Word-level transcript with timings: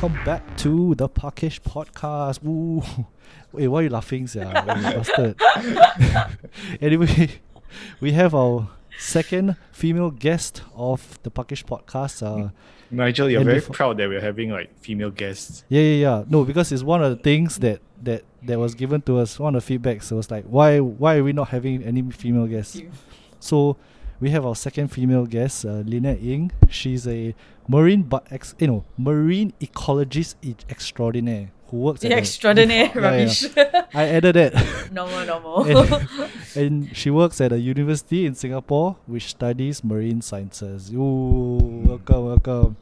welcome 0.00 0.24
back 0.24 0.56
to 0.56 0.94
the 0.94 1.06
Parkish 1.06 1.60
podcast. 1.60 2.42
Woo. 2.42 2.82
Wait, 3.52 3.68
why 3.68 3.80
are 3.80 3.82
you 3.82 3.90
laughing, 3.90 4.26
sir? 4.26 4.44
bastard. 4.50 5.38
anyway, 6.80 7.38
we 8.00 8.12
have 8.12 8.34
our 8.34 8.70
second 8.98 9.56
female 9.72 10.10
guest 10.10 10.62
of 10.74 11.18
the 11.22 11.30
Parkish 11.30 11.66
podcast. 11.66 12.22
Uh, 12.22 12.48
Nigel, 12.90 13.28
you're 13.28 13.44
very 13.44 13.56
befo- 13.58 13.74
proud 13.74 13.98
that 13.98 14.08
we're 14.08 14.22
having 14.22 14.48
like 14.48 14.70
female 14.80 15.10
guests. 15.10 15.64
yeah, 15.68 15.82
yeah, 15.82 15.96
yeah. 15.96 16.24
No, 16.30 16.46
because 16.46 16.72
it's 16.72 16.82
one 16.82 17.04
of 17.04 17.10
the 17.10 17.22
things 17.22 17.58
that 17.58 17.82
that 18.02 18.24
that 18.44 18.58
was 18.58 18.74
given 18.74 19.02
to 19.02 19.18
us. 19.18 19.38
One 19.38 19.54
of 19.54 19.66
the 19.66 19.78
feedbacks. 19.78 20.10
It 20.10 20.14
was 20.14 20.30
like, 20.30 20.46
why 20.46 20.80
why 20.80 21.16
are 21.18 21.24
we 21.24 21.34
not 21.34 21.48
having 21.48 21.82
any 21.82 22.00
female 22.10 22.46
guests? 22.46 22.80
So 23.38 23.76
we 24.18 24.30
have 24.30 24.46
our 24.46 24.56
second 24.56 24.88
female 24.88 25.26
guest, 25.26 25.66
uh, 25.66 25.82
Lynette 25.84 26.20
Ying. 26.22 26.52
She's 26.70 27.06
a 27.06 27.34
marine 27.74 28.02
but 28.02 28.26
ex, 28.36 28.54
you 28.58 28.66
know 28.66 28.84
marine 28.98 29.52
ecologist 29.60 30.34
extraordinaire 30.68 31.50
who 31.68 31.76
works 31.86 32.04
at 32.04 32.10
Yeah, 32.10 32.16
a- 32.16 32.20
extraordinary 32.20 32.90
Yeah, 32.90 32.92
yeah. 32.94 33.04
rubbish. 33.06 33.38
I 33.94 34.04
added 34.18 34.34
that. 34.34 34.52
normal, 34.98 35.22
normal. 35.24 35.62
and, 35.70 36.30
and 36.56 36.96
she 36.96 37.10
works 37.10 37.40
at 37.40 37.52
a 37.52 37.58
university 37.60 38.26
in 38.26 38.34
Singapore 38.34 38.96
which 39.06 39.26
studies 39.30 39.84
marine 39.84 40.20
sciences. 40.20 40.90
Ooh, 40.92 41.58
welcome, 41.86 42.24
welcome. 42.26 42.76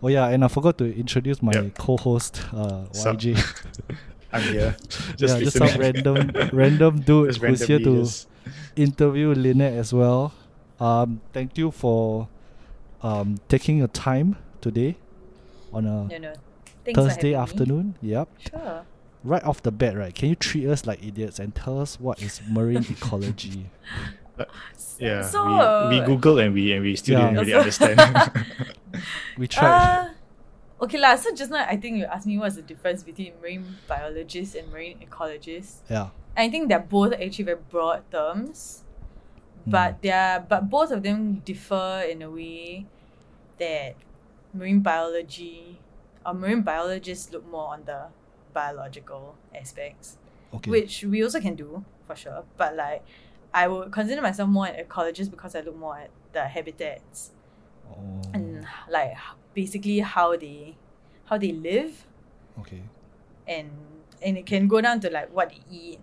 Oh 0.00 0.06
yeah, 0.06 0.28
and 0.28 0.44
I 0.44 0.48
forgot 0.48 0.78
to 0.78 0.86
introduce 0.86 1.42
my 1.42 1.50
Yep. 1.52 1.74
co-host, 1.78 2.42
uh, 2.54 2.86
Sup? 2.92 3.16
YJ. 3.18 3.34
I'm 4.32 4.42
here. 4.54 4.76
yeah, 5.18 5.40
just 5.40 5.56
some 5.58 5.74
random 5.80 6.30
random 6.52 7.00
dude 7.00 7.34
Just 7.34 7.40
who's 7.42 7.66
here 7.66 7.80
to 7.80 7.92
just- 8.06 8.28
interview 8.76 9.34
Lynette 9.34 9.74
as 9.74 9.90
well. 9.92 10.32
Um, 10.78 11.20
thank 11.32 11.58
you 11.58 11.72
for 11.72 12.28
um 13.02 13.38
taking 13.48 13.78
your 13.78 13.88
time 13.88 14.36
today 14.60 14.96
on 15.72 15.84
a 15.86 16.04
no, 16.08 16.18
no. 16.18 16.32
Thursday 16.94 17.32
having 17.32 17.32
me. 17.32 17.34
afternoon. 17.34 17.94
Yep. 18.02 18.28
Sure. 18.50 18.84
Right 19.24 19.42
off 19.44 19.62
the 19.62 19.70
bat, 19.72 19.96
right? 19.96 20.14
Can 20.14 20.28
you 20.30 20.34
treat 20.36 20.66
us 20.68 20.86
like 20.86 21.02
idiots 21.04 21.38
and 21.38 21.54
tell 21.54 21.80
us 21.80 21.98
what 22.00 22.22
is 22.22 22.40
marine 22.48 22.86
ecology? 22.90 23.66
Yeah, 24.98 25.22
So, 25.22 25.44
we, 25.90 26.00
we 26.00 26.06
googled 26.06 26.42
and 26.44 26.54
we 26.54 26.72
and 26.72 26.82
we 26.82 26.96
still 26.96 27.18
Yeah. 27.18 27.30
didn't 27.30 27.40
really 27.46 27.54
understand. 27.54 27.98
We 29.36 29.46
tried. 29.46 30.08
Uh, 30.80 30.84
okay 30.84 30.98
lah. 30.98 31.14
So 31.16 31.34
just 31.34 31.50
now, 31.50 31.62
I 31.66 31.76
think 31.76 31.98
you 31.98 32.04
asked 32.06 32.26
me 32.26 32.38
what's 32.38 32.56
the 32.56 32.62
difference 32.62 33.02
between 33.02 33.34
marine 33.42 33.76
biologists 33.86 34.54
and 34.54 34.70
marine 34.72 34.98
ecologists. 34.98 35.82
yeah. 35.90 36.08
I 36.36 36.48
think 36.48 36.68
they're 36.70 36.78
both 36.78 37.12
actually 37.14 37.44
very 37.50 37.58
broad 37.70 38.06
terms, 38.14 38.82
Mm. 38.82 38.87
Mm. 39.68 39.70
but 39.70 40.02
they're 40.02 40.44
but 40.48 40.68
both 40.70 40.90
of 40.90 41.02
them 41.02 41.40
differ 41.44 42.04
in 42.08 42.22
a 42.22 42.30
way 42.30 42.86
that 43.58 43.94
marine 44.54 44.80
biology 44.80 45.78
or 46.24 46.34
marine 46.34 46.62
biologists 46.62 47.32
look 47.32 47.46
more 47.46 47.72
on 47.74 47.84
the 47.84 48.06
biological 48.52 49.36
aspects. 49.54 50.16
Okay. 50.54 50.70
which 50.70 51.04
we 51.04 51.22
also 51.22 51.40
can 51.40 51.54
do 51.54 51.84
for 52.06 52.16
sure. 52.16 52.42
But 52.56 52.74
like, 52.74 53.04
I 53.52 53.68
would 53.68 53.92
consider 53.92 54.22
myself 54.22 54.48
more 54.48 54.66
an 54.66 54.82
ecologist 54.82 55.30
because 55.30 55.54
I 55.54 55.60
look 55.60 55.76
more 55.76 55.98
at 55.98 56.10
the 56.32 56.44
habitats 56.48 57.32
Oh, 57.90 58.20
and 58.34 58.66
like 58.90 59.14
basically 59.54 59.98
how 60.00 60.36
they 60.36 60.76
how 61.24 61.38
they 61.38 61.52
live 61.52 62.06
okay. 62.60 62.82
and 63.46 63.70
and 64.22 64.36
it 64.38 64.46
can 64.46 64.68
go 64.68 64.80
down 64.80 65.00
to 65.00 65.10
like 65.10 65.32
what 65.32 65.50
they 65.50 65.60
eat, 65.70 66.00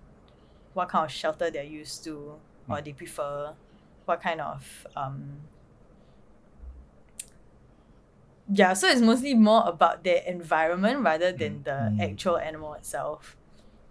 what 0.73 0.89
kind 0.89 1.05
of 1.05 1.11
shelter 1.11 1.49
they're 1.51 1.63
used 1.63 2.03
to 2.05 2.35
or 2.69 2.81
they 2.81 2.93
prefer, 2.93 3.53
what 4.05 4.21
kind 4.21 4.41
of 4.41 4.87
um 4.95 5.41
yeah, 8.51 8.73
so 8.73 8.87
it's 8.87 9.01
mostly 9.01 9.33
more 9.33 9.63
about 9.65 10.03
their 10.03 10.21
environment 10.27 11.01
rather 11.01 11.31
than 11.31 11.63
the 11.63 11.91
Mm. 11.91 11.99
actual 11.99 12.37
animal 12.37 12.73
itself, 12.75 13.35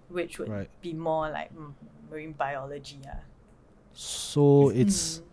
which 0.08 0.38
would 0.38 0.48
Right. 0.48 0.70
be 0.80 0.92
more 0.94 1.30
like 1.30 1.54
mm, 1.54 1.74
marine 2.08 2.32
biology. 2.32 3.00
Yeah. 3.02 3.20
So 3.92 4.70
it's 4.70 5.18
Mm. 5.18 5.24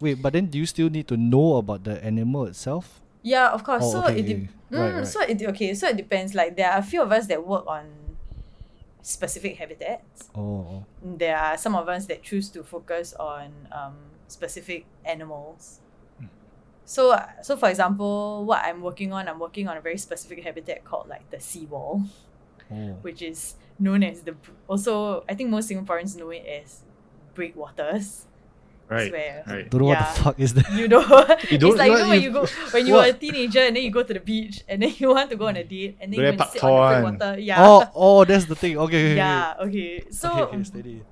wait, 0.00 0.22
but 0.22 0.32
then 0.32 0.46
do 0.46 0.58
you 0.58 0.66
still 0.66 0.90
need 0.90 1.08
to 1.08 1.16
know 1.16 1.56
about 1.56 1.84
the 1.84 2.02
animal 2.04 2.46
itself? 2.46 3.00
Yeah, 3.22 3.50
of 3.50 3.64
course. 3.64 3.84
Oh, 3.84 3.92
so 3.92 4.04
okay, 4.04 4.20
it 4.20 4.26
de- 4.26 4.34
okay. 4.34 4.48
mm, 4.72 4.78
Right, 4.78 4.94
right. 4.96 5.06
so 5.06 5.20
it 5.22 5.42
okay. 5.42 5.74
So 5.74 5.88
it 5.88 5.96
depends. 5.96 6.34
Like 6.34 6.56
there 6.56 6.70
are 6.72 6.78
a 6.78 6.82
few 6.82 7.02
of 7.02 7.12
us 7.12 7.26
that 7.28 7.46
work 7.46 7.66
on 7.66 7.99
specific 9.02 9.56
habitats. 9.56 10.30
Oh, 10.34 10.84
There 11.02 11.36
are 11.36 11.56
some 11.56 11.74
of 11.74 11.88
us 11.88 12.06
that 12.06 12.22
choose 12.22 12.48
to 12.50 12.62
focus 12.62 13.14
on 13.14 13.68
um, 13.72 13.96
specific 14.28 14.86
animals. 15.04 15.80
Hmm. 16.18 16.26
So, 16.84 17.18
so 17.42 17.56
for 17.56 17.68
example, 17.68 18.44
what 18.44 18.64
I'm 18.64 18.80
working 18.82 19.12
on, 19.12 19.28
I'm 19.28 19.38
working 19.38 19.68
on 19.68 19.76
a 19.76 19.80
very 19.80 19.98
specific 19.98 20.42
habitat 20.44 20.84
called 20.84 21.08
like 21.08 21.30
the 21.30 21.40
seawall, 21.40 22.02
oh. 22.70 22.74
which 23.02 23.22
is 23.22 23.54
known 23.78 24.02
as 24.02 24.22
the 24.22 24.36
also 24.68 25.24
I 25.28 25.34
think 25.34 25.50
most 25.50 25.70
Singaporeans 25.70 26.16
know 26.16 26.30
it 26.30 26.44
as 26.46 26.82
breakwaters. 27.34 28.26
Right, 28.90 29.12
Where 29.12 29.44
right. 29.46 29.70
Don't 29.70 29.80
know 29.82 29.86
what 29.88 29.98
the 30.00 30.20
fuck 30.22 30.40
is 30.40 30.54
that. 30.54 30.66
you 30.72 30.88
know, 30.88 31.00
You 31.50 31.58
don't- 31.58 31.70
it's 31.70 31.78
like 31.78 31.90
you 31.92 31.98
know 31.98 32.08
when 32.10 32.20
you- 32.20 32.28
you 32.28 32.32
go 32.34 32.46
when 32.74 32.86
you 32.86 32.94
were 32.94 33.04
a 33.06 33.12
teenager 33.12 33.60
and 33.60 33.76
then 33.76 33.82
you 33.84 33.90
go 33.90 34.02
to 34.02 34.12
the 34.12 34.20
beach 34.20 34.64
and 34.68 34.82
then 34.82 34.92
you 34.98 35.08
want 35.14 35.30
to 35.30 35.36
go 35.36 35.46
on 35.48 35.56
a 35.56 35.64
date 35.64 35.96
and 36.00 36.12
then 36.12 36.18
you 36.20 36.26
there 36.26 36.32
go 36.36 36.36
and 36.36 36.38
Pak 36.40 36.50
sit 36.52 36.62
on 36.64 36.70
the 36.70 36.76
Tor 36.76 37.10
breakwater. 37.10 37.40
Yeah. 37.40 37.56
Oh, 37.64 37.90
oh, 37.94 38.24
that's 38.24 38.44
the 38.46 38.54
thing. 38.56 38.76
Okay, 38.76 39.14
okay, 39.14 39.16
yeah. 39.16 39.54
Okay. 39.60 40.04
So 40.10 40.28
okay. 40.30 40.42
Okay, 40.42 40.56
okay, 40.56 40.64
steady. 40.64 41.02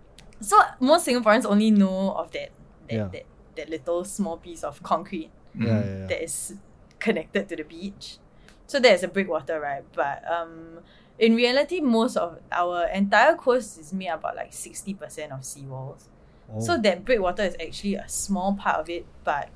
so 0.40 0.56
most 0.80 1.06
Singaporeans 1.06 1.46
only 1.46 1.70
know 1.70 2.12
of 2.12 2.30
that 2.32 2.50
that, 2.88 2.94
Yeah. 2.94 3.08
that, 3.12 3.24
that 3.56 3.68
little 3.70 4.04
small 4.04 4.36
piece 4.36 4.62
of 4.64 4.82
concrete 4.82 5.30
Yeah, 5.54 5.66
yeah, 5.66 5.84
yeah. 6.02 6.06
that 6.06 6.22
is 6.22 6.54
connected 6.98 7.48
to 7.48 7.56
the 7.56 7.64
beach. 7.64 8.18
So 8.66 8.78
there's 8.80 9.02
a 9.02 9.08
breakwater, 9.08 9.60
right? 9.60 9.84
But 9.94 10.22
um 10.30 10.80
in 11.18 11.34
reality 11.34 11.80
most 11.80 12.16
of 12.16 12.38
our 12.52 12.86
entire 12.94 13.34
coast 13.34 13.78
is 13.80 13.92
made 13.92 14.08
about 14.14 14.36
like 14.36 14.52
sixty 14.52 14.94
percent 14.94 15.32
of 15.32 15.40
seawalls. 15.40 16.06
Oh. 16.52 16.60
So 16.60 16.78
that 16.78 17.04
breakwater 17.04 17.42
is 17.42 17.54
actually 17.60 17.94
a 17.96 18.08
small 18.08 18.54
part 18.54 18.76
of 18.80 18.88
it, 18.88 19.04
but 19.24 19.48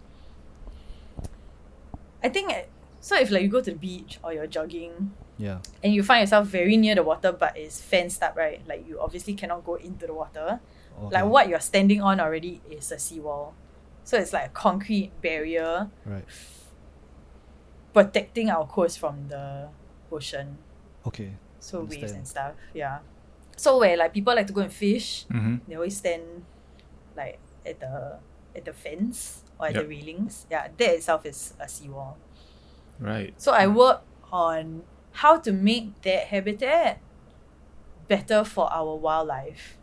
I 2.22 2.28
think 2.28 2.52
so. 3.00 3.16
If 3.16 3.30
like 3.30 3.42
you 3.42 3.48
go 3.48 3.60
to 3.60 3.70
the 3.70 3.76
beach 3.76 4.18
or 4.22 4.32
you're 4.32 4.46
jogging 4.46 5.12
yeah. 5.38 5.58
and 5.82 5.92
you 5.94 6.02
find 6.02 6.20
yourself 6.20 6.46
very 6.48 6.76
near 6.76 6.94
the 6.94 7.02
water, 7.02 7.32
but 7.32 7.56
it's 7.56 7.80
fenced 7.80 8.22
up, 8.22 8.36
right? 8.36 8.60
Like 8.66 8.86
you 8.86 9.00
obviously 9.00 9.34
cannot 9.34 9.64
go 9.64 9.74
into 9.76 10.06
the 10.06 10.14
water. 10.14 10.60
Okay. 11.00 11.14
Like 11.14 11.24
what 11.24 11.48
you're 11.48 11.60
standing 11.60 12.02
on 12.02 12.20
already 12.20 12.60
is 12.70 12.92
a 12.92 12.98
seawall, 12.98 13.54
so 14.04 14.18
it's 14.18 14.32
like 14.32 14.46
a 14.46 14.50
concrete 14.50 15.10
barrier 15.22 15.88
Right. 16.04 16.24
protecting 17.94 18.50
our 18.50 18.66
coast 18.66 18.98
from 18.98 19.28
the 19.28 19.68
ocean, 20.10 20.58
Okay. 21.06 21.32
so 21.58 21.84
waves 21.84 22.12
and 22.12 22.28
stuff. 22.28 22.52
Yeah. 22.74 22.98
So 23.56 23.78
where 23.78 23.96
like 23.96 24.12
people 24.12 24.34
like 24.34 24.46
to 24.46 24.52
go 24.52 24.60
and 24.60 24.72
fish, 24.72 25.24
Mm-hmm. 25.32 25.56
they 25.66 25.74
always 25.74 25.96
stand 25.96 26.44
like 27.16 27.38
at 27.66 27.80
the 27.80 28.18
at 28.56 28.64
the 28.64 28.72
fence 28.72 29.42
or 29.58 29.66
at 29.68 29.74
the 29.74 29.80
Yep. 29.80 29.88
railings. 29.88 30.46
Yeah, 30.50 30.68
that 30.76 30.90
itself 30.90 31.26
is 31.26 31.54
a 31.60 31.68
seawall. 31.68 32.16
Right. 32.98 33.34
So 33.40 33.52
I 33.52 33.66
work 33.66 34.02
on 34.32 34.82
how 35.12 35.38
to 35.38 35.52
make 35.52 36.00
that 36.02 36.24
habitat 36.28 37.00
better 38.08 38.44
for 38.44 38.72
our 38.72 38.96
wildlife. 38.96 39.78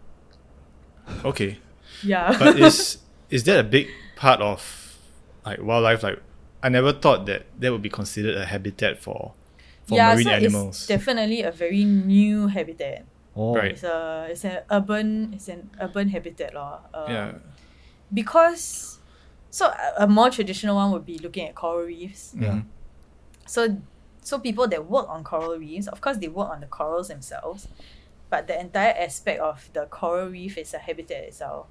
Okay. 1.25 1.57
Yeah. 2.03 2.35
But 2.38 2.59
is 2.68 3.00
is 3.29 3.44
that 3.45 3.59
a 3.59 3.63
big 3.63 3.88
part 4.16 4.41
of 4.41 4.97
like 5.45 5.62
wildlife? 5.62 6.03
Like 6.03 6.22
I 6.62 6.69
never 6.69 6.94
thought 6.94 7.25
that 7.28 7.45
that 7.59 7.72
would 7.72 7.81
be 7.81 7.89
considered 7.89 8.35
a 8.38 8.45
habitat 8.45 9.01
for 9.01 9.34
for 9.88 9.95
yeah, 9.95 10.13
marine 10.13 10.25
so 10.25 10.31
animals. 10.31 10.75
it's 10.78 10.88
definitely 10.88 11.41
a 11.41 11.51
very 11.51 11.84
new 11.85 12.47
habitat. 12.47 13.06
Oh. 13.39 13.55
Right. 13.55 13.72
It's 13.72 13.83
a 13.83 14.27
it's 14.29 14.44
an 14.44 14.59
urban 14.69 15.31
it's 15.33 15.47
an 15.47 15.69
urban 15.79 16.09
habitat 16.09 16.53
law. 16.53 16.81
Um, 16.94 17.09
yeah. 17.09 17.31
Because 18.13 19.00
so 19.50 19.67
a, 19.67 20.03
a 20.03 20.07
more 20.07 20.29
traditional 20.29 20.75
one 20.75 20.91
would 20.91 21.05
be 21.05 21.17
looking 21.19 21.47
at 21.47 21.55
coral 21.55 21.85
reefs. 21.85 22.36
Yeah. 22.38 22.63
So 23.45 23.77
so 24.21 24.39
people 24.39 24.68
that 24.68 24.89
work 24.89 25.07
on 25.07 25.24
coral 25.24 25.57
reefs, 25.57 25.88
of 25.88 26.01
course 26.01 26.18
they 26.18 26.27
work 26.27 26.50
on 26.50 26.59
the 26.59 26.68
corals 26.68 27.07
themselves, 27.07 27.69
but 28.30 28.47
the 28.47 28.59
entire 28.59 28.94
aspect 28.97 29.39
of 29.39 29.69
the 29.71 29.86
coral 29.86 30.27
reef 30.27 30.57
is 30.57 30.74
a 30.74 30.80
habitat 30.80 31.24
itself. 31.24 31.68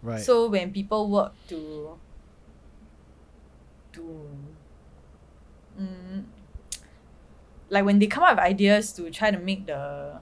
Right. 0.00 0.20
So 0.20 0.48
when 0.48 0.72
people 0.72 1.10
work 1.10 1.34
to 1.48 1.98
to 3.92 4.28
mm, 5.78 6.24
like 7.68 7.84
when 7.84 7.98
they 7.98 8.06
come 8.06 8.22
up 8.22 8.36
with 8.36 8.46
ideas 8.46 8.92
to 8.94 9.10
try 9.10 9.30
to 9.30 9.38
make 9.38 9.66
the 9.66 10.20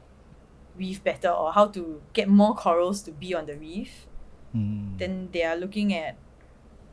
reef 0.76 1.02
better 1.04 1.28
or 1.30 1.52
how 1.52 1.66
to 1.68 2.02
get 2.12 2.28
more 2.28 2.54
corals 2.54 3.02
to 3.02 3.10
be 3.12 3.34
on 3.34 3.46
the 3.46 3.56
reef, 3.56 4.06
Mm. 4.54 4.98
then 4.98 5.28
they 5.32 5.42
are 5.42 5.56
looking 5.56 5.92
at 5.92 6.16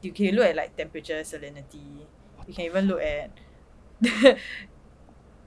you 0.01 0.12
can 0.12 0.33
look 0.33 0.45
at 0.48 0.56
like 0.56 0.75
temperature, 0.75 1.22
salinity. 1.22 2.07
You 2.48 2.54
can 2.56 2.66
even 2.66 2.88
look 2.88 3.01
at 3.01 3.30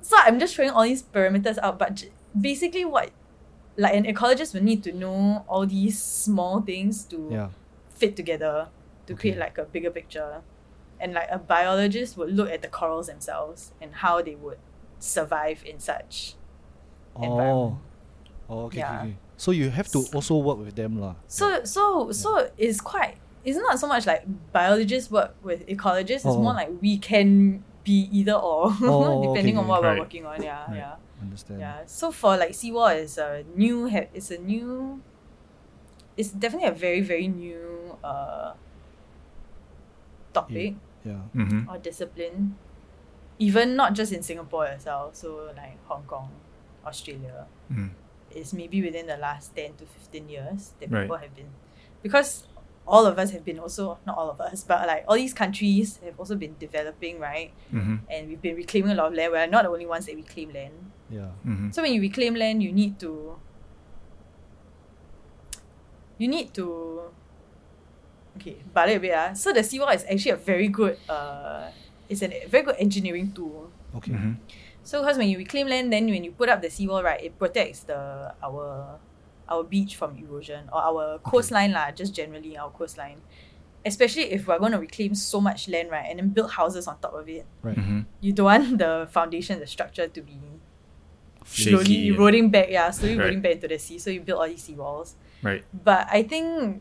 so 0.00 0.16
I'm 0.18 0.38
just 0.38 0.54
throwing 0.54 0.70
all 0.70 0.84
these 0.84 1.02
parameters 1.02 1.58
out, 1.58 1.78
but 1.78 1.94
j- 1.96 2.10
basically 2.38 2.84
what 2.84 3.10
like 3.76 3.94
an 3.94 4.04
ecologist 4.04 4.54
will 4.54 4.62
need 4.62 4.84
to 4.84 4.92
know 4.92 5.44
all 5.48 5.66
these 5.66 6.00
small 6.00 6.60
things 6.60 7.04
to 7.06 7.28
yeah. 7.32 7.48
fit 7.94 8.14
together 8.14 8.68
to 9.06 9.14
create 9.16 9.36
like 9.36 9.58
a 9.58 9.64
bigger 9.64 9.90
picture. 9.90 10.42
And 11.00 11.12
like 11.14 11.28
a 11.30 11.38
biologist 11.38 12.16
would 12.16 12.32
look 12.32 12.48
at 12.50 12.62
the 12.62 12.68
corals 12.68 13.08
themselves 13.08 13.72
and 13.82 13.92
how 13.96 14.22
they 14.22 14.36
would 14.36 14.58
survive 15.00 15.64
in 15.66 15.80
such 15.80 16.36
Oh. 17.16 17.22
environment. 17.24 17.76
Oh, 18.48 18.66
okay, 18.66 18.78
Yeah. 18.78 18.92
okay, 19.00 19.08
okay. 19.08 19.16
So 19.36 19.50
you 19.50 19.70
have 19.70 19.88
to 19.92 20.04
also 20.14 20.36
work 20.38 20.58
with 20.58 20.74
them, 20.76 21.00
lah. 21.00 21.14
So 21.26 21.64
so 21.64 22.12
so 22.12 22.48
it's 22.56 22.80
quite 22.80 23.16
it's 23.44 23.58
not 23.58 23.78
so 23.80 23.86
much 23.88 24.06
like 24.06 24.24
biologists 24.52 25.10
work 25.10 25.34
with 25.42 25.66
ecologists, 25.66 26.24
it's 26.24 26.38
Oh. 26.38 26.40
more 26.42 26.54
like 26.54 26.70
we 26.80 26.96
can 26.98 27.62
be 27.84 28.08
either 28.12 28.32
or 28.36 28.72
Oh, 28.82 29.20
depending 29.32 29.58
okay, 29.58 29.62
on 29.64 29.68
what 29.68 29.80
okay. 29.84 29.88
we're 29.92 30.00
working 30.00 30.24
on. 30.24 30.40
Yeah, 30.42 30.64
Right. 30.68 30.76
yeah. 30.76 30.94
Understand. 31.20 31.60
Yeah. 31.60 31.78
So 31.86 32.12
for 32.12 32.36
like 32.36 32.54
seawall 32.54 32.92
is 32.96 33.18
a 33.18 33.44
new 33.56 33.88
ha- 33.88 34.08
it's 34.14 34.30
a 34.30 34.38
new 34.38 35.00
it's 36.16 36.30
definitely 36.30 36.68
a 36.68 36.76
very, 36.78 37.00
very 37.02 37.26
new 37.28 37.98
uh 38.04 38.54
topic 40.32 40.74
Yeah. 41.04 41.20
Mm-hmm. 41.36 41.68
or 41.68 41.78
discipline. 41.78 42.56
Even 43.38 43.74
not 43.76 43.92
just 43.94 44.12
in 44.12 44.22
Singapore 44.22 44.66
itself, 44.72 45.16
so 45.16 45.50
like 45.56 45.76
Hong 45.90 46.04
Kong, 46.06 46.30
Australia. 46.86 47.46
Mm. 47.68 47.90
It's 48.30 48.52
maybe 48.52 48.82
within 48.82 49.06
the 49.06 49.16
last 49.16 49.54
ten 49.54 49.74
to 49.78 49.84
fifteen 49.86 50.28
years 50.28 50.72
that 50.80 50.90
Right. 50.90 51.02
people 51.02 51.16
have 51.18 51.34
been 51.34 51.50
because 52.02 52.46
all 52.86 53.06
of 53.06 53.18
us 53.18 53.30
have 53.30 53.44
been 53.44 53.58
also 53.58 53.98
not 54.06 54.16
all 54.18 54.28
of 54.28 54.40
us, 54.40 54.62
but 54.64 54.86
like 54.86 55.04
all 55.08 55.16
these 55.16 55.32
countries 55.32 55.98
have 56.04 56.18
also 56.20 56.36
been 56.36 56.54
developing, 56.58 57.18
right? 57.18 57.52
Mm-hmm. 57.72 57.96
And 58.10 58.28
we've 58.28 58.42
been 58.42 58.56
reclaiming 58.56 58.90
a 58.92 58.94
lot 58.94 59.06
of 59.08 59.14
land. 59.14 59.32
We're 59.32 59.46
not 59.46 59.64
the 59.64 59.70
only 59.70 59.86
ones 59.86 60.04
that 60.06 60.14
reclaim 60.16 60.52
land. 60.52 60.74
Yeah. 61.08 61.32
Mm-hmm. 61.46 61.70
So 61.72 61.80
when 61.82 61.92
you 61.94 62.00
reclaim 62.00 62.34
land, 62.34 62.62
you 62.62 62.72
need 62.72 62.98
to 63.00 63.38
you 66.18 66.28
need 66.28 66.52
to 66.54 67.02
okay, 68.36 68.56
balik 68.74 68.96
a 68.96 69.00
bit 69.00 69.14
ah. 69.14 69.32
So 69.32 69.52
the 69.52 69.62
seawall 69.62 69.90
is 69.94 70.04
actually 70.04 70.32
a 70.32 70.40
very 70.40 70.68
good 70.68 70.98
uh 71.08 71.70
it's 72.08 72.22
a 72.22 72.28
very 72.48 72.64
good 72.64 72.76
engineering 72.78 73.32
tool. 73.32 73.70
Okay. 73.96 74.12
Mm-hmm. 74.12 74.32
So 74.84 75.00
because 75.00 75.16
when 75.18 75.28
you 75.28 75.38
reclaim 75.38 75.66
land, 75.66 75.92
then 75.92 76.06
when 76.06 76.22
you 76.24 76.32
put 76.32 76.48
up 76.48 76.60
the 76.62 76.70
seawall, 76.70 77.02
right, 77.02 77.22
it 77.22 77.38
protects 77.38 77.80
the 77.84 78.34
our 78.42 78.98
our 79.48 79.62
beach 79.64 79.96
from 79.96 80.16
erosion 80.16 80.68
or 80.72 80.80
our 80.80 81.18
coastline 81.20 81.72
lah, 81.72 81.90
just 81.90 82.14
generally 82.14 82.56
our 82.56 82.70
coastline. 82.70 83.20
Especially 83.84 84.32
if 84.32 84.46
we're 84.48 84.58
going 84.58 84.72
to 84.72 84.78
reclaim 84.78 85.14
so 85.14 85.40
much 85.40 85.68
land, 85.68 85.90
right, 85.90 86.06
and 86.08 86.18
then 86.18 86.28
build 86.30 86.50
houses 86.52 86.86
on 86.86 86.98
top 87.00 87.12
of 87.12 87.28
it. 87.28 87.44
Right. 87.62 87.76
Mm-hmm. 87.76 88.00
You 88.20 88.32
don't 88.32 88.44
want 88.46 88.78
the 88.78 89.08
foundation, 89.10 89.60
the 89.60 89.66
structure 89.66 90.08
to 90.08 90.20
be 90.22 90.38
slowly 91.44 91.84
Shaky. 91.84 92.08
and- 92.08 92.16
eroding 92.16 92.48
back, 92.50 92.68
yeah, 92.70 92.90
slowly 92.90 93.16
Right. 93.18 93.24
eroding 93.24 93.40
back 93.42 93.52
into 93.60 93.68
the 93.68 93.78
sea. 93.78 93.98
So 93.98 94.08
you 94.08 94.20
build 94.22 94.40
all 94.40 94.48
these 94.48 94.66
seawalls. 94.66 95.14
Right. 95.42 95.64
But 95.72 96.08
I 96.10 96.22
think 96.22 96.80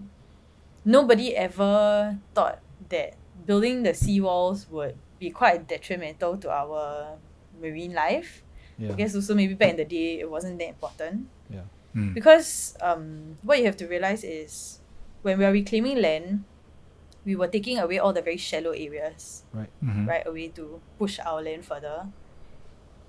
nobody 0.86 1.36
ever 1.36 2.18
thought 2.34 2.60
that 2.88 3.16
building 3.46 3.84
the 3.84 3.92
seawalls 3.92 4.70
would 4.70 4.96
be 5.20 5.30
quite 5.30 5.68
detrimental 5.68 6.38
to 6.38 6.50
our 6.50 7.18
marine 7.64 7.94
life. 7.96 8.44
Yeah. 8.78 8.92
I 8.92 8.94
guess 9.00 9.16
also 9.16 9.34
maybe 9.34 9.54
back 9.56 9.72
in 9.72 9.78
the 9.78 9.86
day 9.88 10.20
it 10.20 10.30
wasn't 10.30 10.60
that 10.60 10.68
important. 10.76 11.28
Yeah. 11.50 11.64
Mm. 11.96 12.14
Because 12.14 12.76
um, 12.82 13.38
what 13.44 13.60
you 13.60 13.66
have 13.66 13.78
to 13.78 13.88
realize 13.88 14.24
is 14.26 14.82
when 15.22 15.38
we 15.40 15.46
are 15.46 15.52
reclaiming 15.54 16.02
land, 16.02 16.44
we 17.24 17.36
were 17.40 17.48
taking 17.48 17.80
away 17.80 18.00
all 18.00 18.12
the 18.12 18.22
very 18.22 18.36
shallow 18.36 18.72
areas, 18.76 19.44
Mm-hmm. 19.56 20.10
right, 20.10 20.26
away 20.28 20.50
to 20.60 20.82
push 21.00 21.20
our 21.24 21.40
land 21.42 21.64
further. 21.64 22.10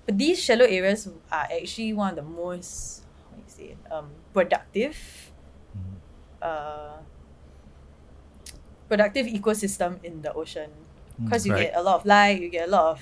But 0.05 0.17
these 0.17 0.39
shallow 0.39 0.63
areas 0.65 1.09
are 1.31 1.47
actually 1.51 1.91
one 1.93 2.11
of 2.13 2.15
the 2.15 2.21
most, 2.23 3.03
how 3.27 3.35
do 3.35 3.41
you 3.41 3.49
say 3.51 3.65
it, 3.75 3.79
um, 3.91 4.07
productive 4.31 4.95
Mhm. 5.75 5.97
uh, 6.45 6.97
productive 8.87 9.25
ecosystem 9.25 9.97
in 10.05 10.21
the 10.21 10.31
ocean 10.33 10.69
Mm. 11.17 11.25
because 11.25 11.45
you 11.47 11.53
Right. 11.53 11.71
get 11.71 11.75
a 11.75 11.81
lot 11.81 11.95
of 11.99 12.05
light, 12.05 12.39
you 12.39 12.49
get 12.49 12.67
a 12.67 12.71
lot 12.71 12.91
of 12.95 13.01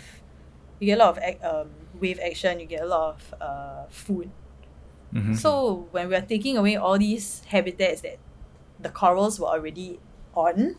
you 0.84 0.92
get 0.92 1.00
a 1.00 1.04
lot 1.08 1.16
of 1.16 1.24
ac- 1.24 1.40
um, 1.48 1.72
wave 2.04 2.20
action, 2.20 2.60
you 2.60 2.68
get 2.68 2.84
a 2.84 2.90
lot 2.92 3.16
of 3.16 3.20
uh, 3.40 3.84
food. 3.88 4.28
Mm-hmm. 5.16 5.36
So 5.40 5.88
when 5.96 6.10
we 6.12 6.16
are 6.20 6.26
taking 6.26 6.58
away 6.60 6.76
all 6.76 7.00
these 7.00 7.44
habitats 7.48 8.02
that 8.04 8.20
the 8.84 8.90
corals 8.92 9.40
were 9.40 9.48
already 9.48 10.00
on, 10.36 10.76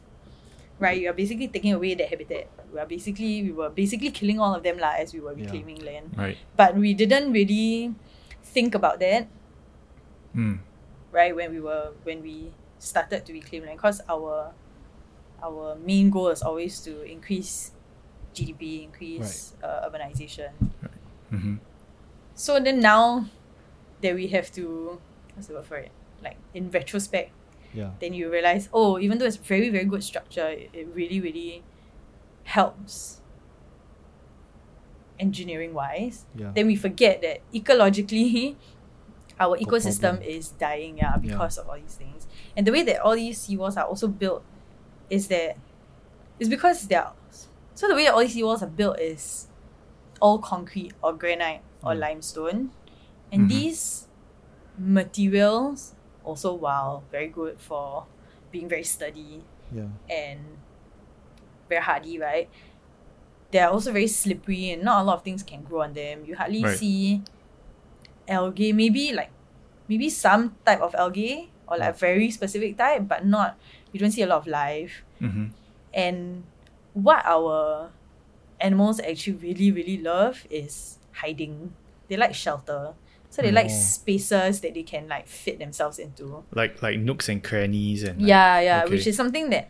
right? 0.78 1.00
You 1.00 1.08
are 1.08 1.16
basically 1.16 1.48
taking 1.48 1.72
away 1.72 1.94
that 1.94 2.08
habitat. 2.12 2.50
We 2.74 2.76
are 2.82 2.86
basically 2.86 3.42
we 3.46 3.52
were 3.54 3.70
basically 3.70 4.10
killing 4.10 4.36
all 4.42 4.52
of 4.52 4.60
them 4.66 4.76
lah 4.76 4.98
as 4.98 5.14
we 5.14 5.20
were 5.24 5.32
Yeah. 5.32 5.46
reclaiming 5.48 5.80
land. 5.80 6.12
right. 6.18 6.36
But 6.58 6.74
we 6.76 6.92
didn't 6.92 7.32
really 7.32 7.94
think 8.42 8.74
about 8.74 8.98
that 9.00 9.26
Mm. 10.34 10.58
right 11.14 11.30
when 11.30 11.54
we 11.54 11.62
were 11.62 11.94
when 12.02 12.18
we 12.26 12.50
started 12.82 13.22
to 13.24 13.30
reclaim 13.32 13.62
land 13.62 13.78
because 13.78 14.02
our 14.10 14.50
our 15.38 15.78
main 15.78 16.10
goal 16.10 16.28
is 16.34 16.42
always 16.42 16.82
to 16.82 17.06
increase 17.06 17.70
GDP, 18.34 18.84
increase 18.84 19.54
uh, 19.62 19.88
urbanization. 19.88 20.50
Mm-hmm. 21.32 21.56
So 22.34 22.58
then 22.60 22.81
now 22.81 23.26
that 24.02 24.14
we 24.14 24.26
have 24.28 24.50
to 24.52 25.00
what's 25.34 25.48
the 25.48 25.54
word 25.54 25.66
for 25.66 25.76
it? 25.76 25.90
Like 26.22 26.36
in 26.54 26.70
retrospect, 26.70 27.31
Yeah. 27.75 27.90
then 28.00 28.14
you 28.14 28.31
realize, 28.31 28.69
oh, 28.72 28.98
even 28.98 29.19
though 29.19 29.26
it's 29.26 29.36
very, 29.36 29.69
very 29.69 29.84
good 29.84 30.02
structure, 30.04 30.46
it, 30.48 30.70
it 30.72 30.88
really, 30.94 31.20
really 31.20 31.62
helps 32.44 33.20
engineering 35.19 35.75
wise. 35.75 36.25
Yeah. 36.34 36.52
Then 36.54 36.66
we 36.66 36.76
forget 36.76 37.22
that 37.22 37.40
ecologically 37.52 38.56
our 39.40 39.58
ecosystem 39.58 40.19
problem. 40.22 40.22
is 40.22 40.48
dying, 40.50 40.98
yeah, 40.98 41.16
because 41.16 41.58
of 41.58 41.69
all 41.69 41.76
these 41.76 41.94
things. 41.94 42.26
And 42.56 42.66
the 42.66 42.72
way 42.72 42.82
that 42.84 43.00
all 43.00 43.14
these 43.14 43.38
seawalls 43.38 43.76
are 43.76 43.84
also 43.87 44.06
built 44.08 44.44
is 45.10 45.28
that 45.28 45.56
it's 46.38 46.48
because 46.48 46.87
they're 46.87 47.10
so 47.75 47.88
the 47.88 47.94
way 47.94 48.06
all 48.06 48.21
these 48.21 48.35
seawalls 48.37 48.62
are 48.62 48.67
built 48.71 48.99
is 49.00 49.49
all 50.21 50.38
concrete 50.38 50.93
or 51.03 51.12
granite 51.12 51.61
or 51.82 51.93
Mm. 51.94 51.99
limestone. 52.00 52.71
And 53.32 53.43
Mhm. 53.44 53.49
these 53.49 54.09
materials 54.79 55.94
also 56.25 56.55
while 56.55 57.03
very 57.11 57.29
good 57.29 57.61
for 57.61 58.06
being 58.50 58.69
very 58.69 58.85
sturdy 58.85 59.43
Yeah. 59.73 59.88
and 60.09 60.59
very 61.69 61.82
hardy, 61.82 62.19
right? 62.19 62.49
They 63.50 63.59
are 63.59 63.71
also 63.71 63.93
very 63.93 64.06
slippery 64.09 64.71
and 64.71 64.82
not 64.82 65.03
a 65.03 65.05
lot 65.05 65.17
of 65.19 65.23
things 65.23 65.43
can 65.43 65.62
grow 65.62 65.82
on 65.82 65.93
them. 65.94 66.25
You 66.25 66.37
hardly 66.37 66.62
Right. 66.62 66.79
see 66.79 67.23
algae, 68.29 68.73
maybe 68.73 69.12
like 69.12 69.31
maybe 69.88 70.09
some 70.09 70.56
type 70.65 70.81
of 70.81 70.94
algae 70.94 71.50
or 71.69 71.76
like 71.76 71.91
a 71.91 71.99
very 71.99 72.31
specific 72.31 72.76
type, 72.79 73.06
but 73.09 73.25
not 73.26 73.56
you 73.93 74.00
don't 74.00 74.11
see 74.12 74.23
a 74.23 74.26
lot 74.26 74.38
of 74.38 74.47
life. 74.47 75.05
Mm-hmm. 75.21 75.47
And 75.93 76.44
what 76.94 77.25
our 77.26 77.91
animals 78.61 79.00
actually 79.00 79.35
really, 79.35 79.71
really 79.71 79.99
love 79.99 80.47
is 80.50 80.99
hiding. 81.12 81.75
They 82.09 82.16
like 82.16 82.35
shelter. 82.35 82.95
So 83.30 83.42
they 83.42 83.50
like 83.50 83.66
Oh. 83.66 83.75
spaces 83.75 84.61
that 84.61 84.75
they 84.75 84.85
can 84.85 85.09
like 85.09 85.26
fit 85.26 85.59
themselves 85.59 85.99
into. 85.99 86.45
Like 86.54 86.80
like 86.83 86.99
nooks 87.00 87.28
and 87.28 87.42
crannies 87.42 88.04
and 88.04 88.18
like- 88.21 88.28
Yeah, 88.28 88.61
yeah, 88.61 88.85
which 88.87 89.07
is 89.07 89.16
something 89.16 89.50
that 89.50 89.68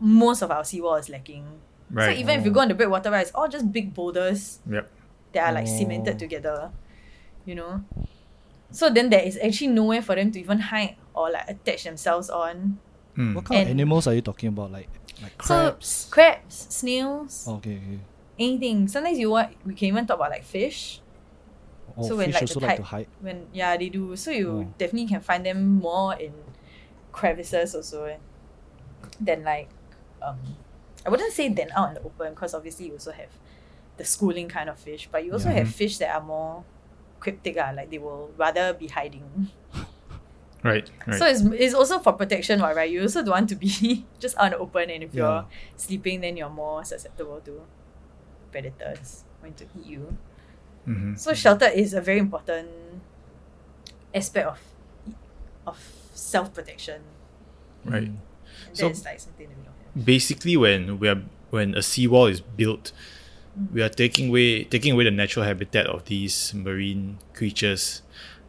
most 0.00 0.42
of 0.42 0.50
our 0.50 0.64
seawall 0.64 0.96
is 0.96 1.08
lacking. 1.08 1.44
right. 1.90 2.12
So 2.14 2.20
even 2.20 2.38
if 2.40 2.44
you 2.44 2.50
Oh. 2.50 2.54
go 2.54 2.60
on 2.60 2.68
the 2.68 2.74
breakwater 2.74 3.10
ride, 3.10 3.22
it's 3.22 3.30
all 3.34 3.48
just 3.48 3.72
big 3.72 3.94
boulders 3.94 4.58
Yep. 4.68 4.90
that 5.32 5.48
are 5.48 5.52
like 5.54 5.66
Oh. 5.68 5.78
cemented 5.78 6.18
together, 6.18 6.70
you 7.46 7.54
know. 7.54 7.84
So 8.70 8.90
then 8.90 9.08
there 9.10 9.22
is 9.22 9.38
actually 9.42 9.68
nowhere 9.68 10.02
for 10.02 10.14
them 10.14 10.30
to 10.32 10.38
even 10.40 10.58
hide 10.58 10.96
or 11.14 11.30
like 11.30 11.48
attach 11.48 11.84
themselves 11.84 12.28
on. 12.28 12.78
Mm. 13.18 13.34
What 13.34 13.44
kind 13.44 13.62
of 13.62 13.68
animals 13.68 14.06
are 14.06 14.14
you 14.14 14.22
talking 14.22 14.48
about? 14.48 14.70
Like 14.70 14.88
like 15.20 15.34
So 15.42 15.72
crabs? 15.72 16.06
crabs, 16.10 16.54
snails, 16.70 17.44
Oh, 17.48 17.56
okay, 17.56 17.74
okay. 17.82 17.98
anything. 18.38 18.86
Sometimes 18.86 19.18
you 19.18 19.30
want 19.30 19.56
we 19.66 19.74
can 19.74 19.88
even 19.88 20.06
talk 20.06 20.16
about 20.22 20.30
like 20.30 20.44
fish. 20.44 21.00
Oh, 21.96 22.06
So 22.06 22.16
when, 22.16 22.26
fish 22.30 22.34
like, 22.34 22.42
also 22.46 22.60
the 22.60 22.66
like 22.66 22.76
tide- 22.76 22.76
to 22.76 22.82
hide. 22.84 23.08
When 23.20 23.46
yeah 23.52 23.76
they 23.76 23.88
do. 23.88 24.14
So 24.14 24.30
you 24.30 24.70
Oh. 24.70 24.74
definitely 24.78 25.08
can 25.08 25.20
find 25.20 25.44
them 25.44 25.82
more 25.82 26.14
in 26.14 26.32
crevices 27.10 27.74
also 27.74 28.04
eh, 28.04 28.18
than 29.20 29.42
like 29.42 29.68
um 30.22 30.38
I 31.04 31.10
wouldn't 31.10 31.32
say 31.32 31.48
than 31.48 31.70
out 31.74 31.88
in 31.88 31.94
the 31.94 32.02
open 32.02 32.34
because 32.34 32.54
obviously 32.54 32.86
you 32.86 32.92
also 32.92 33.10
have 33.12 33.30
the 33.96 34.04
schooling 34.04 34.46
kind 34.48 34.70
of 34.70 34.78
fish, 34.78 35.08
but 35.10 35.24
you 35.24 35.32
also 35.32 35.48
Yeah. 35.50 35.66
have 35.66 35.74
fish 35.74 35.98
that 35.98 36.14
are 36.14 36.22
more 36.22 36.62
cryptic 37.18 37.56
ah, 37.58 37.72
like 37.74 37.90
they 37.90 37.98
will 37.98 38.30
rather 38.36 38.72
be 38.72 38.86
hiding. 38.86 39.50
Right. 40.62 40.90
Right. 41.06 41.18
So 41.18 41.26
it's, 41.26 41.40
it's 41.42 41.74
also 41.74 42.00
for 42.00 42.12
protection, 42.14 42.60
right? 42.60 42.90
You 42.90 43.02
also 43.02 43.22
don't 43.22 43.30
want 43.30 43.48
to 43.50 43.56
be 43.56 44.04
just 44.18 44.36
out 44.38 44.46
in 44.46 44.50
the 44.52 44.58
open, 44.58 44.90
and 44.90 45.04
if 45.04 45.14
Yeah. 45.14 45.22
you're 45.22 45.44
sleeping, 45.76 46.20
then 46.20 46.36
you're 46.36 46.50
more 46.50 46.84
susceptible 46.84 47.40
to 47.44 47.62
predators 48.50 49.24
going 49.40 49.54
to 49.54 49.64
eat 49.78 49.86
you. 49.86 50.16
mm-hmm. 50.86 51.14
So 51.14 51.32
shelter 51.34 51.66
is 51.66 51.94
a 51.94 52.00
very 52.00 52.18
important 52.18 52.68
aspect 54.14 54.46
of 54.46 54.58
of 55.66 55.78
self 56.14 56.52
protection. 56.54 57.02
Right. 57.84 58.08
Mm. 58.10 58.16
So- 58.72 58.88
like 58.88 59.20
something 59.20 59.48
that 59.48 59.56
we 59.56 59.62
don't 59.64 59.74
have. 59.94 60.04
basically 60.04 60.56
when 60.56 60.98
we 60.98 61.08
are 61.08 61.22
when 61.50 61.74
a 61.74 61.82
seawall 61.82 62.26
is 62.26 62.40
built 62.40 62.92
Mm. 63.58 63.72
we 63.72 63.82
are 63.82 63.88
taking 63.88 64.28
away 64.28 64.62
taking 64.64 64.92
away 64.92 65.04
the 65.04 65.10
natural 65.10 65.44
habitat 65.44 65.86
of 65.86 66.04
these 66.04 66.52
marine 66.54 67.18
creatures 67.34 68.02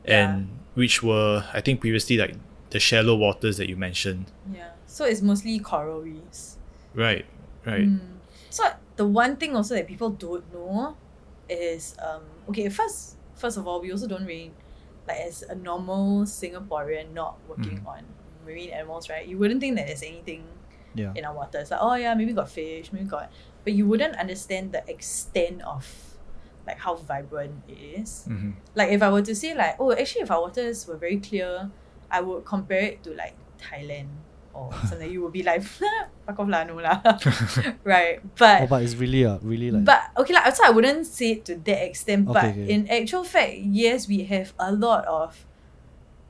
and 0.06 0.48
which 0.75 1.03
were 1.03 1.44
i 1.53 1.62
think 1.62 1.79
previously 1.82 2.18
like 2.18 2.36
the 2.72 2.79
shallow 2.79 3.15
waters 3.15 3.58
that 3.58 3.68
you 3.68 3.75
mentioned 3.75 4.32
Yeah. 4.53 4.70
So 4.86 5.06
it's 5.06 5.22
mostly 5.22 5.60
coral 5.60 6.01
reefs. 6.01 6.58
right 6.94 7.25
right 7.65 7.86
Mm. 7.88 8.18
So 8.50 8.63
the 8.96 9.06
one 9.08 9.36
thing 9.38 9.56
also 9.56 9.75
that 9.75 9.88
people 9.88 10.10
don't 10.10 10.46
know 10.53 10.96
is 11.50 11.96
um 12.01 12.22
okay 12.50 12.70
first 12.70 13.15
first 13.36 13.58
of 13.58 13.68
all 13.68 13.82
we 13.82 13.91
also 13.91 14.08
don't 14.08 14.25
really 14.25 14.51
like 15.08 15.18
as 15.22 15.41
a 15.44 15.56
normal 15.56 16.24
Singaporean 16.25 17.13
not 17.13 17.38
working 17.48 17.79
Mm. 17.82 17.88
on 17.88 18.01
marine 18.46 18.70
animals 18.70 19.10
right 19.10 19.25
you 19.27 19.38
wouldn't 19.38 19.60
think 19.62 19.75
that 19.77 19.88
there's 19.88 20.03
anything 20.03 20.44
Yeah. 20.96 21.13
in 21.15 21.25
our 21.25 21.34
waters 21.36 21.70
like 21.72 21.79
oh 21.82 21.96
yeah 21.96 22.13
maybe 22.13 22.34
got 22.34 22.50
fish 22.50 22.91
maybe 22.94 23.06
got 23.06 23.32
but 23.63 23.74
you 23.74 23.86
wouldn't 23.86 24.15
understand 24.18 24.72
the 24.74 24.82
extent 24.89 25.62
of 25.63 25.86
like 26.69 26.79
how 26.85 26.93
vibrant 26.95 27.55
it 27.67 27.79
is 28.01 28.11
Mm-hmm. 28.29 28.51
like 28.79 28.89
if 28.95 29.01
I 29.01 29.09
were 29.09 29.25
to 29.25 29.33
say 29.41 29.51
like 29.57 29.75
oh 29.81 29.91
actually 29.91 30.21
if 30.27 30.31
our 30.31 30.41
waters 30.45 30.85
were 30.88 30.97
very 31.05 31.17
clear 31.17 31.69
I 32.11 32.21
would 32.21 32.45
compare 32.45 32.83
it 32.93 33.01
to 33.05 33.11
like 33.17 33.35
Thailand 33.57 34.09
or 34.53 34.69
something 34.89 35.09
you 35.11 35.21
would 35.23 35.33
be 35.33 35.43
like 35.43 35.61
fuck 36.25 36.38
off 36.41 36.47
lah 36.53 36.63
no 36.69 36.75
lah 36.77 37.01
right 37.93 38.17
but 38.38 38.61
Oh, 38.63 38.67
but 38.73 38.79
it's 38.85 38.95
really 39.03 39.25
uh, 39.25 39.38
really 39.41 39.69
like 39.73 39.85
but 39.85 40.01
okay 40.21 40.33
like 40.38 40.45
so 40.55 40.63
I 40.65 40.71
wouldn't 40.77 41.05
say 41.05 41.31
it 41.38 41.45
to 41.49 41.55
that 41.69 41.81
extent 41.89 42.25
but 42.29 42.38
Okay, 42.45 42.49
okay. 42.63 42.73
in 42.73 42.85
actual 42.89 43.23
fact 43.25 43.53
yes 43.65 44.07
we 44.07 44.23
have 44.29 44.53
a 44.61 44.71
lot 44.71 45.05
of 45.05 45.45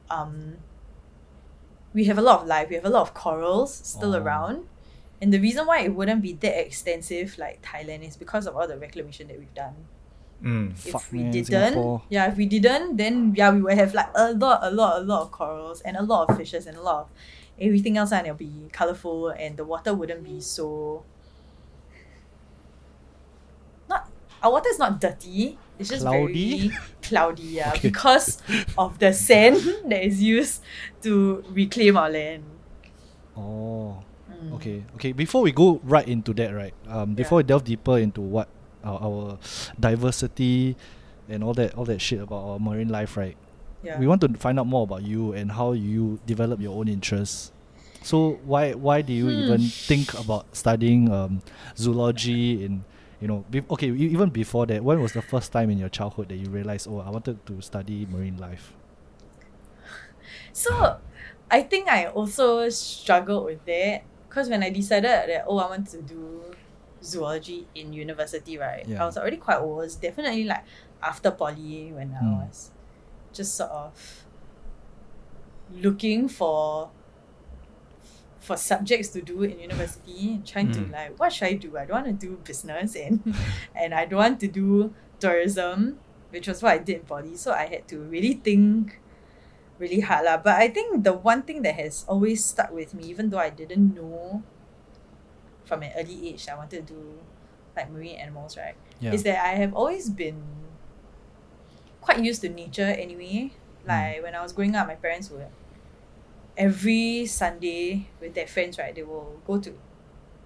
um 0.09 0.57
we 1.93 2.05
have 2.05 2.17
a 2.17 2.21
lot 2.21 2.41
of 2.41 2.47
life 2.47 2.69
we 2.69 2.75
have 2.75 2.85
a 2.85 2.89
lot 2.97 3.01
of 3.01 3.13
corals 3.13 3.73
still 3.83 4.15
Oh. 4.15 4.21
around 4.21 4.67
and 5.21 5.33
the 5.35 5.39
reason 5.39 5.65
why 5.67 5.79
it 5.81 5.91
wouldn't 5.95 6.21
be 6.21 6.33
that 6.43 6.55
extensive 6.65 7.37
like 7.37 7.61
Thailand 7.61 8.07
is 8.07 8.15
because 8.15 8.47
of 8.47 8.55
all 8.55 8.67
the 8.67 8.77
reclamation 8.77 9.27
that 9.27 9.37
we've 9.39 9.53
done 9.53 9.75
Mm. 10.43 10.71
if 10.87 11.11
we 11.11 11.19
man, 11.19 11.31
didn't 11.31 11.47
Singapore. 11.47 12.01
yeah 12.09 12.31
if 12.31 12.37
we 12.37 12.45
didn't 12.45 12.95
then 12.95 13.33
yeah 13.35 13.51
we 13.51 13.61
would 13.61 13.75
have 13.77 13.93
like 13.93 14.07
a 14.15 14.31
lot 14.33 14.59
a 14.63 14.71
lot 14.71 15.01
a 15.01 15.03
lot 15.03 15.23
of 15.23 15.31
corals 15.31 15.81
and 15.81 15.97
a 15.97 16.01
lot 16.01 16.29
of 16.29 16.37
fishes 16.37 16.65
and 16.65 16.77
a 16.77 16.81
lot 16.81 17.01
of 17.01 17.07
everything 17.59 17.97
else 17.97 18.13
and 18.13 18.25
it'll 18.25 18.37
be 18.37 18.69
colorful 18.71 19.29
and 19.35 19.57
the 19.57 19.65
water 19.65 19.93
wouldn't 19.93 20.23
be 20.23 20.39
so 20.39 21.03
not 23.89 24.07
our 24.41 24.51
water 24.51 24.69
is 24.69 24.79
not 24.79 25.01
dirty 25.01 25.57
it's 25.77 25.89
just 25.89 26.03
Cloudy? 26.03 26.69
very 26.69 26.77
cloudy 27.01 27.43
yeah 27.59 27.71
Okay. 27.75 27.89
because 27.89 28.37
of 28.77 28.99
the 28.99 29.11
sand 29.13 29.57
that 29.87 30.03
is 30.05 30.21
used 30.23 30.61
to 31.01 31.43
reclaim 31.51 31.97
our 31.97 32.09
land 32.09 32.43
Oh. 33.37 34.03
Mm. 34.29 34.53
Okay, 34.55 34.83
okay. 34.95 35.11
Before 35.13 35.41
we 35.41 35.53
go 35.53 35.79
right 35.83 36.05
into 36.07 36.33
that, 36.33 36.51
right? 36.53 36.73
Um, 36.89 37.13
before 37.15 37.37
we 37.37 37.43
delve 37.43 37.63
deeper 37.63 37.97
into 37.97 38.19
what 38.19 38.49
our, 38.83 38.99
our 39.01 39.39
diversity 39.79 40.75
and 41.27 41.43
all 41.43 41.53
that, 41.53 41.75
all 41.75 41.85
that 41.85 41.99
shit 41.99 42.21
about 42.21 42.43
our 42.43 42.59
marine 42.59 42.89
life, 42.89 43.17
right? 43.17 43.37
yeah 43.81 43.99
We 43.99 44.07
want 44.07 44.21
to 44.21 44.33
find 44.37 44.59
out 44.59 44.67
more 44.67 44.83
about 44.83 45.03
you 45.03 45.33
and 45.33 45.51
how 45.51 45.71
you 45.73 46.19
develop 46.25 46.59
your 46.59 46.77
own 46.77 46.87
interests. 46.87 47.51
So 48.01 48.39
why 48.43 48.73
why 48.73 49.01
do 49.01 49.13
you 49.13 49.29
Hmm. 49.29 49.39
even 49.43 49.73
think 49.87 50.13
about 50.13 50.55
studying 50.55 51.11
um, 51.11 51.41
zoology 51.77 52.63
in 52.63 52.85
you 53.19 53.27
know 53.27 53.45
be, 53.49 53.61
okay 53.69 53.87
even 53.91 54.29
before 54.29 54.65
that 54.67 54.83
when 54.83 55.01
was 55.01 55.11
the 55.13 55.21
first 55.21 55.51
time 55.51 55.69
in 55.69 55.77
your 55.77 55.89
childhood 55.89 56.29
that 56.29 56.37
you 56.37 56.49
realized 56.49 56.87
oh 56.87 56.99
I 56.99 57.09
wanted 57.09 57.45
to 57.47 57.61
study 57.61 58.05
marine 58.09 58.37
life 58.37 58.73
So 60.53 60.97
I 61.51 61.61
think 61.63 61.89
I 61.89 62.05
also 62.05 62.69
struggled 62.69 63.45
with 63.45 63.65
that 63.65 64.03
because 64.27 64.49
when 64.49 64.63
I 64.63 64.69
decided 64.69 65.09
that 65.09 65.45
oh 65.47 65.57
I 65.57 65.67
want 65.69 65.87
to 65.89 66.01
do 66.01 66.48
zoology 67.03 67.67
in 67.75 67.93
university, 67.93 68.57
right? 68.57 68.85
Yeah. 68.87 69.03
I 69.03 69.05
was 69.05 69.17
already 69.17 69.37
quite 69.37 69.59
old. 69.59 69.89
Definitely 70.01 70.43
like 70.45 70.63
after 71.01 71.31
poly 71.31 71.91
when 71.93 72.13
I 72.13 72.23
Mm. 72.23 72.47
was 72.47 72.71
just 73.33 73.55
sort 73.55 73.71
of 73.71 74.25
looking 75.69 76.27
for 76.27 76.91
for 78.39 78.55
subjects 78.57 79.09
to 79.09 79.21
do 79.21 79.43
in 79.43 79.59
university 79.59 80.33
and 80.35 80.47
trying 80.47 80.71
to 80.71 80.79
Mm. 80.81 80.91
like 80.91 81.19
what 81.19 81.31
should 81.33 81.47
I 81.47 81.53
do? 81.53 81.77
I 81.77 81.85
don't 81.85 82.03
want 82.03 82.19
to 82.19 82.27
do 82.27 82.37
business 82.37 82.95
and 82.95 83.21
and 83.75 83.93
I 83.93 84.05
don't 84.05 84.19
want 84.19 84.39
to 84.41 84.47
do 84.47 84.95
tourism, 85.19 85.99
which 86.29 86.47
was 86.47 86.63
what 86.63 86.73
I 86.73 86.77
did 86.79 87.01
in 87.01 87.05
poly. 87.05 87.35
So 87.35 87.51
I 87.51 87.65
had 87.67 87.87
to 87.89 87.99
really 87.99 88.33
think 88.33 89.01
really 89.77 89.99
hard 90.01 90.25
lah. 90.25 90.37
But 90.37 90.55
I 90.55 90.67
think 90.69 91.03
the 91.03 91.13
one 91.13 91.43
thing 91.43 91.61
that 91.63 91.75
has 91.75 92.03
always 92.07 92.43
stuck 92.43 92.71
with 92.71 92.93
me, 92.93 93.03
even 93.11 93.29
though 93.29 93.39
I 93.39 93.49
didn't 93.51 93.93
know 93.93 94.43
from 95.69 95.83
an 95.83 95.91
early 95.95 96.29
age 96.29 96.49
I 96.49 96.57
wanted 96.57 96.87
to 96.87 96.93
do 96.93 97.01
like 97.77 97.89
marine 97.91 98.17
animals, 98.17 98.57
right? 98.57 98.75
yeah 98.99 99.13
Is 99.13 99.23
that 99.23 99.45
I 99.45 99.53
have 99.55 99.73
always 99.73 100.09
been 100.09 100.41
quite 102.01 102.19
used 102.19 102.41
to 102.41 102.49
nature 102.49 102.91
anyway. 103.05 103.53
Hmm. 103.83 103.87
Like 103.87 104.23
when 104.23 104.35
I 104.35 104.41
was 104.41 104.51
growing 104.51 104.75
up, 104.75 104.87
my 104.87 104.95
parents 104.95 105.29
would 105.29 105.47
every 106.57 107.25
Sunday 107.25 108.09
with 108.19 108.33
their 108.33 108.47
friends, 108.47 108.77
right? 108.77 108.93
They 108.93 109.03
will 109.03 109.39
go 109.45 109.59
to 109.59 109.69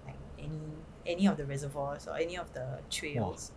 like 0.06 0.20
any 0.38 0.60
any 1.06 1.26
of 1.26 1.36
the 1.36 1.44
reservoirs 1.44 2.06
or 2.06 2.16
any 2.16 2.36
of 2.36 2.52
the 2.52 2.78
trails. 2.90 3.50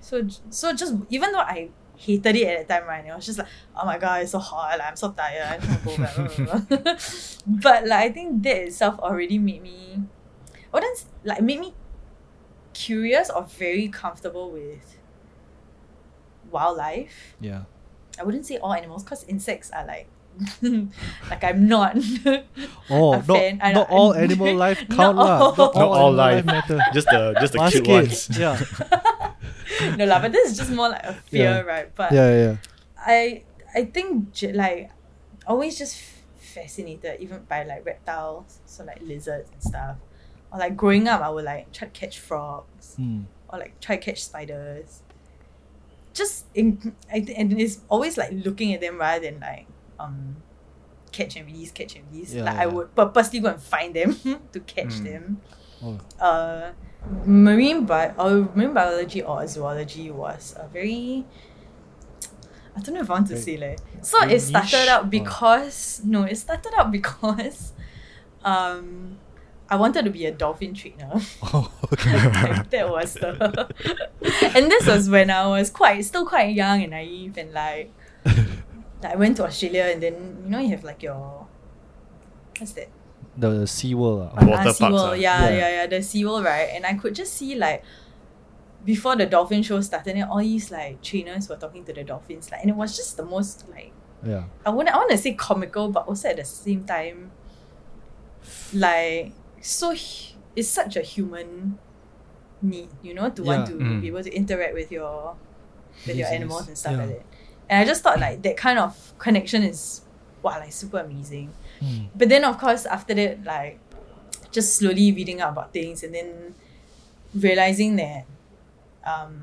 So 0.00 0.28
so 0.50 0.74
just 0.74 0.94
even 1.08 1.32
though 1.32 1.46
I 1.46 1.70
hated 1.96 2.36
it 2.36 2.46
at 2.46 2.68
that 2.68 2.80
time, 2.80 2.88
right? 2.88 3.04
It 3.06 3.14
was 3.14 3.26
just 3.26 3.38
like, 3.38 3.48
oh 3.76 3.86
my 3.86 3.98
god, 3.98 4.22
it's 4.22 4.32
so 4.32 4.38
hot, 4.38 4.78
like, 4.78 4.88
I'm 4.88 4.96
so 4.96 5.12
tired, 5.12 5.42
I 5.42 5.58
just 5.58 5.86
want 5.86 6.28
to 6.38 6.66
go 6.66 6.76
back. 6.76 7.00
but 7.46 7.86
like 7.86 8.10
I 8.10 8.12
think 8.12 8.42
that 8.42 8.56
itself 8.56 8.98
already 8.98 9.38
made 9.38 9.62
me 9.62 10.02
wouldn't 10.72 11.04
like 11.24 11.40
made 11.42 11.60
me 11.60 11.74
curious 12.74 13.28
or 13.30 13.42
very 13.44 13.88
comfortable 13.88 14.50
with 14.50 14.96
wildlife. 16.50 17.36
yeah 17.40 17.62
I 18.18 18.24
wouldn't 18.24 18.46
say 18.46 18.58
all 18.58 18.72
animals 18.74 19.02
because 19.04 19.24
insects 19.24 19.70
are 19.70 19.86
like 19.86 20.06
like 21.30 21.44
I'm 21.44 21.68
not 21.68 21.96
oh 22.90 23.12
a 23.12 23.16
not, 23.18 23.26
fan. 23.26 23.60
I- 23.62 23.72
not 23.72 23.90
all 23.90 24.14
animal 24.14 24.54
life 24.56 24.80
Not 24.88 24.96
count 24.96 25.16
lah 25.18 25.38
all. 25.40 25.56
not 25.56 25.74
Not 25.74 25.76
all 25.76 25.92
all 25.94 26.12
life. 26.12 26.38
animal 26.38 26.54
matter 26.56 26.78
Just 26.92 27.06
the 27.08 27.36
just 27.40 27.52
the 27.52 27.58
cute 27.68 27.84
Baskets, 27.86 28.28
ones. 28.28 28.38
yeah 28.38 28.56
no 29.96 30.04
lah, 30.04 30.20
but 30.20 30.32
this 30.32 30.52
is 30.52 30.56
just 30.58 30.70
more 30.70 30.88
like 30.88 31.02
a 31.04 31.14
fear, 31.28 31.60
Yeah. 31.60 31.60
right? 31.64 31.88
But 31.94 32.12
yeah 32.12 32.30
yeah 32.32 32.54
I 32.96 33.42
I 33.74 33.84
think 33.88 34.32
like 34.52 34.90
always 35.46 35.76
just 35.78 35.96
fascinated 36.38 37.20
even 37.20 37.44
by 37.48 37.64
like 37.64 37.84
reptiles, 37.84 38.60
so 38.64 38.84
like 38.84 39.00
lizards 39.02 39.48
and 39.52 39.62
stuff. 39.62 39.96
Or 40.52 40.58
like 40.58 40.76
growing 40.76 41.08
up, 41.08 41.20
I 41.22 41.30
would 41.30 41.44
like 41.44 41.72
try 41.72 41.88
to 41.88 41.92
catch 41.98 42.18
frogs 42.18 42.94
Hmm. 42.96 43.22
or 43.48 43.58
like 43.58 43.80
try 43.80 43.96
to 43.96 44.02
catch 44.02 44.22
spiders. 44.24 45.02
Just 46.12 46.44
in 46.54 46.94
I 47.10 47.20
th- 47.20 47.36
and 47.38 47.58
it's 47.58 47.80
always 47.88 48.18
like 48.18 48.30
looking 48.32 48.74
at 48.74 48.80
them 48.82 48.98
rather 48.98 49.24
than 49.30 49.40
like 49.40 49.66
um 49.98 50.36
catch 51.10 51.36
and 51.36 51.46
release, 51.46 51.70
catch 51.70 51.96
and 51.96 52.04
release. 52.12 52.34
Yeah, 52.34 52.44
like 52.44 52.56
I 52.56 52.66
would 52.66 52.94
purposely 52.94 53.40
go 53.40 53.48
and 53.48 53.62
find 53.62 53.94
them 53.94 54.14
to 54.52 54.60
catch 54.60 54.94
Mm. 55.00 55.04
them. 55.04 55.40
oh 55.82 55.98
uh, 56.20 56.72
marine 57.24 57.84
bi- 57.86 58.12
or 58.18 58.48
marine 58.54 58.72
biology 58.74 59.22
or 59.22 59.46
zoology 59.48 60.10
was 60.10 60.54
a 60.58 60.68
very 60.68 61.24
I 62.76 62.80
don't 62.80 62.94
know 62.94 63.00
if 63.00 63.10
I 63.10 63.14
want 63.14 63.26
to 63.28 63.36
say 63.38 63.56
like 63.56 63.78
so 64.02 64.22
it 64.28 64.40
started 64.40 64.72
niche 64.78 64.88
out 64.88 65.04
or- 65.04 65.08
because 65.08 66.02
no 66.04 66.22
it 66.24 66.36
started 66.36 66.72
out 66.76 66.90
because 66.98 67.72
um 68.44 69.16
I 69.72 69.76
wanted 69.76 70.04
to 70.04 70.10
be 70.18 70.26
a 70.26 70.32
dolphin 70.42 70.74
trainer 70.74 71.10
oh 71.54 71.64
okay 71.92 72.12
like, 72.28 72.68
that 72.74 72.86
was 72.96 73.14
the 73.14 73.30
and 74.56 74.64
this 74.72 74.84
was 74.86 75.08
when 75.08 75.30
I 75.30 75.46
was 75.48 75.70
quite 75.70 76.04
still 76.04 76.26
quite 76.32 76.52
young 76.62 76.82
and 76.84 76.90
naive 76.92 77.38
and 77.38 77.50
like 77.52 77.88
like 79.02 79.12
I 79.14 79.16
went 79.16 79.36
to 79.38 79.44
Australia 79.48 79.84
and 79.92 80.02
then 80.04 80.16
you 80.44 80.50
know 80.52 80.58
you 80.64 80.70
have 80.76 80.84
like 80.84 81.02
your 81.02 81.46
what's 82.58 82.72
that 82.78 82.88
the 83.34 83.66
sea 83.66 83.94
world. 83.94 84.28
Uh, 84.36 84.44
Water 84.44 84.68
Ah, 84.68 84.72
SeaWorld, 84.72 84.90
parks, 84.90 84.92
ah. 84.92 85.12
yeah, 85.26 85.48
Yeah. 85.48 85.58
yeah, 85.60 85.70
yeah, 85.78 85.86
the 85.86 86.00
SeaWorld, 86.04 86.44
right? 86.44 86.68
And 86.74 86.84
I 86.84 86.92
could 87.00 87.14
just 87.14 87.32
see 87.32 87.54
like 87.56 87.82
before 88.84 89.16
the 89.16 89.24
dolphin 89.24 89.62
show 89.62 89.80
started, 89.80 90.16
and 90.16 90.28
all 90.28 90.38
these 90.44 90.70
like 90.70 91.00
trainers 91.00 91.48
were 91.48 91.56
talking 91.56 91.82
to 91.88 91.94
the 91.94 92.04
dolphins, 92.04 92.50
like, 92.52 92.60
and 92.60 92.68
it 92.68 92.76
was 92.76 92.94
just 92.94 93.16
the 93.16 93.24
most 93.24 93.64
like 93.70 93.92
yeah 94.22 94.44
I 94.66 94.70
want 94.70 94.88
I 94.92 94.96
want 95.00 95.10
to 95.12 95.18
say 95.18 95.32
comical, 95.32 95.88
but 95.88 96.06
also 96.06 96.28
at 96.28 96.36
the 96.36 96.44
same 96.44 96.84
time, 96.84 97.32
like 98.74 99.32
so 99.62 99.90
hu- 99.94 100.36
it's 100.54 100.68
such 100.68 100.96
a 100.96 101.02
human 101.02 101.78
need, 102.60 102.88
you 103.02 103.14
know, 103.14 103.30
to 103.30 103.42
want 103.42 103.66
to 103.68 103.72
Mm. 103.72 104.00
be 104.02 104.08
able 104.08 104.22
to 104.22 104.32
interact 104.34 104.74
with 104.74 104.92
your 104.92 105.36
with 106.06 106.16
your 106.16 106.28
yes. 106.28 106.32
animals 106.32 106.68
and 106.68 106.76
stuff 106.76 106.92
Yeah. 106.92 106.98
like 106.98 107.08
that. 107.08 107.24
And 107.70 107.80
I 107.80 107.84
just 107.84 108.02
thought 108.02 108.20
like 108.20 108.42
that 108.42 108.56
kind 108.56 108.78
of 108.78 109.14
connection 109.18 109.62
is 109.62 110.02
wow, 110.42 110.58
like 110.58 110.72
super 110.72 110.98
amazing. 110.98 111.50
Hmm. 111.80 112.06
But 112.14 112.28
then 112.28 112.44
of 112.44 112.58
course 112.58 112.84
after 112.86 113.14
that, 113.14 113.44
like 113.44 113.78
just 114.50 114.76
slowly 114.76 115.12
reading 115.12 115.40
up 115.40 115.52
about 115.52 115.72
things 115.72 116.02
and 116.02 116.14
then 116.14 116.54
realizing 117.34 117.96
that 117.96 118.24
um 119.06 119.42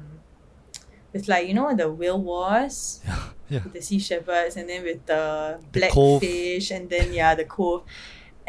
with 1.13 1.27
like, 1.27 1.47
you 1.47 1.53
know, 1.55 1.73
the 1.75 1.89
whale 1.91 2.21
wars, 2.21 3.01
yeah 3.49 3.63
with 3.63 3.73
the 3.73 3.81
sea 3.81 3.97
shepherds 3.99 4.55
and 4.57 4.69
then 4.69 4.83
with 4.83 5.03
the 5.07 5.59
The 5.71 5.87
cove. 5.89 6.21
blackfish 6.21 6.69
and 6.71 6.89
then 6.89 7.13
yeah, 7.13 7.33
the 7.35 7.45
cove. 7.45 7.81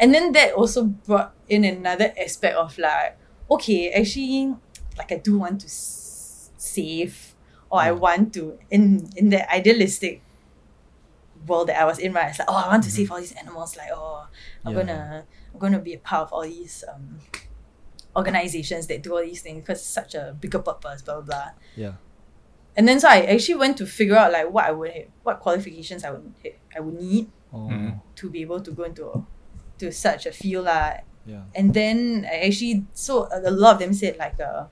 And 0.01 0.13
then 0.13 0.31
that 0.33 0.53
also 0.57 0.85
brought 0.85 1.35
in 1.47 1.63
another 1.63 2.11
aspect 2.19 2.57
of 2.57 2.75
like, 2.77 3.17
okay, 3.49 3.91
actually 3.91 4.55
like 4.97 5.11
I 5.11 5.17
do 5.17 5.37
want 5.37 5.61
to 5.61 5.67
s- 5.67 6.49
save 6.57 7.35
or 7.69 7.79
I 7.79 7.91
want 7.93 8.33
to 8.33 8.57
in 8.69 9.07
in 9.15 9.29
the 9.29 9.45
idealistic 9.53 10.23
world 11.47 11.69
that 11.69 11.79
I 11.79 11.85
was 11.85 11.99
in, 11.99 12.13
right? 12.13 12.29
It's 12.29 12.39
like, 12.39 12.49
oh, 12.49 12.55
I 12.55 12.67
want 12.67 12.83
to 12.83 12.89
Mhm. 12.89 12.93
save 12.93 13.11
all 13.11 13.19
these 13.19 13.31
animals. 13.33 13.77
Like, 13.77 13.89
oh, 13.93 14.27
I'm 14.65 14.71
Yeah. 14.73 14.77
gonna, 14.83 15.25
I'm 15.53 15.59
gonna 15.59 15.79
be 15.79 15.93
a 15.93 15.99
part 15.99 16.23
of 16.27 16.33
all 16.33 16.43
these 16.43 16.83
um, 16.91 17.19
organizations 18.15 18.87
that 18.87 19.01
do 19.01 19.13
all 19.15 19.23
these 19.23 19.41
things 19.41 19.61
because 19.61 19.79
it's 19.79 19.87
such 19.87 20.15
a 20.15 20.35
bigger 20.39 20.59
purpose. 20.59 21.01
Blah 21.01 21.21
blah 21.21 21.23
blah. 21.23 21.51
yeah 21.75 21.93
and 22.75 22.87
then 22.87 22.99
so 23.01 23.07
I 23.09 23.21
actually 23.23 23.55
went 23.55 23.75
to 23.77 23.85
figure 23.85 24.15
out 24.15 24.31
like 24.31 24.49
what 24.49 24.65
I 24.65 24.71
would 24.71 25.11
what 25.23 25.39
qualifications 25.41 26.03
I 26.05 26.11
would 26.11 26.33
I 26.75 26.79
would 26.79 26.95
need 26.95 27.29
Oh, 27.53 27.99
to 28.15 28.29
be 28.29 28.41
able 28.41 28.61
to 28.61 28.71
go 28.71 28.83
into 28.83 29.25
to 29.81 29.91
such 29.91 30.25
a 30.29 30.31
field 30.31 30.65
lah. 30.69 31.01
yeah. 31.25 31.45
And 31.57 31.73
then 31.73 32.25
I 32.29 32.45
actually 32.49 32.85
so 32.93 33.25
a 33.33 33.49
lot 33.51 33.75
of 33.75 33.79
them 33.81 33.93
said 33.93 34.17
like 34.17 34.37
a 34.41 34.69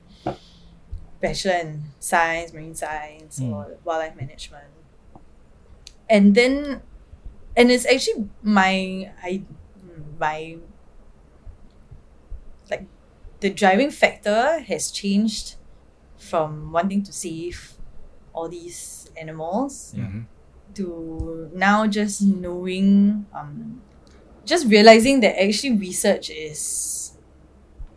bachelor 1.22 1.58
in 1.62 1.84
science, 2.00 2.54
marine 2.54 2.74
science, 2.76 3.40
Mm. 3.42 3.52
or 3.54 3.78
wildlife 3.84 4.16
management. 4.16 4.72
And 6.10 6.34
then, 6.34 6.82
and 7.58 7.70
it's 7.70 7.86
actually 7.86 8.30
my 8.42 9.12
I 9.22 9.44
my 10.18 10.58
like 12.70 12.86
the 13.40 13.50
driving 13.50 13.92
factor 13.92 14.60
has 14.60 14.92
changed 14.92 15.56
from 16.18 16.72
wanting 16.72 17.04
to 17.04 17.14
save 17.14 17.74
all 18.34 18.50
these 18.50 19.10
animals 19.18 19.94
Yeah. 19.96 20.06
Mhm. 20.06 20.24
to 20.76 21.50
now 21.54 21.88
just 21.88 22.22
knowing 22.22 23.26
um 23.34 23.82
just 24.50 24.66
realizing 24.68 25.22
that 25.22 25.38
actually 25.38 25.78
research 25.78 26.30
is 26.34 27.14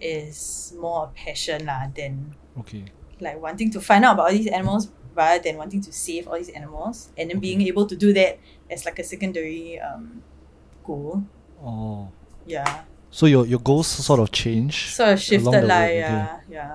is 0.00 0.74
more 0.78 1.08
a 1.08 1.10
passion 1.16 1.64
lah 1.66 1.86
than 1.94 2.34
Okay. 2.58 2.84
like 3.20 3.40
wanting 3.40 3.70
to 3.72 3.80
find 3.80 4.04
out 4.04 4.14
about 4.20 4.28
all 4.28 4.34
these 4.36 4.50
animals 4.50 4.90
rather 5.14 5.40
than 5.40 5.56
wanting 5.56 5.80
to 5.80 5.92
save 5.92 6.26
all 6.28 6.36
these 6.36 6.50
animals 6.52 7.08
and 7.16 7.30
then 7.30 7.38
being 7.40 7.62
able 7.64 7.86
to 7.86 7.96
do 7.96 8.12
that 8.12 8.36
as 8.68 8.84
like 8.84 8.98
a 8.98 9.04
secondary 9.04 9.78
um 9.80 10.20
goal 10.84 11.22
Oh. 11.62 12.10
yeah 12.44 12.82
So 13.12 13.28
your 13.28 13.44
your 13.46 13.60
goals 13.60 13.86
sort 13.86 14.18
of 14.20 14.32
change. 14.32 14.88
sort 14.90 15.14
of 15.14 15.20
shifted 15.20 15.52
the 15.52 15.68
lah 15.68 15.84
way, 15.86 16.00
yeah 16.02 16.40
yeah 16.50 16.74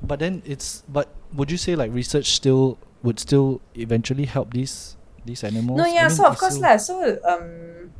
But 0.00 0.20
then 0.22 0.40
it's 0.48 0.80
but 0.88 1.08
would 1.36 1.50
you 1.52 1.58
say 1.60 1.74
like 1.76 1.90
research 1.92 2.32
still 2.32 2.78
would 3.04 3.18
still 3.20 3.60
eventually 3.76 4.24
help 4.24 4.52
these 4.56 4.96
these 5.28 5.44
animals? 5.44 5.76
No, 5.76 5.84
I 5.84 5.92
yeah, 5.92 6.08
mean, 6.08 6.16
so 6.16 6.24
of 6.28 6.36
course 6.40 6.56
still- 6.56 6.64
lah. 6.68 6.76
So 6.80 6.94
um, 7.28 7.92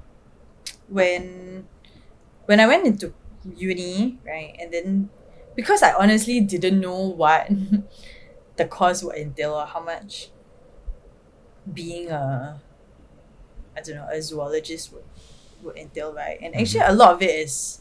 when 0.91 1.67
when 2.47 2.61
I 2.61 2.67
went 2.67 2.87
into 2.87 3.15
uni, 3.57 4.19
right, 4.27 4.55
and 4.61 4.75
then 4.75 5.11
because 5.55 5.83
I 5.83 5.95
honestly 5.95 6.41
didn't 6.41 6.81
know 6.81 6.99
what 6.99 7.49
the 8.57 8.67
course 8.67 9.03
would 9.03 9.17
entail 9.17 9.55
or 9.55 9.67
how 9.67 9.81
much 9.81 10.31
being 11.73 12.11
a 12.11 12.61
I 13.77 13.81
don't 13.81 13.97
know 13.97 14.09
a 14.11 14.21
zoologist 14.21 14.93
would 14.93 15.05
would 15.63 15.77
entail, 15.77 16.13
right, 16.13 16.39
and 16.43 16.55
actually 16.55 16.81
mm-hmm. 16.81 16.93
a 16.93 16.97
lot 16.97 17.15
of 17.15 17.23
it 17.23 17.31
is 17.31 17.81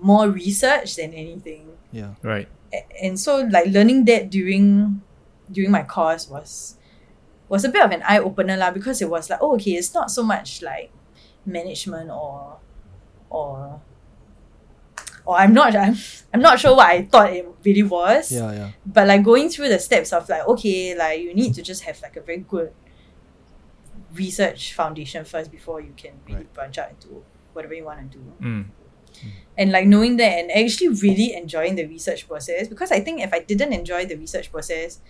more 0.00 0.28
research 0.28 0.96
than 0.96 1.14
anything 1.14 1.76
Yeah. 1.92 2.14
Right. 2.22 2.48
and 3.00 3.18
so 3.18 3.46
like 3.48 3.66
learning 3.66 4.04
that 4.06 4.28
during 4.30 5.00
during 5.50 5.70
my 5.70 5.82
course 5.82 6.28
was 6.28 6.76
was 7.48 7.64
a 7.64 7.68
bit 7.68 7.84
of 7.84 7.92
an 7.92 8.02
eye 8.02 8.18
opener 8.18 8.56
lah 8.56 8.70
because 8.70 9.00
it 9.00 9.08
was 9.08 9.30
like 9.30 9.38
oh 9.40 9.54
okay 9.54 9.78
it's 9.78 9.94
not 9.94 10.10
so 10.10 10.22
much 10.22 10.60
like 10.60 10.90
management 11.46 12.10
or 12.10 12.58
or 13.30 13.80
or 15.24 15.36
I'm 15.36 15.52
not 15.54 15.74
I'm, 15.84 15.96
I'm 16.34 16.40
not 16.40 16.58
sure 16.60 16.76
what 16.76 16.86
I 16.86 17.02
thought 17.02 17.32
it 17.32 17.46
really 17.64 17.82
was 17.82 18.30
Yeah, 18.32 18.52
yeah. 18.52 18.70
but 18.84 19.06
like 19.08 19.22
going 19.24 19.48
through 19.48 19.68
the 19.68 19.78
steps 19.78 20.12
of 20.12 20.28
like 20.28 20.46
okay 20.48 20.94
like 20.96 21.20
you 21.20 21.34
need 21.34 21.54
to 21.54 21.62
just 21.62 21.82
have 21.84 22.00
like 22.02 22.16
a 22.16 22.20
very 22.20 22.38
good 22.38 22.72
research 24.14 24.72
foundation 24.74 25.24
first 25.24 25.50
before 25.50 25.80
you 25.80 25.92
can 25.96 26.12
really 26.26 26.38
Right. 26.38 26.54
branch 26.54 26.78
out 26.78 26.90
into 26.90 27.22
whatever 27.52 27.74
you 27.74 27.84
want 27.84 28.10
to 28.12 28.18
do 28.18 28.24
Mm. 28.42 28.64
and 29.56 29.72
like 29.72 29.86
knowing 29.86 30.16
that 30.18 30.32
and 30.38 30.50
actually 30.50 30.88
really 30.88 31.34
enjoying 31.34 31.74
the 31.74 31.86
research 31.86 32.28
process 32.28 32.68
because 32.68 32.92
I 32.92 33.00
think 33.00 33.20
if 33.22 33.32
I 33.32 33.40
didn't 33.40 33.72
enjoy 33.72 34.04
the 34.06 34.16
research 34.16 34.52
process 34.52 35.00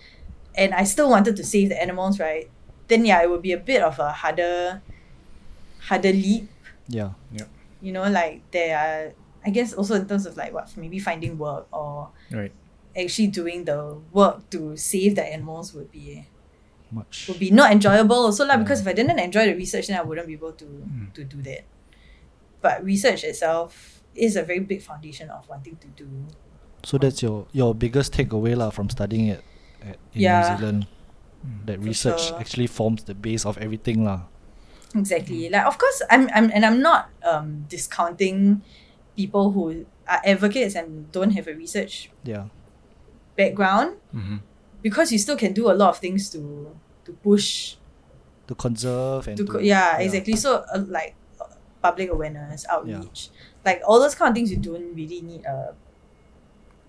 and 0.55 0.73
I 0.73 0.83
still 0.85 1.09
wanted 1.09 1.35
to 1.35 1.43
save 1.43 1.69
the 1.69 1.79
animals, 1.81 2.19
right, 2.19 2.49
then 2.87 3.05
yeah, 3.05 3.21
it 3.21 3.29
would 3.29 3.41
be 3.41 3.51
a 3.51 3.57
bit 3.57 3.81
of 3.83 3.99
a 3.99 4.11
harder 4.11 4.81
harder 5.87 6.11
leap. 6.13 6.47
Yeah. 6.87 7.15
Yeah. 7.31 7.47
You 7.81 7.91
know, 7.95 8.07
like 8.09 8.43
there 8.51 8.75
are 8.77 9.13
I 9.45 9.49
guess 9.49 9.71
also 9.73 9.95
in 9.95 10.07
terms 10.07 10.25
of 10.27 10.35
like 10.35 10.51
what 10.53 10.67
maybe 10.75 10.99
finding 10.99 11.37
work 11.39 11.67
or 11.71 12.11
Right. 12.31 12.51
actually 12.95 13.27
doing 13.31 13.63
the 13.63 13.95
work 14.11 14.49
to 14.51 14.75
save 14.75 15.15
the 15.15 15.23
animals 15.23 15.71
would 15.73 15.87
be 15.91 16.27
Much. 16.91 17.27
would 17.29 17.39
be 17.39 17.51
not 17.51 17.71
enjoyable 17.71 18.27
also 18.27 18.43
lah 18.43 18.55
Yeah. 18.59 18.63
because 18.63 18.81
if 18.83 18.87
I 18.87 18.93
didn't 18.93 19.19
enjoy 19.19 19.45
the 19.47 19.55
research 19.55 19.87
then 19.87 19.95
I 19.99 20.03
wouldn't 20.03 20.27
be 20.27 20.35
able 20.35 20.51
to 20.59 20.65
Mm. 20.67 21.13
to 21.15 21.23
do 21.23 21.39
that. 21.47 21.63
But 22.59 22.83
research 22.83 23.23
itself 23.23 24.01
is 24.17 24.35
a 24.35 24.43
very 24.43 24.59
big 24.59 24.81
foundation 24.81 25.29
of 25.29 25.47
wanting 25.47 25.77
to 25.79 25.87
do. 25.95 26.07
So 26.83 26.97
that's 26.97 27.21
your 27.21 27.47
your 27.53 27.71
biggest 27.77 28.11
takeaway 28.17 28.57
lah 28.57 28.71
from 28.73 28.89
studying 28.89 29.27
it 29.31 29.43
at, 29.85 29.95
in 30.11 30.27
Yeah. 30.27 30.41
New 30.41 30.47
Zealand. 30.57 30.79
That 31.69 31.79
For 31.79 31.85
research 31.87 32.33
sure. 32.33 32.39
actually 32.41 32.67
forms 32.67 33.05
the 33.05 33.13
base 33.15 33.45
of 33.45 33.55
everything 33.61 34.03
lah. 34.03 34.27
Exactly. 34.95 35.49
Like 35.49 35.65
of 35.65 35.77
course 35.77 36.01
I'm 36.09 36.29
I'm 36.33 36.51
and 36.53 36.65
I'm 36.65 36.81
not 36.81 37.09
um 37.23 37.65
discounting 37.67 38.61
people 39.15 39.51
who 39.51 39.85
are 40.07 40.21
advocates 40.23 40.75
and 40.75 41.11
don't 41.11 41.31
have 41.31 41.47
a 41.47 41.53
research 41.53 42.09
Yeah. 42.23 42.47
background 43.35 43.97
Mhm. 44.15 44.39
because 44.81 45.11
you 45.11 45.17
still 45.19 45.35
can 45.37 45.53
do 45.53 45.69
a 45.69 45.75
lot 45.75 45.89
of 45.89 45.97
things 45.99 46.29
to 46.31 46.71
to 47.05 47.11
push 47.23 47.75
To 48.47 48.55
conserve 48.55 49.27
and 49.27 49.35
to 49.37 49.43
to, 49.45 49.51
co- 49.51 49.59
yeah, 49.59 49.97
exactly 49.99 50.35
so 50.39 50.63
uh, 50.71 50.79
like 50.87 51.15
uh, 51.41 51.51
public 51.83 52.09
awareness 52.09 52.63
outreach 52.71 53.29
like 53.65 53.81
all 53.85 53.99
those 53.99 54.15
kind 54.15 54.31
of 54.31 54.35
things 54.39 54.49
you 54.49 54.57
don't 54.57 54.95
really 54.95 55.19
need 55.21 55.43
a 55.45 55.75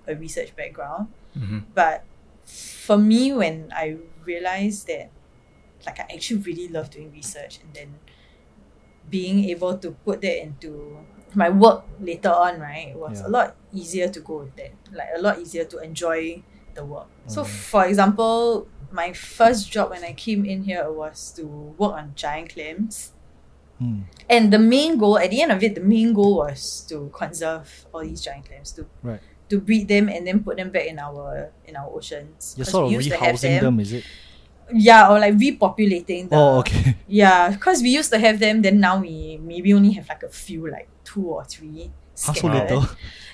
a 0.07 0.15
research 0.15 0.55
background 0.57 1.09
Mhm. 1.37 1.65
but 1.75 2.05
for 2.47 2.97
me 2.97 3.33
when 3.35 3.69
i 3.77 3.97
realized 4.25 4.87
that 4.89 5.11
like 5.87 5.99
i 6.01 6.07
actually 6.15 6.41
really 6.41 6.69
love 6.69 6.91
doing 6.91 7.11
research 7.13 7.61
and 7.63 7.73
then 7.75 7.95
being 9.11 9.45
able 9.49 9.77
to 9.79 9.93
put 10.05 10.21
that 10.21 10.43
into 10.43 10.99
my 11.35 11.49
work 11.49 11.85
later 12.01 12.31
on 12.31 12.61
right 12.61 12.89
it 12.89 12.97
was 12.97 13.21
Yeah. 13.21 13.27
a 13.27 13.31
lot 13.31 13.57
easier 13.73 14.09
to 14.09 14.21
go 14.21 14.39
with 14.45 14.57
that 14.57 14.73
like 14.93 15.09
a 15.17 15.21
lot 15.21 15.39
easier 15.39 15.65
to 15.65 15.79
enjoy 15.79 16.43
the 16.75 16.85
work 16.85 17.07
so 17.27 17.43
Mm. 17.43 17.47
for 17.47 17.87
example 17.87 18.67
my 18.91 19.13
first 19.13 19.71
job 19.71 19.91
when 19.91 20.05
i 20.05 20.13
came 20.13 20.45
in 20.45 20.65
here 20.65 20.91
was 20.91 21.33
to 21.37 21.45
work 21.77 21.93
on 21.95 22.13
giant 22.15 22.53
clams 22.55 23.13
Hmm. 23.79 24.11
and 24.29 24.53
the 24.53 24.59
main 24.59 24.99
goal 24.99 25.19
at 25.19 25.31
the 25.31 25.41
end 25.41 25.53
of 25.53 25.63
it 25.63 25.77
the 25.77 25.81
main 25.81 26.13
goal 26.13 26.39
was 26.39 26.81
to 26.89 27.09
conserve 27.15 27.87
all 27.95 28.03
these 28.03 28.21
giant 28.21 28.45
clams 28.47 28.73
to 28.73 28.87
Right. 29.05 29.21
to 29.49 29.61
breed 29.61 29.87
them 29.87 30.09
and 30.09 30.27
then 30.27 30.43
put 30.43 30.57
them 30.57 30.71
back 30.71 30.87
in 30.87 30.99
our 30.99 31.53
in 31.65 31.77
our 31.77 31.87
oceans 31.95 32.55
You're 32.59 32.67
sort 32.67 32.87
of 32.87 32.93
used 32.93 33.09
to 33.11 33.17
have 33.17 33.37
rehousing 33.37 33.61
them, 33.61 33.79
is 33.79 33.93
it? 33.93 34.05
Yeah 34.73 35.09
or 35.11 35.19
like 35.19 35.35
repopulating 35.35 36.29
the, 36.29 36.37
oh, 36.37 36.59
okay. 36.61 36.97
yeah 37.09 37.51
because 37.51 37.81
we 37.83 37.89
used 37.91 38.11
to 38.13 38.19
have 38.19 38.39
them 38.39 38.63
then 38.63 38.81
now 38.81 38.99
we 39.01 39.39
maybe 39.43 39.73
only 39.73 39.93
have 39.93 40.09
like 40.09 40.23
a 40.23 40.29
few 40.29 40.69
like 40.71 40.89
two 41.05 41.23
or 41.25 41.45
three 41.45 41.91
How 42.25 42.33
so 42.33 42.47
little? 42.49 42.85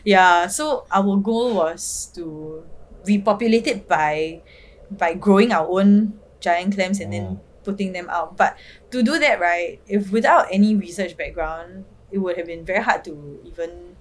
yeah 0.04 0.46
so 0.46 0.86
our 0.92 1.16
goal 1.16 1.54
was 1.54 2.10
to 2.14 2.62
repopulate 3.04 3.66
it 3.66 3.88
by 3.88 4.42
by 4.90 5.14
growing 5.14 5.50
our 5.52 5.66
own 5.66 6.14
giant 6.40 6.74
clams 6.74 7.00
and 7.00 7.12
then 7.12 7.24
Oh. 7.24 7.40
putting 7.64 7.92
them 7.92 8.08
out 8.10 8.36
but 8.36 8.56
to 8.90 9.02
do 9.02 9.18
that 9.18 9.40
right 9.40 9.80
if 9.88 10.12
without 10.12 10.46
any 10.52 10.76
research 10.76 11.16
background 11.16 11.84
it 12.12 12.18
would 12.18 12.36
have 12.36 12.46
been 12.46 12.64
very 12.64 12.82
hard 12.84 13.02
to 13.04 13.40
even 13.44 13.96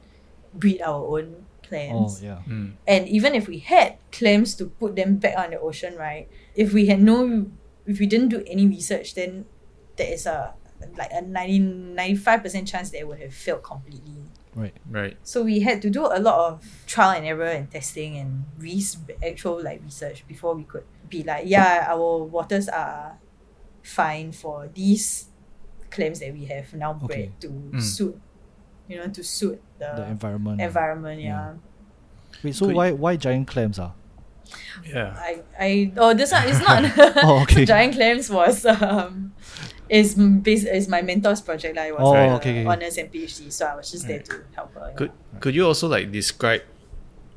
breed 0.54 0.82
our 0.84 1.02
own 1.17 1.46
clams. 1.65 2.19
Oh, 2.22 2.26
yeah. 2.26 2.39
Mm. 2.48 2.74
and 2.86 3.08
even 3.08 3.34
if 3.34 3.48
we 3.48 3.58
had 3.60 3.96
clams 4.12 4.54
to 4.56 4.67
put 4.67 4.96
them 4.96 5.15
back 5.15 5.34
on 5.39 5.50
the 5.52 5.60
ocean 5.60 5.96
right 5.96 6.28
if 6.56 6.74
we 6.74 6.86
had 6.88 7.02
no 7.02 7.48
if 7.86 8.00
we 8.00 8.06
didn't 8.06 8.30
do 8.30 8.44
any 8.48 8.66
research 8.68 9.16
then 9.16 9.46
there 9.98 10.12
is 10.13 10.26
a 10.26 10.54
like 10.98 11.12
a 11.13 11.22
90, 11.22 11.60
95% 11.96 12.68
chance 12.68 12.89
that 12.92 13.00
it 13.00 13.08
would 13.08 13.20
have 13.20 13.34
failed 13.34 13.63
completely 13.63 14.24
Right. 14.56 14.74
Right. 14.89 15.18
so 15.24 15.42
we 15.42 15.62
had 15.62 15.82
to 15.82 15.89
do 15.89 16.06
a 16.06 16.20
lot 16.20 16.52
of 16.52 16.84
trial 16.86 17.18
and 17.18 17.26
error 17.26 17.46
and 17.46 17.72
testing 17.72 18.18
and 18.18 18.46
res- 18.60 18.98
actual 19.26 19.63
like 19.63 19.82
research 19.84 20.28
before 20.28 20.54
we 20.54 20.63
could 20.63 20.84
be 21.10 21.24
like 21.24 21.46
yeah 21.48 21.88
our 21.89 22.24
waters 22.24 22.70
are 22.70 23.18
fine 23.82 24.32
for 24.32 24.70
these 24.76 25.26
clams 25.89 26.20
that 26.20 26.34
we 26.34 26.46
have 26.46 26.72
now 26.74 26.94
bred 26.94 27.10
Okay. 27.12 27.32
to 27.39 27.48
Mm. 27.50 27.82
suit 27.82 28.20
you 28.88 28.98
know 28.98 29.08
to 29.08 29.24
suit 29.24 29.62
the, 29.80 29.92
The 29.96 30.06
environment. 30.08 30.62
environment 30.62 31.22
yeah. 31.22 31.30
Yeah. 31.30 31.54
Wait, 32.44 32.56
so 32.56 32.66
Could- 32.68 32.76
why 32.76 32.92
why 32.92 33.16
giant 33.16 33.48
clams 33.48 33.80
ah? 33.80 33.94
Yeah. 34.86 35.16
I, 35.18 35.42
I 35.60 35.92
oh 35.98 36.13
this 36.13 36.32
one 36.32 36.48
is 36.48 36.60
not 36.60 36.84
Oh, 37.24 37.42
okay. 37.44 37.66
giant 37.74 37.94
clams 37.96 38.30
was 38.30 38.66
um 38.66 39.34
is 39.89 40.18
m- 40.18 40.42
is 40.46 40.88
my 40.88 41.02
mentor's 41.02 41.42
project 41.42 41.76
like 41.76 41.89
it 41.89 41.94
was 41.94 42.02
Oh, 42.04 42.16
uh, 42.16 42.36
okay, 42.38 42.62
okay. 42.62 42.66
honors 42.66 42.98
and 42.98 43.12
PhD 43.12 43.52
so 43.52 43.66
I 43.66 43.76
was 43.76 43.92
just 43.92 44.08
there 44.08 44.18
Right. 44.18 44.26
to 44.26 44.44
help 44.56 44.74
her 44.76 44.88
yeah. 44.89 44.96
Could 44.96 45.12
could 45.39 45.56
you 45.56 45.66
also 45.66 45.88
like 45.88 46.12
describe 46.12 46.62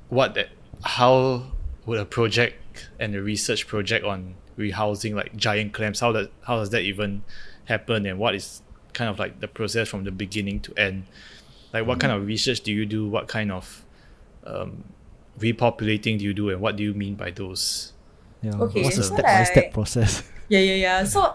what 0.08 0.34
that 0.34 0.48
how 0.84 1.44
would 1.86 1.98
a 1.98 2.04
project 2.04 2.88
and 2.98 3.14
a 3.14 3.22
research 3.22 3.66
project 3.66 4.04
on 4.04 4.34
rehousing 4.58 5.14
like 5.14 5.36
giant 5.36 5.72
clams 5.72 6.00
how 6.00 6.12
does 6.12 6.28
how 6.46 6.56
does 6.58 6.70
that 6.70 6.82
even 6.82 7.22
happen 7.66 8.06
and 8.06 8.18
what 8.18 8.34
is 8.34 8.62
kind 8.94 9.10
of 9.10 9.18
like 9.18 9.40
the 9.40 9.48
process 9.48 9.88
from 9.88 10.04
the 10.04 10.10
beginning 10.10 10.58
to 10.60 10.72
end 10.78 11.04
like 11.72 11.86
what 11.86 12.00
kind 12.00 12.12
of 12.12 12.26
research 12.26 12.60
do 12.60 12.72
you 12.72 12.86
do 12.86 13.06
what 13.08 13.28
kind 13.28 13.52
of 13.52 13.84
um, 14.44 14.84
repopulating 15.38 16.18
do 16.18 16.24
you 16.24 16.34
do 16.34 16.50
and 16.50 16.60
what 16.60 16.76
do 16.76 16.82
you 16.82 16.94
mean 16.94 17.14
by 17.14 17.30
those 17.30 17.92
Yeah. 18.42 18.52
Okay, 18.54 18.82
What's 18.82 18.96
the 18.96 19.02
so 19.02 19.14
step 19.14 19.24
by 19.24 19.44
step 19.44 19.72
process? 19.72 20.22
Yeah, 20.48 20.60
yeah, 20.60 20.74
yeah. 20.74 21.04
So 21.04 21.34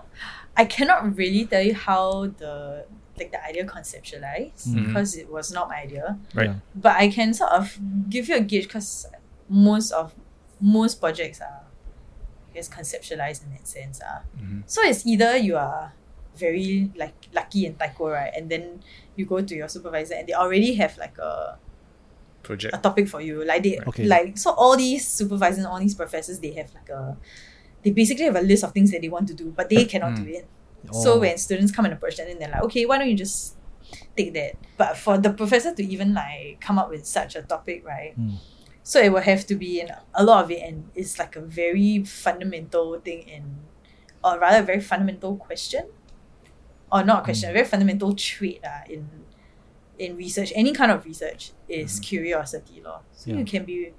I 0.56 0.64
cannot 0.66 1.18
really 1.18 1.46
tell 1.46 1.62
you 1.62 1.74
how 1.76 2.28
the 2.38 2.86
like 3.20 3.32
the 3.32 3.44
idea 3.44 3.66
conceptualized 3.66 4.68
Mhm. 4.72 4.88
because 4.88 5.16
it 5.18 5.28
was 5.30 5.52
not 5.52 5.68
my 5.68 5.82
idea. 5.84 6.18
Right. 6.34 6.50
Yeah. 6.50 6.56
But 6.76 6.96
I 6.96 7.10
can 7.10 7.34
sort 7.34 7.52
of 7.52 7.78
give 8.10 8.30
you 8.30 8.38
a 8.38 8.42
gauge 8.42 8.68
because 8.72 9.06
most 9.50 9.92
of 9.92 10.16
most 10.62 11.02
projects 11.04 11.42
are 11.42 11.68
I 12.50 12.54
guess 12.56 12.70
conceptualized 12.70 13.44
in 13.44 13.52
that 13.52 13.68
sense. 13.68 14.00
Uh. 14.00 14.22
Mhm. 14.40 14.64
So 14.66 14.80
it's 14.84 15.06
either 15.06 15.36
you 15.36 15.58
are 15.58 15.92
very 16.38 16.90
like 16.96 17.16
lucky 17.36 17.66
in 17.68 17.76
Taiko, 17.76 18.10
right? 18.10 18.32
And 18.36 18.48
then 18.50 18.80
you 19.18 19.26
go 19.26 19.42
to 19.42 19.54
your 19.56 19.68
supervisor 19.68 20.16
and 20.16 20.26
they 20.28 20.34
already 20.34 20.76
have 20.76 20.98
like 20.98 21.18
a 21.20 21.60
Project. 22.44 22.76
a 22.76 22.80
topic 22.80 23.08
for 23.08 23.22
you. 23.22 23.44
Like 23.46 23.64
they 23.64 23.80
Okay. 23.88 24.06
like 24.06 24.38
so 24.38 24.52
all 24.52 24.76
these 24.78 25.08
supervisors, 25.08 25.66
all 25.66 25.80
these 25.80 25.96
professors, 25.96 26.40
they 26.40 26.52
have 26.54 26.74
like 26.74 26.90
a 26.90 27.18
they 27.84 27.92
basically 27.92 28.26
have 28.26 28.36
a 28.36 28.42
list 28.42 28.64
of 28.64 28.72
things 28.74 28.92
that 28.92 29.02
they 29.02 29.10
want 29.10 29.28
to 29.28 29.34
do, 29.34 29.52
but 29.56 29.70
they 29.70 29.86
cannot 29.86 30.16
do 30.16 30.24
Mm. 30.24 30.36
it. 30.38 30.48
Oh. 30.92 31.04
So 31.04 31.20
when 31.20 31.38
students 31.38 31.72
come 31.72 31.86
and 31.86 31.94
approach 31.94 32.18
them, 32.18 32.28
then 32.28 32.40
they're 32.40 32.50
like, 32.50 32.64
okay, 32.64 32.86
why 32.86 32.98
don't 32.98 33.10
you 33.10 33.16
just 33.18 33.56
take 34.18 34.34
that? 34.34 34.54
But 34.78 34.98
for 34.98 35.18
the 35.18 35.32
professor 35.32 35.74
to 35.76 35.84
even 35.84 36.14
like 36.14 36.60
come 36.62 36.78
up 36.80 36.90
with 36.90 37.06
such 37.06 37.36
a 37.36 37.42
topic, 37.42 37.86
right? 37.86 38.14
Mm. 38.20 38.38
So 38.84 39.00
it 39.00 39.12
will 39.14 39.22
have 39.22 39.46
to 39.48 39.56
be 39.56 39.80
in 39.80 39.90
a 40.16 40.24
lot 40.24 40.44
of 40.44 40.52
it, 40.52 40.62
and 40.64 40.90
it's 40.96 41.20
like 41.20 41.36
a 41.36 41.42
very 41.42 42.04
fundamental 42.04 43.00
thing 43.00 43.22
in, 43.30 43.44
or 44.24 44.40
rather, 44.40 44.60
a 44.60 44.64
very 44.64 44.82
fundamental 44.82 45.36
question, 45.38 45.86
or 46.92 47.04
not 47.04 47.22
a 47.22 47.24
question, 47.24 47.50
a 47.50 47.54
very 47.54 47.66
fundamental 47.66 48.14
trait 48.16 48.60
uh, 48.66 48.82
in 48.90 49.08
in 50.02 50.18
research. 50.18 50.52
Any 50.56 50.72
kind 50.74 50.92
of 50.92 51.06
research 51.06 51.52
is 51.70 52.00
Mhm. 52.00 52.04
curiosity, 52.10 52.82
law. 52.82 53.00
So 53.14 53.30
Yeah. 53.32 53.38
you 53.40 53.46
can 53.46 53.64
be 53.66 53.94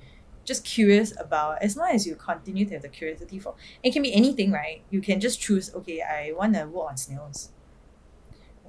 just 0.44 0.64
curious 0.64 1.14
about 1.24 1.62
as 1.62 1.76
long 1.76 1.90
as 1.94 2.04
you 2.08 2.14
continue 2.16 2.64
to 2.66 2.72
have 2.74 2.82
the 2.82 2.88
curiosity 2.88 3.38
for 3.38 3.54
it 3.82 3.92
can 3.94 4.02
be 4.02 4.12
anything, 4.12 4.50
right? 4.50 4.82
You 4.90 5.00
can 5.00 5.20
just 5.20 5.40
choose. 5.40 5.72
Okay, 5.78 5.98
I 6.02 6.32
want 6.38 6.54
to 6.58 6.64
work 6.66 6.90
on 6.90 6.96
snails. 6.96 7.50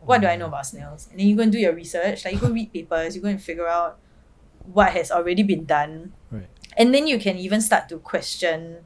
What 0.05 0.21
do 0.21 0.27
I 0.27 0.35
know 0.35 0.47
about 0.47 0.65
snails? 0.67 1.07
And 1.09 1.19
then 1.19 1.27
you 1.27 1.35
go 1.35 1.43
and 1.43 1.51
do 1.51 1.57
your 1.57 1.73
research. 1.73 2.25
Like 2.25 2.33
you 2.35 2.39
go 2.39 2.51
read 2.51 2.71
papers. 2.73 3.15
You 3.15 3.21
go 3.21 3.29
and 3.29 3.41
figure 3.41 3.67
out 3.67 3.97
what 4.77 4.91
has 4.93 5.11
already 5.11 5.43
been 5.43 5.65
done 5.65 6.13
Right. 6.31 6.47
and 6.77 6.93
then 6.93 7.05
you 7.07 7.19
can 7.19 7.35
even 7.37 7.59
start 7.59 7.89
to 7.89 7.97
question 7.99 8.85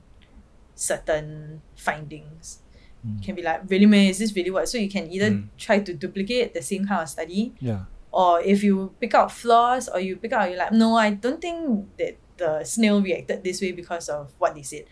certain 0.73 1.61
findings 1.75 2.59
Mm. 3.05 3.19
you 3.19 3.21
can 3.25 3.35
be 3.35 3.43
like 3.43 3.61
really 3.69 3.85
man 3.85 4.07
is 4.09 4.17
this 4.17 4.33
really 4.35 4.49
what 4.49 4.67
so 4.67 4.77
you 4.79 4.89
can 4.89 5.05
either 5.11 5.29
Mm. 5.29 5.49
try 5.57 5.77
to 5.79 5.93
duplicate 5.93 6.55
the 6.57 6.63
same 6.63 6.87
kind 6.89 7.01
of 7.03 7.09
study 7.09 7.53
Yeah. 7.61 7.85
Or 8.11 8.39
if 8.41 8.63
you 8.63 8.93
pick 8.99 9.13
out 9.13 9.31
flaws 9.31 9.87
or 9.89 9.99
you 9.99 10.15
pick 10.15 10.31
out 10.33 10.49
you're 10.49 10.57
like 10.57 10.71
no 10.71 10.95
i 10.95 11.09
don't 11.09 11.41
think 11.41 11.85
that 11.97 12.17
the 12.37 12.63
snail 12.63 13.01
reacted 13.01 13.43
this 13.43 13.61
way 13.61 13.71
because 13.71 14.09
of 14.09 14.31
what 14.37 14.55
they 14.55 14.61
said 14.61 14.85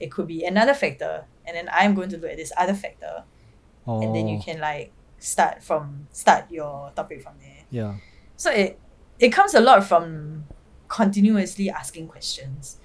it 0.00 0.10
could 0.10 0.26
be 0.26 0.44
another 0.44 0.74
factor 0.74 1.24
and 1.44 1.56
then 1.56 1.68
i'm 1.72 1.94
going 1.94 2.08
to 2.08 2.16
look 2.16 2.30
at 2.30 2.36
this 2.36 2.52
other 2.56 2.74
factor 2.74 3.24
Oh. 3.84 4.00
and 4.00 4.14
then 4.14 4.28
you 4.28 4.38
can 4.40 4.60
like 4.60 4.92
start 5.18 5.60
from 5.62 6.06
start 6.12 6.44
your 6.50 6.92
topic 6.94 7.20
from 7.20 7.34
there 7.40 7.64
Yeah. 7.70 7.96
so 8.36 8.50
it 8.52 8.78
it 9.18 9.30
comes 9.30 9.54
a 9.54 9.60
lot 9.60 9.82
from 9.84 10.44
continuously 10.86 11.68
asking 11.68 12.06
questions 12.06 12.78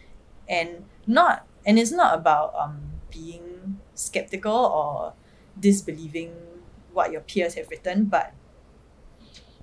and 0.50 0.86
not 1.06 1.46
and 1.68 1.78
it's 1.78 1.92
not 1.92 2.16
about 2.18 2.56
um 2.56 2.80
being 3.12 3.78
skeptical 3.94 4.52
or 4.56 5.14
disbelieving 5.60 6.34
what 6.94 7.12
your 7.12 7.22
peers 7.22 7.54
have 7.56 7.70
written 7.70 8.06
but 8.06 8.34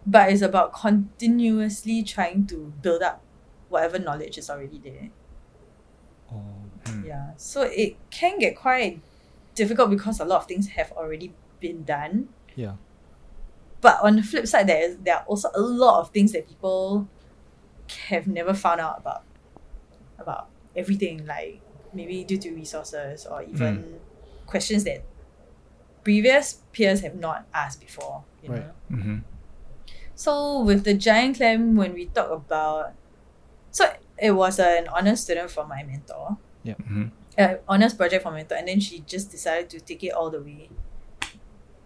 but 0.06 0.30
it's 0.30 0.42
about 0.42 0.72
continuously 0.72 2.02
trying 2.02 2.46
to 2.46 2.72
build 2.82 3.02
up 3.02 3.22
whatever 3.68 3.98
knowledge 3.98 4.38
is 4.38 4.50
already 4.50 4.78
there 4.78 5.10
Oh. 6.32 6.42
Mm. 6.84 7.06
yeah 7.06 7.30
so 7.36 7.62
it 7.62 7.96
can 8.10 8.38
get 8.38 8.56
quite 8.56 9.00
difficult 9.54 9.90
because 9.90 10.20
a 10.20 10.24
lot 10.24 10.42
of 10.42 10.46
things 10.46 10.68
have 10.68 10.90
already 10.92 11.32
been 11.60 11.84
done 11.84 12.28
Yeah. 12.56 12.74
but 13.80 13.98
on 14.02 14.16
the 14.16 14.22
flip 14.22 14.46
side, 14.46 14.66
there 14.66 14.82
is 14.82 14.96
there 14.98 15.16
are 15.16 15.24
also 15.26 15.48
a 15.54 15.60
lot 15.60 16.00
of 16.00 16.10
things 16.10 16.32
that 16.32 16.48
people 16.48 17.08
have 18.08 18.26
never 18.26 18.54
found 18.54 18.80
out 18.80 18.98
about 18.98 19.22
about 20.18 20.48
everything, 20.74 21.26
like 21.26 21.60
maybe 21.92 22.24
due 22.24 22.38
to 22.38 22.50
resources 22.54 23.26
or 23.26 23.42
even 23.42 24.00
questions 24.46 24.84
that 24.84 25.04
previous 26.02 26.62
peers 26.72 27.00
have 27.02 27.14
not 27.14 27.46
asked 27.52 27.80
before. 27.80 28.24
You 28.42 28.50
Right. 28.50 28.66
know? 28.90 28.96
Mm-hmm. 28.96 29.18
So 30.14 30.60
with 30.60 30.84
the 30.84 30.94
giant 30.94 31.36
clam, 31.36 31.76
when 31.76 31.92
we 31.92 32.06
talk 32.06 32.30
about, 32.30 32.92
so 33.70 33.86
it 34.18 34.30
was 34.32 34.58
an 34.58 34.88
honor 34.88 35.16
student 35.16 35.50
from 35.50 35.68
my 35.68 35.82
mentor, 35.82 36.38
Mm-hmm. 36.64 37.04
uh, 37.36 37.54
honors 37.68 37.92
project 37.92 38.22
from 38.22 38.34
mentor, 38.34 38.54
and 38.54 38.66
then 38.68 38.80
she 38.80 39.00
just 39.00 39.30
decided 39.30 39.68
to 39.70 39.80
take 39.80 40.02
it 40.02 40.12
all 40.12 40.30
the 40.30 40.40
way 40.40 40.70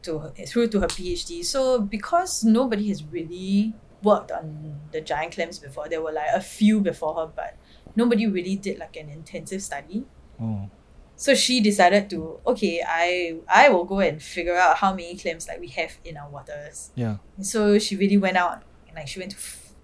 to 0.03 0.19
her, 0.21 0.31
through 0.47 0.69
to 0.69 0.81
her 0.81 0.87
PhD. 0.87 1.45
So 1.45 1.81
because 1.81 2.45
nobody 2.45 2.89
has 2.89 3.03
really 3.03 3.75
worked 4.03 4.31
on 4.31 4.79
the 4.93 5.01
giant 5.01 5.33
clams 5.33 5.59
before, 5.59 5.89
there 5.89 6.01
were 6.01 6.13
like 6.13 6.31
a 6.33 6.41
few 6.41 6.81
before 6.81 7.15
her, 7.17 7.27
but 7.27 7.57
nobody 7.97 8.29
really 8.29 8.55
did 8.55 8.79
like 8.79 8.95
an 8.97 9.09
intensive 9.09 9.63
study. 9.63 10.05
Oh. 10.41 10.71
So 11.19 11.35
she 11.35 11.61
decided 11.61 12.09
to 12.11 12.39
okay, 12.47 12.81
I 12.87 13.39
I 13.51 13.69
will 13.71 13.83
go 13.85 13.99
and 13.99 14.23
figure 14.23 14.55
out 14.57 14.79
how 14.79 14.95
many 14.95 15.17
clams 15.19 15.49
like 15.51 15.59
we 15.59 15.67
have 15.75 15.99
in 16.05 16.17
our 16.17 16.31
waters. 16.31 16.91
Yeah. 16.95 17.17
So 17.43 17.79
she 17.79 17.97
really 17.97 18.17
went 18.17 18.37
out 18.39 18.63
and 18.87 18.95
like 18.95 19.09
she 19.09 19.19
went 19.19 19.33
to 19.33 19.37
f- 19.37 19.75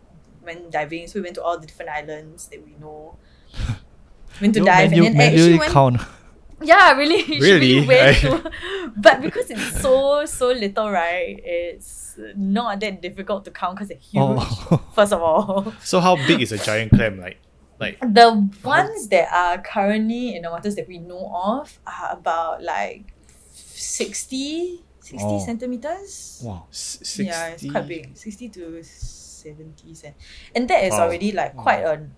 went 0.46 0.70
diving. 0.70 1.08
So 1.08 1.18
we 1.18 1.22
went 1.26 1.34
to 1.34 1.42
all 1.42 1.58
the 1.58 1.66
different 1.66 1.90
islands 1.90 2.46
that 2.48 2.64
we 2.64 2.74
know. 2.80 3.16
Went 4.40 4.54
to 4.54 4.60
You 4.60 4.66
dive 4.66 4.90
manu- 4.90 5.06
and 5.06 5.20
then 5.20 5.32
actually 5.32 5.58
went 5.58 5.72
count. 5.72 6.00
yeah, 6.62 6.90
really. 6.98 7.22
She 7.22 7.38
really 7.40 7.86
Really? 7.86 7.86
went 7.86 8.16
to, 8.26 8.50
but 8.96 9.22
because 9.22 9.48
it's 9.50 9.80
so 9.80 10.24
so 10.26 10.48
little, 10.50 10.90
right? 10.90 11.38
It's 11.44 12.18
not 12.34 12.80
that 12.80 13.00
difficult 13.02 13.44
to 13.46 13.50
count 13.52 13.76
because 13.76 13.88
they're 13.88 14.06
oh. 14.18 14.34
huge. 14.38 14.58
Oh. 14.72 14.80
First 14.94 15.12
of 15.12 15.22
all, 15.22 15.72
So 15.82 16.00
how 16.00 16.16
big 16.26 16.42
is 16.42 16.50
a 16.50 16.58
giant 16.58 16.90
clam? 16.92 17.20
Like, 17.20 17.38
like 17.80 17.98
the 18.00 18.48
ones 18.62 19.08
that 19.08 19.28
are 19.32 19.58
currently 19.60 20.34
in 20.36 20.42
the 20.42 20.50
waters 20.50 20.74
that 20.76 20.86
we 20.88 20.98
know 20.98 21.30
of 21.34 21.78
are 21.86 22.12
about 22.12 22.62
like 22.62 23.12
60, 23.52 24.80
60 25.00 25.18
Oh. 25.20 25.38
centimeters. 25.44 26.40
wow. 26.44 26.66
s- 26.70 26.98
sixty. 27.02 27.24
Yeah, 27.26 27.48
it's 27.52 27.66
quite 27.70 27.86
big, 27.88 28.16
sixty 28.16 28.48
to 28.48 28.80
seventy 28.82 29.92
cent, 29.94 30.14
and 30.54 30.64
that 30.68 30.84
is 30.84 30.92
Wow. 30.92 31.04
already 31.10 31.32
like 31.32 31.52
quite 31.56 31.84
an 31.84 32.14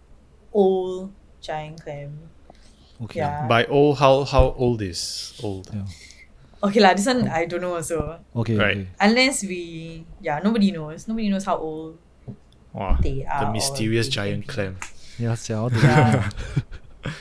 old 0.53 1.11
giant 1.41 1.83
clam. 1.83 2.31
Okay. 3.03 3.21
Yeah. 3.21 3.47
By 3.51 3.65
old, 3.67 3.99
how 3.99 4.23
how 4.25 4.55
old 4.57 4.81
is 4.83 5.35
old? 5.43 5.69
Yeah. 5.75 5.85
Okay 6.63 6.81
lah, 6.81 6.95
this 6.95 7.05
one 7.07 7.29
I 7.29 7.45
don't 7.45 7.61
know 7.61 7.75
also. 7.77 8.21
Okay. 8.35 8.57
Right. 8.57 8.77
Okay. 8.87 8.89
Unless 9.01 9.45
we, 9.45 10.07
yeah, 10.23 10.41
nobody 10.43 10.71
knows. 10.73 11.05
Nobody 11.09 11.29
knows 11.29 11.45
how 11.45 11.59
old 11.59 11.99
Wow. 12.73 12.97
they 13.03 13.25
are. 13.29 13.47
The 13.47 13.53
mysterious 13.53 14.09
giant 14.09 14.47
can 14.49 14.77
clam. 14.77 14.96
Yeah. 15.19 15.35
sia, 15.35 15.57
how 15.57 15.69
Yeah. 15.73 16.29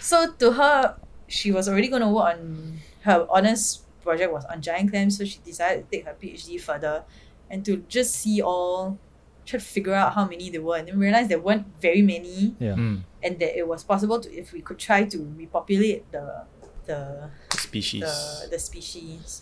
So 0.01 0.31
to 0.33 0.51
her, 0.51 0.97
she 1.27 1.51
was 1.51 1.69
already 1.69 1.87
going 1.87 2.01
to 2.01 2.09
work 2.09 2.35
on 2.37 2.79
her 3.01 3.27
honors 3.29 3.85
project 4.05 4.31
was 4.31 4.45
on 4.45 4.61
giant 4.61 4.91
clams, 4.91 5.17
so 5.17 5.25
she 5.25 5.39
decided 5.43 5.89
to 5.89 5.97
take 5.97 6.05
her 6.05 6.13
PhD 6.13 6.61
further 6.61 7.03
and 7.49 7.65
to 7.65 7.77
just 7.89 8.13
see 8.13 8.41
all, 8.41 8.97
try 9.45 9.59
to 9.59 9.65
figure 9.65 9.93
out 9.93 10.13
how 10.13 10.25
many 10.25 10.49
there 10.49 10.61
were, 10.61 10.77
and 10.77 10.87
then 10.87 10.97
realize 10.97 11.27
there 11.27 11.41
weren't 11.41 11.65
very 11.81 12.01
many, 12.01 12.55
yeah. 12.59 12.77
Mm. 12.77 13.01
and 13.21 13.39
that 13.39 13.57
it 13.57 13.67
was 13.67 13.83
possible 13.83 14.19
to 14.21 14.29
if 14.31 14.53
we 14.53 14.61
could 14.61 14.77
try 14.77 15.03
to 15.03 15.17
repopulate 15.35 16.09
the 16.13 16.45
the 16.85 17.29
Species. 17.57 18.01
the, 18.01 18.49
the 18.51 18.59
species. 18.59 19.41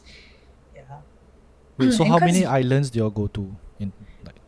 Yeah. 0.73 1.03
Wait, 1.77 1.91
so 1.91 2.05
how 2.05 2.17
many 2.17 2.45
islands 2.45 2.89
do 2.89 2.99
you 2.99 3.03
all 3.03 3.11
go 3.11 3.27
to 3.27 3.55
in 3.79 3.91
like 4.25 4.39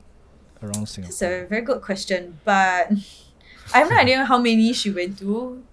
around 0.64 0.88
Singapore? 0.88 1.12
That's 1.12 1.22
a 1.22 1.46
very 1.46 1.62
good 1.62 1.82
question, 1.82 2.40
but 2.46 2.92
I 3.74 3.80
have 3.80 3.90
no 3.90 3.98
idea 3.98 4.26
how 4.26 4.38
many 4.38 4.74
she 4.74 4.92
went 4.92 5.18
to. 5.20 5.64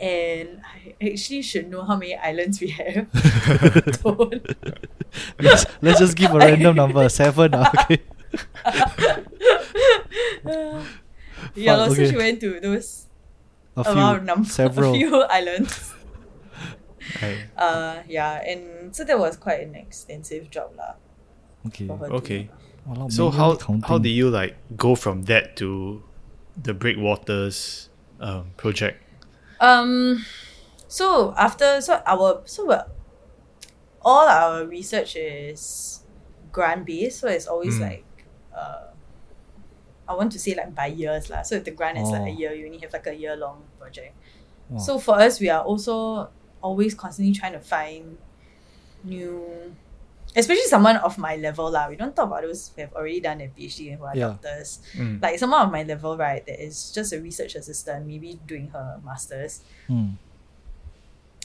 And 0.00 0.62
I 0.64 0.94
actually 1.12 1.42
should 1.42 1.68
know 1.70 1.82
how 1.84 1.96
many 1.96 2.16
islands 2.16 2.58
we 2.60 2.68
have. 2.70 3.04
Don't. 4.02 4.40
let's, 5.38 5.66
let's 5.82 5.98
just 6.00 6.16
give 6.16 6.32
a 6.34 6.38
random 6.38 6.76
number. 6.76 7.06
Seven. 7.10 7.52
ah, 7.54 7.70
okay. 7.84 8.00
yeah, 11.54 11.76
Fun, 11.76 11.88
so 11.88 11.92
okay. 11.92 12.10
she 12.10 12.16
went 12.16 12.40
to 12.40 12.60
those 12.60 13.06
A 13.76 13.80
amount 13.82 14.18
few. 14.20 14.26
number, 14.26 14.48
several. 14.48 14.94
a 14.94 14.98
few 14.98 15.20
islands. 15.30 15.92
Right. 17.20 17.38
Uh, 17.56 18.02
yeah, 18.08 18.40
and 18.46 18.94
so 18.94 19.04
that 19.04 19.18
was 19.18 19.36
quite 19.36 19.60
an 19.60 19.74
extensive 19.74 20.50
job 20.50 20.70
lah. 20.76 20.94
Okay. 21.66 21.86
For 21.86 21.96
her 21.98 22.08
to- 22.08 22.14
Okay. 22.14 22.48
Walao, 22.88 23.12
So 23.12 23.28
how 23.30 23.52
how 23.52 23.56
counting. 23.80 24.02
do 24.02 24.08
you 24.08 24.30
like 24.30 24.56
go 24.76 24.94
from 24.94 25.24
that 25.24 25.56
to 25.60 26.02
the 26.56 26.74
Breakwaters 26.74 27.88
um, 28.20 28.50
project? 28.56 29.02
Um, 29.60 30.24
so 30.88 31.34
after 31.36 31.80
so 31.80 32.02
our 32.06 32.42
so 32.46 32.66
we're, 32.66 32.84
all 34.02 34.28
our 34.28 34.64
research 34.66 35.16
is 35.16 36.04
grant 36.52 36.86
based, 36.86 37.20
so 37.20 37.28
it's 37.28 37.46
always 37.46 37.78
Mm. 37.78 37.80
like 37.80 38.04
uh, 38.56 38.86
I 40.08 40.14
want 40.14 40.32
to 40.32 40.38
say 40.38 40.54
like 40.54 40.74
by 40.74 40.86
years 40.86 41.30
lah. 41.30 41.42
So 41.42 41.54
if 41.56 41.64
the 41.64 41.70
grant 41.70 41.98
is 41.98 42.10
like 42.10 42.26
a 42.26 42.30
Oh. 42.30 42.38
year, 42.38 42.52
you 42.52 42.66
only 42.66 42.78
have 42.78 42.92
like 42.92 43.06
a 43.06 43.14
year 43.14 43.36
long 43.36 43.62
project. 43.78 44.16
Wow. 44.68 44.78
So 44.78 44.98
for 44.98 45.20
us, 45.20 45.40
we 45.40 45.48
are 45.50 45.62
also 45.62 46.30
always 46.62 46.94
constantly 46.94 47.32
trying 47.34 47.52
to 47.52 47.60
find 47.60 48.18
new, 49.04 49.76
especially 50.36 50.64
someone 50.70 50.96
of 51.02 51.18
my 51.18 51.36
level 51.36 51.70
lah. 51.70 51.88
We 51.88 51.96
don't 51.96 52.14
talk 52.14 52.26
about 52.30 52.42
those 52.42 52.70
who 52.74 52.82
have 52.82 52.92
already 52.94 53.20
done 53.20 53.40
a 53.40 53.48
PhD 53.50 53.90
and 53.90 53.98
who 53.98 54.04
are 54.06 54.14
Yeah. 54.16 54.28
doctors. 54.38 54.78
Mm. 54.94 55.18
Like 55.22 55.38
someone 55.38 55.62
of 55.66 55.72
my 55.72 55.82
level, 55.82 56.16
right, 56.16 56.44
that 56.46 56.58
is 56.62 56.92
just 56.94 57.12
a 57.12 57.20
research 57.20 57.54
assistant, 57.56 58.06
maybe 58.06 58.38
doing 58.46 58.68
her 58.70 59.00
masters. 59.04 59.62
Mm. 59.88 60.14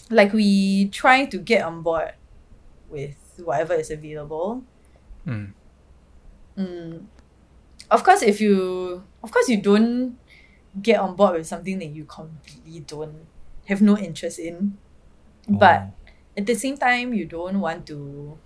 Like 0.09 0.33
we 0.33 0.89
try 0.93 1.25
to 1.25 1.37
get 1.41 1.63
on 1.65 1.81
board 1.81 2.13
with 2.89 3.17
whatever 3.41 3.73
is 3.73 3.89
available. 3.89 4.61
Mm. 5.25 5.53
Mm. 6.57 7.05
Of 7.89 8.03
course, 8.03 8.21
if 8.21 8.39
you, 8.41 9.01
of 9.23 9.31
course, 9.31 9.49
you 9.49 9.61
don't 9.61 10.17
get 10.81 10.99
on 10.99 11.15
board 11.15 11.37
with 11.37 11.47
something 11.47 11.79
that 11.79 11.89
you 11.89 12.05
completely 12.05 12.81
don't 12.81 13.25
have 13.65 13.81
no 13.81 13.97
interest 13.97 14.37
in, 14.39 14.77
but 15.49 15.81
Oh. 15.89 15.93
at 16.37 16.45
the 16.45 16.53
same 16.55 16.77
time, 16.77 17.13
you 17.13 17.25
don't 17.25 17.59
want 17.59 17.85
to. 17.87 18.37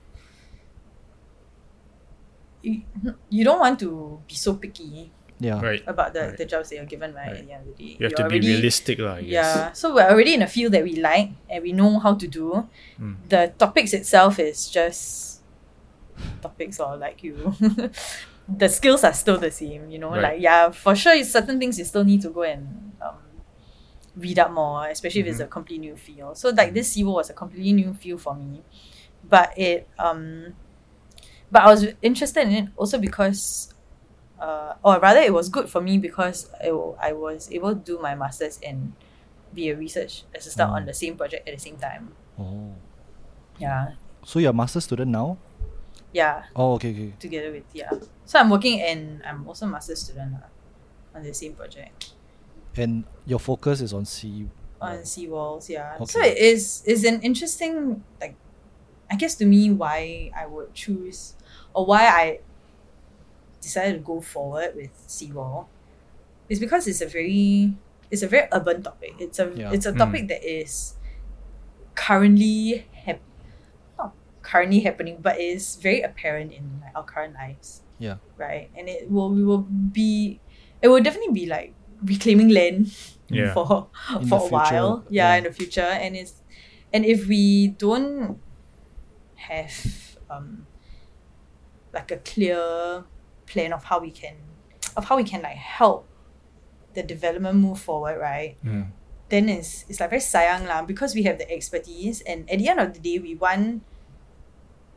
You, 2.62 2.84
you 3.30 3.44
don't 3.44 3.60
want 3.60 3.80
to 3.80 4.20
be 4.28 4.36
so 4.36 4.56
picky 4.56 5.12
yeah. 5.40 5.62
Right. 5.62 5.82
about 5.88 6.12
the, 6.14 6.22
Right. 6.22 6.38
the 6.38 6.44
jobs 6.46 6.68
that 6.70 6.76
you're 6.76 6.86
given, 6.86 7.14
right? 7.14 7.28
At 7.28 7.34
Right. 7.34 7.46
the 7.48 7.54
end 7.54 7.62
of 7.70 7.78
the 7.78 7.84
day, 7.84 7.90
You 7.96 8.04
have 8.04 8.12
You're 8.12 8.18
to 8.20 8.24
already- 8.24 8.40
be 8.42 8.48
realistic, 8.60 9.00
lah. 9.00 9.16
I. 9.16 9.20
Yeah, 9.24 9.72
so 9.72 9.96
we're 9.96 10.04
already 10.12 10.34
in 10.36 10.42
a 10.44 10.48
field 10.52 10.74
that 10.76 10.84
we 10.84 11.00
like 11.00 11.32
and 11.50 11.64
we 11.64 11.72
know 11.72 11.96
how 12.00 12.16
to 12.20 12.28
do. 12.28 12.68
Mm. 13.00 13.16
The 13.32 13.54
topics 13.58 13.94
itself 13.96 14.36
is 14.40 14.68
just 14.68 15.40
topics 16.42 16.80
or 16.80 16.98
like 16.98 17.24
you. 17.24 17.56
the 18.50 18.68
skills 18.68 19.04
are 19.08 19.14
still 19.14 19.38
the 19.40 19.52
same, 19.52 19.90
you 19.90 20.00
know. 20.00 20.12
Right. 20.12 20.36
Like 20.36 20.42
yeah, 20.44 20.72
for 20.72 20.96
sure, 20.96 21.16
certain 21.24 21.60
things 21.60 21.80
you 21.80 21.86
still 21.86 22.04
need 22.04 22.20
to 22.28 22.30
go 22.36 22.44
and 22.44 22.92
um, 23.00 23.16
read 24.18 24.40
up 24.40 24.52
more, 24.52 24.88
especially 24.92 25.22
if 25.22 25.28
it's 25.28 25.40
a 25.40 25.44
Mm-hmm. 25.44 25.52
completely 25.56 25.88
new 25.88 25.96
field. 25.96 26.36
So 26.38 26.50
like 26.50 26.74
this 26.74 26.92
seawall 26.92 27.16
was 27.16 27.30
a 27.30 27.34
completely 27.34 27.72
new 27.72 27.94
field 27.94 28.20
for 28.20 28.36
me, 28.36 28.60
but 29.24 29.56
it 29.58 29.88
um, 29.98 30.52
but 31.52 31.64
I 31.64 31.68
was 31.68 31.86
interested 32.02 32.48
in 32.48 32.52
it 32.54 32.66
also 32.78 32.98
because. 32.98 33.74
Uh, 34.40 34.74
or 34.84 34.98
rather, 35.00 35.20
it 35.20 35.34
was 35.34 35.50
good 35.50 35.68
for 35.68 35.82
me 35.82 35.98
because 35.98 36.50
i 36.64 37.12
was 37.12 37.52
able 37.52 37.76
to 37.76 37.82
do 37.84 38.00
my 38.00 38.16
masters 38.16 38.58
and 38.66 38.94
be 39.54 39.68
a 39.68 39.76
research 39.76 40.24
assistant 40.34 40.70
Oh. 40.72 40.76
on 40.76 40.86
the 40.86 40.94
same 40.94 41.18
project 41.18 41.44
at 41.46 41.54
the 41.54 41.60
same 41.60 41.76
time. 41.76 42.16
Oh. 42.40 42.72
Yeah, 43.60 43.96
So 44.24 44.40
you're 44.40 44.52
a 44.52 44.54
master 44.54 44.80
student 44.80 45.12
now? 45.12 45.38
yeah, 46.14 46.46
Oh, 46.56 46.76
okay, 46.76 46.92
okay. 46.92 47.14
together 47.20 47.52
with 47.52 47.66
yeah. 47.74 47.92
So 48.24 48.40
I'm 48.40 48.50
working 48.50 48.80
and 48.80 49.22
I'm 49.28 49.46
also 49.46 49.66
a 49.66 49.70
master 49.70 49.96
student 49.96 50.34
lah, 50.40 50.48
on 51.14 51.24
the 51.24 51.34
same 51.34 51.54
project 51.54 52.14
And 52.78 53.04
your 53.26 53.40
focus 53.40 53.82
is 53.82 53.92
on 53.92 54.06
sea... 54.06 54.48
on 54.80 55.00
seawalls. 55.04 55.68
Yeah, 55.68 56.00
so 56.06 56.22
it 56.24 56.38
is 56.38 56.82
is 56.88 57.04
an 57.04 57.20
interesting 57.28 58.04
like, 58.22 58.36
I 59.12 59.18
guess 59.20 59.36
to 59.44 59.46
me 59.46 59.68
why 59.76 60.32
I 60.32 60.46
would 60.48 60.72
choose 60.74 61.36
or 61.74 61.86
why 61.86 62.08
I 62.08 62.40
decided 63.62 63.94
to 63.94 64.00
go 64.00 64.22
forward 64.22 64.76
with 64.76 64.92
seawall 65.08 65.68
is 66.48 66.60
because 66.60 66.88
it's 66.88 67.02
a 67.02 67.08
very 67.08 67.74
it's 68.12 68.24
a 68.24 68.28
very 68.28 68.48
urban 68.52 68.82
topic. 68.82 69.14
It's 69.20 69.38
a 69.40 69.52
Yeah. 69.56 69.72
it's 69.72 69.86
a 69.86 69.94
Mm. 69.94 69.98
topic 69.98 70.28
that 70.30 70.42
is 70.44 70.96
currently 71.96 72.86
hap- 72.94 73.22
not 73.98 74.14
currently 74.42 74.80
happening, 74.82 75.18
but 75.22 75.40
is 75.40 75.76
very 75.76 76.02
apparent 76.02 76.52
in 76.54 76.82
like, 76.82 76.96
our 76.96 77.04
current 77.04 77.34
lives. 77.36 77.82
Yeah. 78.00 78.18
Right, 78.38 78.70
and 78.78 78.88
it 78.88 79.12
will 79.12 79.30
we 79.30 79.44
will 79.44 79.68
be 79.68 80.40
it 80.82 80.88
will 80.88 81.04
definitely 81.04 81.34
be 81.34 81.46
like 81.46 81.74
reclaiming 82.04 82.50
land 82.50 82.96
Yeah. 83.30 83.54
for 83.54 83.88
In 84.16 84.26
for 84.28 84.40
the 84.40 84.46
a 84.46 84.50
while. 84.50 85.04
Yeah, 85.10 85.34
yeah. 85.34 85.38
in 85.38 85.44
the 85.44 85.52
future, 85.54 85.82
and 85.86 86.16
it's 86.16 86.42
and 86.94 87.06
if 87.06 87.28
we 87.28 87.68
don't 87.78 88.40
have 89.36 89.74
um 90.32 90.66
like 92.00 92.12
a 92.16 92.18
clear 92.24 93.04
plan 93.46 93.74
of 93.76 93.84
how 93.92 94.00
we 94.00 94.12
can 94.12 94.36
of 94.96 95.06
how 95.12 95.16
we 95.20 95.24
can 95.28 95.42
like 95.44 95.60
help 95.60 96.08
the 96.96 97.04
development 97.04 97.60
move 97.60 97.80
forward, 97.80 98.18
right? 98.18 98.56
Mm. 98.64 98.96
then 99.30 99.46
it's 99.46 99.86
it's 99.86 100.02
like 100.02 100.10
very 100.10 100.26
sayang 100.26 100.66
lah 100.66 100.82
because 100.82 101.14
we 101.14 101.22
have 101.22 101.38
the 101.38 101.46
expertise 101.54 102.26
and 102.26 102.50
at 102.50 102.58
the 102.58 102.66
end 102.66 102.82
of 102.82 102.98
the 102.98 103.02
day 103.02 103.22
we 103.22 103.38
want 103.38 103.86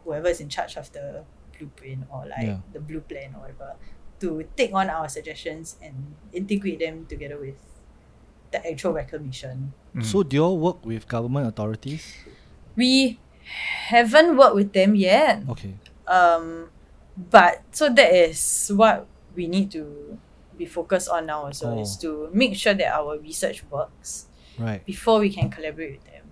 whoever 0.09 0.33
is 0.33 0.41
in 0.41 0.49
charge 0.49 0.73
of 0.81 0.89
the 0.97 1.21
blueprint 1.53 2.09
or 2.09 2.25
like 2.25 2.49
Yeah. 2.49 2.65
the 2.73 2.81
blue 2.81 3.05
plan 3.05 3.37
or 3.37 3.45
whatever 3.45 3.77
to 4.25 4.49
take 4.57 4.73
on 4.73 4.89
our 4.89 5.05
suggestions 5.05 5.77
and 5.85 6.17
integrate 6.33 6.81
them 6.81 7.05
together 7.05 7.37
with 7.37 7.61
the 8.57 8.65
actual 8.65 8.97
reclamation. 8.97 9.77
Mm. 9.93 10.01
So 10.01 10.25
do 10.25 10.41
you 10.41 10.45
all 10.49 10.57
work 10.57 10.81
with 10.81 11.05
government 11.05 11.45
authorities? 11.53 12.17
We 12.73 13.21
haven't 13.93 14.41
worked 14.41 14.57
with 14.57 14.73
them 14.73 14.97
yet. 14.97 15.45
Okay. 15.45 15.77
Um 16.09 16.72
but 17.17 17.63
so 17.73 17.89
that 17.89 18.13
is 18.13 18.71
what 18.75 19.07
we 19.35 19.47
need 19.47 19.71
to 19.73 20.19
be 20.57 20.67
focused 20.67 21.09
on 21.09 21.27
now 21.27 21.45
also 21.45 21.79
is 21.79 21.97
Oh. 21.99 22.29
to 22.29 22.31
make 22.35 22.55
sure 22.57 22.75
that 22.75 22.93
our 22.95 23.19
research 23.19 23.65
works. 23.71 24.27
Right. 24.59 24.85
before 24.85 25.19
we 25.19 25.31
can 25.33 25.49
collaborate 25.49 25.93
with 25.93 26.05
them. 26.13 26.25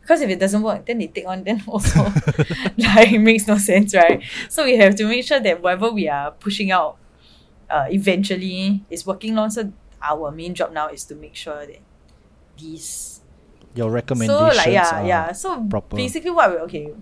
Because 0.00 0.20
if 0.20 0.28
it 0.28 0.40
doesn't 0.40 0.62
work, 0.62 0.84
then 0.84 0.98
they 0.98 1.06
take 1.06 1.28
on, 1.28 1.44
then 1.44 1.62
also 1.68 2.02
like 2.76 3.12
it 3.12 3.20
makes 3.20 3.46
no 3.46 3.56
sense, 3.56 3.94
right? 3.94 4.20
So 4.50 4.64
we 4.64 4.76
have 4.78 4.96
to 4.96 5.06
make 5.06 5.24
sure 5.24 5.38
that 5.38 5.62
whatever 5.62 5.90
we 5.92 6.08
are 6.08 6.32
pushing 6.32 6.72
out 6.72 6.98
uh, 7.70 7.86
eventually 7.88 8.82
is 8.90 9.06
working 9.06 9.38
on. 9.38 9.50
So 9.52 9.72
our 10.02 10.32
main 10.32 10.54
job 10.54 10.72
now 10.72 10.88
is 10.88 11.04
to 11.04 11.14
make 11.14 11.36
sure 11.36 11.64
that 11.64 11.78
these 12.58 13.20
Your 13.76 13.90
recommendations 13.90 14.52
so 14.52 14.56
like 14.58 14.72
yeah 14.74 15.00
are 15.02 15.06
yeah 15.06 15.32
so 15.32 15.62
proper. 15.64 15.96
basically 15.96 16.30
what 16.30 16.50
we 16.50 16.56
okay 16.66 16.92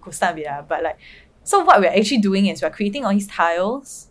could 0.00 0.14
start 0.14 0.36
with 0.36 0.46
but 0.68 0.82
like 0.84 0.98
so 1.44 1.62
what 1.64 1.80
we're 1.80 1.86
actually 1.96 2.18
doing 2.18 2.46
is 2.46 2.62
we're 2.62 2.70
creating 2.70 3.04
all 3.04 3.12
these 3.12 3.28
tiles 3.28 4.08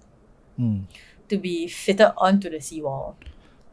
Mm. 0.60 0.84
to 1.30 1.38
be 1.38 1.67
fitted 1.67 2.12
onto 2.17 2.48
the 2.50 2.62
seawall. 2.62 3.15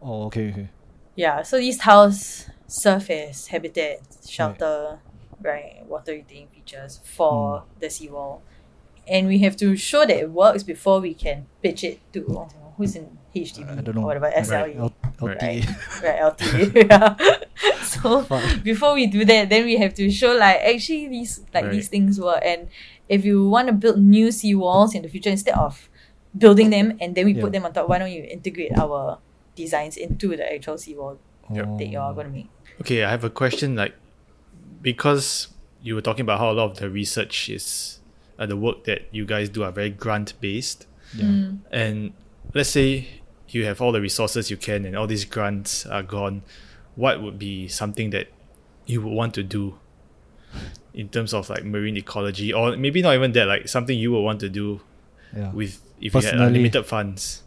Oh, 0.02 0.24
okay, 0.26 0.50
okay. 0.50 0.68
Yeah, 1.14 1.42
so 1.42 1.58
these 1.58 1.76
tiles 1.76 2.46
serve 2.66 3.10
as 3.10 3.48
habitat, 3.48 4.00
shelter, 4.26 4.98
right, 5.42 5.84
water 5.86 6.12
retaining 6.12 6.48
features 6.48 7.00
for 7.04 7.64
the 7.78 7.90
seawall. 7.90 8.40
And 9.06 9.26
we 9.26 9.38
have 9.40 9.56
to 9.56 9.76
show 9.76 10.06
that 10.06 10.16
it 10.16 10.30
works 10.30 10.62
before 10.62 11.00
we 11.00 11.12
can 11.12 11.46
pitch 11.62 11.84
it 11.84 12.00
to 12.14 12.48
who's 12.78 12.96
in 12.96 13.18
HDB 13.34 13.68
I 13.78 13.80
don't 13.82 13.96
know. 13.96 14.02
or 14.02 14.06
whatever, 14.06 14.30
SLE, 14.34 14.76
L- 14.78 14.92
Right. 15.20 15.38
LTA. 15.38 16.02
right, 16.02 16.20
LTA. 16.38 16.88
yeah. 16.88 17.76
so 17.84 18.22
Fuck. 18.22 18.62
before 18.62 18.94
we 18.94 19.06
do 19.06 19.24
that, 19.26 19.50
then 19.50 19.66
we 19.66 19.76
have 19.76 19.92
to 19.94 20.10
show 20.10 20.32
like 20.34 20.60
actually 20.62 21.08
these 21.08 21.44
like 21.52 21.64
Right. 21.64 21.72
these 21.72 21.88
things 21.88 22.18
work. 22.18 22.40
And 22.42 22.68
if 23.10 23.24
you 23.26 23.48
want 23.50 23.66
to 23.66 23.74
build 23.74 23.98
new 23.98 24.28
seawalls 24.30 24.94
in 24.94 25.02
the 25.02 25.08
future 25.10 25.30
instead 25.30 25.54
of 25.58 25.88
building 26.38 26.70
them 26.70 26.96
and 27.02 27.14
then 27.16 27.26
we 27.26 27.34
Yeah. 27.34 27.42
put 27.42 27.50
them 27.52 27.64
on 27.66 27.72
top, 27.74 27.88
why 27.90 27.98
don't 27.98 28.12
you 28.12 28.22
integrate 28.22 28.70
our 28.78 29.18
designs 29.56 29.96
into 29.98 30.36
the 30.38 30.46
actual 30.54 30.78
seawall 30.78 31.18
Yep. 31.52 31.78
that 31.78 31.86
you're 31.90 32.12
going 32.14 32.26
to 32.30 32.32
make? 32.32 32.48
Okay, 32.80 33.02
I 33.02 33.10
have 33.10 33.24
a 33.24 33.30
question. 33.30 33.74
Like, 33.74 33.94
because 34.80 35.48
you 35.82 35.94
were 35.96 36.00
talking 36.00 36.22
about 36.22 36.38
how 36.38 36.50
a 36.50 36.54
lot 36.54 36.70
of 36.70 36.78
the 36.78 36.88
research 36.88 37.48
is 37.48 37.98
uh, 38.38 38.46
the 38.46 38.56
work 38.56 38.84
that 38.84 39.02
you 39.10 39.26
guys 39.26 39.48
do 39.50 39.64
are 39.64 39.72
very 39.72 39.90
grant 39.90 40.32
based, 40.40 40.86
Yeah. 41.14 41.24
Mm. 41.26 41.58
and 41.72 42.12
let's 42.54 42.70
say 42.70 43.08
you 43.48 43.64
have 43.66 43.80
all 43.82 43.92
the 43.92 44.00
resources 44.00 44.50
you 44.50 44.56
can, 44.56 44.84
and 44.86 44.96
all 44.96 45.06
these 45.08 45.24
grants 45.26 45.84
are 45.84 46.02
gone. 46.04 46.42
What 46.94 47.20
would 47.22 47.38
be 47.38 47.66
something 47.68 48.10
that 48.10 48.28
you 48.86 49.02
would 49.02 49.12
want 49.12 49.34
to 49.34 49.42
do 49.42 49.74
in 50.94 51.08
terms 51.08 51.32
of 51.34 51.48
like 51.50 51.64
marine 51.64 51.96
ecology, 51.96 52.52
or 52.52 52.76
maybe 52.76 53.02
not 53.02 53.14
even 53.14 53.32
that, 53.32 53.46
like 53.46 53.68
something 53.68 53.96
you 53.98 54.12
would 54.12 54.22
want 54.22 54.40
to 54.40 54.48
do 54.48 54.80
Yeah. 55.36 55.52
with 55.52 55.80
if 56.00 56.14
you 56.14 56.20
had 56.20 56.34
unlimited 56.40 56.86
funds? 56.86 57.42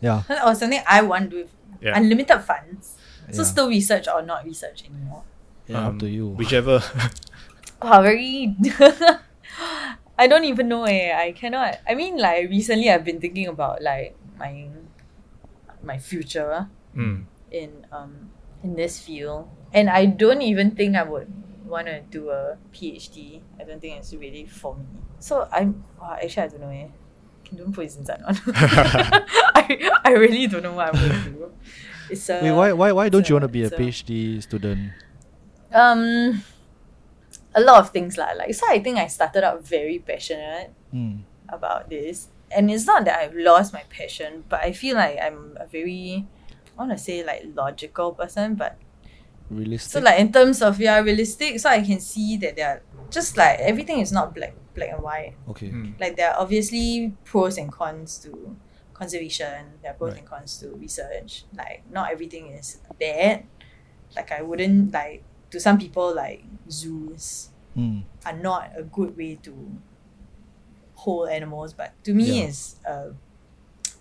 Yeah. 0.00 0.22
Or 0.46 0.54
something 0.54 0.80
I 0.86 1.02
want 1.02 1.32
with 1.32 1.50
Yeah. 1.80 1.96
unlimited 1.96 2.40
funds. 2.42 2.96
So 3.30 3.42
Yeah. 3.42 3.48
still 3.48 3.68
research 3.68 4.08
or 4.08 4.22
not 4.22 4.44
research 4.44 4.84
anymore. 4.84 5.22
Yeah, 5.66 5.84
up 5.86 5.92
Um, 5.92 5.98
to 6.00 6.08
you. 6.08 6.28
Whichever. 6.28 6.82
Wow, 7.82 8.02
very. 8.02 8.56
I 10.18 10.26
don't 10.26 10.42
even 10.44 10.66
know. 10.66 10.82
Eh. 10.84 11.14
I 11.14 11.30
cannot. 11.30 11.78
I 11.86 11.94
mean, 11.94 12.18
like 12.18 12.50
recently, 12.50 12.90
I've 12.90 13.04
been 13.04 13.20
thinking 13.20 13.46
about 13.46 13.82
like 13.82 14.16
my 14.38 14.66
my 15.82 15.98
future 15.98 16.66
mm. 16.96 17.22
in 17.52 17.86
um 17.92 18.30
in 18.64 18.74
this 18.74 18.98
field, 18.98 19.46
and 19.72 19.86
I 19.88 20.06
don't 20.06 20.42
even 20.42 20.72
think 20.74 20.96
I 20.96 21.04
would 21.06 21.30
want 21.68 21.86
to 21.86 22.00
do 22.10 22.30
a 22.30 22.56
PhD. 22.72 23.40
I 23.60 23.64
don't 23.64 23.80
think 23.80 23.98
it's 23.98 24.12
really 24.14 24.46
for 24.46 24.74
me. 24.76 24.84
So 25.20 25.48
I'm 25.52 25.84
wow, 26.00 26.16
actually 26.22 26.42
I 26.42 26.48
don't 26.48 26.60
know. 26.60 26.70
Eh. 26.70 26.88
Don't 27.56 27.72
put 27.72 27.86
it 27.86 28.10
on. 28.10 28.36
I 29.56 29.90
I 30.04 30.12
really 30.12 30.46
don't 30.46 30.62
know 30.62 30.72
what 30.74 30.94
I'm 30.94 31.00
going 31.00 31.22
to 31.24 31.30
do. 31.30 31.52
It's 32.10 32.28
a 32.28 32.40
Wait, 32.42 32.52
why 32.52 32.72
why 32.72 32.92
why 32.92 33.08
don't 33.08 33.28
you 33.28 33.34
want 33.36 33.44
to 33.44 33.52
be 33.52 33.62
a 33.64 33.66
it's 33.68 33.76
PhD 33.76 34.42
student? 34.42 34.92
um 35.72 36.42
a 37.54 37.60
lot 37.60 37.80
of 37.80 37.90
things 37.90 38.16
lah. 38.16 38.32
Like 38.36 38.54
so 38.54 38.64
I 38.68 38.80
think 38.80 38.98
I 38.98 39.06
started 39.08 39.44
out 39.44 39.64
very 39.64 39.98
passionate 39.98 40.72
Mm. 40.92 41.24
about 41.52 41.88
this. 41.92 42.28
And 42.48 42.70
it's 42.72 42.86
not 42.88 43.04
that 43.04 43.20
I've 43.20 43.36
lost 43.36 43.76
my 43.76 43.84
passion, 43.92 44.44
but 44.48 44.64
I 44.64 44.72
feel 44.72 44.96
like 44.96 45.20
I'm 45.20 45.52
a 45.60 45.66
very 45.68 46.24
I 46.24 46.80
wanna 46.80 46.96
say 46.96 47.20
like 47.24 47.44
logical 47.52 48.12
person, 48.12 48.54
but 48.56 48.76
realistic. 49.50 49.90
So 49.92 50.00
like 50.00 50.18
in 50.20 50.32
terms 50.32 50.62
of 50.62 50.80
yeah 50.80 50.98
realistic, 51.00 51.60
so 51.60 51.68
I 51.70 51.82
can 51.82 52.00
see 52.00 52.36
that 52.38 52.56
they're 52.56 52.82
just 53.10 53.36
like 53.36 53.58
everything 53.60 54.00
is 54.00 54.12
not 54.12 54.34
black 54.34 54.54
black 54.74 54.90
and 54.90 55.02
white. 55.02 55.34
okay. 55.48 55.70
Mm. 55.70 55.98
Like 56.00 56.16
there 56.16 56.30
are 56.30 56.40
obviously 56.40 57.14
pros 57.24 57.58
and 57.58 57.70
cons 57.72 58.18
to 58.18 58.56
conservation. 58.94 59.78
There 59.82 59.90
are 59.92 59.94
pros 59.94 60.12
Right. 60.12 60.20
and 60.20 60.28
cons 60.28 60.58
to 60.58 60.70
research. 60.76 61.44
Like 61.56 61.82
not 61.90 62.10
everything 62.12 62.48
is 62.48 62.78
bad. 62.98 63.44
Like 64.16 64.32
I 64.32 64.42
wouldn't 64.42 64.92
like 64.92 65.22
to 65.50 65.58
some 65.60 65.78
people 65.78 66.14
like 66.14 66.44
zoos 66.70 67.50
Mm. 67.76 68.02
are 68.26 68.32
not 68.36 68.72
a 68.76 68.82
good 68.82 69.16
way 69.16 69.36
to 69.42 69.54
hold 70.94 71.28
animals, 71.28 71.72
but 71.74 71.92
to 72.04 72.12
me 72.12 72.24
Yeah. 72.40 72.44
it's 72.48 72.76
uh 72.86 73.12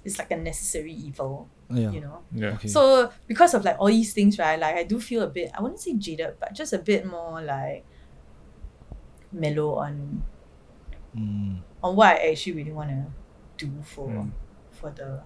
it's 0.04 0.18
like 0.18 0.32
a 0.32 0.38
necessary 0.38 0.94
evil, 0.94 1.50
Yeah. 1.70 1.92
you 1.92 2.00
know. 2.02 2.24
Yeah. 2.32 2.56
Okay. 2.56 2.68
So 2.72 3.12
because 3.28 3.54
of 3.54 3.66
like 3.66 3.76
all 3.80 3.88
these 3.92 4.14
things, 4.14 4.40
right? 4.40 4.58
Like 4.60 4.76
I 4.76 4.84
do 4.84 5.00
feel 5.00 5.22
a 5.24 5.28
bit 5.28 5.52
I 5.54 5.62
wouldn't 5.62 5.80
say 5.84 5.94
jaded, 6.00 6.36
but 6.40 6.54
just 6.54 6.72
a 6.72 6.80
bit 6.80 7.06
more 7.06 7.42
like 7.42 7.84
mellow 9.32 9.76
on 9.84 10.24
Mm. 11.18 11.60
on 11.84 11.96
what 11.96 12.16
I 12.20 12.30
actually 12.32 12.54
really 12.62 12.72
wanna 12.72 13.10
do 13.58 13.72
for 13.82 14.08
Mm. 14.08 14.32
for 14.72 14.92
the 14.92 15.24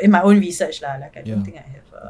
in 0.00 0.10
my 0.10 0.22
own 0.22 0.40
research 0.40 0.80
lah. 0.82 0.96
Like 0.98 1.14
I 1.16 1.22
don't 1.22 1.38
Yeah. 1.38 1.44
think 1.44 1.56
I 1.58 1.66
have 1.68 1.90
a 1.94 2.04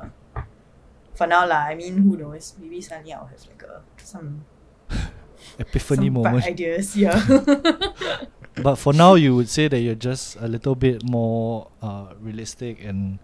for 1.19 1.27
now 1.27 1.45
lah. 1.45 1.67
I 1.69 1.75
mean 1.75 1.99
who 1.99 2.17
knows? 2.17 2.55
Maybe 2.63 2.81
suddenly 2.81 3.13
I'll 3.13 3.27
have 3.27 3.43
like 3.51 3.63
a 3.67 3.83
some 4.01 4.45
Epiphany 5.59 6.07
some 6.09 6.15
moment. 6.23 6.47
ideas. 6.47 6.95
Yeah. 6.97 7.19
But 8.63 8.77
for 8.77 8.93
now, 8.93 9.15
you 9.15 9.35
would 9.37 9.49
say 9.49 9.69
that 9.69 9.79
you're 9.81 9.95
just 9.99 10.37
a 10.37 10.49
little 10.49 10.75
bit 10.75 11.03
more 11.05 11.69
uh, 11.83 12.15
realistic 12.21 12.83
and 12.85 13.19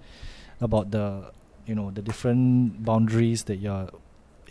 about 0.61 0.90
the 0.90 1.33
you 1.66 1.75
know 1.75 1.90
the 1.90 2.03
different 2.03 2.85
boundaries 2.85 3.44
that 3.44 3.57
you're 3.57 3.88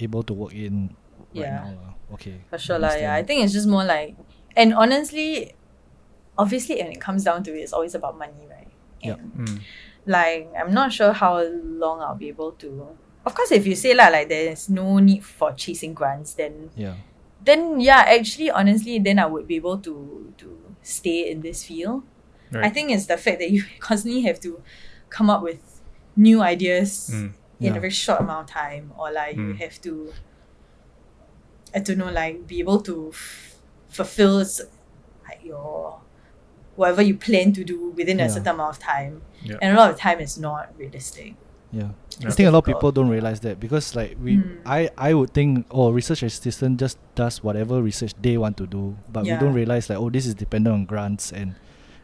able 0.01 0.23
to 0.23 0.33
work 0.33 0.53
in 0.53 0.95
right 1.33 1.45
Yeah. 1.45 1.61
now. 1.61 1.69
lah. 1.77 1.91
Okay. 2.17 2.41
For 2.49 2.57
sure, 2.57 2.79
lah. 2.79 2.93
Yeah, 2.97 3.13
I 3.13 3.23
think 3.23 3.43
it's 3.45 3.53
just 3.53 3.67
more 3.69 3.85
like, 3.85 4.15
and 4.57 4.73
honestly, 4.73 5.53
obviously, 6.37 6.81
when 6.81 6.91
it 6.91 7.01
comes 7.01 7.23
down 7.23 7.43
to 7.43 7.51
it, 7.53 7.61
it's 7.61 7.73
always 7.73 7.95
about 7.95 8.17
money, 8.17 8.45
right? 8.49 8.69
Yep. 9.01 9.19
And 9.19 9.31
Mm. 9.37 9.57
like, 10.05 10.49
I'm 10.57 10.73
not 10.73 10.91
sure 10.93 11.13
how 11.13 11.41
long 11.41 12.01
I'll 12.01 12.15
be 12.17 12.29
able 12.29 12.51
to. 12.65 12.97
Of 13.25 13.33
course, 13.35 13.51
if 13.55 13.65
you 13.65 13.75
say 13.75 13.93
lah, 13.93 14.09
like 14.11 14.27
there's 14.27 14.67
no 14.69 14.99
need 14.99 15.23
for 15.23 15.53
chasing 15.53 15.93
grants, 15.93 16.33
then 16.35 16.69
Yeah. 16.75 16.95
then 17.43 17.79
yeah, 17.79 18.03
actually, 18.07 18.51
honestly, 18.51 18.99
then 18.99 19.19
I 19.19 19.25
would 19.27 19.47
be 19.47 19.55
able 19.59 19.77
to 19.79 20.33
to 20.37 20.47
stay 20.83 21.29
in 21.31 21.41
this 21.41 21.63
field. 21.63 22.03
I 22.55 22.69
think 22.69 22.91
it's 22.91 23.07
the 23.07 23.17
fact 23.17 23.39
that 23.39 23.49
you 23.49 23.63
constantly 23.79 24.21
have 24.23 24.39
to 24.41 24.61
come 25.09 25.27
up 25.29 25.41
with 25.41 25.81
new 26.15 26.41
ideas 26.41 27.09
Mm. 27.11 27.33
in 27.59 27.75
a 27.77 27.79
very 27.79 27.89
short 27.89 28.19
amount 28.21 28.47
of 28.49 28.53
time 28.53 28.91
or 28.97 29.11
like 29.11 29.35
you 29.35 29.53
Mm. 29.55 29.57
have 29.59 29.81
to 29.81 30.13
I 31.75 31.79
don't 31.79 31.97
know 31.97 32.11
like 32.11 32.45
be 32.45 32.59
able 32.59 32.79
to 32.81 33.09
f- 33.13 33.55
fulfill 33.89 34.37
like 35.27 35.43
your 35.43 35.99
whatever 36.75 37.01
you 37.01 37.15
plan 37.17 37.53
to 37.53 37.63
do 37.63 37.89
within 37.95 38.19
a 38.19 38.29
certain 38.29 38.49
amount 38.49 38.75
of 38.77 38.79
time 38.83 39.21
Yeah. 39.41 39.57
and 39.61 39.75
a 39.75 39.79
lot 39.79 39.89
of 39.91 39.97
time 39.97 40.19
is 40.19 40.37
not 40.37 40.73
realistic 40.77 41.33
Yeah. 41.73 41.89
I 42.21 42.29
think 42.29 42.45
a 42.47 42.51
lot 42.53 42.59
of 42.59 42.65
people 42.69 42.91
don't 42.93 43.09
realize 43.09 43.39
that 43.41 43.59
because 43.59 43.95
like 43.97 44.13
we 44.21 44.37
Mm. 44.37 44.61
I 44.63 44.93
I 44.97 45.17
would 45.17 45.33
think 45.33 45.65
oh 45.73 45.89
research 45.89 46.21
assistant 46.21 46.77
just 46.79 47.01
does 47.17 47.41
whatever 47.43 47.81
research 47.81 48.13
they 48.21 48.37
want 48.37 48.55
to 48.61 48.67
do 48.69 48.93
but 49.09 49.25
we 49.25 49.33
don't 49.41 49.57
realize 49.57 49.89
like 49.89 49.97
oh 49.97 50.13
this 50.13 50.29
is 50.29 50.37
dependent 50.37 50.73
on 50.73 50.85
grants 50.85 51.33
and 51.33 51.55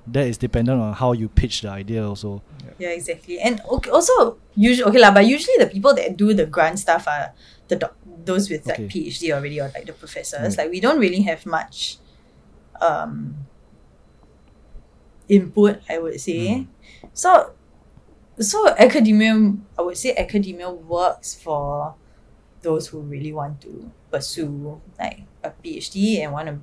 that 0.09 0.25
is 0.25 0.41
dependent 0.41 0.81
on 0.81 0.97
how 0.97 1.13
you 1.13 1.29
pitch 1.29 1.61
the 1.61 1.69
idea 1.69 2.01
also. 2.01 2.41
yeah 2.81 2.89
exactly 2.89 3.37
and 3.37 3.61
okay, 3.69 3.91
also 3.93 4.41
usually 4.57 4.89
okay 4.89 4.97
lah 4.97 5.13
but 5.13 5.29
usually 5.29 5.53
the 5.61 5.69
people 5.69 5.93
that 5.93 6.17
do 6.17 6.33
the 6.33 6.47
grant 6.49 6.81
stuff 6.81 7.05
are 7.05 7.29
the 7.69 7.75
doc- 7.77 7.93
those 8.25 8.49
with 8.49 8.65
like 8.65 8.81
Okay. 8.89 9.05
PhD 9.13 9.29
already 9.29 9.61
or 9.61 9.69
like 9.77 9.85
the 9.85 9.93
professors 9.93 10.57
Right. 10.57 10.65
like 10.65 10.69
we 10.73 10.81
don't 10.81 10.97
really 10.97 11.21
have 11.29 11.45
much 11.45 12.01
um 12.81 13.45
input 15.29 15.81
I 15.89 15.99
would 16.01 16.17
say 16.19 16.65
Mm. 16.65 16.67
so 17.13 17.53
so 18.39 18.67
academia 18.77 19.53
I 19.77 19.81
would 19.81 19.97
say 19.97 20.15
academia 20.15 20.69
works 20.71 21.35
for 21.35 21.95
those 22.61 22.87
who 22.87 22.99
really 23.01 23.33
want 23.33 23.61
to 23.61 23.91
pursue 24.11 24.81
like 24.99 25.23
a 25.43 25.51
PhD 25.51 26.19
and 26.23 26.33
want 26.33 26.47
to 26.47 26.59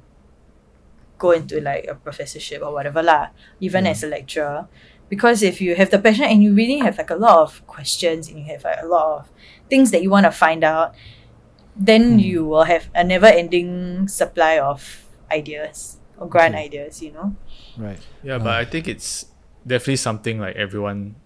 go 1.19 1.31
into 1.31 1.61
like 1.61 1.87
a 1.89 1.95
professorship 1.95 2.61
or 2.62 2.73
whatever 2.73 3.03
lah 3.03 3.29
even 3.61 3.85
Yeah. 3.85 3.93
as 3.93 4.05
a 4.05 4.07
lecturer 4.09 4.69
because 5.09 5.43
if 5.43 5.61
you 5.61 5.75
have 5.77 5.89
the 5.91 5.99
passion 5.99 6.25
and 6.25 6.43
you 6.43 6.53
really 6.55 6.79
have 6.79 6.99
like 6.99 7.11
a 7.11 7.17
lot 7.17 7.39
of 7.41 7.65
questions 7.67 8.29
and 8.29 8.39
you 8.39 8.45
have 8.53 8.65
like 8.65 8.83
a 8.83 8.87
lot 8.87 9.21
of 9.21 9.31
things 9.71 9.91
that 9.93 10.03
you 10.03 10.11
want 10.11 10.25
to 10.27 10.33
find 10.33 10.65
out 10.65 10.95
then 11.77 12.17
Mm. 12.19 12.23
you 12.25 12.45
will 12.45 12.65
have 12.65 12.89
a 12.95 13.05
never 13.05 13.27
ending 13.27 14.09
supply 14.09 14.59
of 14.59 15.05
ideas 15.31 15.99
or 16.19 16.29
grand 16.29 16.55
Okay. 16.55 16.65
ideas 16.65 17.01
you 17.03 17.12
know 17.12 17.37
Right. 17.77 18.01
Yeah, 18.25 18.39
but 18.39 18.57
I 18.57 18.65
think 18.65 18.89
it's 18.89 19.27
definitely 19.67 19.97
something 20.01 20.41
like 20.41 20.57
everyone 20.57 21.17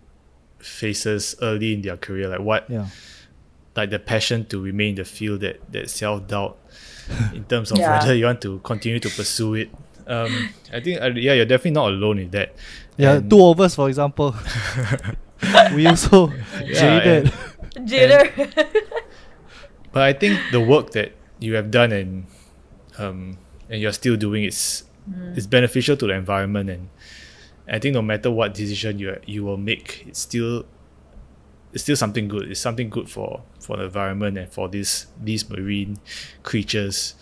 faces 0.60 1.34
early 1.42 1.72
in 1.74 1.82
their 1.82 1.96
career. 1.96 2.28
Like 2.28 2.40
what, 2.40 2.68
Yeah. 2.70 2.86
like 3.76 3.90
the 3.90 3.98
passion 3.98 4.44
to 4.46 4.60
remain 4.62 4.90
in 4.90 4.94
the 4.96 5.04
field, 5.04 5.40
that 5.40 5.60
that 5.72 5.90
self 5.90 6.26
doubt 6.28 6.58
in 7.34 7.44
terms 7.44 7.70
of 7.72 7.78
Yeah. 7.78 7.98
whether 8.00 8.14
you 8.14 8.24
want 8.26 8.40
to 8.42 8.58
continue 8.60 9.00
to 9.00 9.08
pursue 9.10 9.54
it. 9.54 9.70
Um, 10.06 10.50
I 10.72 10.80
think 10.80 11.00
uh, 11.00 11.10
yeah, 11.14 11.34
you're 11.34 11.44
definitely 11.46 11.72
not 11.72 11.90
alone 11.90 12.18
in 12.18 12.30
that. 12.30 12.54
Yeah, 12.96 13.14
And- 13.18 13.30
two 13.30 13.44
of 13.44 13.60
us, 13.60 13.74
for 13.76 13.88
example, 13.88 14.34
we 15.74 15.86
also 15.86 16.32
Yeah, 16.66 17.00
jaded. 17.00 17.32
Jailer. 17.86 18.26
But 19.92 20.02
I 20.02 20.12
think 20.12 20.38
the 20.52 20.60
work 20.60 20.92
that 20.92 21.12
you 21.40 21.54
have 21.54 21.70
done 21.70 21.90
and 21.92 22.26
um, 22.98 23.38
and 23.68 23.80
you're 23.80 23.92
still 23.92 24.16
doing 24.16 24.44
is 24.44 24.84
is 25.34 25.46
beneficial 25.46 25.96
to 25.96 26.06
the 26.06 26.14
environment 26.14 26.70
and 26.70 26.88
I 27.70 27.78
think 27.78 27.94
no 27.94 28.02
matter 28.02 28.30
what 28.30 28.54
decision 28.54 28.98
you 28.98 29.16
you 29.26 29.44
will 29.44 29.56
make, 29.56 30.04
it's 30.08 30.18
still 30.18 30.66
it's 31.72 31.84
still 31.84 31.96
something 31.96 32.28
good. 32.28 32.50
It's 32.50 32.60
something 32.60 32.90
good 32.90 33.08
for 33.08 33.42
for 33.60 33.76
the 33.76 33.84
environment 33.84 34.36
and 34.38 34.48
for 34.48 34.68
these 34.68 35.06
these 35.22 35.48
marine 35.48 35.98
creatures. 36.42 37.14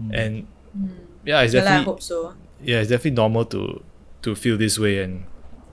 Mm. 0.00 0.18
And 0.18 0.46
mm. 0.76 0.90
yeah, 1.24 1.42
it's 1.42 1.54
well, 1.54 1.62
I 1.62 1.64
definitely 1.64 1.84
hope 1.84 2.02
so. 2.02 2.34
yeah, 2.60 2.80
it's 2.80 2.90
definitely 2.90 3.12
normal 3.12 3.44
to 3.46 3.84
to 4.22 4.34
feel 4.34 4.56
this 4.56 4.78
way 4.78 5.02
and 5.02 5.24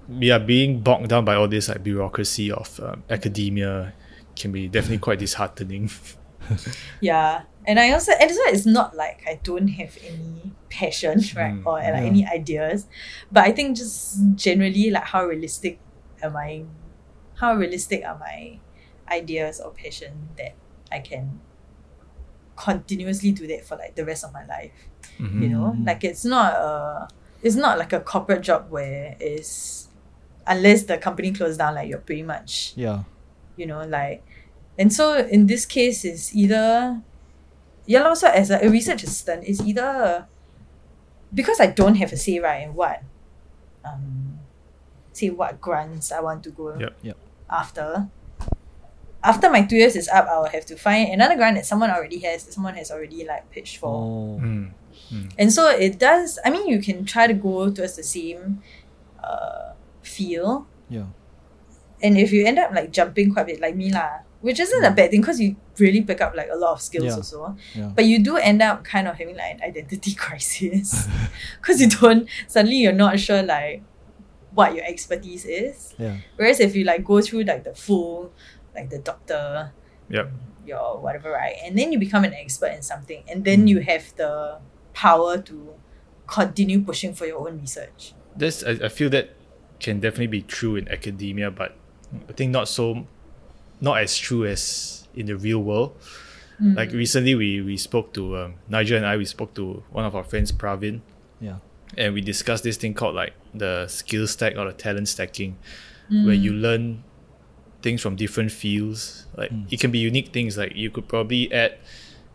we 0.08 0.28
yeah, 0.28 0.38
being 0.38 0.82
bogged 0.82 1.08
down 1.08 1.26
by 1.26 1.36
all 1.36 1.48
this 1.48 1.70
like 1.70 1.84
bureaucracy 1.84 2.52
of 2.52 2.80
um, 2.82 3.04
academia 3.10 3.94
can 4.36 4.52
be 4.52 4.68
definitely 4.68 4.98
mm. 4.98 5.02
quite 5.02 5.20
disheartening. 5.20 5.90
Yeah. 7.02 7.44
And 7.68 7.80
I 7.80 7.92
also 7.92 8.12
and 8.20 8.32
so 8.32 8.42
it's 8.48 8.66
not 8.66 8.96
like 8.96 9.24
I 9.28 9.40
don't 9.44 9.68
have 9.68 9.98
any 10.04 10.52
passion, 10.70 11.20
right? 11.36 11.54
Mm, 11.54 11.66
or 11.66 11.74
like 11.74 11.84
yeah. 11.86 12.02
any 12.02 12.26
ideas. 12.28 12.88
But 13.32 13.44
I 13.46 13.52
think 13.52 13.78
just 13.78 14.20
generally 14.36 14.90
like 14.90 15.04
how 15.06 15.26
realistic 15.26 15.80
am 16.24 16.36
I 16.36 16.66
how 17.36 17.56
realistic 17.56 18.04
are 18.06 18.18
my 18.18 18.60
ideas 19.12 19.60
or 19.60 19.72
passion 19.72 20.30
that 20.38 20.56
I 20.92 21.00
can 21.00 21.40
continuously 22.56 23.32
do 23.32 23.48
that 23.48 23.66
for 23.66 23.76
like 23.78 23.96
the 23.96 24.06
rest 24.06 24.24
of 24.24 24.34
my 24.34 24.46
life. 24.46 24.72
Mhm. 25.20 25.42
You 25.42 25.50
know? 25.50 25.76
Mm. 25.78 25.86
Like 25.86 26.04
it's 26.04 26.26
not 26.26 26.54
a 26.54 27.08
it's 27.42 27.56
not 27.56 27.78
like 27.78 27.94
a 27.94 28.00
corporate 28.00 28.42
job 28.42 28.70
where 28.70 29.16
it's 29.20 29.88
unless 30.48 30.84
the 30.84 30.98
company 30.98 31.32
closed 31.32 31.60
down 31.60 31.76
like 31.76 31.88
you're 31.90 32.00
pretty 32.00 32.24
much 32.24 32.74
Yeah. 32.76 33.04
you 33.58 33.66
know 33.68 33.82
like 33.86 34.24
and 34.78 34.92
so 34.94 35.18
in 35.28 35.48
this 35.48 35.66
case 35.66 36.04
it's 36.06 36.34
either 36.36 37.02
yeah 37.86 38.04
also 38.04 38.28
as 38.28 38.50
a, 38.50 38.60
a 38.66 38.70
research 38.70 39.04
assistant 39.04 39.44
it's 39.46 39.62
either 39.62 40.26
because 41.34 41.60
I 41.60 41.68
don't 41.68 41.96
have 41.96 42.12
a 42.12 42.18
say 42.18 42.39
right 42.39 42.64
in 42.64 42.74
what 42.74 43.04
um 43.86 44.39
say 45.14 45.30
what 45.30 45.60
grants 45.62 46.12
I 46.12 46.20
want 46.22 46.43
to 46.43 46.52
go 46.52 46.78
Yep. 46.80 46.93
Yep. 47.02 47.18
after 47.50 48.08
after 49.24 49.50
my 49.50 49.62
two 49.64 49.76
years 49.76 49.95
is 49.95 50.08
up 50.10 50.28
I 50.28 50.38
will 50.39 50.50
have 50.50 50.66
to 50.68 50.76
find 50.76 51.14
another 51.14 51.36
grant 51.36 51.56
that 51.58 51.66
someone 51.66 51.91
already 51.91 52.20
has 52.20 52.43
that 52.45 52.54
someone 52.54 52.76
has 52.76 52.91
already 52.91 53.26
like 53.26 53.50
pitched 53.52 53.78
for 53.78 53.89
Oh. 53.93 54.39
Mm. 54.41 54.72
and 55.38 55.52
so 55.52 55.70
it 55.70 56.00
does 56.00 56.39
I 56.45 56.50
mean 56.50 56.68
you 56.68 56.82
can 56.82 57.06
try 57.06 57.28
to 57.28 57.34
go 57.34 57.70
towards 57.72 57.95
the 57.95 58.04
same 58.04 58.62
uh 59.24 59.74
feel 60.02 60.68
Yeah. 60.89 61.08
and 62.02 62.18
if 62.18 62.32
you 62.32 62.45
end 62.45 62.58
up 62.60 62.72
like 62.72 62.91
jumping 62.91 63.34
quite 63.34 63.43
a 63.43 63.45
bit 63.45 63.60
like 63.62 63.76
me 63.76 63.91
lah 63.91 64.20
which 64.42 64.60
isn't 64.60 64.84
a 64.84 64.92
bad 64.92 65.12
thing 65.12 65.22
because 65.22 65.39
you 65.39 65.56
really 65.78 66.02
pick 66.02 66.20
up 66.22 66.36
like 66.36 66.50
a 66.52 66.56
lot 66.58 66.74
of 66.74 66.82
skills 66.82 67.06
Yeah. 67.06 67.16
also 67.16 67.56
Yeah. 67.76 67.92
but 67.96 68.06
you 68.06 68.24
do 68.24 68.38
end 68.38 68.62
up 68.62 68.84
kind 68.84 69.08
of 69.08 69.16
having 69.18 69.36
like 69.38 69.56
an 69.56 69.62
identity 69.62 70.14
crisis 70.26 71.08
because 71.62 71.80
you 71.82 71.89
don't 71.89 72.28
suddenly 72.48 72.78
you're 72.78 72.94
not 72.94 73.20
sure 73.20 73.44
like 73.44 73.84
what 74.54 74.76
your 74.76 74.84
expertise 74.86 75.46
is 75.46 75.94
Yeah. 75.98 76.18
whereas 76.36 76.60
if 76.60 76.76
you 76.76 76.84
like 76.84 77.04
go 77.06 77.22
through 77.22 77.44
like 77.44 77.64
the 77.64 77.74
full 77.74 78.32
like 78.76 78.89
the 78.89 79.00
doctor 79.00 79.72
Yep. 80.10 80.32
your 80.66 81.00
whatever 81.00 81.32
right 81.32 81.56
and 81.64 81.78
then 81.78 81.92
you 81.94 82.00
become 82.00 82.24
an 82.24 82.34
expert 82.34 82.72
in 82.74 82.82
something 82.82 83.24
and 83.30 83.46
then 83.46 83.66
Mm. 83.66 83.70
you 83.70 83.80
have 83.82 84.14
the 84.18 84.60
power 84.94 85.38
to 85.38 85.74
continue 86.28 86.82
pushing 86.82 87.14
for 87.14 87.26
your 87.26 87.48
own 87.48 87.60
research 87.60 88.14
That's 88.36 88.64
I, 88.64 88.72
I 88.72 88.89
feel 88.89 89.10
that 89.12 89.36
can 89.80 90.00
definitely 90.00 90.28
be 90.28 90.42
true 90.44 90.76
in 90.76 90.88
academia, 90.88 91.50
but 91.50 91.76
I 92.30 92.34
think 92.34 92.52
not 92.52 92.68
so 92.68 93.08
not 93.82 93.98
as 94.00 94.18
true 94.18 94.46
as 94.46 95.08
in 95.16 95.26
the 95.26 95.36
real 95.36 95.60
world. 95.64 95.98
Like 96.64 96.92
recently, 96.94 97.34
we 97.34 97.60
we 97.62 97.76
spoke 97.76 98.14
to 98.14 98.38
um, 98.38 98.54
Nigel 98.70 98.98
and 98.98 99.06
I. 99.06 99.18
We 99.18 99.26
spoke 99.26 99.56
to 99.56 99.82
one 99.90 100.06
of 100.06 100.16
our 100.16 100.24
friends, 100.24 100.52
Pravin, 100.52 101.02
Yeah. 101.42 101.58
and 101.98 102.14
we 102.14 102.22
discussed 102.22 102.64
this 102.64 102.78
thing 102.78 102.94
called 102.94 103.16
like 103.16 103.34
the 103.52 103.88
skill 103.88 104.28
stack 104.28 104.56
or 104.58 104.66
the 104.66 104.74
talent 104.74 105.08
stacking, 105.10 105.58
where 106.08 106.36
you 106.38 106.54
learn 106.54 107.04
things 107.82 108.00
from 108.04 108.16
different 108.16 108.52
fields. 108.52 109.26
Like 109.36 109.50
it 109.72 109.80
can 109.80 109.90
be 109.90 109.98
unique 109.98 110.30
things. 110.34 110.56
Like 110.56 110.76
you 110.76 110.92
could 110.92 111.08
probably 111.08 111.52
add 111.52 111.80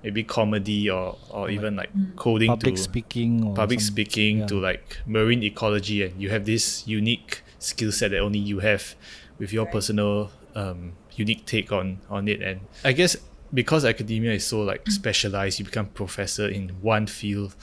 maybe 0.02 0.24
comedy 0.24 0.90
or 0.90 1.16
or 1.30 1.48
even 1.48 1.76
like 1.76 1.90
coding 2.16 2.48
Public 2.48 2.74
to 2.74 2.82
speaking 2.82 3.44
or 3.46 3.54
public 3.54 3.78
some- 3.80 3.94
speaking 3.94 4.38
yeah. 4.40 4.46
to 4.50 4.58
like 4.58 4.98
marine 5.06 5.44
ecology, 5.44 6.02
and 6.02 6.20
you 6.20 6.30
have 6.30 6.44
this 6.46 6.82
unique 6.88 7.42
skill 7.60 7.92
set 7.92 8.10
that 8.10 8.18
only 8.18 8.40
you 8.40 8.58
have 8.58 8.96
with 9.38 9.52
your 9.52 9.66
Right. 9.66 9.72
personal 9.78 10.32
um, 10.56 10.94
unique 11.16 11.44
take 11.46 11.72
on 11.72 11.98
on 12.10 12.28
it. 12.28 12.40
And 12.42 12.60
I 12.84 12.92
guess 12.92 13.16
because 13.52 13.84
academia 13.84 14.32
is 14.32 14.44
so 14.46 14.62
like 14.62 14.88
specialized, 14.90 15.58
you 15.58 15.64
become 15.64 15.86
professor 15.86 16.46
in 16.48 16.70
one 16.82 17.06
field. 17.06 17.54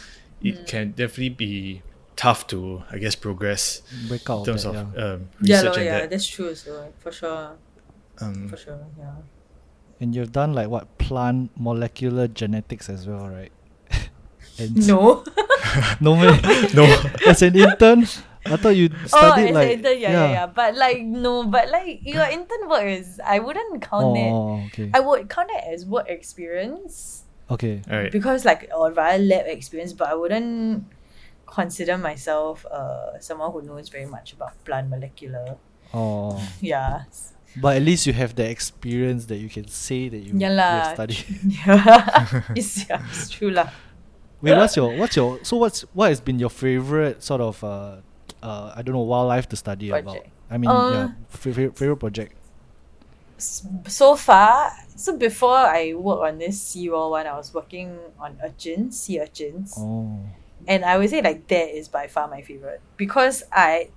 It 0.42 0.56
Mm. 0.56 0.68
can 0.68 0.92
definitely 0.92 1.30
be 1.30 1.82
tough 2.16 2.46
to 2.48 2.84
I 2.92 2.98
guess 3.00 3.16
progress 3.16 3.82
break 4.08 4.30
out 4.30 4.40
in 4.40 4.46
terms 4.46 4.66
of 4.66 4.76
of 4.76 4.94
that, 4.94 5.00
yeah. 5.00 5.14
um, 5.14 5.30
Yeah, 5.42 5.56
research 5.58 5.66
lor, 5.66 5.76
and 5.78 5.86
yeah, 5.86 6.00
that. 6.02 6.10
that's 6.12 6.28
true. 6.28 6.54
So 6.56 6.94
for 7.00 7.12
sure, 7.12 7.52
Um, 8.22 8.50
for 8.50 8.58
sure, 8.58 8.80
yeah. 9.00 9.16
And 10.00 10.14
you've 10.16 10.32
done 10.34 10.54
like 10.54 10.68
what 10.68 10.98
plant 10.98 11.52
molecular 11.58 12.28
genetics 12.28 12.90
as 12.90 13.08
well, 13.08 13.28
right? 13.30 13.52
No. 14.76 15.24
no 16.02 16.16
man. 16.16 16.40
no, 16.76 16.84
As 17.26 17.42
an 17.42 17.56
intern, 17.56 18.06
I 18.46 18.58
thought 18.58 18.76
you 18.76 18.90
oh, 18.92 19.08
studied 19.08 19.50
as 19.50 19.56
like 19.56 19.68
an 19.68 19.72
intern, 19.80 20.00
yeah, 20.00 20.12
yeah, 20.12 20.32
yeah. 20.32 20.48
But 20.48 20.76
like 20.76 21.02
no, 21.02 21.46
but 21.46 21.70
like 21.70 22.02
your 22.04 22.26
intern 22.26 22.68
work 22.68 22.86
is 22.86 23.22
I 23.24 23.40
wouldn't 23.40 23.82
count 23.82 24.18
it. 24.18 24.32
Oh, 24.32 24.64
okay. 24.68 24.92
I 24.94 25.00
would 25.00 25.30
count 25.30 25.50
it 25.52 25.64
as 25.72 25.86
work 25.86 26.10
experience 26.10 27.24
okay. 27.50 27.82
all 27.90 27.98
right. 27.98 28.12
because 28.12 28.46
like 28.46 28.70
or 28.76 28.92
rather 28.92 29.22
lab 29.24 29.46
experience, 29.48 29.94
but 29.94 30.10
I 30.10 30.16
wouldn't 30.16 30.86
consider 31.46 31.98
myself 31.98 32.66
uh 32.66 33.20
someone 33.20 33.52
who 33.52 33.62
knows 33.62 33.90
very 33.90 34.06
much 34.06 34.34
about 34.34 34.62
plant 34.66 34.90
molecular. 34.90 35.58
Oh, 35.94 36.42
Yeah. 36.62 37.04
but 37.62 37.78
at 37.78 37.84
least 37.84 38.08
you 38.08 38.14
have 38.14 38.36
the 38.36 38.50
experience 38.50 39.26
that 39.28 39.38
you 39.38 39.50
can 39.50 39.68
say 39.68 40.10
that 40.10 40.18
you, 40.18 40.34
Yeah 40.36 40.50
you 40.50 40.56
lah. 40.56 40.94
studied. 40.94 41.26
Yeah. 41.66 42.44
it's, 42.56 42.90
yeah, 42.90 43.06
it's 43.10 43.30
true 43.30 43.52
lah. 43.52 43.70
Wait, 44.42 44.58
what's 44.58 44.76
your 44.76 44.92
what's 44.98 45.16
your 45.16 45.40
so 45.44 45.56
what's 45.56 45.82
what 45.94 46.10
has 46.10 46.20
been 46.20 46.38
your 46.38 46.50
favorite 46.50 47.24
sort 47.24 47.40
of 47.40 47.64
uh 47.64 48.04
uh 48.44 48.76
I 48.76 48.84
don't 48.84 48.94
know 48.94 49.08
wildlife 49.08 49.48
to 49.50 49.56
study 49.56 49.90
about? 49.90 50.28
I 50.52 50.60
mean, 50.60 50.70
yeah, 50.70 51.08
Uh, 51.08 51.10
favorite 51.32 51.80
favorite 51.80 52.04
project. 52.04 52.36
So 53.40 54.16
far, 54.16 54.72
so 54.96 55.18
before 55.18 55.58
I 55.58 55.96
worked 55.96 56.24
on 56.24 56.38
this 56.38 56.62
seawall 56.62 57.12
one, 57.12 57.26
I 57.28 57.36
was 57.36 57.52
working 57.52 57.98
on 58.20 58.38
urchins, 58.44 59.00
sea 59.00 59.20
urchins. 59.20 59.74
Oh, 59.76 60.20
and 60.68 60.86
I 60.86 60.98
would 60.98 61.10
say 61.10 61.22
like 61.22 61.48
that 61.48 61.76
is 61.76 61.88
by 61.88 62.08
far 62.08 62.28
my 62.28 62.42
favorite 62.42 62.82
because 62.98 63.44
I 63.52 63.90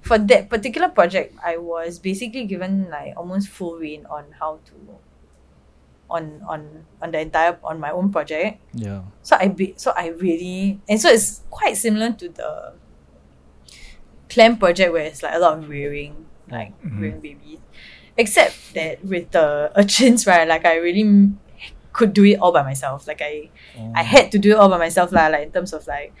for 0.00 0.18
that 0.18 0.50
particular 0.50 0.88
project 0.88 1.34
I 1.42 1.56
was 1.56 1.98
basically 1.98 2.44
given 2.46 2.90
like 2.90 3.14
almost 3.16 3.48
full 3.48 3.76
rein 3.78 4.06
on 4.06 4.24
how 4.38 4.58
to 4.66 4.74
on 6.10 6.42
on 6.46 6.86
on 7.00 7.10
the 7.10 7.20
entire 7.20 7.58
on 7.64 7.80
my 7.80 7.90
own 7.90 8.12
project 8.12 8.60
yeah. 8.74 9.02
so 9.22 9.36
I 9.40 9.48
be, 9.48 9.74
so 9.76 9.92
I 9.96 10.08
really 10.08 10.80
and 10.88 11.00
so 11.00 11.08
it's 11.08 11.42
quite 11.50 11.76
similar 11.76 12.12
to 12.12 12.28
the 12.28 12.74
clam 14.32 14.56
project 14.56 14.92
where 14.92 15.04
it's 15.04 15.22
like 15.22 15.34
a 15.34 15.38
lot 15.38 15.58
of 15.58 15.68
rearing 15.68 16.14
like 16.50 16.72
Mhm. 16.82 17.00
rearing 17.00 17.20
babies 17.20 17.58
except 18.16 18.56
that 18.74 19.04
with 19.04 19.30
the 19.36 19.70
urchins 19.80 20.26
right 20.26 20.46
like 20.48 20.64
I 20.64 20.76
really 20.76 21.04
could 21.92 22.12
do 22.16 22.24
it 22.24 22.38
all 22.40 22.52
by 22.52 22.62
myself 22.62 23.06
like 23.06 23.20
I 23.20 23.50
Oh. 23.78 23.92
I 23.94 24.02
had 24.02 24.32
to 24.32 24.38
do 24.38 24.52
it 24.52 24.58
all 24.60 24.68
by 24.68 24.78
myself 24.78 25.12
lah, 25.12 25.28
like 25.32 25.44
in 25.48 25.52
terms 25.52 25.72
of 25.72 25.86
like 25.86 26.12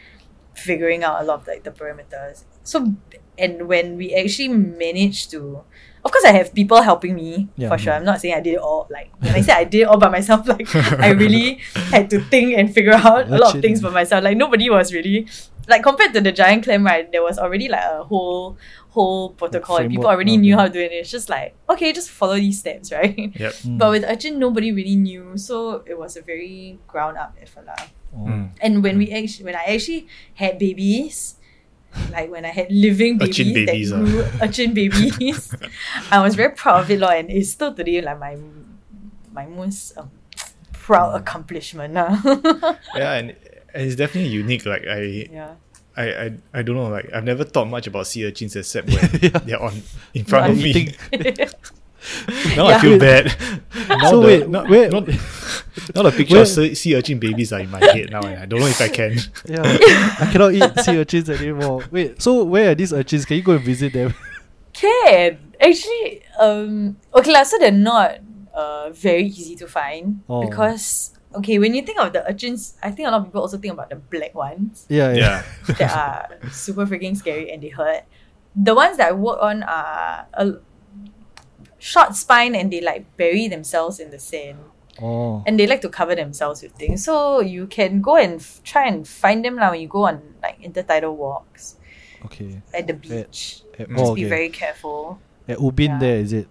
figuring 0.54 1.02
out 1.04 1.20
a 1.20 1.24
lot 1.24 1.40
of 1.40 1.46
like 1.48 1.64
the 1.64 1.70
parameters. 1.72 2.44
So 2.64 2.92
and 3.38 3.68
when 3.68 3.96
we 3.96 4.12
actually 4.14 4.48
managed 4.52 5.30
to 5.32 5.64
of 6.04 6.10
course 6.12 6.24
I 6.24 6.32
have 6.32 6.52
people 6.52 6.80
helping 6.82 7.14
me 7.16 7.48
Yeah. 7.56 7.68
for 7.68 7.78
sure. 7.78 7.92
I'm 7.96 8.04
not 8.04 8.20
saying 8.20 8.34
I 8.34 8.40
did 8.40 8.54
it 8.60 8.64
all 8.64 8.88
like 8.90 9.08
when 9.20 9.32
I 9.36 9.40
said 9.40 9.56
I 9.56 9.64
did 9.64 9.80
it 9.84 9.88
all 9.88 9.96
by 10.00 10.08
myself, 10.08 10.48
like 10.48 10.68
I 11.00 11.10
really 11.16 11.60
had 11.94 12.08
to 12.10 12.20
think 12.32 12.56
and 12.58 12.72
figure 12.72 12.92
out 12.92 13.28
a 13.28 13.36
lot 13.38 13.54
of 13.54 13.60
things 13.64 13.80
for 13.80 13.90
myself. 13.90 14.24
Like 14.24 14.36
nobody 14.36 14.68
was 14.68 14.92
really 14.92 15.28
like 15.68 15.82
compared 15.82 16.12
to 16.14 16.20
the 16.20 16.32
giant 16.32 16.64
clam, 16.64 16.84
right? 16.84 17.10
There 17.10 17.22
was 17.22 17.38
already 17.38 17.68
like 17.68 17.84
a 17.84 18.04
whole 18.04 18.56
whole 18.90 19.30
protocol 19.30 19.76
and 19.76 19.88
people 19.88 20.02
framework, 20.02 20.14
already 20.14 20.36
knew 20.36 20.56
how 20.56 20.66
to 20.66 20.72
do 20.72 20.80
it. 20.80 20.92
It's 20.92 21.10
just 21.10 21.28
like, 21.28 21.54
okay, 21.70 21.92
just 21.92 22.10
follow 22.10 22.34
these 22.36 22.58
steps, 22.60 22.92
right? 22.96 23.16
Yep. 23.16 23.52
Mm. 23.52 23.78
But 23.78 23.90
with 23.90 24.04
Urchin, 24.04 24.38
nobody 24.38 24.72
really 24.72 24.96
knew, 24.96 25.36
so 25.36 25.82
it 25.86 25.98
was 25.98 26.16
a 26.16 26.22
very 26.22 26.78
ground 26.86 27.16
up 27.16 27.36
effort. 27.40 27.66
lah. 27.66 27.88
Oh. 28.14 28.26
Mm. 28.28 28.50
And 28.60 28.82
when 28.82 28.98
we 28.98 29.10
actually, 29.10 29.44
when 29.44 29.56
I 29.56 29.64
actually 29.72 30.06
had 30.34 30.58
babies, 30.58 31.36
like 32.10 32.30
when 32.30 32.44
I 32.44 32.52
had 32.52 32.70
living 32.70 33.18
babies, 33.18 33.40
Urchin 33.40 33.54
babies, 33.54 33.90
that 33.90 34.04
grew 34.04 34.24
urchin 34.40 34.74
babies, 34.74 35.54
I 36.10 36.20
was 36.20 36.34
very 36.34 36.52
proud 36.52 36.84
of 36.84 36.90
it, 36.90 37.00
lor, 37.00 37.12
and 37.12 37.30
it's 37.30 37.50
still 37.50 37.72
today 37.72 38.00
like 38.00 38.18
my 38.20 38.36
my 39.32 39.46
most 39.46 39.96
um, 39.96 40.10
proud 40.72 41.16
accomplishment. 41.16 41.94
lah. 41.94 42.16
Yeah, 42.96 43.12
and, 43.16 43.30
and 43.30 43.51
it's 43.74 43.96
definitely 43.96 44.30
unique. 44.30 44.64
Like 44.66 44.86
I, 44.86 45.28
yeah. 45.30 45.54
I, 45.96 46.04
I, 46.24 46.26
I 46.54 46.62
don't 46.62 46.76
know. 46.76 46.88
Like 46.88 47.12
I've 47.12 47.24
never 47.24 47.44
thought 47.44 47.68
much 47.68 47.86
about 47.86 48.06
sea 48.06 48.26
urchins 48.26 48.56
except 48.56 48.88
when 48.88 48.98
Yeah. 49.22 49.38
they're 49.44 49.62
on 49.62 49.82
in 50.14 50.24
front 50.24 50.42
Right. 50.48 50.50
of 50.52 50.56
me. 50.58 50.72
Think- 50.72 50.96
now 52.56 52.68
Yeah. 52.68 52.76
I 52.76 52.78
feel 52.80 52.98
bad. 52.98 53.26
Now 53.88 54.10
So 54.10 54.20
the, 54.20 54.26
wait, 54.26 54.48
now, 54.48 54.64
where- 54.66 54.90
now, 54.90 55.00
now 55.94 56.02
the 56.02 56.10
picture 56.16 56.34
where- 56.34 56.42
of 56.42 56.48
sea, 56.48 56.74
sea 56.74 56.96
urchin 56.96 57.18
babies 57.18 57.52
are 57.52 57.60
in 57.60 57.70
my 57.70 57.78
head 57.78 58.10
now, 58.10 58.20
and 58.22 58.38
I 58.42 58.46
don't 58.46 58.60
know 58.60 58.66
if 58.66 58.80
I 58.80 58.88
can. 58.88 59.18
yeah, 59.46 59.62
I 60.18 60.28
cannot 60.32 60.52
eat 60.54 60.80
sea 60.80 60.98
urchins 60.98 61.30
anymore. 61.30 61.84
Wait, 61.90 62.20
so 62.20 62.42
where 62.44 62.72
are 62.72 62.74
these 62.74 62.92
urchins? 62.92 63.24
Can 63.24 63.36
you 63.36 63.42
go 63.42 63.52
and 63.52 63.62
visit 63.64 63.92
them? 63.92 64.14
Can 64.72 65.38
actually 65.60 66.22
um 66.40 66.96
okay 67.14 67.30
lah, 67.32 67.44
so 67.44 67.58
they're 67.58 67.70
not 67.70 68.18
uh 68.54 68.90
very 68.90 69.26
easy 69.26 69.54
to 69.56 69.68
find 69.68 70.22
Oh. 70.28 70.40
because 70.48 71.12
okay 71.36 71.58
when 71.58 71.74
you 71.74 71.82
think 71.82 71.98
of 71.98 72.12
the 72.12 72.26
urchins, 72.28 72.74
I 72.82 72.90
think 72.90 73.08
a 73.08 73.10
lot 73.10 73.20
of 73.20 73.26
people 73.26 73.42
also 73.42 73.58
think 73.58 73.74
about 73.74 73.90
the 73.90 73.96
black 73.96 74.34
ones. 74.34 74.86
yeah, 74.88 75.12
yeah. 75.12 75.42
Yeah, 75.68 75.74
that 75.78 75.92
are 76.42 76.50
super 76.50 76.86
freaking 76.86 77.16
scary 77.16 77.50
and 77.52 77.62
they 77.62 77.68
hurt. 77.70 78.04
The 78.54 78.74
ones 78.74 78.96
that 78.98 79.08
I 79.08 79.12
work 79.12 79.38
on 79.40 79.62
are 79.62 80.26
a 80.34 80.54
short 81.78 82.14
spine 82.14 82.54
and 82.54 82.72
they 82.72 82.80
like 82.80 83.16
bury 83.16 83.48
themselves 83.48 83.98
in 83.98 84.10
the 84.10 84.18
sand 84.18 84.58
Oh, 85.00 85.42
and 85.46 85.58
they 85.58 85.66
like 85.66 85.80
to 85.80 85.88
cover 85.88 86.14
themselves 86.14 86.62
with 86.62 86.72
things. 86.72 87.02
So 87.04 87.40
you 87.40 87.66
can 87.66 88.02
go 88.02 88.16
and 88.16 88.34
f- 88.40 88.60
try 88.62 88.86
and 88.86 89.08
find 89.08 89.42
them 89.42 89.56
now 89.56 89.70
when 89.70 89.80
you 89.80 89.88
go 89.88 90.04
on 90.04 90.20
like 90.42 90.60
intertidal 90.60 91.16
walks 91.16 91.76
okay. 92.26 92.60
at 92.74 92.86
the 92.86 92.92
beach. 92.94 93.62
Eh, 93.78 93.84
Mm. 93.88 93.96
Just 93.96 94.10
oh, 94.10 94.14
be 94.14 94.22
okay. 94.22 94.28
very 94.28 94.48
careful. 94.50 95.18
At 95.48 95.56
Ubin 95.58 95.96
Yeah. 95.96 95.98
there 95.98 96.18
is 96.20 96.32
it? 96.34 96.46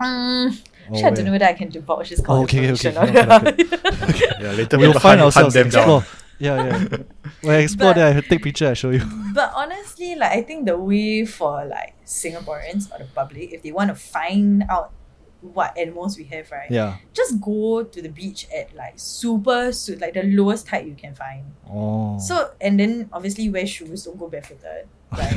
Um, 0.00 0.56
Or 0.88 0.94
actually, 0.96 0.98
I 0.98 1.02
don't 1.10 1.14
where? 1.16 1.24
know 1.24 1.32
whether 1.32 1.44
I 1.46 1.52
can 1.54 1.68
divulge 1.68 2.10
this 2.10 2.20
kind 2.20 2.30
Oh, 2.30 2.36
of 2.38 2.44
okay, 2.44 2.58
okay, 2.58 2.68
information. 2.68 3.02
okay. 3.08 3.20
or 3.22 3.26
not. 3.26 3.58
yeah. 4.40 4.52
Later 4.52 4.78
We'll 4.78 4.90
we'll 4.92 5.00
find 5.00 5.20
hunt, 5.20 5.34
hunt 5.34 5.46
ourselves. 5.46 5.54
them 5.54 5.66
explore. 5.66 6.00
down. 6.00 6.04
Yeah, 6.38 6.66
yeah. 6.66 6.96
When 7.42 7.54
I 7.56 7.58
explore 7.60 7.90
But- 7.94 7.96
there, 7.96 8.16
I 8.18 8.20
take 8.20 8.42
picture. 8.42 8.68
I 8.70 8.74
show 8.74 8.90
you. 8.90 9.00
But 9.34 9.52
honestly, 9.54 10.14
like 10.14 10.32
I 10.32 10.42
think 10.42 10.66
the 10.66 10.76
way 10.78 11.24
for 11.24 11.64
like 11.64 11.94
Singaporeans 12.04 12.90
or 12.92 12.98
the 12.98 13.08
public, 13.14 13.52
if 13.52 13.62
they 13.62 13.72
want 13.72 13.88
to 13.90 13.94
find 13.96 14.64
out 14.70 14.92
what 15.40 15.76
animals 15.76 16.16
we 16.16 16.24
have, 16.24 16.50
right? 16.50 16.70
Yeah. 16.70 16.96
Just 17.12 17.40
go 17.40 17.82
to 17.84 17.98
the 18.02 18.08
beach 18.08 18.46
at 18.54 18.74
like 18.74 18.94
super 18.96 19.72
su- 19.72 19.96
like 20.00 20.14
the 20.14 20.22
lowest 20.24 20.66
tide 20.66 20.86
you 20.86 20.94
can 20.94 21.14
find. 21.14 21.44
Oh. 21.68 22.18
So 22.18 22.52
and 22.60 22.80
then 22.80 23.08
obviously 23.12 23.48
wear 23.50 23.66
shoes, 23.66 24.04
don't 24.04 24.18
go 24.18 24.28
barefooted. 24.28 24.88
Like 25.12 25.36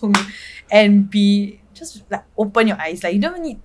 don't 0.00 0.16
and 0.70 1.08
be 1.10 1.60
just 1.72 2.02
like 2.10 2.24
open 2.36 2.68
your 2.68 2.80
eyes. 2.80 3.02
Like 3.02 3.14
you 3.14 3.20
don't 3.20 3.40
need 3.40 3.60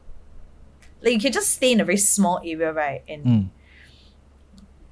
like 1.02 1.14
you 1.14 1.20
can 1.20 1.32
just 1.32 1.50
stay 1.52 1.72
in 1.72 1.80
a 1.80 1.86
very 1.86 1.98
small 1.98 2.40
area, 2.44 2.72
right? 2.74 3.04
And 3.08 3.26
Mm. 3.26 3.46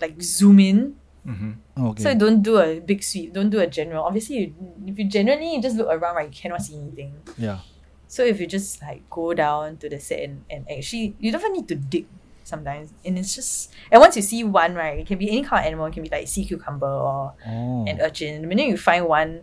like 0.01 0.22
zoom 0.22 0.60
in 0.60 0.95
Mhm. 1.28 1.58
Okay. 1.78 2.03
So 2.03 2.14
don't 2.16 2.39
do 2.41 2.55
a 2.58 2.80
big 2.80 3.03
sweep. 3.03 3.34
Don't 3.34 3.49
do 3.49 3.60
a 3.60 3.68
general. 3.68 4.05
Obviously, 4.05 4.38
you, 4.38 4.53
if 4.88 4.97
you 4.97 5.03
generally 5.12 5.55
you 5.55 5.62
just 5.62 5.76
look 5.76 5.89
around, 5.91 6.16
right, 6.16 6.30
you 6.32 6.34
cannot 6.34 6.62
see 6.62 6.76
anything. 6.80 7.14
yeah. 7.38 7.60
So 8.08 8.24
if 8.24 8.39
you 8.39 8.47
just 8.47 8.82
like 8.82 9.03
go 9.12 9.34
down 9.36 9.76
to 9.84 9.89
the 9.89 9.99
set 9.99 10.24
and, 10.24 10.45
and 10.49 10.64
actually, 10.72 11.16
you 11.20 11.30
don't 11.32 11.41
even 11.41 11.51
need 11.51 11.68
to 11.68 11.76
dig 11.76 12.08
sometimes. 12.47 12.93
And 13.03 13.20
it's 13.20 13.36
just 13.36 13.74
and 13.91 13.99
once 13.99 14.16
you 14.16 14.22
see 14.24 14.45
one, 14.45 14.74
right, 14.76 14.99
it 14.99 15.08
can 15.08 15.18
be 15.20 15.28
any 15.28 15.43
kind 15.43 15.60
of 15.60 15.68
animal. 15.68 15.88
It 15.88 15.93
can 15.99 16.03
be 16.03 16.10
like 16.10 16.30
sea 16.30 16.45
cucumber 16.45 16.88
or 16.88 17.34
Oh. 17.45 17.84
an 17.86 17.99
urchin. 17.99 18.41
The 18.43 18.47
minute 18.47 18.68
you 18.72 18.78
find 18.78 19.05
one, 19.05 19.41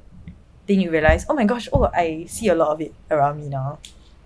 then 0.66 0.80
you 0.80 0.88
realize, 0.90 1.26
oh 1.28 1.34
my 1.36 1.44
gosh, 1.44 1.68
oh 1.74 1.90
I 1.92 2.24
see 2.26 2.48
a 2.48 2.54
lot 2.56 2.72
of 2.72 2.80
it 2.80 2.94
around 3.10 3.40
me 3.44 3.50
now. 3.52 3.76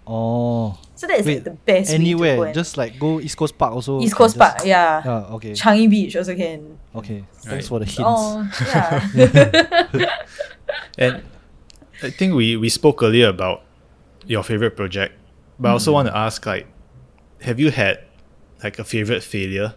Oh. 0.09 0.79
So 0.95 1.07
that 1.07 1.21
is 1.21 1.27
Wait, 1.27 1.35
like 1.35 1.45
the 1.45 1.51
best 1.51 1.69
way 1.69 1.83
to 1.85 1.87
go 1.87 1.95
Anywhere, 2.03 2.45
and- 2.47 2.55
just 2.55 2.77
like 2.77 2.99
go 2.99 3.21
East 3.21 3.37
Coast 3.37 3.57
Park 3.59 3.73
also. 3.75 4.01
East 4.01 4.15
can 4.15 4.19
Coast 4.19 4.37
just- 4.37 4.57
Park, 4.57 4.67
yeah. 4.67 5.03
Ah, 5.05 5.33
okay. 5.35 5.53
Changi 5.53 5.89
Beach 5.89 6.17
also 6.17 6.35
can. 6.35 6.79
Okay. 6.95 7.19
Right. 7.21 7.27
Thanks 7.43 7.69
for 7.69 7.79
the 7.79 7.85
hints. 7.85 8.01
Oh 8.03 8.51
yeah. 8.67 10.17
And 10.99 11.23
I 12.03 12.11
think 12.11 12.35
we, 12.35 12.57
we 12.57 12.69
spoke 12.69 13.03
earlier 13.03 13.29
about 13.29 13.63
your 14.27 14.43
favorite 14.43 14.77
project, 14.77 15.15
but 15.59 15.69
I 15.69 15.73
also 15.73 15.91
Mm. 15.91 15.95
want 15.95 16.09
to 16.09 16.17
ask 16.17 16.45
like, 16.47 16.67
have 17.43 17.59
you 17.61 17.71
had 17.71 18.01
like 18.63 18.79
a 18.79 18.85
favorite 18.85 19.23
failure? 19.23 19.75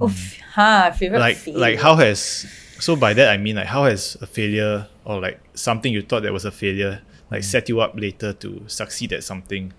Oof, 0.00 0.38
huh, 0.54 0.90
favorite 0.92 1.18
like 1.20 1.36
failure. 1.36 1.58
like 1.60 1.78
how 1.78 1.94
has 1.96 2.46
so 2.80 2.96
by 2.96 3.12
that 3.14 3.28
I 3.30 3.36
mean 3.36 3.54
like 3.56 3.66
how 3.66 3.84
has 3.84 4.16
a 4.20 4.26
failure 4.26 4.88
or 5.04 5.20
like 5.20 5.38
something 5.54 5.92
you 5.92 6.02
thought 6.02 6.22
that 6.24 6.32
was 6.32 6.44
a 6.44 6.50
failure 6.50 7.00
like 7.32 7.44
set 7.44 7.68
you 7.68 7.80
up 7.80 7.94
later 7.96 8.32
to 8.32 8.62
succeed 8.66 9.12
at 9.12 9.24
something? 9.24 9.72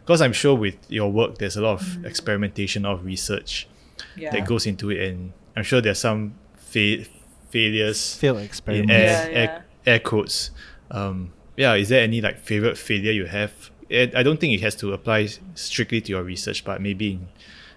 Because 0.00 0.22
I'm 0.22 0.32
sure 0.32 0.54
with 0.54 0.76
your 0.88 1.10
work 1.12 1.38
there's 1.38 1.56
a 1.56 1.62
lot 1.62 1.80
of 1.80 2.04
experimentation, 2.04 2.84
of 2.84 3.04
research 3.04 3.68
yeah. 4.16 4.30
that 4.30 4.46
goes 4.46 4.66
into 4.66 4.90
it, 4.90 5.08
and 5.08 5.32
I'm 5.56 5.64
sure 5.64 5.80
there's 5.80 5.98
some 6.00 6.34
fa- 6.56 7.04
failures. 7.50 8.16
Failed 8.16 8.38
in 8.38 8.44
experiment. 8.44 8.90
air, 8.90 9.30
Yeah, 9.30 9.38
yeah. 9.38 9.60
air 9.86 10.00
quotes. 10.00 10.50
Um, 10.90 11.32
yeah, 11.56 11.74
is 11.74 11.88
there 11.88 12.02
any 12.02 12.20
like 12.20 12.38
favorite 12.38 12.78
failure 12.78 13.12
you 13.12 13.26
have? 13.26 13.52
It, 13.88 14.14
I 14.14 14.22
don't 14.22 14.38
think 14.38 14.52
it 14.54 14.60
has 14.60 14.74
to 14.76 14.92
apply 14.92 15.28
strictly 15.54 16.00
to 16.02 16.12
your 16.12 16.22
research, 16.22 16.64
but 16.64 16.80
maybe 16.80 17.12
in 17.12 17.28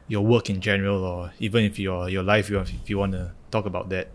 your 0.07 0.25
work 0.25 0.49
in 0.49 0.61
general, 0.61 1.03
or 1.03 1.33
even 1.39 1.63
if 1.63 1.79
your 1.79 2.09
your 2.09 2.23
life, 2.23 2.49
you 2.49 2.59
if 2.59 2.89
you 2.89 2.97
want 2.97 3.13
to 3.13 3.31
talk 3.49 3.65
about 3.65 3.89
that. 3.89 4.09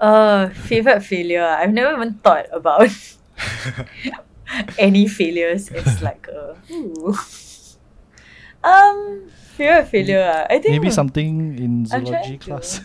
Uh, 0.00 0.48
favorite 0.50 1.02
failure. 1.02 1.44
I've 1.44 1.72
never 1.72 1.96
even 1.96 2.14
thought 2.14 2.46
about 2.52 2.88
any 4.78 5.06
failures 5.08 5.68
as 5.70 6.02
like 6.02 6.28
a 6.28 6.56
ooh. 6.70 7.14
um 8.64 9.28
favorite 9.56 9.88
failure. 9.88 10.22
ah. 10.24 10.46
I 10.54 10.58
think 10.58 10.72
Maybe 10.72 10.90
something 10.90 11.58
in 11.58 11.86
I'm 11.92 12.04
zoology 12.06 12.38
to- 12.38 12.44
class. 12.46 12.80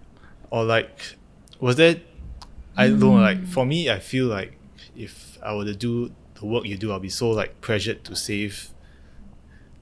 or 0.50 0.64
like 0.64 1.16
was 1.60 1.76
there 1.76 1.96
I 2.76 2.88
don't 2.88 3.00
know 3.00 3.12
like 3.14 3.46
for 3.46 3.64
me 3.66 3.90
I 3.90 3.98
feel 3.98 4.26
like 4.26 4.58
if 4.96 5.38
I 5.42 5.54
were 5.54 5.64
to 5.64 5.74
do 5.74 6.12
the 6.34 6.46
work 6.46 6.64
you 6.66 6.76
do 6.76 6.92
I'll 6.92 7.00
be 7.00 7.08
so 7.08 7.30
like 7.30 7.60
pressured 7.60 8.04
to 8.04 8.16
save 8.16 8.70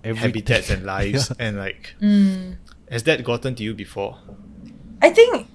habitats 0.05 0.71
and 0.71 0.85
lives 0.87 1.31
Yeah. 1.31 1.47
and 1.47 1.57
like 1.57 1.95
Mm, 2.01 2.57
has 2.91 3.03
that 3.05 3.23
gotten 3.25 3.55
to 3.57 3.63
you 3.63 3.75
before 3.75 4.19
I 5.03 5.11
think 5.11 5.47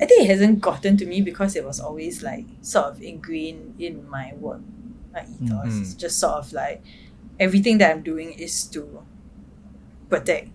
I 0.00 0.06
think 0.06 0.22
it 0.24 0.28
hasn't 0.28 0.60
gotten 0.60 0.96
to 0.98 1.06
me 1.06 1.20
because 1.20 1.56
it 1.56 1.64
was 1.64 1.80
always 1.80 2.22
like 2.22 2.46
sort 2.62 2.86
of 2.86 3.02
ingrained 3.02 3.80
in 3.80 4.08
my 4.08 4.32
work, 4.38 4.60
my 5.12 5.22
ethos. 5.22 5.66
Mhm. 5.74 5.80
It's 5.82 5.94
just 5.94 6.18
sort 6.18 6.34
of 6.34 6.52
like 6.52 6.82
everything 7.40 7.78
that 7.78 7.90
I'm 7.94 8.02
doing 8.02 8.32
is 8.32 8.64
to 8.68 9.02
protect 10.08 10.48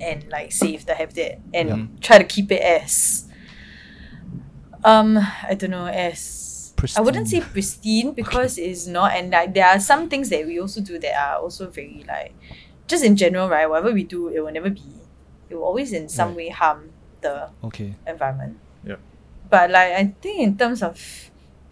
and 0.00 0.26
like 0.30 0.50
save 0.52 0.86
the 0.86 0.94
habitat 0.94 1.38
and 1.52 1.68
try 2.02 2.18
to 2.18 2.24
keep 2.24 2.50
it 2.50 2.60
as 2.62 3.26
um 4.84 5.16
I 5.18 5.54
don't 5.54 5.70
know 5.70 5.86
as 5.86 6.74
I 6.96 7.00
wouldn't 7.00 7.28
say 7.28 7.40
pristine 7.40 8.12
because 8.12 8.58
it's 8.58 8.86
not 8.86 9.12
and 9.12 9.30
like 9.30 9.54
there 9.54 9.66
are 9.66 9.80
some 9.80 10.08
things 10.08 10.28
that 10.30 10.44
we 10.46 10.60
also 10.60 10.80
do 10.80 10.98
that 10.98 11.14
are 11.16 11.36
also 11.40 11.70
very 11.70 12.04
like 12.06 12.34
just 12.86 13.04
in 13.04 13.16
general 13.16 13.48
right 13.48 13.68
whatever 13.68 13.92
we 13.92 14.04
do 14.04 14.28
it 14.28 14.40
will 14.40 14.52
never 14.52 14.68
be 14.70 14.82
it 15.48 15.54
will 15.54 15.64
always 15.64 15.92
in 15.92 16.08
some 16.08 16.28
Right. 16.30 16.36
way 16.36 16.48
harm 16.50 16.90
the 17.24 17.48
Okay. 17.64 17.96
environment 18.06 18.60
Yeah. 18.84 19.00
but 19.48 19.70
like 19.72 19.92
I 19.96 20.04
think 20.20 20.36
in 20.44 20.52
terms 20.60 20.82
of 20.84 21.00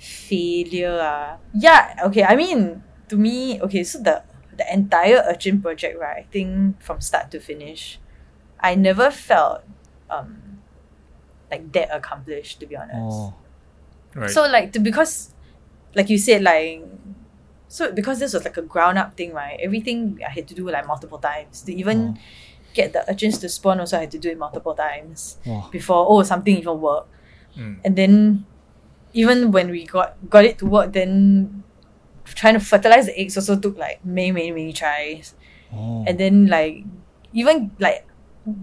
failure 0.03 0.99
uh, 0.99 1.37
yeah 1.55 1.95
okay 2.11 2.25
I 2.25 2.35
mean 2.37 2.83
to 3.09 3.17
me 3.17 3.61
okay 3.63 3.85
so 3.85 4.01
the 4.03 4.23
the 4.57 4.67
entire 4.73 5.23
urchin 5.31 5.61
project 5.63 5.95
right 6.01 6.25
I 6.25 6.27
think 6.33 6.81
from 6.83 7.01
start 7.01 7.31
to 7.33 7.39
finish 7.41 8.01
I 8.61 8.75
never 8.75 9.11
felt 9.11 9.63
um 10.11 10.59
like 11.51 11.71
that 11.73 11.89
accomplished 11.95 12.61
to 12.61 12.67
be 12.67 12.77
honest 12.77 12.99
Oh. 12.99 13.35
right 14.15 14.31
so 14.31 14.49
like 14.49 14.73
to 14.73 14.81
because 14.81 15.35
like 15.95 16.09
you 16.11 16.19
said 16.19 16.43
like 16.43 16.83
so 17.69 17.93
because 17.93 18.19
this 18.21 18.33
was 18.37 18.45
like 18.45 18.59
a 18.61 18.63
ground 18.69 18.99
up 19.01 19.17
thing, 19.17 19.33
right? 19.33 19.57
Everything 19.57 20.21
I 20.21 20.29
had 20.29 20.45
to 20.49 20.55
do 20.55 20.69
like 20.69 20.87
multiple 20.87 21.17
times. 21.17 21.63
To 21.65 21.73
even 21.73 21.99
Oh. 22.13 22.21
Get 22.75 22.93
the 22.93 23.05
urchins 23.11 23.39
to 23.39 23.49
spawn 23.49 23.81
also 23.81 23.97
I 23.97 24.01
had 24.01 24.11
to 24.13 24.19
do 24.19 24.31
it 24.31 24.39
multiple 24.39 24.75
times 24.75 25.37
Wow. 25.47 25.69
before 25.71 26.07
oh 26.09 26.23
something 26.23 26.57
even 26.59 26.81
worked. 26.81 27.09
Mm. 27.57 27.79
And 27.85 27.97
then 27.97 28.47
even 29.13 29.53
when 29.53 29.71
we 29.71 29.85
got 29.87 30.17
got 30.31 30.45
it 30.45 30.59
to 30.59 30.67
work 30.67 30.93
then 30.93 31.63
trying 32.25 32.55
to 32.55 32.61
fertilize 32.61 33.07
the 33.07 33.19
eggs 33.19 33.37
also 33.37 33.59
took 33.59 33.77
like 33.77 34.05
many, 34.05 34.33
many, 34.33 34.51
many 34.53 34.73
tries. 34.73 35.35
Oh. 35.73 36.05
And 36.07 36.17
then 36.19 36.47
like 36.47 36.85
even 37.33 37.71
like 37.79 38.07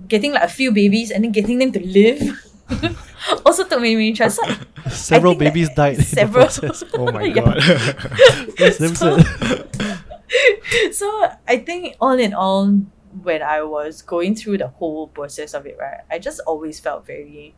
getting 0.08 0.34
like 0.34 0.44
a 0.44 0.48
few 0.52 0.72
babies 0.72 1.12
and 1.12 1.24
then 1.24 1.32
getting 1.32 1.58
them 1.60 1.72
to 1.72 1.80
live 1.86 2.22
also 3.46 3.64
took 3.64 3.80
many, 3.82 3.96
many 3.96 4.14
tries. 4.14 4.36
So 4.36 4.44
several 4.90 5.36
babies 5.36 5.70
died 5.76 5.98
several- 6.02 6.50
oh 6.96 7.12
my 7.12 7.30
god 7.30 7.62
So- 8.96 9.18
so 10.92 11.08
I 11.48 11.58
think 11.58 11.96
all 12.00 12.18
in 12.20 12.34
all, 12.34 12.74
when 13.24 13.42
I 13.42 13.64
was 13.64 14.02
going 14.02 14.36
through 14.36 14.58
the 14.60 14.68
whole 14.68 15.08
process 15.08 15.54
of 15.54 15.66
it, 15.66 15.78
right, 15.80 16.02
I 16.10 16.20
just 16.20 16.40
always 16.46 16.80
felt 16.80 17.06
very 17.06 17.56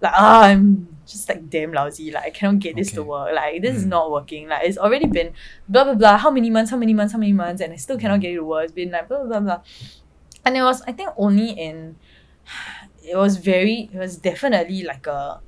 like 0.00 0.12
ah, 0.14 0.42
I'm 0.44 0.94
just 1.06 1.28
like 1.28 1.48
damn 1.48 1.72
lousy. 1.72 2.10
Like 2.10 2.24
I 2.24 2.30
cannot 2.30 2.58
get 2.58 2.76
this 2.76 2.92
to 2.92 3.02
work. 3.02 3.34
Like 3.34 3.62
this 3.62 3.76
is 3.76 3.84
Mm. 3.86 3.88
not 3.88 4.10
working. 4.10 4.46
Like 4.48 4.64
it's 4.64 4.76
already 4.78 5.06
been 5.06 5.32
blah 5.68 5.84
blah 5.84 5.94
blah. 5.94 6.18
How 6.18 6.30
many 6.30 6.50
months? 6.50 6.70
How 6.70 6.76
many 6.76 6.92
months? 6.92 7.12
How 7.14 7.18
many 7.18 7.32
months? 7.32 7.62
And 7.62 7.72
I 7.72 7.76
still 7.76 7.98
cannot 7.98 8.20
get 8.20 8.32
it 8.32 8.36
to 8.36 8.44
work. 8.44 8.64
It's 8.64 8.72
been 8.72 8.90
like 8.90 9.08
blah 9.08 9.18
blah 9.24 9.26
blah. 9.28 9.40
blah. 9.40 9.60
And 10.44 10.56
it 10.56 10.62
was 10.62 10.82
I 10.82 10.92
think 10.92 11.10
only 11.16 11.50
in 11.50 11.96
it 13.02 13.16
was 13.16 13.36
very 13.38 13.88
it 13.92 13.98
was 13.98 14.16
definitely 14.18 14.82
like 14.82 15.06
a 15.06 15.40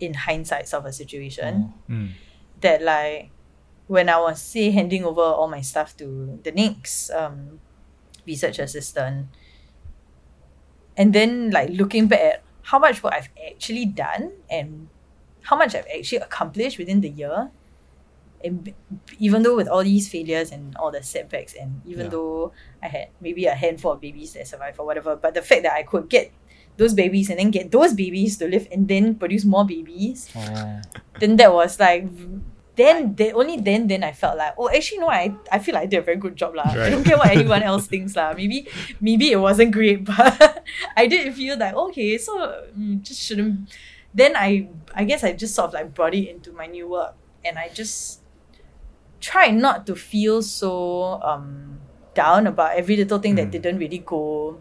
in 0.00 0.14
hindsight 0.14 0.66
sort 0.68 0.82
of 0.82 0.86
a 0.86 0.92
situation 0.92 1.72
Oh. 1.88 1.92
Mm. 1.92 2.08
that 2.62 2.82
like 2.82 3.30
when 3.86 4.08
I 4.08 4.18
was 4.18 4.40
say 4.42 4.70
handing 4.70 5.04
over 5.04 5.20
all 5.22 5.46
my 5.46 5.60
stuff 5.60 5.96
to 5.98 6.40
the 6.42 6.50
next 6.52 7.10
um 7.10 7.60
research 8.26 8.58
assistant 8.58 9.26
and 10.96 11.12
then 11.12 11.50
like 11.50 11.70
looking 11.70 12.06
back 12.06 12.20
at 12.20 12.42
how 12.62 12.78
much 12.78 13.02
work 13.02 13.12
I've 13.14 13.28
actually 13.50 13.84
done 13.86 14.32
and 14.50 14.88
how 15.42 15.56
much 15.56 15.74
I've 15.74 15.86
actually 15.94 16.18
accomplished 16.18 16.78
within 16.78 17.00
the 17.00 17.10
year 17.10 17.50
and 18.42 18.72
even 19.18 19.42
though 19.42 19.56
with 19.56 19.68
all 19.68 19.82
these 19.82 20.08
failures 20.08 20.52
and 20.52 20.76
all 20.76 20.90
the 20.90 21.02
setbacks 21.02 21.54
and 21.54 21.80
even 21.86 22.04
Yeah. 22.06 22.10
though 22.10 22.52
I 22.82 22.88
had 22.88 23.08
maybe 23.20 23.46
a 23.46 23.54
handful 23.54 23.92
of 23.92 24.00
babies 24.00 24.32
that 24.34 24.46
survived 24.46 24.78
or 24.78 24.86
whatever 24.86 25.16
but 25.16 25.34
the 25.34 25.42
fact 25.42 25.62
that 25.64 25.72
I 25.72 25.82
could 25.82 26.08
get 26.08 26.32
those 26.76 26.92
babies 26.94 27.30
and 27.30 27.38
then 27.38 27.50
get 27.50 27.70
those 27.70 27.94
babies 27.94 28.36
to 28.38 28.48
live 28.48 28.66
and 28.72 28.88
then 28.88 29.14
produce 29.16 29.44
more 29.44 29.64
babies 29.64 30.28
Oh. 30.36 30.80
then 31.20 31.36
that 31.36 31.52
was 31.52 31.78
like 31.80 32.06
then 32.76 33.14
they 33.14 33.30
only 33.32 33.56
then 33.58 33.86
then 33.86 34.02
I 34.02 34.10
felt 34.12 34.36
like 34.36 34.54
oh 34.58 34.68
actually 34.68 34.98
no 34.98 35.08
I, 35.08 35.34
I 35.52 35.58
feel 35.60 35.74
like 35.74 35.84
I 35.84 35.86
did 35.86 35.98
a 35.98 36.02
very 36.02 36.16
good 36.18 36.34
job 36.34 36.54
lah. 36.58 36.66
I 36.66 36.90
don't 36.90 37.04
care 37.04 37.16
what 37.16 37.30
anyone 37.30 37.62
else 37.70 37.86
thinks 37.86 38.16
lah. 38.16 38.34
Maybe 38.34 38.66
maybe 39.00 39.30
it 39.30 39.38
wasn't 39.38 39.70
great 39.70 40.04
but 40.10 40.64
I 40.96 41.06
did 41.06 41.32
feel 41.34 41.54
like 41.58 41.74
okay 41.74 42.18
so 42.18 42.34
mm, 42.76 43.02
just 43.02 43.22
shouldn't 43.22 43.70
then 44.14 44.34
I 44.34 44.68
I 44.94 45.04
guess 45.06 45.22
I 45.22 45.32
just 45.38 45.54
sort 45.54 45.68
of 45.70 45.74
like 45.74 45.94
brought 45.94 46.14
it 46.14 46.26
into 46.28 46.50
my 46.52 46.66
new 46.66 46.88
work 46.90 47.14
and 47.44 47.58
I 47.58 47.68
just 47.70 48.20
try 49.20 49.50
not 49.50 49.86
to 49.86 49.94
feel 49.94 50.42
so 50.42 51.20
um 51.22 51.78
down 52.14 52.46
about 52.46 52.76
every 52.76 52.96
little 52.96 53.18
thing 53.18 53.34
that 53.36 53.48
Mm. 53.48 53.54
didn't 53.58 53.78
really 53.78 53.98
go 54.02 54.58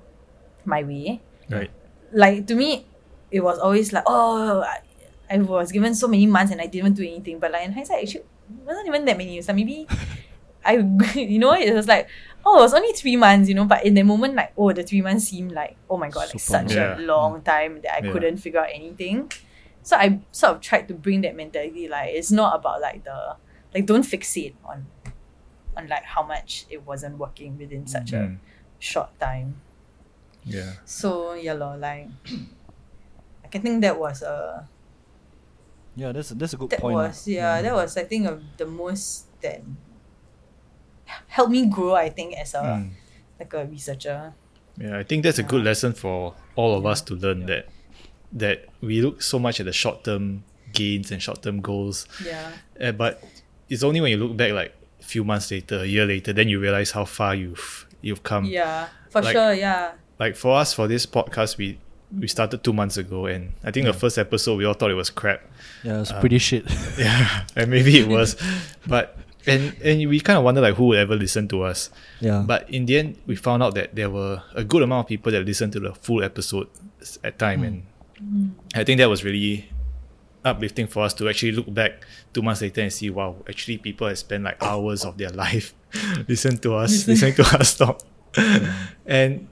my 0.65 0.81
way 0.81 1.21
right 1.49 1.69
like 2.13 2.47
to 2.47 2.55
me 2.55 2.85
it 3.29 3.41
was 3.41 3.59
always 3.59 3.91
like 3.93 4.05
oh 4.07 4.63
I, 5.33 5.37
was 5.37 5.71
given 5.71 5.93
so 5.95 6.07
many 6.07 6.25
months 6.27 6.51
and 6.51 6.61
I 6.61 6.67
didn't 6.67 6.93
do 6.93 7.03
anything 7.03 7.39
but 7.39 7.51
like 7.51 7.65
in 7.65 7.71
hindsight 7.73 8.03
actually 8.03 8.21
it 8.21 8.65
wasn't 8.65 8.87
even 8.87 9.05
that 9.05 9.17
many 9.17 9.41
like 9.41 9.55
maybe 9.55 9.87
I 10.65 10.73
you 11.15 11.39
know 11.39 11.53
it 11.53 11.73
was 11.73 11.87
like 11.87 12.07
oh 12.45 12.59
it 12.59 12.61
was 12.61 12.73
only 12.73 12.93
three 12.93 13.15
months 13.15 13.49
you 13.49 13.55
know 13.55 13.65
but 13.65 13.85
in 13.85 13.93
the 13.95 14.03
moment 14.03 14.35
like 14.35 14.53
oh 14.57 14.71
the 14.73 14.83
three 14.83 15.01
months 15.01 15.25
seemed 15.29 15.51
like 15.51 15.75
oh 15.89 15.97
my 15.97 16.09
god 16.09 16.29
like 16.31 16.39
Super 16.39 16.67
such 16.67 16.75
long. 16.75 16.99
a 16.99 17.01
long 17.01 17.41
time 17.41 17.81
that 17.81 17.93
I 18.01 18.05
Yeah. 18.05 18.11
couldn't 18.11 18.37
figure 18.37 18.59
out 18.61 18.69
anything 18.73 19.31
so 19.81 19.97
I 19.97 20.19
sort 20.31 20.53
of 20.55 20.61
tried 20.61 20.87
to 20.87 20.93
bring 20.93 21.21
that 21.21 21.35
mentality 21.35 21.87
like 21.87 22.11
it's 22.13 22.31
not 22.31 22.55
about 22.55 22.79
like 22.81 23.03
the 23.03 23.35
like 23.73 23.85
don't 23.85 24.03
fixate 24.03 24.53
on 24.63 24.85
on 25.75 25.87
like 25.87 26.03
how 26.03 26.23
much 26.23 26.65
it 26.69 26.85
wasn't 26.85 27.17
working 27.17 27.57
within 27.57 27.87
such 27.87 28.13
a 28.13 28.17
Mm. 28.17 28.37
short 28.79 29.09
time 29.19 29.55
yeah 30.45 30.73
so 30.85 31.33
yeah 31.33 31.53
lor, 31.53 31.75
like 31.77 32.07
I 33.43 33.47
can 33.47 33.61
think 33.61 33.81
that 33.81 33.99
was 33.99 34.21
a 34.21 34.67
Yeah, 35.95 36.11
that's 36.11 36.29
that's 36.29 36.53
a 36.53 36.57
good 36.57 36.69
that 36.71 36.79
point. 36.81 36.95
lah. 36.97 37.07
was 37.13 37.27
yeah, 37.27 37.61
that 37.61 37.73
was 37.73 37.97
I 37.97 38.03
think 38.03 38.25
of 38.27 38.41
the 38.57 38.65
most 38.65 39.25
that 39.41 39.61
helped 41.27 41.51
me 41.51 41.65
grow 41.67 41.93
I 41.95 42.09
think 42.09 42.33
as 42.37 42.53
a 42.53 42.61
Mm. 42.61 42.89
like 43.39 43.53
a 43.53 43.65
researcher. 43.65 44.33
Yeah, 44.77 44.97
I 44.97 45.03
think 45.03 45.23
that's 45.23 45.37
a 45.37 45.43
good 45.43 45.61
Yeah. 45.61 45.69
lesson 45.69 45.93
for 45.93 46.33
all 46.55 46.75
of 46.77 46.85
us 46.85 47.01
to 47.01 47.13
learn 47.15 47.45
that 47.45 47.67
that 48.33 48.65
we 48.81 49.01
look 49.01 49.21
so 49.21 49.37
much 49.37 49.59
at 49.59 49.65
the 49.67 49.73
short 49.73 50.03
term 50.03 50.43
gains 50.73 51.11
and 51.11 51.21
short 51.21 51.43
term 51.43 51.61
goals, 51.61 52.07
Yeah. 52.25 52.49
uh, 52.81 52.91
but 52.91 53.21
it's 53.69 53.83
only 53.83 54.01
when 54.01 54.09
you 54.09 54.17
look 54.17 54.35
back 54.35 54.51
like 54.53 54.73
a 54.99 55.03
few 55.03 55.23
months 55.23 55.51
later, 55.51 55.81
a 55.81 55.85
year 55.85 56.05
later, 56.05 56.33
then 56.33 56.49
you 56.49 56.59
realize 56.59 56.91
how 56.91 57.05
far 57.05 57.35
you've 57.35 57.85
you've 58.01 58.23
come. 58.23 58.45
Yeah. 58.45 58.87
For 59.09 59.21
Like- 59.21 59.33
sure, 59.33 59.53
yeah. 59.53 59.91
Like 60.19 60.35
for 60.35 60.57
us, 60.57 60.73
for 60.73 60.87
this 60.87 61.05
podcast, 61.05 61.57
we 61.57 61.77
we 62.19 62.27
started 62.27 62.63
two 62.63 62.73
months 62.73 62.97
ago, 62.97 63.25
and 63.25 63.51
I 63.63 63.71
think 63.71 63.85
the 63.85 63.93
first 63.93 64.17
episode 64.17 64.57
we 64.57 64.65
all 64.65 64.73
thought 64.73 64.91
it 64.91 64.95
was 64.95 65.09
crap. 65.09 65.41
Yeah, 65.83 66.01
it's 66.01 66.11
Um, 66.11 66.19
pretty 66.19 66.37
shit. 66.37 66.65
Yeah, 66.97 67.45
and 67.55 67.69
maybe 67.71 67.97
it 67.99 68.07
was, 68.07 68.35
but 68.87 69.17
and 69.45 69.75
and 69.83 70.09
we 70.09 70.19
kind 70.19 70.37
of 70.37 70.43
wonder 70.43 70.61
like 70.61 70.75
who 70.75 70.85
would 70.87 70.99
ever 70.99 71.15
listen 71.15 71.47
to 71.49 71.63
us. 71.63 71.89
Yeah. 72.21 72.43
But 72.45 72.69
in 72.69 72.85
the 72.85 72.97
end, 72.99 73.17
we 73.25 73.35
found 73.35 73.63
out 73.63 73.75
that 73.75 73.95
there 73.95 74.09
were 74.09 74.41
a 74.53 74.63
good 74.63 74.81
amount 74.83 75.05
of 75.05 75.09
people 75.09 75.31
that 75.31 75.43
listened 75.45 75.73
to 75.73 75.79
the 75.79 75.93
full 75.93 76.23
episode 76.23 76.67
at 77.23 77.39
time, 77.39 77.63
and 77.63 77.83
I 78.75 78.83
think 78.83 78.99
that 78.99 79.09
was 79.09 79.23
really 79.23 79.69
uplifting 80.45 80.87
for 80.87 81.03
us 81.03 81.13
to 81.15 81.27
actually 81.29 81.53
look 81.53 81.73
back 81.73 82.05
two 82.33 82.41
months 82.41 82.61
later 82.61 82.81
and 82.81 82.91
see, 82.91 83.09
wow, 83.09 83.35
actually 83.47 83.77
people 83.77 84.07
have 84.07 84.17
spent 84.19 84.43
like 84.43 84.61
hours 84.61 85.05
of 85.05 85.17
their 85.17 85.29
life 85.43 85.73
listen 86.27 86.57
to 86.59 86.75
us, 86.75 87.07
listening 87.07 87.33
to 87.35 87.43
us 87.59 87.77
talk, 87.77 88.01
and 89.05 89.47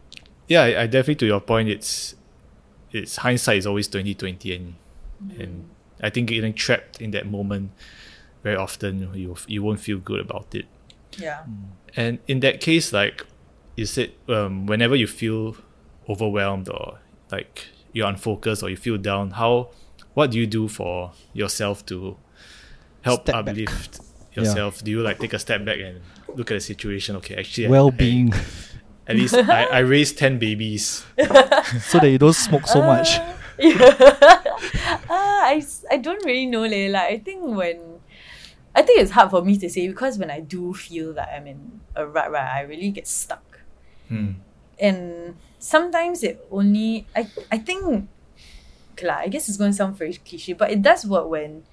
yeah, 0.48 0.64
I, 0.64 0.82
I 0.84 0.88
definitely 0.88 1.16
to 1.16 1.26
your 1.26 1.40
point, 1.42 1.70
it's 1.70 2.16
it's 2.92 3.18
hindsight 3.18 3.58
is 3.58 3.68
always 3.68 3.88
twenty 3.88 4.14
twenty, 4.14 4.54
and 4.56 4.76
and 5.40 5.70
I 6.02 6.10
think 6.10 6.30
getting 6.30 6.54
trapped 6.54 7.02
in 7.02 7.12
that 7.12 7.28
moment 7.28 7.72
very 8.44 8.56
often 8.56 9.12
you 9.14 9.36
you 9.48 9.62
won't 9.64 9.80
feel 9.80 10.00
good 10.00 10.20
about 10.20 10.54
it. 10.56 10.66
Yeah. 11.18 11.44
And 11.96 12.20
in 12.28 12.40
that 12.40 12.62
case, 12.62 12.92
like 12.94 13.26
you 13.76 13.86
said, 13.86 14.12
um, 14.30 14.66
whenever 14.66 14.96
you 14.96 15.08
feel 15.08 15.56
overwhelmed 16.10 16.70
or 16.70 17.00
like 17.32 17.68
you're 17.94 18.08
unfocused 18.08 18.64
or 18.64 18.70
you 18.70 18.78
feel 18.78 18.98
down, 18.98 19.32
how 19.32 19.70
what 20.14 20.32
do 20.32 20.40
you 20.40 20.48
do 20.48 20.68
for 20.68 21.12
yourself 21.34 21.86
to 21.88 22.18
help 23.02 23.22
Step 23.24 23.46
back. 23.46 23.50
uplift 23.50 24.00
yourself? 24.34 24.84
Do 24.84 24.92
you 24.92 25.02
like 25.02 25.20
take 25.20 25.34
a 25.34 25.40
step 25.40 25.64
back 25.66 25.80
and 25.80 26.02
look 26.36 26.50
at 26.52 26.56
the 26.56 26.60
situation? 26.62 27.16
Okay, 27.18 27.36
actually, 27.36 27.68
Well-being, 27.68 28.34
I- 28.34 28.40
at 29.08 29.16
least 29.16 29.36
I, 29.36 29.66
I 29.66 29.80
raised 29.94 30.18
ten 30.18 30.38
babies. 30.40 31.04
so 31.82 32.00
that 32.00 32.10
you 32.10 32.18
don't 32.18 32.34
smoke 32.34 32.68
so 32.68 32.82
much. 32.82 33.20
ah, 35.10 35.42
I, 35.52 35.58
s- 35.62 35.86
I 35.92 35.98
don't 35.98 36.24
really 36.26 36.46
know 36.46 36.62
leh. 36.66 36.90
Like 36.90 37.10
I 37.14 37.18
think 37.20 37.44
when 37.44 38.00
I 38.76 38.82
think 38.82 39.02
it's 39.02 39.12
hard 39.12 39.30
for 39.32 39.42
me 39.44 39.58
to 39.58 39.70
say 39.70 39.88
because 39.88 40.18
when 40.18 40.32
I 40.32 40.40
do 40.40 40.74
feel 40.74 41.14
that 41.14 41.30
I'm 41.34 41.48
in 41.48 41.82
a 41.96 42.06
rut, 42.08 42.32
right, 42.32 42.58
I 42.58 42.62
really 42.62 42.90
get 42.92 43.08
stuck. 43.08 43.60
Hmm. 44.08 44.40
And 44.80 45.36
sometimes 45.60 46.24
it 46.24 46.46
only 46.52 47.06
I 47.16 47.28
I 47.52 47.58
think 47.60 48.08
okay 48.96 49.08
lah, 49.08 49.22
I 49.24 49.28
guess 49.28 49.48
it's 49.50 49.58
gonna 49.58 49.74
sound 49.74 49.98
very 49.98 50.14
cliche, 50.14 50.54
but 50.54 50.72
it 50.72 50.82
does 50.82 51.06
work 51.06 51.28
when 51.30 51.64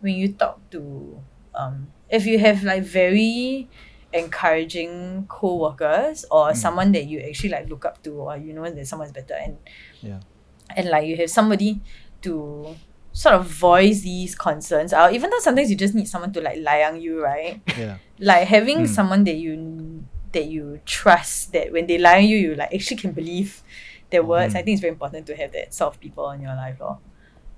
when 0.00 0.14
you 0.14 0.32
talk 0.32 0.58
to 0.70 1.20
um 1.54 1.88
if 2.08 2.26
you 2.26 2.38
have 2.38 2.64
like 2.64 2.82
very 2.82 3.68
encouraging 4.12 5.24
co-workers 5.28 6.24
or 6.30 6.54
someone 6.54 6.92
that 6.92 7.06
you 7.06 7.20
actually 7.20 7.50
like 7.50 7.68
look 7.68 7.84
up 7.84 8.02
to 8.02 8.10
or 8.14 8.36
you 8.36 8.52
know 8.52 8.68
that 8.68 8.86
someone's 8.86 9.12
better 9.12 9.34
and 9.34 9.56
Yeah. 10.02 10.20
and 10.76 10.88
like 10.88 11.06
you 11.06 11.16
have 11.16 11.30
somebody 11.30 11.80
to 12.22 12.74
sort 13.12 13.34
of 13.34 13.46
voice 13.46 14.02
these 14.02 14.34
concerns 14.34 14.92
out 14.92 15.12
even 15.12 15.30
though 15.30 15.38
sometimes 15.40 15.70
you 15.70 15.76
just 15.76 15.94
need 15.94 16.08
someone 16.08 16.32
to 16.32 16.40
like 16.40 16.58
layang 16.58 17.00
you 17.00 17.22
right 17.22 17.60
Yeah. 17.78 17.98
like 18.18 18.46
having 18.48 18.78
Mm. 18.86 18.88
someone 18.88 19.24
that 19.24 19.36
you 19.36 20.04
that 20.32 20.46
you 20.46 20.80
trust 20.86 21.52
that 21.52 21.72
when 21.72 21.86
they 21.86 21.98
lie 21.98 22.18
on 22.18 22.24
you 22.24 22.36
you 22.38 22.54
like 22.54 22.72
actually 22.74 22.96
can 22.98 23.10
believe 23.12 23.62
their 24.10 24.22
words 24.22 24.54
Mm. 24.54 24.58
i 24.58 24.62
think 24.62 24.74
it's 24.74 24.80
very 24.80 24.92
important 24.92 25.26
to 25.26 25.34
have 25.36 25.50
that 25.52 25.74
sort 25.74 25.94
of 25.94 26.00
people 26.00 26.30
in 26.30 26.40
your 26.42 26.54
life 26.54 26.78
lor. 26.80 26.98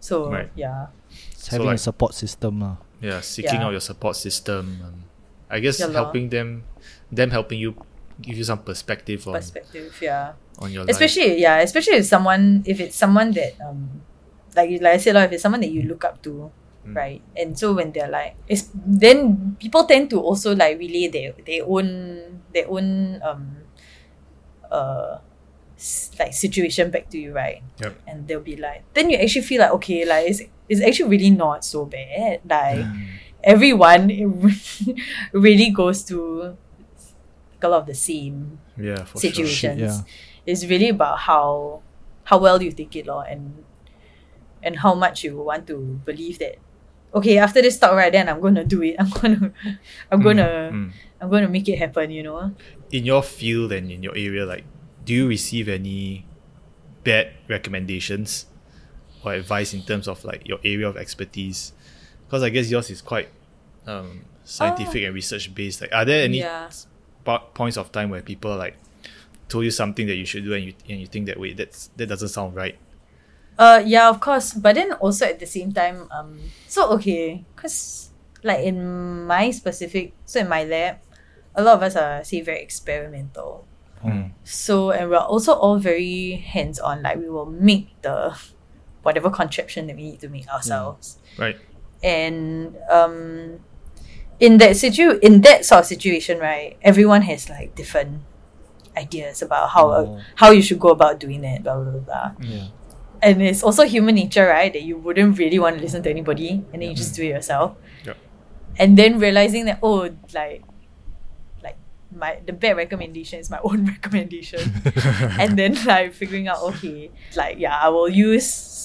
so 0.01 0.31
Right. 0.31 0.51
yeah 0.57 0.87
It's 1.33 1.45
So 1.49 1.57
having 1.57 1.67
like- 1.69 1.77
a 1.77 1.85
support 1.85 2.15
system. 2.15 2.61
lah. 2.61 2.77
Yeah, 3.03 3.21
seeking 3.21 3.61
Yeah. 3.61 3.67
out 3.67 3.73
your 3.77 3.81
support 3.85 4.17
system. 4.17 4.79
I 5.53 5.61
guess 5.61 5.77
Yeah 5.79 5.93
helping 5.93 6.33
them, 6.33 6.65
them 7.13 7.29
helping 7.29 7.61
you, 7.61 7.77
give 8.25 8.41
you 8.41 8.45
some 8.49 8.65
perspective 8.65 9.21
on 9.29 9.37
perspective 9.37 9.93
yeah 10.01 10.33
on 10.61 10.73
your 10.73 10.85
life. 10.89 10.95
especially 10.97 11.37
yeah 11.41 11.61
especially 11.61 12.01
if 12.01 12.07
someone 12.09 12.63
if 12.65 12.79
it's 12.81 12.97
someone 12.97 13.33
that 13.37 13.53
um 13.61 14.01
like 14.57 14.69
you- 14.73 14.79
like 14.81 14.95
i 14.97 15.01
said 15.01 15.17
lah, 15.17 15.25
if 15.29 15.33
it's 15.37 15.43
someone 15.45 15.61
that 15.61 15.73
you 15.73 15.83
look 15.85 16.05
up 16.09 16.21
to 16.25 16.49
Mm. 16.83 16.99
right 16.99 17.23
and 17.39 17.55
so 17.55 17.79
when 17.79 17.95
they're 17.95 18.11
like 18.11 18.35
it's 18.51 18.67
then 18.75 19.55
people 19.63 19.87
tend 19.87 20.11
to 20.11 20.19
also 20.19 20.51
like 20.51 20.75
relay 20.83 21.07
their 21.07 21.31
their 21.47 21.63
own 21.63 21.87
their 22.51 22.67
own 22.67 23.23
um 23.23 23.63
uh 24.71 25.19
like 26.19 26.35
situation 26.35 26.91
back 26.91 27.07
to 27.11 27.19
you 27.19 27.31
right 27.35 27.63
Yep. 27.79 27.95
and 28.07 28.27
they'll 28.27 28.43
be 28.43 28.57
like 28.59 28.83
then 28.95 29.11
you 29.11 29.17
actually 29.19 29.43
feel 29.47 29.63
like 29.63 29.71
okay 29.83 30.05
like 30.05 30.27
it's, 30.31 30.43
it's 30.69 30.83
actually 30.83 31.11
really 31.11 31.31
not 31.31 31.65
so 31.65 31.87
bad 31.87 32.43
like 32.51 32.87
everyone 33.45 34.09
really 35.33 35.71
goes 35.71 36.05
to 36.05 36.57
a 37.63 37.69
lot 37.69 37.81
of 37.83 37.87
the 37.87 37.95
same 37.95 38.59
Yeah, 38.77 39.05
for 39.05 39.19
situations. 39.19 39.81
Yeah. 39.81 39.99
It's 40.47 40.67
really 40.67 40.89
about 40.89 41.19
how 41.21 41.83
how 42.25 42.39
well 42.39 42.63
you 42.63 42.73
take 42.73 42.95
it, 42.97 43.07
law, 43.07 43.23
and 43.23 43.65
and 44.63 44.77
how 44.79 44.95
much 44.95 45.23
you 45.25 45.37
want 45.39 45.67
to 45.69 46.01
believe 46.05 46.39
that. 46.39 46.57
Okay, 47.15 47.39
after 47.39 47.61
this 47.63 47.79
talk, 47.79 47.93
right, 47.93 48.11
then 48.11 48.29
I'm 48.29 48.41
gonna 48.41 48.65
do 48.65 48.83
it. 48.83 48.97
I'm 48.99 49.11
gonna, 49.11 49.53
I'm 50.11 50.23
sure. 50.23 50.35
gonna, 50.35 50.49
Mm, 50.73 50.75
mm. 50.75 50.93
I'm 51.21 51.31
gonna 51.31 51.49
make 51.49 51.69
it 51.69 51.79
happen. 51.79 52.11
You 52.11 52.23
know. 52.25 52.55
In 52.91 53.05
your 53.05 53.23
field 53.23 53.71
and 53.73 53.91
in 53.91 54.03
your 54.03 54.17
area, 54.17 54.45
like, 54.47 54.65
do 55.05 55.15
you 55.15 55.29
receive 55.29 55.69
any 55.69 56.27
bad 57.05 57.31
recommendations 57.49 58.47
or 59.25 59.35
advice 59.35 59.75
in 59.75 59.83
terms 59.83 60.09
of 60.09 60.25
like 60.25 60.47
your 60.49 60.59
area 60.65 60.89
of 60.89 60.97
expertise? 60.97 61.73
Because 62.33 62.45
I 62.45 62.49
guess 62.49 62.71
yours 62.71 62.89
is 62.89 63.03
quite 63.03 63.29
um, 63.87 64.25
scientific 64.43 65.05
and 65.05 65.15
research 65.15 65.55
based. 65.55 65.83
Like, 65.83 65.93
are 65.93 66.07
there 66.07 66.25
any 66.25 66.39
Yeah. 66.39 66.71
points 67.53 67.77
of 67.77 67.93
time 67.93 68.09
where 68.09 68.23
people 68.23 68.57
like 68.57 68.75
told 69.51 69.65
you 69.67 69.71
something 69.71 70.07
that 70.07 70.15
you 70.17 70.25
should 70.25 70.43
do 70.43 70.55
and 70.55 70.65
you 70.65 70.73
and 70.89 70.99
you 70.99 71.07
think 71.07 71.27
that 71.27 71.39
wait 71.39 71.59
that's 71.59 71.91
that 71.99 72.07
doesn't 72.09 72.31
sound 72.31 72.57
right 72.57 72.79
Uh, 73.59 73.83
yeah, 73.85 74.09
of 74.09 74.19
course. 74.19 74.55
But 74.55 74.77
then 74.77 74.95
also 74.95 75.27
at 75.27 75.39
the 75.39 75.45
same 75.47 75.73
time, 75.77 76.09
um, 76.11 76.41
so 76.67 76.89
okay, 76.97 77.45
cause 77.55 78.09
like 78.43 78.65
in 78.65 79.27
my 79.29 79.51
specific, 79.53 80.15
so 80.25 80.41
in 80.41 80.49
my 80.49 80.65
lab, 80.65 80.97
a 81.55 81.63
lot 81.63 81.77
of 81.77 81.83
us 81.83 81.95
are 81.97 82.25
say 82.25 82.41
very 82.41 82.63
experimental. 82.63 83.67
Mm. 84.03 84.33
So 84.43 84.91
and 84.91 85.11
we're 85.11 85.19
also 85.21 85.53
all 85.53 85.77
very 85.77 86.41
hands 86.41 86.81
on. 86.81 87.03
Like 87.03 87.19
we 87.21 87.29
will 87.29 87.45
make 87.45 87.93
the 88.01 88.33
whatever 89.03 89.29
contraption 89.29 89.87
that 89.89 89.97
we 89.97 90.17
need 90.17 90.21
to 90.21 90.31
make 90.33 90.49
ourselves. 90.49 91.19
right 91.37 91.61
And 92.03 92.77
um, 92.91 93.61
in 94.41 94.59
that 94.59 94.77
situ 94.77 95.19
in 95.23 95.41
that 95.43 95.65
sort 95.65 95.81
of 95.81 95.87
situation, 95.87 96.39
right, 96.39 96.77
everyone 96.83 97.23
has 97.23 97.49
like 97.49 97.75
different 97.75 98.23
ideas 98.97 99.41
about 99.43 99.71
how 99.71 99.91
Oh. 99.93 100.21
how 100.37 100.51
you 100.51 100.63
should 100.63 100.81
go 100.81 100.89
about 100.91 101.19
doing 101.21 101.45
it. 101.45 101.63
Blah 101.63 101.77
blah 101.81 101.93
blah. 101.93 102.01
blah. 102.01 102.31
Yeah. 102.43 102.67
And 103.23 103.41
it's 103.41 103.63
also 103.63 103.85
human 103.87 104.17
nature, 104.17 104.47
right, 104.51 104.73
that 104.73 104.83
you 104.83 104.99
wouldn't 104.99 105.39
really 105.39 105.59
want 105.61 105.77
to 105.77 105.83
listen 105.83 106.03
to 106.03 106.11
anybody, 106.11 106.65
and 106.73 106.83
then 106.83 106.91
you 106.91 106.95
just 106.97 107.15
do 107.15 107.23
it 107.23 107.29
yourself. 107.29 107.77
Yep. 108.05 108.17
And 108.79 108.99
then 108.99 109.21
realizing 109.21 109.67
that 109.67 109.79
oh, 109.81 110.11
like, 110.35 110.65
like 111.63 111.77
my 112.11 112.41
the 112.45 112.53
bad 112.53 112.77
recommendation 112.77 113.39
is 113.39 113.49
my 113.49 113.61
own 113.63 113.87
recommendation 113.95 114.59
and 115.39 115.57
then 115.57 115.79
like 115.87 116.13
figuring 116.13 116.49
out 116.49 116.61
okay 116.63 117.11
like 117.37 117.59
yeah 117.59 117.79
i 117.79 117.89
will 117.89 118.09
use 118.09 118.45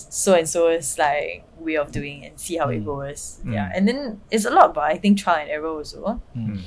so 0.09 0.33
and 0.33 0.47
so's 0.47 0.97
like 0.97 1.43
way 1.59 1.75
of 1.75 1.91
doing 1.91 2.25
and 2.25 2.39
see 2.39 2.57
how 2.57 2.69
it 2.69 2.81
Mm. 2.81 2.85
goes 2.85 3.39
Mm. 3.45 3.53
yeah 3.53 3.71
and 3.75 3.87
then 3.87 4.21
it's 4.31 4.45
a 4.45 4.49
lot 4.51 4.69
about 4.71 4.83
i 4.85 4.97
think 4.97 5.17
trial 5.19 5.41
and 5.41 5.49
error 5.49 5.67
also 5.67 6.21
Mm. 6.35 6.61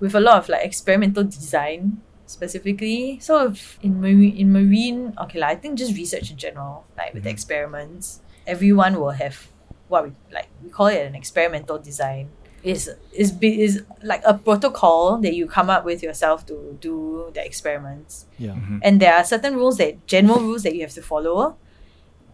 with 0.00 0.14
a 0.14 0.20
lot 0.20 0.38
of 0.38 0.48
like 0.48 0.64
experimental 0.64 1.24
design 1.24 2.00
specifically 2.26 3.18
so 3.20 3.46
if 3.50 3.78
in 3.82 4.00
marine 4.00 4.36
in 4.36 4.52
marine 4.52 5.12
okay 5.20 5.38
like, 5.40 5.50
i 5.56 5.60
think 5.60 5.76
just 5.78 5.94
research 5.96 6.30
in 6.30 6.36
general 6.36 6.84
like 6.96 7.12
with 7.14 7.24
Mhm. 7.24 7.30
experiments 7.36 8.20
everyone 8.46 8.92
will 9.00 9.10
have 9.24 9.48
what 9.88 10.04
we 10.04 10.10
like 10.32 10.48
we 10.62 10.70
call 10.70 10.86
it 10.86 11.00
an 11.06 11.14
experimental 11.14 11.78
design 11.78 12.28
is 12.62 12.90
is 13.12 13.30
be- 13.32 13.60
is 13.62 13.82
like 14.02 14.22
a 14.24 14.34
protocol 14.34 15.18
that 15.24 15.34
you 15.34 15.46
come 15.46 15.68
up 15.70 15.84
with 15.84 16.02
yourself 16.02 16.44
to 16.46 16.76
do 16.80 17.30
the 17.34 17.42
experiments 17.44 18.26
Yeah. 18.38 18.52
Mhm. 18.54 18.80
and 18.82 19.00
there 19.00 19.14
are 19.14 19.24
certain 19.24 19.54
rules 19.56 19.76
that 19.78 20.06
general 20.06 20.40
rules 20.40 20.62
that 20.64 20.74
you 20.74 20.82
have 20.82 20.94
to 20.94 21.02
follow 21.02 21.56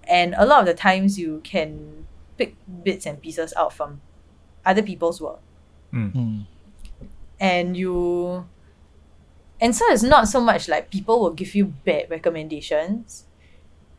and 0.09 0.35
a 0.39 0.45
lot 0.47 0.61
of 0.61 0.67
the 0.67 0.75
times 0.75 1.19
you 1.19 1.41
can 1.45 2.07
pick 2.39 2.55
bits 2.83 3.07
and 3.07 3.21
pieces 3.23 3.53
out 3.57 3.73
from 3.73 4.01
other 4.65 4.83
people's 4.83 5.21
work 5.21 5.41
Mm. 5.93 6.13
Mm. 6.13 6.47
and 7.39 7.77
you 7.77 8.47
and 9.61 9.75
so 9.77 9.85
it's 9.93 10.03
not 10.03 10.27
so 10.29 10.41
much 10.41 10.69
like 10.69 10.91
people 10.91 11.21
will 11.21 11.31
give 11.31 11.55
you 11.55 11.67
bad 11.67 12.11
recommendations 12.11 13.27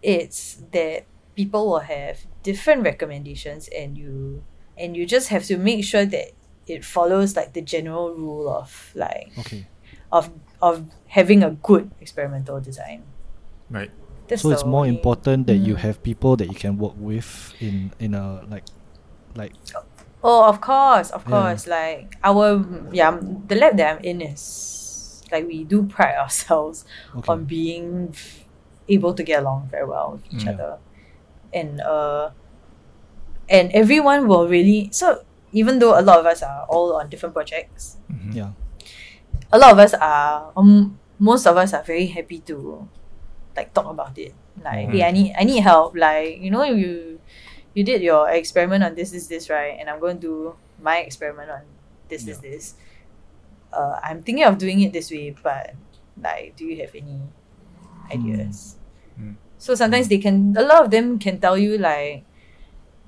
it's 0.02 0.62
that 0.72 1.06
people 1.36 1.68
will 1.68 1.80
have 1.80 2.26
different 2.44 2.84
recommendations 2.84 3.70
and 3.70 3.98
you 3.98 4.44
and 4.78 4.96
you 4.98 5.06
just 5.06 5.30
have 5.30 5.44
to 5.46 5.58
make 5.58 5.84
sure 5.86 6.06
that 6.06 6.32
it 6.68 6.84
follows 6.84 7.36
like 7.36 7.54
the 7.54 7.62
general 7.62 8.14
rule 8.14 8.50
of 8.50 8.92
like 8.96 9.32
Okay. 9.40 9.66
of 10.12 10.30
of 10.62 10.86
having 11.08 11.44
a 11.44 11.52
good 11.52 11.92
experimental 12.02 12.60
design 12.60 13.04
right 13.70 13.92
That's 14.28 14.42
so 14.42 14.50
it's 14.52 14.64
the 14.64 14.70
more 14.70 14.86
only- 14.86 14.96
important 14.98 15.48
that 15.48 15.58
you 15.58 15.76
Mm. 15.76 15.80
have 15.86 16.02
people 16.04 16.36
that 16.38 16.48
you 16.48 16.56
can 16.56 16.78
work 16.78 16.94
with 16.98 17.54
in 17.62 17.92
in 18.00 18.14
a 18.14 18.42
like 18.50 18.64
like 19.36 19.54
Oh, 20.24 20.50
of 20.50 20.60
course, 20.60 21.12
of 21.12 21.22
Yeah. 21.26 21.30
course. 21.30 21.68
Like 21.68 22.18
our 22.24 22.66
yeah, 22.92 23.14
the 23.22 23.56
lab 23.56 23.78
that 23.78 23.98
I'm 23.98 24.02
in 24.04 24.22
is 24.22 25.22
like 25.32 25.46
we 25.46 25.64
do 25.64 25.84
pride 25.86 26.18
ourselves 26.24 26.86
okay. 27.16 27.30
on 27.32 27.46
being 27.46 28.16
able 28.90 29.14
to 29.14 29.22
get 29.24 29.42
along 29.46 29.70
very 29.70 29.86
well 29.86 30.18
with 30.18 30.26
each 30.34 30.46
Yeah. 30.46 30.54
other, 30.58 30.74
and 31.54 31.82
uh, 31.82 32.30
and 33.50 33.70
everyone 33.74 34.28
will 34.28 34.48
really 34.50 34.90
so 34.92 35.22
even 35.54 35.78
though 35.80 35.94
a 35.98 36.02
lot 36.02 36.20
of 36.20 36.26
us 36.26 36.42
are 36.42 36.66
all 36.68 36.94
on 36.98 37.08
different 37.10 37.34
projects, 37.38 37.98
Yeah. 38.34 38.52
a 39.54 39.58
lot 39.62 39.72
of 39.72 39.80
us 39.80 39.94
are 39.94 40.52
um, 40.58 40.98
most 41.20 41.46
of 41.46 41.56
us 41.58 41.72
are 41.74 41.84
very 41.84 42.08
happy 42.08 42.40
to 42.50 42.90
like 43.56 43.74
talk 43.74 43.86
about 43.86 44.18
it. 44.18 44.34
Like, 44.64 44.90
hey, 44.90 45.04
I 45.04 45.12
need 45.12 45.36
I 45.38 45.44
need 45.44 45.60
help. 45.62 45.96
Like, 45.96 46.40
you 46.40 46.52
know, 46.52 46.64
you 46.64 47.20
you 47.74 47.84
did 47.84 48.02
your 48.02 48.30
experiment 48.30 48.84
on 48.84 48.96
this, 48.96 49.12
this, 49.12 49.28
this, 49.28 49.50
right? 49.50 49.76
And 49.80 49.90
I'm 49.90 50.00
going 50.00 50.20
to 50.20 50.28
do 50.28 50.56
my 50.82 51.00
experiment 51.00 51.52
on 51.52 51.62
this, 52.08 52.24
this, 52.24 52.38
this. 52.38 52.76
Uh, 53.74 54.00
I'm 54.02 54.24
thinking 54.24 54.46
of 54.46 54.58
doing 54.58 54.80
it 54.82 54.94
this 54.94 55.12
way, 55.12 55.36
but 55.44 55.76
like, 56.22 56.56
do 56.56 56.64
you 56.64 56.80
have 56.80 56.96
any 56.96 57.20
ideas? 58.10 58.78
Mm. 59.20 59.36
So 59.58 59.76
sometimes 59.76 60.08
they 60.08 60.20
can, 60.20 60.56
a 60.58 60.62
lot 60.62 60.86
of 60.86 60.92
them 60.92 61.20
can 61.20 61.40
tell 61.40 61.58
you 61.58 61.78
like 61.78 62.24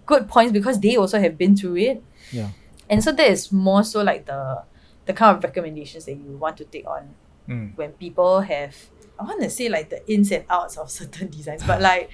good 0.06 0.28
points 0.28 0.52
because 0.52 0.82
they 0.82 0.98
also 0.98 1.18
have 1.20 1.38
been 1.38 1.56
through 1.56 1.78
it. 1.78 2.04
Yeah. 2.32 2.50
And 2.90 3.02
so 3.02 3.14
that 3.14 3.28
is 3.28 3.52
more 3.52 3.84
so 3.84 4.04
like 4.04 4.26
the 4.26 4.64
the 5.06 5.14
kind 5.14 5.38
of 5.38 5.44
recommendations 5.44 6.04
that 6.06 6.16
you 6.16 6.36
want 6.38 6.58
to 6.58 6.66
take 6.66 6.86
on 6.88 7.16
Mm. 7.48 7.78
when 7.78 7.94
people 7.94 8.42
have 8.42 8.76
I 9.20 9.24
want 9.24 9.42
to 9.42 9.50
say 9.50 9.70
like 9.70 9.90
the 9.90 10.00
ins 10.12 10.32
and 10.32 10.46
outs 10.50 10.78
of 10.78 10.90
certain 10.92 11.30
designs, 11.30 11.64
but 11.66 11.82
like 11.82 12.10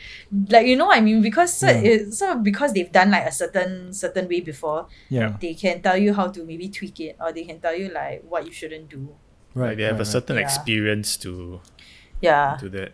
like 0.50 0.68
you 0.68 0.76
know 0.76 0.88
what 0.88 0.98
I 0.98 1.02
mean 1.02 1.22
because 1.22 1.54
so, 1.54 1.68
Yeah. 1.68 1.82
it, 2.08 2.14
so 2.14 2.36
because 2.40 2.74
they've 2.74 2.92
done 2.92 3.12
like 3.12 3.26
a 3.26 3.32
certain 3.32 3.94
certain 3.94 4.28
way 4.28 4.42
before, 4.42 4.88
Yeah. 5.10 5.36
they 5.40 5.54
can 5.54 5.82
tell 5.82 5.98
you 5.98 6.14
how 6.14 6.28
to 6.30 6.44
maybe 6.46 6.70
tweak 6.70 7.00
it 7.00 7.18
or 7.20 7.32
they 7.32 7.44
can 7.44 7.60
tell 7.60 7.76
you 7.76 7.90
like 7.90 8.24
what 8.28 8.46
you 8.46 8.52
shouldn't 8.52 8.90
do. 8.90 9.16
Right. 9.54 9.78
They 9.78 9.84
have 9.84 10.00
right, 10.00 10.08
a 10.08 10.10
certain 10.10 10.38
Yeah. 10.38 10.44
experience 10.48 11.18
to 11.28 11.62
Yeah, 12.22 12.58
to 12.60 12.70
that. 12.70 12.92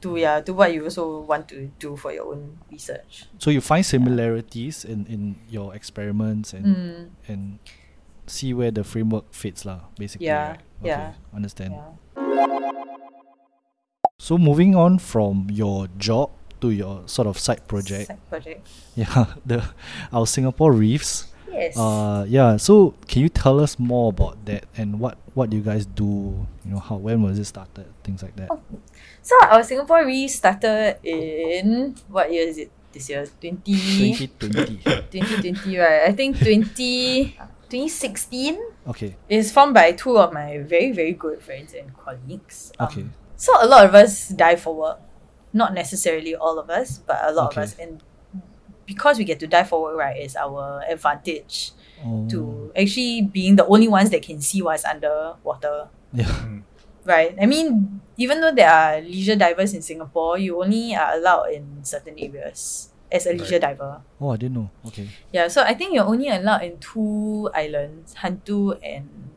to 0.00 0.14
yeah 0.16 0.38
to 0.40 0.54
what 0.54 0.70
you 0.72 0.84
also 0.84 1.20
want 1.26 1.48
to 1.50 1.72
do 1.82 1.96
for 1.96 2.12
your 2.12 2.30
own 2.30 2.58
research. 2.70 3.26
So 3.38 3.50
you 3.50 3.60
find 3.60 3.84
similarities 3.84 4.84
in, 4.84 5.06
in 5.10 5.36
your 5.50 5.74
experiments 5.74 6.52
and 6.54 6.64
Mm, 6.66 7.02
and 7.26 7.58
see 8.28 8.52
where 8.54 8.70
the 8.70 8.84
framework 8.84 9.32
fits 9.34 9.64
lah, 9.64 9.88
basically. 9.98 10.26
Yeah, 10.28 10.54
right? 10.54 10.60
Okay, 10.84 10.88
yeah, 10.92 11.12
Understand. 11.34 11.72
yeah. 11.74 11.90
So 14.18 14.36
moving 14.36 14.74
on 14.74 14.98
from 14.98 15.46
your 15.50 15.88
job 15.96 16.30
to 16.60 16.70
your 16.70 17.06
sort 17.06 17.28
of 17.28 17.38
side 17.38 17.66
project. 17.68 18.08
Side 18.08 18.28
project. 18.28 18.68
Yeah, 18.98 19.26
the 19.46 19.62
our 20.12 20.26
Singapore 20.26 20.72
Reefs. 20.72 21.32
Yes. 21.52 21.78
Uh 21.78 22.26
yeah, 22.28 22.56
so 22.58 22.94
can 23.06 23.22
you 23.22 23.28
tell 23.30 23.60
us 23.60 23.78
more 23.78 24.10
about 24.10 24.44
that 24.46 24.66
and 24.76 24.98
what 24.98 25.18
what 25.34 25.50
do 25.50 25.56
you 25.56 25.62
guys 25.62 25.86
do? 25.86 26.46
You 26.66 26.70
know, 26.74 26.78
how 26.82 26.96
when 26.96 27.22
was 27.22 27.38
it 27.38 27.46
started? 27.46 27.86
Things 28.02 28.22
like 28.22 28.34
that. 28.36 28.50
Oh. 28.50 28.60
so 29.22 29.34
our 29.46 29.62
Singapore 29.62 30.04
Re 30.04 30.26
started 30.28 30.98
in 31.02 31.94
what 32.08 32.32
year 32.32 32.46
is 32.48 32.58
it? 32.58 32.70
This 32.90 33.10
year, 33.10 33.26
20, 33.40 33.60
2020. 34.32 34.80
2020, 35.12 35.76
right? 35.78 36.08
I 36.08 36.12
think 36.12 36.38
20, 36.40 37.36
2016 37.70 38.58
okay. 38.88 39.16
It's 39.28 39.52
formed 39.52 39.74
by 39.74 39.92
two 39.92 40.18
of 40.18 40.32
my 40.32 40.58
very, 40.58 40.92
very 40.92 41.12
good 41.12 41.40
friends 41.42 41.74
and 41.74 41.92
colleagues. 41.96 42.72
Um, 42.78 42.86
Okay. 42.88 43.04
So 43.36 43.52
a 43.62 43.66
lot 43.66 43.86
of 43.86 43.94
us 43.94 44.28
dive 44.30 44.60
for 44.60 44.74
work. 44.74 45.00
Not 45.52 45.72
necessarily 45.74 46.34
all 46.34 46.58
of 46.58 46.70
us, 46.70 46.98
but 46.98 47.18
a 47.22 47.32
lot 47.32 47.52
Okay. 47.52 47.60
of 47.62 47.64
us. 47.68 47.78
And 47.78 48.02
because 48.86 49.18
we 49.18 49.24
get 49.24 49.38
to 49.40 49.46
dive 49.46 49.68
for 49.68 49.82
work, 49.82 49.96
right, 49.96 50.16
is 50.20 50.34
our 50.36 50.82
advantage 50.88 51.72
Oh. 52.04 52.26
to 52.30 52.72
actually 52.76 53.22
being 53.22 53.56
the 53.56 53.66
only 53.66 53.88
ones 53.88 54.10
that 54.10 54.22
can 54.22 54.40
see 54.40 54.62
what's 54.62 54.84
underwater. 54.84 55.88
Yeah. 56.12 56.32
Right. 57.08 57.32
I 57.40 57.46
mean, 57.46 58.00
even 58.18 58.42
though 58.42 58.52
there 58.52 58.68
are 58.68 59.00
leisure 59.00 59.34
divers 59.36 59.72
in 59.72 59.80
Singapore, 59.80 60.36
you 60.36 60.60
only 60.60 60.94
are 60.94 61.14
allowed 61.16 61.52
in 61.56 61.80
certain 61.82 62.18
areas 62.18 62.90
as 63.10 63.26
a 63.26 63.32
leisure 63.32 63.58
diver. 63.58 64.02
Oh, 64.20 64.30
I 64.30 64.36
didn't 64.36 64.54
know. 64.54 64.70
Okay. 64.86 65.08
Yeah, 65.32 65.48
so 65.48 65.62
I 65.62 65.74
think 65.74 65.94
you're 65.94 66.04
only 66.04 66.28
allowed 66.28 66.62
in 66.62 66.78
two 66.78 67.48
islands, 67.54 68.14
Hantu 68.20 68.78
and 68.82 69.30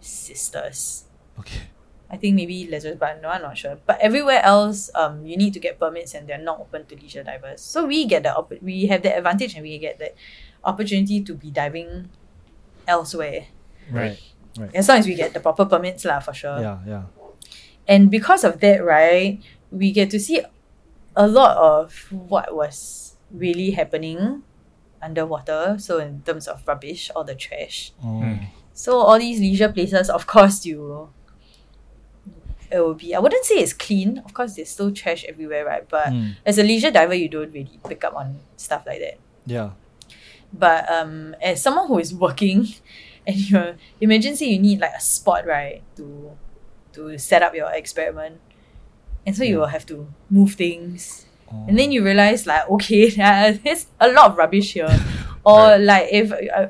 Sisters. 0.00 1.04
Okay. 1.38 1.68
I 2.10 2.16
think 2.16 2.34
maybe 2.34 2.66
Lazarus, 2.66 2.96
but 2.98 3.22
no, 3.22 3.28
I'm 3.28 3.42
not 3.42 3.56
sure. 3.56 3.78
But 3.86 4.00
everywhere 4.00 4.42
else, 4.42 4.90
um, 4.96 5.24
you 5.24 5.36
need 5.36 5.52
to 5.54 5.60
get 5.60 5.78
permits 5.78 6.14
and 6.14 6.26
they're 6.26 6.42
not 6.42 6.58
open 6.58 6.86
to 6.86 6.96
leisure 6.96 7.22
divers. 7.22 7.60
So 7.60 7.86
we 7.86 8.04
get 8.06 8.24
the 8.24 8.34
opp- 8.34 8.60
we 8.62 8.86
have 8.86 9.02
the 9.02 9.14
advantage 9.16 9.54
and 9.54 9.62
we 9.62 9.78
get 9.78 9.98
the 10.00 10.12
opportunity 10.64 11.22
to 11.22 11.34
be 11.34 11.50
diving 11.50 12.10
elsewhere. 12.88 13.46
Right. 13.92 14.18
As 14.74 14.88
long 14.88 14.98
as 14.98 15.06
we 15.06 15.14
get 15.14 15.34
the 15.34 15.40
proper 15.40 15.64
permits, 15.64 16.04
lah, 16.04 16.18
for 16.18 16.34
sure. 16.34 16.58
Yeah, 16.58 16.78
yeah. 16.86 17.02
And 17.86 18.10
because 18.10 18.42
of 18.42 18.58
that, 18.60 18.82
right, 18.84 19.38
we 19.70 19.92
get 19.92 20.10
to 20.10 20.18
see 20.18 20.42
a 21.16 21.26
lot 21.26 21.56
of 21.56 22.06
what 22.10 22.54
was 22.54 23.16
really 23.30 23.72
happening 23.72 24.42
underwater. 25.02 25.76
So 25.78 25.98
in 25.98 26.22
terms 26.22 26.46
of 26.48 26.62
rubbish, 26.66 27.10
all 27.14 27.24
the 27.24 27.34
trash. 27.34 27.92
Mm. 28.04 28.46
So 28.72 28.98
all 28.98 29.18
these 29.18 29.40
leisure 29.40 29.70
places, 29.72 30.08
of 30.10 30.26
course, 30.26 30.64
you 30.66 31.10
it 32.70 32.78
will 32.78 32.94
be. 32.94 33.14
I 33.14 33.18
wouldn't 33.18 33.44
say 33.44 33.56
it's 33.56 33.72
clean. 33.72 34.18
Of 34.24 34.32
course, 34.32 34.54
there's 34.54 34.68
still 34.70 34.92
trash 34.92 35.24
everywhere, 35.28 35.64
right? 35.66 35.88
But 35.88 36.08
Mm. 36.08 36.36
as 36.46 36.56
a 36.58 36.62
leisure 36.62 36.90
diver, 36.92 37.14
you 37.14 37.28
don't 37.28 37.50
really 37.52 37.80
pick 37.88 38.04
up 38.04 38.14
on 38.14 38.38
stuff 38.56 38.84
like 38.86 39.00
that. 39.00 39.18
Yeah. 39.44 39.70
But 40.52 40.90
um, 40.90 41.34
as 41.42 41.60
someone 41.62 41.88
who 41.88 41.98
is 41.98 42.14
working, 42.14 42.68
and 43.26 43.36
you 43.36 43.74
imagine 44.00 44.36
say 44.36 44.46
you 44.46 44.58
need 44.60 44.80
like 44.80 44.92
a 44.96 45.00
spot 45.00 45.46
right 45.46 45.82
to 45.96 46.36
to 46.92 47.18
set 47.18 47.42
up 47.42 47.54
your 47.54 47.70
experiment, 47.72 48.40
and 49.26 49.36
so 49.36 49.44
you 49.44 49.58
will 49.58 49.66
have 49.66 49.86
to 49.86 50.06
move 50.30 50.54
things, 50.54 51.26
Oh. 51.52 51.64
and 51.68 51.78
then 51.78 51.90
you 51.92 52.04
realize 52.04 52.46
like 52.46 52.68
okay, 52.70 53.10
there's 53.64 53.86
a 54.00 54.08
lot 54.12 54.30
of 54.30 54.36
rubbish 54.36 54.72
here, 54.74 54.88
or 55.44 55.78
like 55.78 56.08
if 56.12 56.32
uh, 56.32 56.68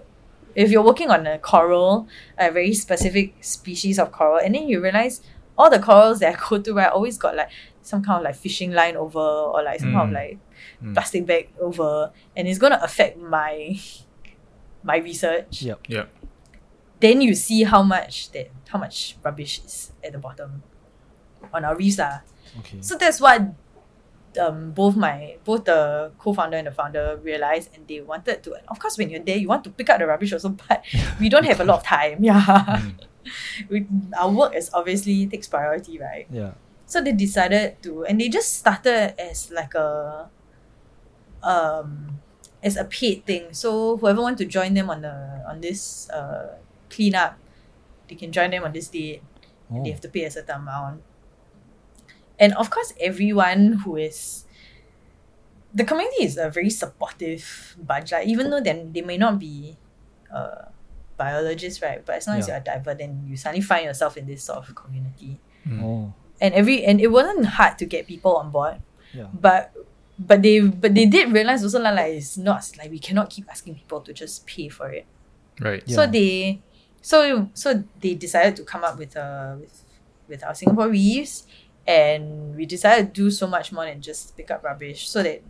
if 0.55 0.71
you're 0.71 0.83
working 0.85 1.11
on 1.11 1.27
a 1.27 1.39
coral, 1.39 2.09
a 2.39 2.51
very 2.51 2.75
specific 2.75 3.35
species 3.45 3.99
of 3.99 4.11
coral, 4.13 4.39
and 4.39 4.55
then 4.55 4.67
you 4.69 4.81
realize 4.81 5.21
all 5.59 5.69
the 5.71 5.79
corals 5.79 6.19
that 6.21 6.35
I 6.35 6.39
go 6.49 6.59
to 6.59 6.75
right 6.75 6.91
always 6.91 7.19
got 7.19 7.37
like 7.37 7.51
some 7.83 8.03
kind 8.03 8.19
of 8.19 8.25
like 8.25 8.37
fishing 8.37 8.73
line 8.73 8.97
over 8.97 9.19
or 9.21 9.63
like 9.63 9.81
some 9.81 9.93
kind 9.93 10.09
of 10.11 10.17
Mm. 10.17 10.21
like 10.21 10.39
Mm. 10.83 10.95
plastic 10.95 11.27
bag 11.27 11.49
over, 11.61 12.11
and 12.37 12.49
it's 12.49 12.59
gonna 12.59 12.81
affect 12.83 13.19
my 13.19 13.79
my 14.83 14.97
research. 14.97 15.63
Yep. 15.63 15.81
Yep. 15.89 16.09
Then 17.01 17.21
you 17.21 17.35
see 17.35 17.65
how 17.65 17.83
much 17.83 18.31
that 18.33 18.51
how 18.69 18.79
much 18.79 19.17
rubbish 19.23 19.61
is 19.65 19.93
at 20.05 20.13
the 20.13 20.19
bottom 20.19 20.63
on 21.53 21.65
our 21.65 21.77
reefs 21.77 21.99
lah. 21.99 22.21
Okay. 22.61 22.79
So 22.81 22.97
that's 22.97 23.21
what 23.21 23.55
um 24.39 24.71
both 24.71 24.95
my 24.95 25.35
both 25.43 25.65
the 25.67 26.13
co-founder 26.19 26.57
and 26.57 26.67
the 26.67 26.71
founder 26.71 27.19
realized 27.23 27.67
and 27.75 27.83
they 27.91 27.99
wanted 28.01 28.39
to 28.47 28.55
of 28.71 28.79
course 28.79 28.95
when 28.97 29.11
you're 29.11 29.19
there 29.27 29.35
you 29.37 29.49
want 29.51 29.65
to 29.67 29.71
pick 29.75 29.91
up 29.91 29.99
the 29.99 30.07
rubbish 30.07 30.31
also 30.33 30.51
but 30.55 30.85
we 31.21 31.27
don't 31.29 31.43
have 31.43 31.59
a 31.59 31.65
lot 31.67 31.79
of 31.79 31.85
time 31.85 32.23
yeah 32.23 32.39
Mm. 32.39 32.95
we, 33.69 33.87
our 34.17 34.31
work 34.31 34.55
is 34.55 34.71
obviously 34.73 35.27
takes 35.27 35.49
priority 35.51 35.99
right 35.99 36.31
Yeah. 36.31 36.55
so 36.87 37.03
they 37.03 37.11
decided 37.11 37.83
to 37.83 38.07
and 38.07 38.21
they 38.23 38.29
just 38.31 38.55
started 38.63 39.19
as 39.19 39.51
like 39.51 39.75
a 39.75 40.31
um 41.43 42.21
as 42.63 42.77
a 42.77 42.85
paid 42.85 43.25
thing 43.27 43.53
so 43.53 43.97
whoever 43.97 44.23
want 44.23 44.39
to 44.39 44.45
join 44.45 44.75
them 44.75 44.91
on 44.91 45.03
the 45.03 45.43
on 45.49 45.61
this 45.61 46.09
uh 46.11 46.55
cleanup 46.89 47.39
they 48.09 48.15
can 48.15 48.31
join 48.31 48.51
them 48.51 48.63
on 48.65 48.73
this 48.73 48.89
date 48.89 49.23
Oh. 49.71 49.77
and 49.77 49.87
they 49.87 49.91
have 49.91 50.01
to 50.03 50.09
pay 50.11 50.25
a 50.27 50.31
certain 50.31 50.67
amount. 50.67 50.99
And 52.41 52.55
of 52.55 52.71
course, 52.71 52.95
everyone 52.99 53.85
who 53.85 53.97
is 53.97 54.45
the 55.75 55.85
community 55.85 56.25
is 56.25 56.37
a 56.37 56.49
very 56.51 56.71
supportive 56.71 57.77
bunch. 57.79 58.13
Like 58.13 58.27
even 58.27 58.51
though 58.51 58.61
then 58.61 58.93
they 58.93 59.03
may 59.03 59.19
not 59.19 59.39
be 59.39 59.77
uh, 60.35 60.73
biologists, 61.17 61.83
right? 61.83 62.05
But 62.05 62.17
as 62.17 62.27
long 62.27 62.39
as 62.39 62.49
you're 62.49 62.57
a 62.57 62.65
diver, 62.65 62.95
then 62.95 63.23
you 63.29 63.37
suddenly 63.37 63.61
find 63.61 63.85
yourself 63.85 64.17
in 64.17 64.27
this 64.27 64.43
sort 64.43 64.67
of 64.67 64.75
community. 64.75 65.39
Mm. 65.69 65.83
Oh. 65.85 66.15
And 66.41 66.55
every 66.55 66.83
and 66.85 67.01
it 67.01 67.09
wasn't 67.09 67.45
hard 67.45 67.77
to 67.79 67.85
get 67.85 68.07
people 68.07 68.37
on 68.37 68.51
board, 68.51 68.81
Yeah. 69.13 69.29
but 69.33 69.73
but 70.19 70.41
they 70.41 70.61
but 70.61 70.95
they 70.95 71.05
did 71.05 71.31
realize 71.33 71.63
also 71.63 71.81
like, 71.81 71.95
like 71.95 72.13
it's 72.15 72.39
not 72.39 72.65
like 72.79 72.91
we 72.91 72.99
cannot 72.99 73.29
keep 73.29 73.45
asking 73.51 73.75
people 73.75 74.01
to 74.01 74.13
just 74.13 74.47
pay 74.47 74.69
for 74.69 74.89
it. 74.89 75.05
Right. 75.61 75.83
Yeah. 75.85 75.97
So 75.97 76.07
they 76.07 76.63
so 77.03 77.51
so 77.53 77.85
they 78.01 78.15
decided 78.15 78.57
to 78.57 78.65
come 78.65 78.85
up 78.85 78.99
with 78.99 79.17
uh 79.17 79.57
with 79.61 79.85
with 80.29 80.45
our 80.45 80.55
Singapore 80.55 80.89
Reefs 80.89 81.45
and 81.87 82.55
we 82.57 82.67
decided 82.67 83.15
to 83.15 83.23
do 83.23 83.31
so 83.31 83.47
much 83.47 83.73
more 83.73 83.85
than 83.85 84.01
just 84.01 84.37
pick 84.37 84.51
up 84.51 84.63
rubbish 84.65 85.09
so 85.09 85.23
that 85.23 85.43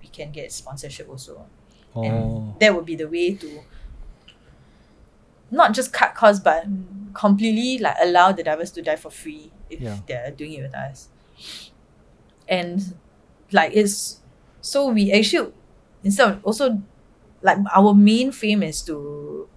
we 0.00 0.08
can 0.08 0.30
get 0.32 0.52
sponsorship 0.52 1.08
also. 1.08 1.46
Oh. 1.94 2.02
And 2.04 2.60
that 2.60 2.74
would 2.74 2.86
be 2.86 2.96
the 2.96 3.08
way 3.08 3.34
to 3.34 3.60
not 5.50 5.72
just 5.74 5.92
cut 5.92 6.14
costs 6.14 6.42
but 6.42 6.64
completely 7.14 7.78
like 7.78 7.96
allow 8.00 8.32
the 8.32 8.42
divers 8.42 8.70
to 8.72 8.82
dive 8.82 9.00
for 9.00 9.10
free 9.10 9.52
if 9.70 9.80
Yeah. 9.80 9.98
they're 10.06 10.30
doing 10.30 10.54
it 10.54 10.62
with 10.62 10.74
us. 10.74 11.08
And 12.48 12.96
like 13.52 13.72
it's 13.74 14.20
so 14.60 14.88
we 14.88 15.12
actually 15.12 15.52
instead 16.02 16.28
of 16.30 16.44
also 16.44 16.82
like 17.42 17.58
our 17.74 17.94
main 17.94 18.32
fame 18.32 18.62
is 18.62 18.82
to 18.82 19.48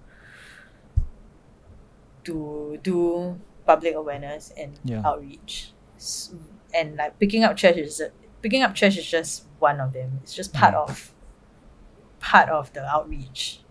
to 2.23 2.77
do 2.83 3.39
public 3.65 3.95
awareness 3.95 4.53
and 4.57 4.79
Yeah. 4.83 5.01
outreach 5.05 5.71
and 6.73 6.95
like 6.95 7.17
picking 7.19 7.43
up 7.43 7.55
trash 7.57 7.75
is 7.75 8.01
picking 8.41 8.61
up 8.63 8.75
trash 8.75 8.97
is 8.97 9.05
just 9.05 9.45
one 9.59 9.79
of 9.79 9.93
them 9.93 10.19
it's 10.23 10.33
just 10.33 10.53
part 10.53 10.73
Mm. 10.75 10.89
of 10.89 11.13
part 12.19 12.49
of 12.49 12.71
the 12.73 12.83
outreach 12.85 13.61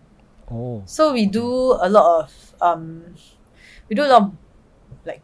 Oh. 0.48 0.82
So 0.86 1.12
we 1.12 1.26
do 1.26 1.44
a 1.72 1.88
lot 1.88 2.20
of 2.24 2.54
um, 2.60 3.16
we 3.88 3.96
do 3.96 4.04
a 4.04 4.06
lot 4.06 4.22
of 4.22 4.32
like 5.04 5.20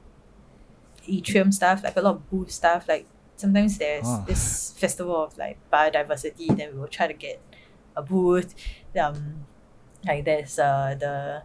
atrium 1.07 1.53
stuff, 1.53 1.82
like 1.84 1.96
a 1.96 2.00
lot 2.00 2.16
of 2.16 2.30
booth 2.30 2.50
stuff. 2.50 2.88
Like 2.88 3.07
sometimes 3.36 3.78
there's 3.78 4.05
Ah. 4.05 4.24
this 4.26 4.72
festival 4.76 5.14
of 5.24 5.38
like 5.38 5.59
biodiversity, 5.72 6.57
then 6.57 6.72
we 6.74 6.80
will 6.80 6.88
try 6.88 7.07
to 7.07 7.14
get 7.14 7.40
a 7.96 8.03
booth. 8.03 8.55
Um, 9.00 9.46
like 10.05 10.24
there's 10.24 10.59
uh 10.59 10.96
the 10.98 11.42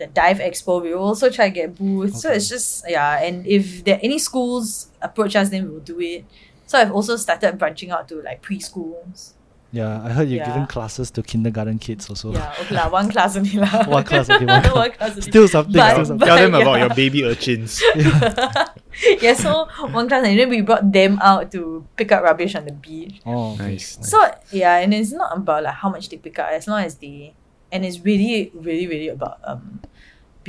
the 0.00 0.08
dive 0.08 0.38
expo. 0.38 0.82
We 0.82 0.94
will 0.94 1.04
also 1.04 1.30
try 1.30 1.48
to 1.50 1.54
get 1.54 1.76
booths. 1.76 2.22
So 2.22 2.32
it's 2.32 2.48
just 2.48 2.88
yeah. 2.88 3.22
And 3.22 3.46
if 3.46 3.84
there 3.84 4.00
any 4.02 4.18
schools 4.18 4.88
approach 5.00 5.36
us, 5.36 5.50
then 5.50 5.68
we 5.68 5.70
will 5.70 5.86
do 5.86 6.00
it. 6.00 6.24
So 6.66 6.78
I've 6.78 6.90
also 6.90 7.14
started 7.16 7.58
branching 7.58 7.90
out 7.92 8.08
to 8.08 8.22
like 8.22 8.42
preschools. 8.42 9.34
Yeah, 9.72 10.02
I 10.02 10.10
heard 10.10 10.28
you're 10.28 10.44
giving 10.44 10.66
classes 10.66 11.12
to 11.12 11.22
kindergarten 11.22 11.78
kids 11.78 12.10
also. 12.10 12.32
Yeah, 12.34 12.50
okay 12.58 12.74
lah, 12.74 12.90
one 12.90 13.06
class 13.06 13.38
only 13.38 13.54
lah. 13.54 13.86
One 13.86 14.02
class, 14.02 14.26
okay, 14.26 14.42
one 14.50 14.66
class. 14.66 14.96
class 14.98 15.10
only. 15.14 15.30
Still 15.30 15.46
something. 15.46 15.78
But- 15.78 15.92
still 15.94 16.06
something. 16.10 16.26
Tell 16.26 16.42
them 16.42 16.54
yeah. 16.58 16.66
about 16.66 16.78
your 16.82 16.90
baby 16.90 17.22
urchins. 17.22 17.78
yeah, 19.22 19.38
so 19.38 19.70
one 19.94 20.10
class 20.10 20.26
and 20.26 20.34
then 20.34 20.50
we 20.50 20.58
brought 20.66 20.90
them 20.90 21.22
out 21.22 21.54
to 21.54 21.86
pick 21.94 22.10
up 22.10 22.26
rubbish 22.26 22.58
on 22.58 22.66
the 22.66 22.74
beach. 22.74 23.22
Oh, 23.22 23.54
okay. 23.54 23.78
nice. 23.78 23.94
nice. 23.94 24.10
So 24.10 24.18
yeah, 24.50 24.82
and 24.82 24.90
it's 24.90 25.14
not 25.14 25.38
about 25.38 25.62
like 25.62 25.78
how 25.78 25.86
much 25.86 26.08
they 26.08 26.18
pick 26.18 26.42
up, 26.42 26.50
as 26.50 26.66
long 26.66 26.82
as 26.82 26.98
they 26.98 27.38
and 27.72 27.84
it's 27.84 28.00
really, 28.00 28.50
really, 28.54 28.86
really 28.86 29.08
about 29.08 29.38
um 29.44 29.80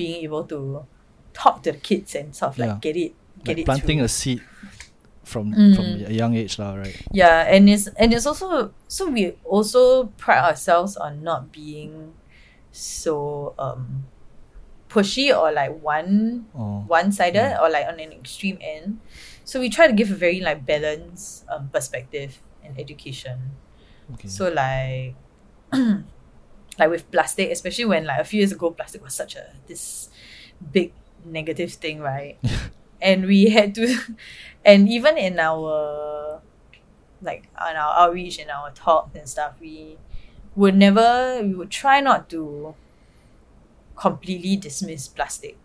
being 0.02 0.18
able 0.26 0.44
to 0.50 0.86
talk 1.34 1.62
to 1.64 1.72
the 1.72 1.80
kids 1.80 2.16
and 2.18 2.34
sort 2.36 2.52
of 2.54 2.58
like 2.58 2.70
Yeah. 2.70 2.80
get 2.82 2.96
it 2.98 3.12
get 3.46 3.56
Like 3.56 3.58
it 3.62 3.66
planting 3.70 3.98
through. 4.02 4.06
a 4.06 4.10
seed 4.10 4.42
from 5.24 5.54
Mm. 5.54 5.76
from 5.78 5.86
a 6.10 6.14
young 6.14 6.34
age, 6.36 6.58
lah, 6.60 6.74
right? 6.76 6.98
Yeah, 7.14 7.46
and 7.46 7.70
it's 7.70 7.86
and 8.02 8.10
it's 8.14 8.26
also 8.26 8.74
so 8.90 9.08
we 9.10 9.38
also 9.46 10.10
pride 10.18 10.44
ourselves 10.50 10.98
on 10.98 11.22
not 11.24 11.52
being 11.54 12.18
so 12.72 13.54
um 13.60 14.08
pushy 14.90 15.32
or 15.32 15.52
like 15.56 15.72
one 15.82 16.46
Oh, 16.56 16.84
one 16.88 17.12
sided 17.16 17.56
Yeah. 17.56 17.62
or 17.64 17.70
like 17.72 17.88
on 17.88 18.00
an 18.00 18.12
extreme 18.12 18.60
end. 18.60 19.00
So 19.48 19.60
we 19.60 19.70
try 19.72 19.88
to 19.88 19.94
give 19.96 20.12
a 20.12 20.16
very 20.20 20.40
like 20.44 20.66
balanced 20.66 21.46
um, 21.48 21.70
perspective 21.72 22.42
in 22.64 22.76
education. 22.80 23.56
okay. 24.14 24.28
So 24.28 24.52
like 24.52 25.16
like 26.80 26.90
with 26.90 27.10
plastic, 27.12 27.52
especially 27.52 27.86
when 27.86 28.06
like 28.06 28.20
a 28.20 28.24
few 28.24 28.40
years 28.40 28.52
ago 28.52 28.72
plastic 28.72 29.04
was 29.04 29.14
such 29.14 29.36
a 29.36 29.54
this 29.68 30.10
big 30.72 30.94
negative 31.26 31.74
thing, 31.74 32.00
right? 32.00 32.38
and 33.02 33.26
we 33.26 33.50
had 33.50 33.76
to 33.76 33.98
and 34.66 34.88
even 34.90 35.18
in 35.18 35.40
our 35.40 36.42
like 37.22 37.50
on 37.60 37.76
our 37.76 38.08
outreach 38.08 38.40
and 38.40 38.50
our 38.50 38.72
talks 38.72 39.16
and 39.16 39.28
stuff, 39.30 39.54
we 39.62 39.98
would 40.56 40.76
never 40.76 41.40
we 41.44 41.54
would 41.54 41.70
try 41.72 42.02
not 42.02 42.30
to 42.30 42.74
completely 43.96 44.56
dismiss 44.56 45.08
plastic 45.08 45.58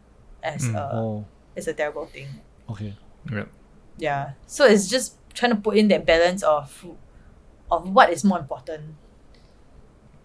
as 0.43 0.63
Mm. 0.69 0.75
a 0.77 0.91
oh, 0.95 1.25
as 1.57 1.67
a 1.69 1.73
terrible 1.73 2.07
thing. 2.07 2.29
okay. 2.71 2.95
Yep. 3.33 3.49
Yeah. 3.99 4.33
So 4.47 4.65
it's 4.67 4.87
just 4.89 5.17
trying 5.35 5.51
to 5.53 5.57
put 5.61 5.77
in 5.77 5.89
that 5.89 6.05
balance 6.07 6.43
of 6.43 6.85
of 7.71 7.89
what 7.91 8.11
is 8.11 8.23
more 8.25 8.39
important 8.39 8.95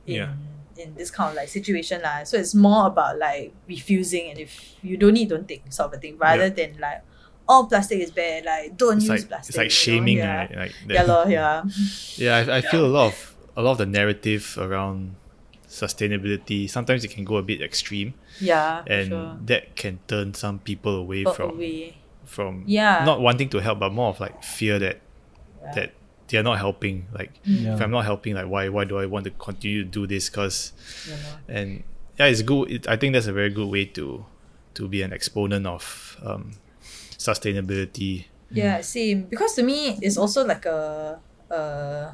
in 0.06 0.16
Yeah. 0.16 0.34
In 0.82 0.96
this 0.96 1.12
kind 1.12 1.30
of 1.30 1.36
like 1.36 1.48
situation 1.50 2.02
lah. 2.02 2.24
So 2.26 2.38
it's 2.38 2.56
more 2.56 2.88
about 2.88 3.18
like 3.20 3.54
refusing 3.68 4.30
and 4.32 4.40
if 4.40 4.76
you 4.84 4.98
don't 4.98 5.14
need, 5.14 5.30
don't 5.30 5.48
take 5.48 5.64
sort 5.72 5.94
of 5.94 5.98
a 5.98 6.02
thing 6.02 6.18
rather 6.18 6.50
than 6.50 6.78
like 6.80 7.02
all 7.48 7.66
plastic 7.68 8.00
is 8.00 8.12
bad, 8.12 8.46
like 8.46 8.78
don't 8.78 8.98
It's 8.98 9.06
use 9.08 9.10
like 9.22 9.28
plastic. 9.30 9.50
it's 9.50 9.58
like 9.58 9.66
you 9.66 9.70
know? 9.70 9.98
shaming, 9.98 10.18
yeah. 10.18 10.38
right? 10.38 10.56
Like. 10.58 10.74
Yeah, 10.90 11.28
yeah. 11.28 11.64
Yeah, 12.16 12.36
I, 12.54 12.58
I 12.58 12.62
feel 12.62 12.86
a 12.86 12.92
lot 12.92 13.08
of 13.14 13.36
a 13.58 13.62
lot 13.62 13.72
of 13.74 13.78
the 13.80 13.86
narrative 13.86 14.58
around 14.60 15.16
sustainability 15.68 16.70
sometimes 16.70 17.04
it 17.04 17.10
can 17.12 17.24
go 17.24 17.38
a 17.38 17.42
bit 17.44 17.62
extreme, 17.62 18.14
Yeah, 18.40 18.84
and 18.88 19.08
sure. 19.10 19.38
that 19.46 19.76
can 19.76 20.00
turn 20.08 20.34
some 20.34 20.60
people 20.60 20.96
away 20.96 21.24
But 21.24 21.36
from 21.36 21.50
away. 21.52 21.98
from 22.26 22.64
Yeah. 22.68 23.04
not 23.06 23.22
wanting 23.22 23.50
to 23.50 23.60
help, 23.60 23.80
but 23.80 23.92
more 23.92 24.10
of 24.10 24.20
like 24.20 24.44
fear 24.44 24.80
that 24.80 25.00
Yeah. 25.64 25.72
that 25.76 25.90
they 26.32 26.38
are 26.40 26.44
not 26.44 26.58
helping. 26.58 27.06
Like 27.14 27.32
Yeah. 27.46 27.76
if 27.76 27.82
I'm 27.82 27.92
not 27.92 28.06
helping, 28.06 28.34
like 28.36 28.48
why 28.48 28.70
why 28.70 28.84
do 28.86 28.98
I 28.98 29.06
want 29.06 29.26
to 29.26 29.32
continue 29.32 29.84
to 29.84 29.90
do 29.90 30.08
this? 30.08 30.30
Because 30.30 30.74
You 31.08 31.16
and 31.48 31.84
yeah, 32.18 32.26
it's 32.28 32.42
good. 32.42 32.72
It, 32.72 32.88
I 32.88 32.96
think 32.98 33.14
that's 33.14 33.28
a 33.28 33.34
very 33.34 33.50
good 33.52 33.68
way 33.70 33.86
to 34.00 34.26
to 34.74 34.88
be 34.88 35.02
an 35.04 35.12
exponent 35.14 35.68
of 35.68 36.18
um, 36.24 36.52
sustainability. 37.18 38.26
Yeah, 38.52 38.82
same. 38.82 39.24
Because 39.30 39.54
to 39.56 39.64
me, 39.64 39.98
it's 40.02 40.18
also 40.18 40.46
like 40.46 40.66
a, 40.66 41.20
uh, 41.50 42.12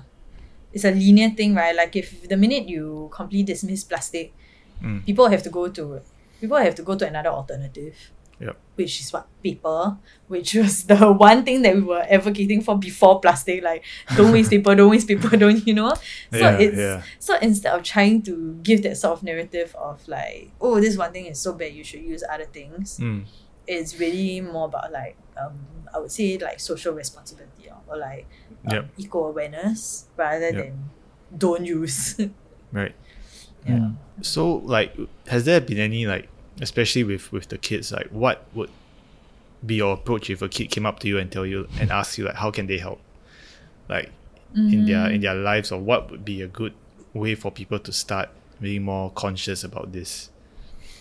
it's 0.74 0.86
a 0.86 0.92
linear 0.92 1.30
thing, 1.32 1.56
right? 1.56 1.76
Like 1.76 1.96
if 1.96 2.28
the 2.30 2.38
minute 2.38 2.70
you 2.70 3.10
completely 3.12 3.54
dismiss 3.54 3.84
plastic, 3.84 4.34
Mm. 4.78 5.02
people 5.10 5.26
have 5.28 5.42
to 5.42 5.50
go 5.50 5.68
to, 5.70 6.02
people 6.40 6.58
have 6.58 6.76
to 6.76 6.84
go 6.84 6.94
to 6.96 7.08
another 7.08 7.30
alternative. 7.34 7.98
Yep. 8.40 8.58
Which 8.76 9.02
is 9.02 9.12
what 9.12 9.28
paper, 9.44 9.98
which 10.28 10.54
was 10.54 10.84
the 10.84 11.12
one 11.12 11.44
thing 11.44 11.64
that 11.64 11.74
we 11.76 11.82
were 11.82 12.06
advocating 12.08 12.62
for 12.62 12.78
before 12.78 13.20
plastic. 13.20 13.64
Like, 13.64 13.84
don't 14.16 14.32
waste 14.32 14.52
paper, 14.52 14.76
don't 14.76 14.92
waste 14.92 15.08
paper, 15.08 15.36
don't 15.44 15.66
you 15.66 15.74
know? 15.74 15.94
So 16.32 16.38
Yeah, 16.38 16.58
it's 16.60 16.78
yeah. 16.78 17.02
so 17.18 17.38
instead 17.42 17.74
of 17.74 17.82
trying 17.84 18.22
to 18.24 18.60
give 18.62 18.84
that 18.84 18.98
sort 18.98 19.14
of 19.18 19.24
narrative 19.24 19.74
of 19.76 20.08
like, 20.08 20.52
oh, 20.62 20.80
this 20.80 20.96
one 20.98 21.12
thing 21.12 21.26
is 21.26 21.40
so 21.40 21.54
bad, 21.54 21.74
you 21.74 21.84
should 21.84 22.02
use 22.02 22.24
other 22.30 22.46
things 22.46 23.00
Mm. 23.00 23.26
it's 23.66 24.00
really 24.00 24.40
more 24.42 24.66
about 24.68 24.92
like 24.94 25.18
um 25.36 25.58
I 25.94 26.00
would 26.00 26.12
say 26.12 26.38
like 26.38 26.60
social 26.60 26.94
responsibility 26.94 27.70
or, 27.70 27.80
or 27.88 27.98
like 27.98 28.26
um, 28.68 28.74
Yep. 28.74 28.86
eco 28.98 29.26
awareness 29.26 30.06
rather 30.16 30.46
Yep. 30.52 30.56
than 30.56 30.90
don't 31.38 31.66
use. 31.66 32.16
Right. 32.72 32.96
yeah. 33.66 33.74
Mm. 33.80 33.96
So 34.22 34.58
like 34.64 34.96
has 35.28 35.46
there 35.46 35.60
been 35.60 35.80
any 35.80 36.06
like 36.06 36.30
especially 36.62 37.04
with 37.04 37.32
with 37.32 37.48
the 37.50 37.58
kids 37.58 37.92
like 37.92 38.08
what 38.08 38.46
would 38.54 38.70
be 39.66 39.76
your 39.76 39.94
approach 39.94 40.30
if 40.30 40.42
a 40.42 40.50
kid 40.50 40.70
came 40.72 40.86
up 40.86 41.00
to 41.00 41.08
you 41.08 41.18
and 41.18 41.32
tell 41.32 41.46
you 41.46 41.68
and 41.80 41.92
ask 41.92 42.18
you 42.18 42.26
like 42.26 42.36
how 42.36 42.50
can 42.52 42.68
they 42.68 42.78
help 42.78 43.00
like 43.90 44.12
in 44.56 44.86
their 44.86 44.98
Mm-hmm. 45.06 45.16
in 45.16 45.22
their 45.22 45.36
lives 45.36 45.72
or 45.72 45.80
what 45.80 46.10
would 46.10 46.24
be 46.26 46.42
a 46.42 46.48
good 46.48 46.74
way 47.14 47.36
for 47.36 47.52
people 47.52 47.80
to 47.80 47.92
start 47.92 48.30
being 48.62 48.84
more 48.84 49.12
conscious 49.12 49.64
about 49.64 49.92
this 49.92 50.30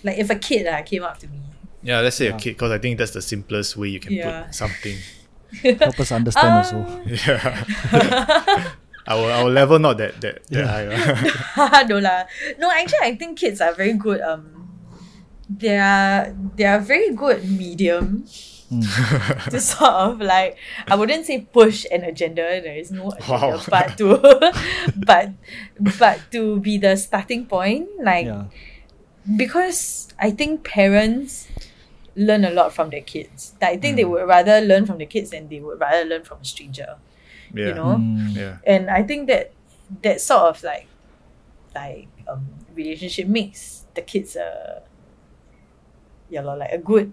Like 0.04 0.18
if 0.18 0.28
a 0.30 0.34
kid 0.36 0.66
uh, 0.66 0.82
came 0.82 1.02
up 1.04 1.18
to 1.18 1.28
me. 1.28 1.40
yeah 1.82 2.00
let's 2.00 2.16
say 2.16 2.26
Yeah. 2.28 2.36
a 2.36 2.38
kid 2.38 2.52
because 2.57 2.72
i 2.72 2.78
think 2.78 2.98
that's 2.98 3.12
the 3.12 3.22
simplest 3.22 3.76
way 3.76 3.88
you 3.88 4.00
can 4.00 4.12
Yeah. 4.12 4.42
put 4.44 4.54
something 4.54 4.96
Help 5.62 6.00
us 6.00 6.11
understand 6.12 6.52
also. 6.52 6.76
Uh, 6.82 7.00
yeah 7.07 8.72
our, 9.07 9.30
our 9.30 9.48
level 9.48 9.78
not 9.78 9.96
that 9.98 10.20
that, 10.20 10.42
that 10.48 10.64
Yeah. 10.90 11.14
high 11.54 11.82
no 11.84 11.98
lah. 11.98 12.24
No, 12.59 12.70
actually 12.70 13.04
I 13.07 13.14
think 13.16 13.38
kids 13.38 13.61
are 13.61 13.72
very 13.72 13.92
good 13.94 14.20
um 14.20 14.55
they 15.49 15.78
are 15.78 16.34
they 16.57 16.64
are 16.64 16.78
very 16.80 17.11
good 17.14 17.49
medium 17.49 18.24
Mm. 18.66 18.82
to 19.51 19.61
sort 19.62 19.94
of 19.94 20.18
like 20.20 20.59
I 20.90 20.97
wouldn't 20.99 21.22
say 21.24 21.47
push 21.47 21.86
an 21.94 22.03
agenda. 22.03 22.42
There 22.59 22.74
is 22.74 22.90
no 22.90 23.14
agenda, 23.14 23.55
Wow. 23.55 23.62
but 23.70 23.94
to 24.03 24.18
but 25.07 25.30
but 25.78 26.18
to 26.34 26.59
be 26.59 26.74
the 26.74 26.97
starting 26.99 27.47
point, 27.47 27.86
like 28.03 28.26
Yeah. 28.26 28.51
because 29.36 30.09
I 30.18 30.30
think 30.30 30.64
parents 30.66 31.47
learn 32.16 32.44
a 32.44 32.51
lot 32.51 32.72
from 32.74 32.90
their 32.90 33.03
kids. 33.07 33.55
Like, 33.62 33.70
I 33.70 33.76
think 33.78 33.97
they 33.97 34.03
Mm. 34.03 34.11
would 34.18 34.26
rather 34.26 34.61
learn 34.61 34.86
from 34.86 34.99
the 34.99 35.07
kids 35.07 35.30
than 35.30 35.47
they 35.49 35.61
would 35.61 35.78
rather 35.78 36.03
learn 36.05 36.24
from 36.24 36.38
a 36.42 36.44
stranger. 36.44 36.97
yeah 37.55 37.68
You 37.70 37.74
know? 37.74 37.94
Mm. 38.03 38.34
yeah 38.34 38.55
And 38.66 38.90
I 38.90 39.03
think 39.07 39.28
that 39.30 39.53
that 40.03 40.18
sort 40.20 40.42
of 40.51 40.62
like 40.66 40.90
like 41.74 42.09
um 42.26 42.47
relationship 42.74 43.28
makes 43.30 43.86
the 43.94 44.03
kids 44.03 44.34
a 44.34 44.82
yeah, 46.29 46.43
lor, 46.43 46.57
like 46.57 46.72
a 46.72 46.79
good 46.79 47.12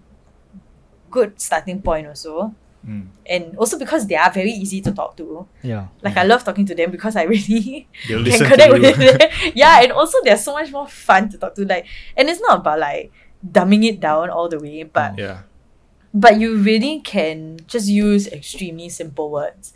good 1.10 1.40
starting 1.40 1.80
point 1.82 2.06
also. 2.06 2.54
Mm. 2.86 3.06
And 3.24 3.56
also 3.56 3.78
because 3.78 4.06
they 4.06 4.16
are 4.16 4.30
very 4.30 4.50
easy 4.50 4.82
to 4.82 4.92
talk 4.92 5.16
to. 5.16 5.48
Yeah. 5.62 5.88
Like 6.02 6.18
I 6.18 6.24
love 6.24 6.44
talking 6.44 6.66
to 6.66 6.74
them 6.74 6.90
because 6.90 7.16
I 7.16 7.22
really 7.22 7.88
they'll 8.08 8.24
can 8.24 8.44
connect 8.44 8.72
with 8.72 8.82
them. 8.82 9.30
yeah, 9.54 9.80
and 9.82 9.92
also 9.92 10.18
they're 10.22 10.36
so 10.36 10.52
much 10.52 10.70
more 10.70 10.88
fun 10.88 11.30
to 11.30 11.38
talk 11.38 11.54
to. 11.54 11.64
Like, 11.64 11.86
and 12.16 12.28
it's 12.28 12.40
not 12.40 12.60
about 12.60 12.80
like 12.80 13.12
dumbing 13.40 13.84
it 13.84 14.00
down 14.00 14.28
all 14.28 14.48
the 14.48 14.58
way, 14.58 14.82
but 14.82 15.18
yeah 15.18 15.42
but 16.14 16.38
you 16.38 16.56
really 16.56 17.00
can 17.00 17.58
just 17.66 17.88
use 17.88 18.28
extremely 18.28 18.88
simple 18.88 19.30
words 19.30 19.74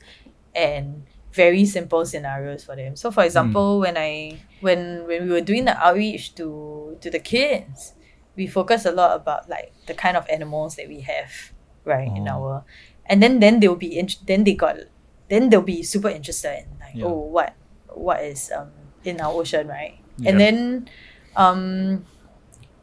and 0.55 1.03
very 1.33 1.67
simple 1.67 2.07
scenarios 2.07 2.65
for 2.65 2.77
them. 2.77 2.95
So, 2.95 3.11
for 3.11 3.25
example, 3.25 3.81
when 3.81 3.99
I 3.99 4.39
when 4.61 5.05
when 5.07 5.25
we 5.25 5.31
were 5.31 5.41
doing 5.41 5.65
the 5.67 5.77
outreach 5.77 6.37
to 6.37 6.97
to 7.01 7.11
the 7.11 7.19
kids, 7.19 7.95
we 8.39 8.47
focus 8.47 8.87
a 8.87 8.93
lot 8.93 9.17
about 9.19 9.49
like 9.51 9.75
the 9.91 9.95
kind 9.95 10.17
of 10.17 10.25
animals 10.31 10.77
that 10.79 10.87
we 10.89 11.01
have 11.03 11.53
right 11.85 12.07
in 12.09 12.29
Oh. 12.29 12.33
our, 12.39 12.65
and 13.07 13.21
then 13.23 13.41
then 13.41 13.59
they'll 13.61 13.75
be 13.77 13.99
in, 13.99 14.09
then 14.27 14.45
they 14.45 14.55
got 14.55 14.77
then 15.29 15.51
they'll 15.51 15.61
be 15.67 15.83
super 15.83 16.09
interested 16.09 16.65
in 16.65 16.79
like 16.81 16.95
Yeah. 16.95 17.05
oh 17.11 17.19
what 17.35 17.53
what 17.93 18.23
is 18.25 18.51
um 18.55 18.71
in 19.05 19.21
our 19.21 19.33
ocean 19.35 19.67
right, 19.69 19.99
Yeah. 20.17 20.31
and 20.31 20.41
then 20.41 20.57
um 21.37 22.07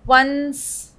once 0.05 0.91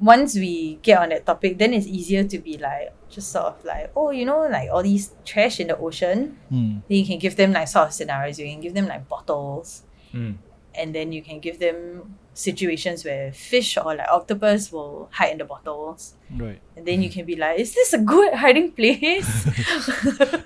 once 0.00 0.34
we 0.34 0.78
get 0.82 0.96
on 0.98 1.10
that 1.10 1.26
topic, 1.26 1.58
then 1.58 1.74
it's 1.74 1.86
easier 1.86 2.24
to 2.24 2.38
be 2.38 2.56
like 2.56 2.88
just 3.10 3.30
sort 3.32 3.44
of 3.52 3.62
like, 3.66 3.92
oh, 3.94 4.08
you 4.10 4.24
know, 4.24 4.48
like 4.48 4.70
all 4.72 4.82
these 4.82 5.12
trash 5.26 5.60
in 5.60 5.66
the 5.68 5.76
ocean. 5.76 6.38
Mm. 6.50 6.80
Then 6.88 6.96
you 6.98 7.04
can 7.04 7.18
give 7.18 7.36
them 7.36 7.52
like 7.52 7.68
sort 7.68 7.88
of 7.88 7.92
scenarios. 7.92 8.38
You 8.38 8.46
can 8.48 8.60
give 8.62 8.72
them 8.72 8.88
like 8.88 9.08
bottles, 9.08 9.82
Mm. 10.14 10.36
and 10.74 10.94
then 10.94 11.12
you 11.12 11.20
can 11.22 11.38
give 11.38 11.58
them 11.60 12.16
situations 12.34 13.04
where 13.04 13.32
fish 13.32 13.76
or 13.76 13.94
like 13.94 14.08
octopus 14.08 14.70
will 14.72 15.08
hide 15.12 15.32
in 15.32 15.38
the 15.38 15.44
bottles, 15.44 16.14
Right. 16.34 16.60
and 16.76 16.86
then 16.86 17.02
you 17.02 17.10
can 17.10 17.24
be 17.26 17.36
like, 17.36 17.58
"Is 17.58 17.74
this 17.74 17.92
a 17.92 17.98
good 17.98 18.34
hiding 18.34 18.72
place?" 18.72 19.26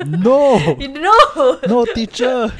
No. 0.06 0.58
no. 0.78 1.60
no, 1.68 1.84
teacher. 1.94 2.50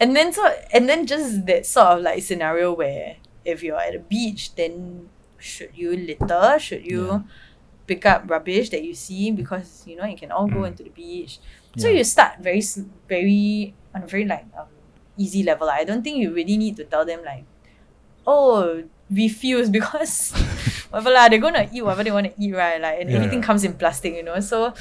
And 0.00 0.14
then 0.16 0.32
so 0.32 0.44
and 0.72 0.88
then 0.88 1.06
just 1.06 1.46
that 1.46 1.66
sort 1.66 1.86
of 1.98 2.02
like 2.02 2.22
scenario 2.22 2.72
where 2.74 3.16
if 3.44 3.62
you're 3.62 3.78
at 3.80 3.94
a 3.94 3.98
beach 3.98 4.54
then 4.54 5.08
should 5.38 5.70
you 5.74 5.96
litter 5.96 6.58
should 6.58 6.84
you 6.84 7.06
Yeah. 7.06 7.20
pick 7.86 8.04
up 8.06 8.28
rubbish 8.28 8.70
that 8.70 8.84
you 8.84 8.94
see 8.94 9.30
because 9.30 9.84
you 9.86 9.96
know 9.96 10.04
you 10.04 10.16
can 10.16 10.30
all 10.32 10.46
go 10.46 10.60
Mm. 10.66 10.68
into 10.74 10.82
the 10.84 10.90
beach 10.90 11.38
so 11.76 11.88
Yeah. 11.88 11.98
you 11.98 12.04
start 12.04 12.38
very 12.40 12.62
very 13.08 13.74
on 13.94 14.02
a 14.02 14.06
very 14.06 14.24
like 14.24 14.44
um, 14.58 14.66
easy 15.18 15.42
level 15.42 15.68
i 15.68 15.84
don't 15.84 16.02
think 16.02 16.16
you 16.16 16.32
really 16.32 16.56
need 16.56 16.76
to 16.76 16.84
tell 16.84 17.04
them 17.04 17.20
like 17.24 17.44
oh 18.26 18.82
refuse 19.10 19.68
because 19.78 20.32
whatever 20.90 21.10
lah 21.10 21.28
they're 21.28 21.38
gonna 21.40 21.68
eat 21.72 21.82
whatever 21.82 22.04
they 22.04 22.10
want 22.12 22.26
to 22.26 22.34
eat 22.42 22.54
right 22.54 22.80
like 22.80 23.00
and 23.00 23.10
Yeah. 23.10 23.16
everything 23.16 23.42
comes 23.42 23.64
in 23.64 23.74
plastic 23.74 24.14
you 24.14 24.22
know 24.22 24.38
so 24.40 24.72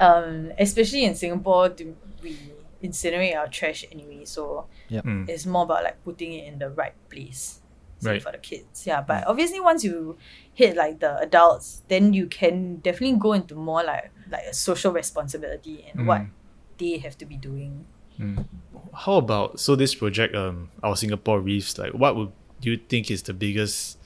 um 0.00 0.52
especially 0.58 1.04
in 1.04 1.14
singapore 1.14 1.68
do 1.68 1.96
we 2.22 2.36
incinerate 2.82 3.34
our 3.36 3.48
trash 3.48 3.84
anyway 3.90 4.24
so 4.24 4.66
Mm. 4.90 5.28
it's 5.28 5.44
more 5.44 5.64
about 5.64 5.84
like 5.84 6.02
putting 6.04 6.32
it 6.32 6.46
in 6.48 6.58
the 6.58 6.70
right 6.70 6.94
place 7.10 7.60
say, 7.98 8.12
Right. 8.12 8.22
for 8.22 8.32
the 8.32 8.38
kids 8.38 8.86
yeah 8.86 9.02
but 9.02 9.26
obviously 9.26 9.60
once 9.60 9.82
you 9.84 10.16
hit 10.54 10.76
like 10.76 11.00
the 11.00 11.18
adults 11.18 11.82
then 11.88 12.14
you 12.14 12.26
can 12.26 12.76
definitely 12.76 13.18
go 13.18 13.32
into 13.34 13.54
more 13.54 13.82
like 13.84 14.10
like 14.30 14.44
a 14.48 14.54
social 14.54 14.92
responsibility 14.92 15.84
and 15.92 16.06
what 16.06 16.20
Mm. 16.22 16.30
they 16.78 16.98
have 16.98 17.18
to 17.18 17.26
be 17.26 17.36
doing 17.36 17.84
Mm. 18.18 18.46
How 18.94 19.14
about 19.14 19.60
so 19.60 19.76
this 19.76 19.94
project, 19.94 20.34
um, 20.34 20.70
our 20.82 20.96
Singapore 20.96 21.40
Reefs, 21.40 21.78
like 21.78 21.92
what 21.92 22.16
would 22.16 22.32
you 22.62 22.76
think 22.76 23.10
is 23.10 23.22
the 23.22 23.34
biggest 23.34 23.98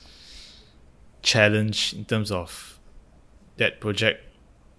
challenge 1.22 1.94
in 1.94 2.04
terms 2.04 2.30
of 2.30 2.78
that 3.56 3.80
project, 3.80 4.24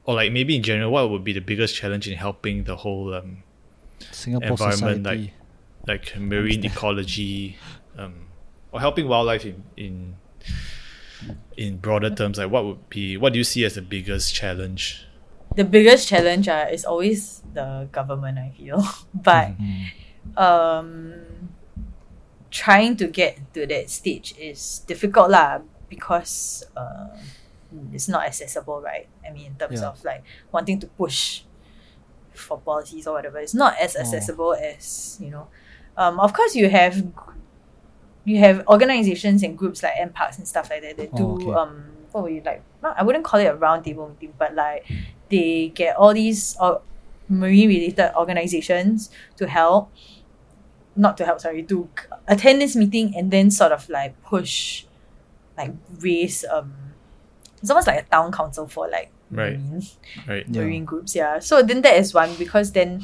or 0.05 0.15
like 0.15 0.31
maybe 0.31 0.55
in 0.55 0.63
general, 0.63 0.91
what 0.91 1.09
would 1.09 1.23
be 1.23 1.33
the 1.33 1.41
biggest 1.41 1.75
challenge 1.75 2.07
in 2.07 2.17
helping 2.17 2.65
the 2.65 2.75
whole 2.77 3.13
um, 3.13 3.43
Singapore 4.11 4.51
Environment, 4.51 5.05
society. 5.05 5.33
like 5.87 6.17
marine 6.17 6.65
ecology, 6.65 7.57
um, 7.97 8.27
or 8.71 8.79
helping 8.79 9.07
wildlife 9.07 9.45
in 9.45 9.63
in 9.77 10.15
in 11.57 11.77
broader 11.77 12.13
terms? 12.13 12.37
Like 12.37 12.51
what 12.51 12.65
would 12.65 12.89
be 12.89 13.17
what 13.17 13.33
do 13.33 13.39
you 13.39 13.45
see 13.45 13.63
as 13.65 13.75
the 13.75 13.81
biggest 13.81 14.33
challenge? 14.33 15.05
The 15.55 15.63
biggest 15.63 16.07
challenge 16.07 16.47
uh, 16.47 16.65
is 16.71 16.83
always 16.85 17.41
the 17.53 17.87
government 17.91 18.39
i 18.39 18.49
feel 18.57 18.81
but 19.13 19.53
Mm. 19.61 19.85
um 20.37 20.89
trying 22.49 22.95
to 22.97 23.07
get 23.07 23.37
to 23.53 23.65
that 23.67 23.89
stage 23.89 24.33
is 24.37 24.81
difficult 24.87 25.29
lah 25.29 25.59
because 25.89 26.63
uh, 26.77 27.13
it's 27.93 28.07
not 28.09 28.25
accessible 28.25 28.81
right 28.81 29.07
i 29.25 29.29
mean 29.33 29.53
in 29.53 29.55
terms 29.57 29.81
Yeah. 29.81 29.89
of 29.93 30.03
like 30.05 30.23
wanting 30.51 30.79
to 30.81 30.87
push 30.97 31.41
for 32.33 32.57
policies 32.57 33.05
or 33.05 33.13
whatever 33.13 33.37
it's 33.37 33.53
not 33.53 33.77
as 33.77 33.95
Oh. 33.95 34.01
accessible 34.01 34.53
as 34.57 35.17
you 35.21 35.29
know 35.29 35.47
um, 35.97 36.19
of 36.19 36.33
course 36.33 36.55
you 36.55 36.69
have 36.69 36.97
you 38.25 38.37
have 38.39 38.65
organizations 38.67 39.43
and 39.43 39.57
groups 39.57 39.83
like 39.83 39.93
NParks 39.99 40.37
and 40.37 40.47
stuff 40.47 40.69
like 40.69 40.81
that 40.81 40.97
that 40.97 41.13
do 41.15 41.25
Oh, 41.25 41.35
okay. 41.35 41.53
um 41.53 41.73
what 42.11 42.23
would 42.23 42.33
you 42.33 42.41
like 42.45 42.61
I 42.83 43.01
wouldn't 43.03 43.23
call 43.25 43.39
it 43.39 43.45
a 43.45 43.55
round 43.55 43.83
table 43.85 44.07
meeting 44.09 44.33
but 44.37 44.53
like 44.55 44.85
they 45.30 45.69
get 45.74 45.95
all 45.95 46.13
these 46.13 46.55
uh, 46.59 46.76
marine 47.30 47.69
related 47.69 48.11
organizations 48.15 49.09
to 49.38 49.47
help 49.47 49.91
not 50.95 51.17
to 51.17 51.26
help 51.26 51.39
sorry 51.41 51.63
to 51.63 51.89
attend 52.28 52.61
this 52.61 52.76
meeting 52.76 53.13
and 53.15 53.32
then 53.32 53.49
sort 53.49 53.71
of 53.71 53.89
like 53.89 54.13
push 54.24 54.86
like 55.57 55.71
raise 55.99 56.45
um 56.45 56.74
it's 57.61 57.69
almost 57.69 57.88
like 57.88 58.05
a 58.05 58.09
town 58.09 58.32
council 58.32 58.67
for 58.67 58.89
like 58.89 59.11
Right. 59.32 59.53
marine 59.57 59.82
Right. 60.28 60.45
Yeah. 60.47 60.61
marine 60.61 60.86
groups 60.86 61.15
yeah 61.15 61.39
so 61.39 61.63
then 61.63 61.82
that 61.82 61.95
is 61.95 62.13
one 62.13 62.36
because 62.36 62.71
then 62.74 63.03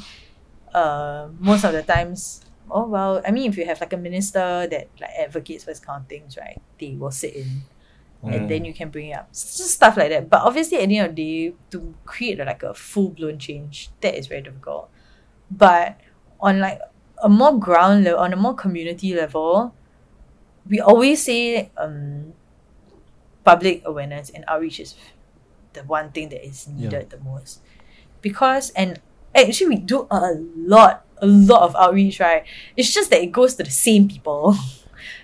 uh 0.72 1.28
most 1.40 1.64
of 1.64 1.72
the 1.72 1.82
times 1.82 2.44
oh 2.70 2.86
well 2.86 3.20
i 3.26 3.32
mean 3.32 3.50
if 3.50 3.56
you 3.58 3.64
have 3.66 3.80
like 3.80 3.92
a 3.92 3.96
minister 3.96 4.68
that 4.70 4.86
like 5.00 5.10
advocates 5.18 5.64
for 5.64 5.70
this 5.72 5.80
kind 5.80 6.02
of 6.02 6.08
things 6.08 6.36
right 6.36 6.60
they 6.78 6.94
will 6.94 7.10
sit 7.10 7.34
in 7.34 7.62
Oh. 8.22 8.28
and 8.28 8.50
then 8.50 8.64
you 8.66 8.74
can 8.74 8.90
bring 8.90 9.08
it 9.10 9.14
up. 9.18 9.28
S- 9.30 9.56
just 9.56 9.70
stuff 9.74 9.96
like 9.96 10.10
that. 10.10 10.28
But 10.28 10.42
obviously 10.42 10.78
at 10.78 10.88
the 10.88 10.98
end 10.98 11.10
of 11.10 11.16
the 11.16 11.48
day 11.50 11.54
to 11.70 11.94
create 12.04 12.38
like 12.38 12.62
a 12.62 12.74
full-blown 12.74 13.38
change 13.38 13.88
that 14.02 14.14
is 14.14 14.26
very 14.26 14.42
difficult. 14.42 14.90
But 15.50 15.98
on 16.40 16.60
like 16.60 16.80
a 17.22 17.28
more 17.28 17.58
ground 17.58 18.04
level 18.04 18.20
on 18.20 18.32
a 18.32 18.36
more 18.36 18.54
community 18.54 19.14
level 19.14 19.74
we 20.68 20.80
always 20.80 21.22
say 21.22 21.70
um 21.76 22.32
public 23.44 23.82
awareness 23.84 24.30
and 24.30 24.44
outreach 24.48 24.80
is 24.80 24.94
the 25.72 25.82
one 25.84 26.10
thing 26.12 26.28
that 26.30 26.44
is 26.44 26.68
needed 26.68 26.92
Yeah. 26.92 27.02
the 27.08 27.18
most. 27.24 27.60
Because 28.22 28.70
and 28.70 29.00
actually 29.34 29.68
we 29.68 29.76
do 29.76 30.06
a 30.10 30.32
lot 30.56 31.06
a 31.22 31.26
lot 31.26 31.62
of 31.62 31.76
outreach 31.76 32.20
right? 32.20 32.44
It's 32.76 32.92
just 32.92 33.10
that 33.10 33.22
it 33.22 33.32
goes 33.32 33.54
to 33.56 33.62
the 33.64 33.70
same 33.70 34.08
people 34.08 34.54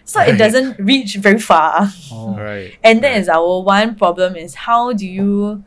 so 0.07 0.21
it 0.23 0.39
doesn't 0.39 0.79
reach 0.79 1.17
very 1.17 1.39
far 1.41 1.91
Oh. 2.13 2.37
Right. 2.39 2.73
and 2.83 3.03
that 3.05 3.11
right. 3.11 3.21
is 3.21 3.29
our 3.29 3.61
one 3.63 3.97
problem 3.97 4.37
is 4.37 4.55
how 4.55 4.93
do 4.95 5.07
you 5.07 5.65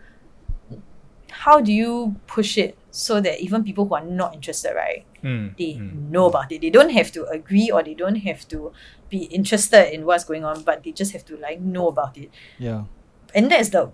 how 1.32 1.62
do 1.62 1.72
you 1.72 2.16
push 2.28 2.58
it 2.58 2.78
so 2.92 3.22
that 3.22 3.40
even 3.40 3.64
people 3.64 3.86
who 3.86 3.96
are 3.96 4.04
not 4.04 4.34
interested 4.34 4.74
right 4.76 5.06
Mm, 5.22 5.58
they 5.58 5.74
mm. 5.76 6.10
know 6.16 6.28
about 6.32 6.50
it 6.50 6.62
they 6.62 6.70
don't 6.70 6.92
have 6.92 7.12
to 7.12 7.26
agree 7.28 7.70
or 7.70 7.84
they 7.84 7.94
don't 7.94 8.16
have 8.24 8.48
to 8.48 8.72
be 9.10 9.24
interested 9.26 9.94
in 9.94 10.06
what's 10.06 10.24
going 10.24 10.46
on 10.46 10.64
but 10.64 10.82
they 10.86 10.94
just 10.94 11.12
have 11.12 11.26
to 11.26 11.36
like 11.36 11.60
know 11.60 11.90
about 11.90 12.18
it 12.18 12.32
Yeah. 12.58 12.84
and 13.36 13.52
that's 13.52 13.68
the 13.76 13.92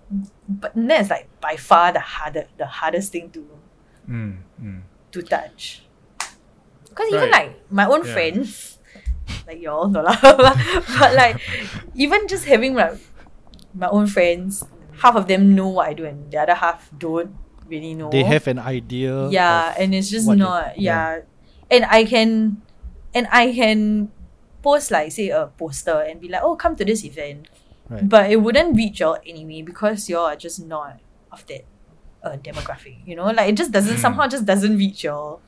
but 0.48 0.70
that 0.76 1.00
is 1.00 1.10
like 1.10 1.26
by 1.40 1.56
far 1.56 1.90
the 1.92 1.98
harder 1.98 2.46
the 2.58 2.66
hardest 2.66 3.10
thing 3.10 3.30
to 3.34 3.42
Mm, 4.08 4.38
mm. 4.62 4.82
to 5.10 5.20
touch 5.22 5.82
because 6.88 7.08
even 7.12 7.28
like 7.30 7.58
my 7.72 7.86
own 7.86 8.06
Yeah. 8.06 8.12
friends 8.12 8.75
like 9.46 9.60
y'all 9.60 9.88
no 9.88 10.02
lah 10.02 10.16
but 10.98 11.14
like 11.14 11.40
even 11.94 12.26
just 12.28 12.44
having 12.46 12.74
like 12.74 12.98
my 13.74 13.88
own 13.88 14.06
friends 14.06 14.64
half 15.02 15.14
of 15.16 15.26
them 15.28 15.54
know 15.54 15.68
what 15.68 15.88
I 15.88 15.92
do 15.94 16.04
and 16.04 16.30
the 16.30 16.38
other 16.38 16.54
half 16.54 16.90
don't 16.96 17.34
really 17.66 17.94
know 17.94 18.10
They 18.10 18.22
have 18.24 18.46
an 18.46 18.58
idea. 18.58 19.28
yeah 19.28 19.74
and 19.78 19.94
it's 19.94 20.08
just 20.10 20.26
what 20.26 20.38
you- 20.38 20.44
not 20.44 20.78
yeah. 20.78 21.20
and 21.70 21.84
i 21.90 22.04
can 22.06 22.62
and 23.14 23.26
i 23.34 23.50
can 23.52 24.08
post 24.62 24.90
like 24.90 25.10
say 25.10 25.30
a 25.30 25.46
poster 25.58 26.00
and 26.06 26.20
be 26.20 26.28
like 26.28 26.42
oh 26.42 26.54
come 26.56 26.76
to 26.76 26.84
this 26.84 27.04
event 27.04 27.48
Right. 27.88 28.02
but 28.08 28.30
it 28.30 28.42
wouldn't 28.42 28.74
reach 28.74 28.98
y'all 28.98 29.18
anyway 29.26 29.62
because 29.62 30.08
y'all 30.10 30.26
are 30.26 30.34
just 30.34 30.58
not 30.66 30.98
of 31.30 31.46
that 31.46 31.62
uh, 32.22 32.34
demographic 32.42 32.98
you 33.06 33.14
know 33.14 33.26
like 33.30 33.50
it 33.50 33.56
just 33.56 33.70
doesn't 33.70 33.96
Mm. 33.98 34.02
somehow 34.02 34.26
just 34.26 34.42
doesn't 34.44 34.76
reach 34.76 35.04
y'all 35.04 35.38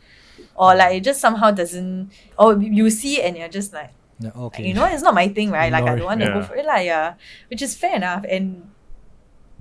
or 0.58 0.74
like 0.74 0.96
it 0.98 1.04
just 1.06 1.20
somehow 1.20 1.50
doesn't 1.50 2.10
or 2.38 2.58
you 2.60 2.90
see 2.90 3.22
and 3.22 3.36
you're 3.38 3.48
just 3.60 3.72
like 3.72 3.92
Yeah, 4.20 4.34
okay. 4.50 4.66
you 4.66 4.74
know 4.74 4.84
it's 4.90 5.02
not 5.06 5.14
my 5.14 5.28
thing 5.30 5.50
right 5.54 5.70
like 5.70 5.84
i 5.86 5.94
don't 5.94 6.04
want 6.10 6.20
to 6.20 6.26
go 6.34 6.42
for 6.42 6.56
it 6.58 6.66
like 6.66 6.84
yeah 6.86 7.14
which 7.50 7.62
is 7.62 7.76
fair 7.78 7.94
enough 7.96 8.24
and 8.28 8.66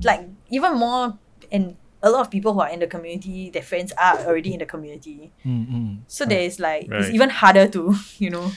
like 0.03 0.25
even 0.49 0.73
more 0.77 1.17
and 1.51 1.77
a 2.01 2.09
lot 2.09 2.21
of 2.21 2.29
people 2.29 2.53
who 2.53 2.61
are 2.61 2.69
in 2.69 2.79
the 2.79 2.87
community 2.87 3.49
their 3.53 3.61
friends 3.61 3.93
are 3.97 4.17
already 4.25 4.53
in 4.53 4.59
the 4.59 4.65
community 4.65 5.31
Mm, 5.45 5.63
mm. 5.69 5.97
so 6.07 6.25
Right. 6.25 6.29
there 6.29 6.41
is 6.49 6.59
like 6.59 6.87
it's 6.89 7.09
even 7.13 7.29
harder 7.29 7.67
to 7.77 7.93
you 8.17 8.29
know 8.33 8.49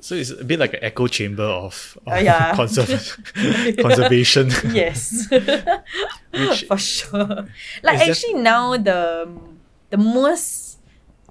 So 0.00 0.14
it's 0.16 0.30
a 0.32 0.44
bit 0.44 0.56
like 0.58 0.72
an 0.72 0.80
echo 0.82 1.06
chamber 1.08 1.44
of, 1.44 1.76
of 2.06 2.12
Uh, 2.12 2.16
yeah. 2.24 2.54
conserv- 2.60 3.20
conservation. 3.84 4.48
yes 4.72 5.28
Which- 6.32 6.64
for 6.68 6.78
sure 6.78 7.48
like 7.82 7.96
It's 8.00 8.06
just- 8.06 8.24
actually 8.24 8.40
now 8.40 8.76
the 8.76 9.28
the 9.90 9.98
most 9.98 10.69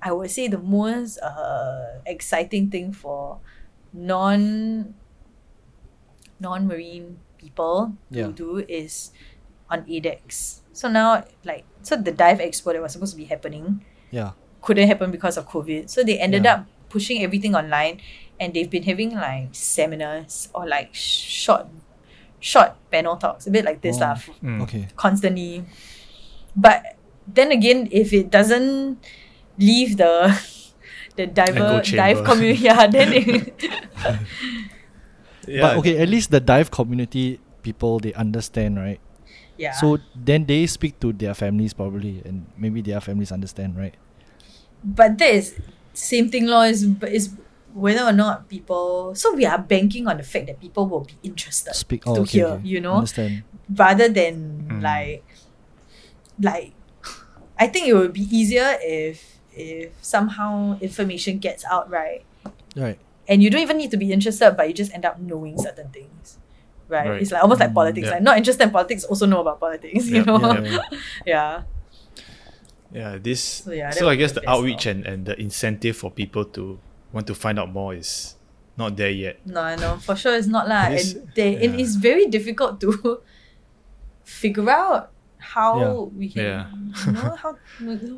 i 0.01 0.11
would 0.11 0.31
say 0.31 0.47
the 0.47 0.57
most 0.57 1.19
uh 1.19 1.99
exciting 2.05 2.69
thing 2.69 2.91
for 2.93 3.39
non 3.93 4.93
non-marine 6.39 7.19
people 7.37 7.93
Yeah. 8.09 8.27
to 8.27 8.31
do 8.31 8.49
is 8.67 9.11
on 9.69 9.83
ADEX. 9.85 10.59
So 10.73 10.87
now 10.89 11.23
like 11.43 11.63
so 11.83 11.95
the 11.95 12.11
dive 12.11 12.39
expo 12.39 12.73
that 12.73 12.81
was 12.81 12.93
supposed 12.93 13.13
to 13.13 13.17
be 13.19 13.25
happening 13.25 13.83
Yeah. 14.11 14.31
couldn't 14.61 14.87
happen 14.87 15.11
because 15.11 15.37
of 15.37 15.47
COVID. 15.47 15.89
So 15.89 16.03
they 16.03 16.17
ended 16.19 16.43
Yeah. 16.45 16.53
up 16.63 16.67
pushing 16.89 17.21
everything 17.23 17.55
online 17.55 17.99
and 18.39 18.53
they've 18.53 18.69
been 18.69 18.83
having 18.83 19.11
like 19.15 19.53
seminars 19.53 20.49
or 20.55 20.67
like 20.67 20.89
short 20.95 21.67
short 22.39 22.71
panel 22.89 23.17
talks, 23.19 23.47
a 23.47 23.51
bit 23.51 23.65
like 23.67 23.81
this 23.83 23.97
Oh. 23.99 24.07
lah, 24.07 24.15
Mm. 24.39 24.63
Okay. 24.63 24.87
constantly. 24.95 25.67
But 26.55 26.95
then 27.27 27.51
again, 27.51 27.91
if 27.91 28.13
it 28.15 28.31
doesn't 28.31 28.95
leave 29.59 29.97
the 29.97 30.31
the 31.15 31.27
diver 31.27 31.81
dive 31.83 32.23
community, 32.23 32.63
yeah, 32.71 32.87
then 32.87 33.13
it, 33.13 33.63
Yeah. 35.47 35.61
But 35.61 35.77
okay, 35.81 35.97
at 35.97 36.09
least 36.09 36.31
the 36.31 36.39
dive 36.39 36.69
community 36.69 37.39
people 37.63 37.99
they 37.99 38.13
understand, 38.13 38.77
right? 38.77 38.99
yeah. 39.57 39.73
So 39.73 39.97
then 40.15 40.45
they 40.45 40.67
speak 40.67 40.99
to 41.01 41.11
their 41.11 41.33
families 41.33 41.73
probably, 41.73 42.21
and 42.23 42.45
maybe 42.57 42.81
their 42.81 43.01
families 43.01 43.31
understand, 43.31 43.77
right? 43.77 43.95
but 44.81 45.17
that 45.17 45.27
is 45.35 45.59
same 45.91 46.29
thing 46.31 46.47
law 46.47 46.63
is 46.63 46.87
is 47.11 47.35
whether 47.73 47.99
or 48.01 48.13
not 48.15 48.47
people 48.47 49.13
so 49.13 49.35
we 49.35 49.43
are 49.45 49.57
banking 49.59 50.07
on 50.07 50.15
the 50.15 50.23
fact 50.23 50.47
that 50.47 50.57
people 50.61 50.87
will 50.87 51.03
be 51.03 51.17
interested 51.21 51.75
Speak. 51.75 52.05
to 52.05 52.11
Oh, 52.11 52.21
okay, 52.23 52.37
hear, 52.39 52.47
okay. 52.55 52.63
you 52.65 52.79
know, 52.79 53.03
Understand. 53.03 53.43
rather 53.75 54.07
than 54.07 54.63
Mm. 54.71 54.81
like 54.81 55.23
like 56.39 56.71
I 57.59 57.67
think 57.67 57.87
it 57.87 57.93
would 57.93 58.13
be 58.13 58.23
easier 58.31 58.77
if 58.79 59.28
if 59.53 59.91
somehow 60.01 60.77
information 60.79 61.37
gets 61.39 61.63
out 61.65 61.89
right 61.89 62.23
Right. 62.75 62.99
and 63.27 63.41
you 63.43 63.49
don't 63.49 63.61
even 63.61 63.77
need 63.77 63.91
to 63.91 63.97
be 63.97 64.11
interested 64.13 64.51
but 64.57 64.67
you 64.67 64.73
just 64.73 64.93
end 64.93 65.05
up 65.05 65.19
knowing 65.19 65.57
certain 65.57 65.89
things. 65.89 66.37
Right? 66.87 67.07
Right. 67.07 67.21
It's 67.21 67.31
like 67.31 67.43
almost 67.43 67.59
like 67.59 67.69
Mm, 67.69 67.75
politics. 67.75 68.05
yeah. 68.07 68.13
Like 68.13 68.23
not 68.23 68.37
interested 68.37 68.63
in 68.63 68.71
politics, 68.71 69.03
also 69.03 69.25
know 69.27 69.41
about 69.41 69.59
politics, 69.59 70.07
you 70.07 70.17
Yeah, 70.17 70.23
know? 70.23 70.53
yeah, 70.57 70.79
Yeah. 71.25 71.63
Yeah, 72.91 73.17
this. 73.21 73.41
So, 73.65 73.71
yeah, 73.71 73.91
so 73.91 74.09
I 74.09 74.15
guess 74.15 74.31
the 74.31 74.41
outreach 74.49 74.87
and, 74.87 75.05
and 75.05 75.25
the 75.25 75.39
incentive 75.39 75.95
for 75.97 76.09
people 76.09 76.43
to 76.57 76.79
want 77.13 77.27
to 77.27 77.35
find 77.35 77.59
out 77.59 77.71
more 77.71 77.93
is 77.93 78.35
not 78.77 78.97
there 78.97 79.11
yet. 79.11 79.45
No, 79.45 79.75
no, 79.75 79.97
for 79.97 80.15
sure 80.15 80.33
it's 80.35 80.47
not 80.47 80.65
is- 80.93 81.13
And 81.13 81.29
they, 81.35 81.53
it 81.55 81.71
yeah. 81.71 81.77
is 81.77 81.95
very 81.97 82.25
difficult 82.25 82.81
to 82.81 83.21
figure 84.23 84.69
out 84.69 85.11
how 85.55 85.71
Yeah. 85.79 85.93
we 86.19 86.29
can, 86.29 86.43
Yeah. 86.43 86.65
you 87.05 87.11
know, 87.13 87.35
how 87.43 87.51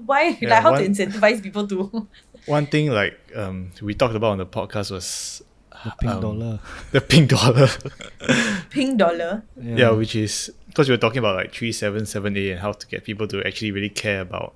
why 0.10 0.38
Yeah, 0.42 0.50
like 0.52 0.64
how 0.64 0.72
to 0.80 0.84
incentivize 0.88 1.42
people 1.42 1.66
to. 1.68 2.08
One 2.58 2.66
thing 2.74 2.92
like 2.92 3.16
um 3.36 3.72
we 3.82 3.94
talked 3.94 4.16
about 4.16 4.32
on 4.36 4.40
the 4.44 4.46
podcast 4.60 4.90
was 4.92 5.42
The 5.84 5.92
pink 6.02 6.14
um, 6.14 6.22
dollar. 6.22 6.54
the 6.92 7.02
pink 7.02 7.30
dollar. 7.30 7.68
Pink 8.70 8.98
dollar. 9.00 9.44
yeah. 9.60 9.92
which 9.92 10.16
is 10.16 10.52
because 10.68 10.88
we 10.90 10.94
were 10.94 11.02
talking 11.06 11.20
about 11.20 11.36
like 11.36 11.52
three 11.54 11.72
seven 11.72 12.06
seven 12.06 12.36
A 12.38 12.52
and 12.52 12.60
how 12.60 12.72
to 12.72 12.86
get 12.88 13.04
people 13.04 13.28
to 13.28 13.44
actually 13.48 13.72
really 13.72 13.90
care 14.04 14.22
about 14.22 14.54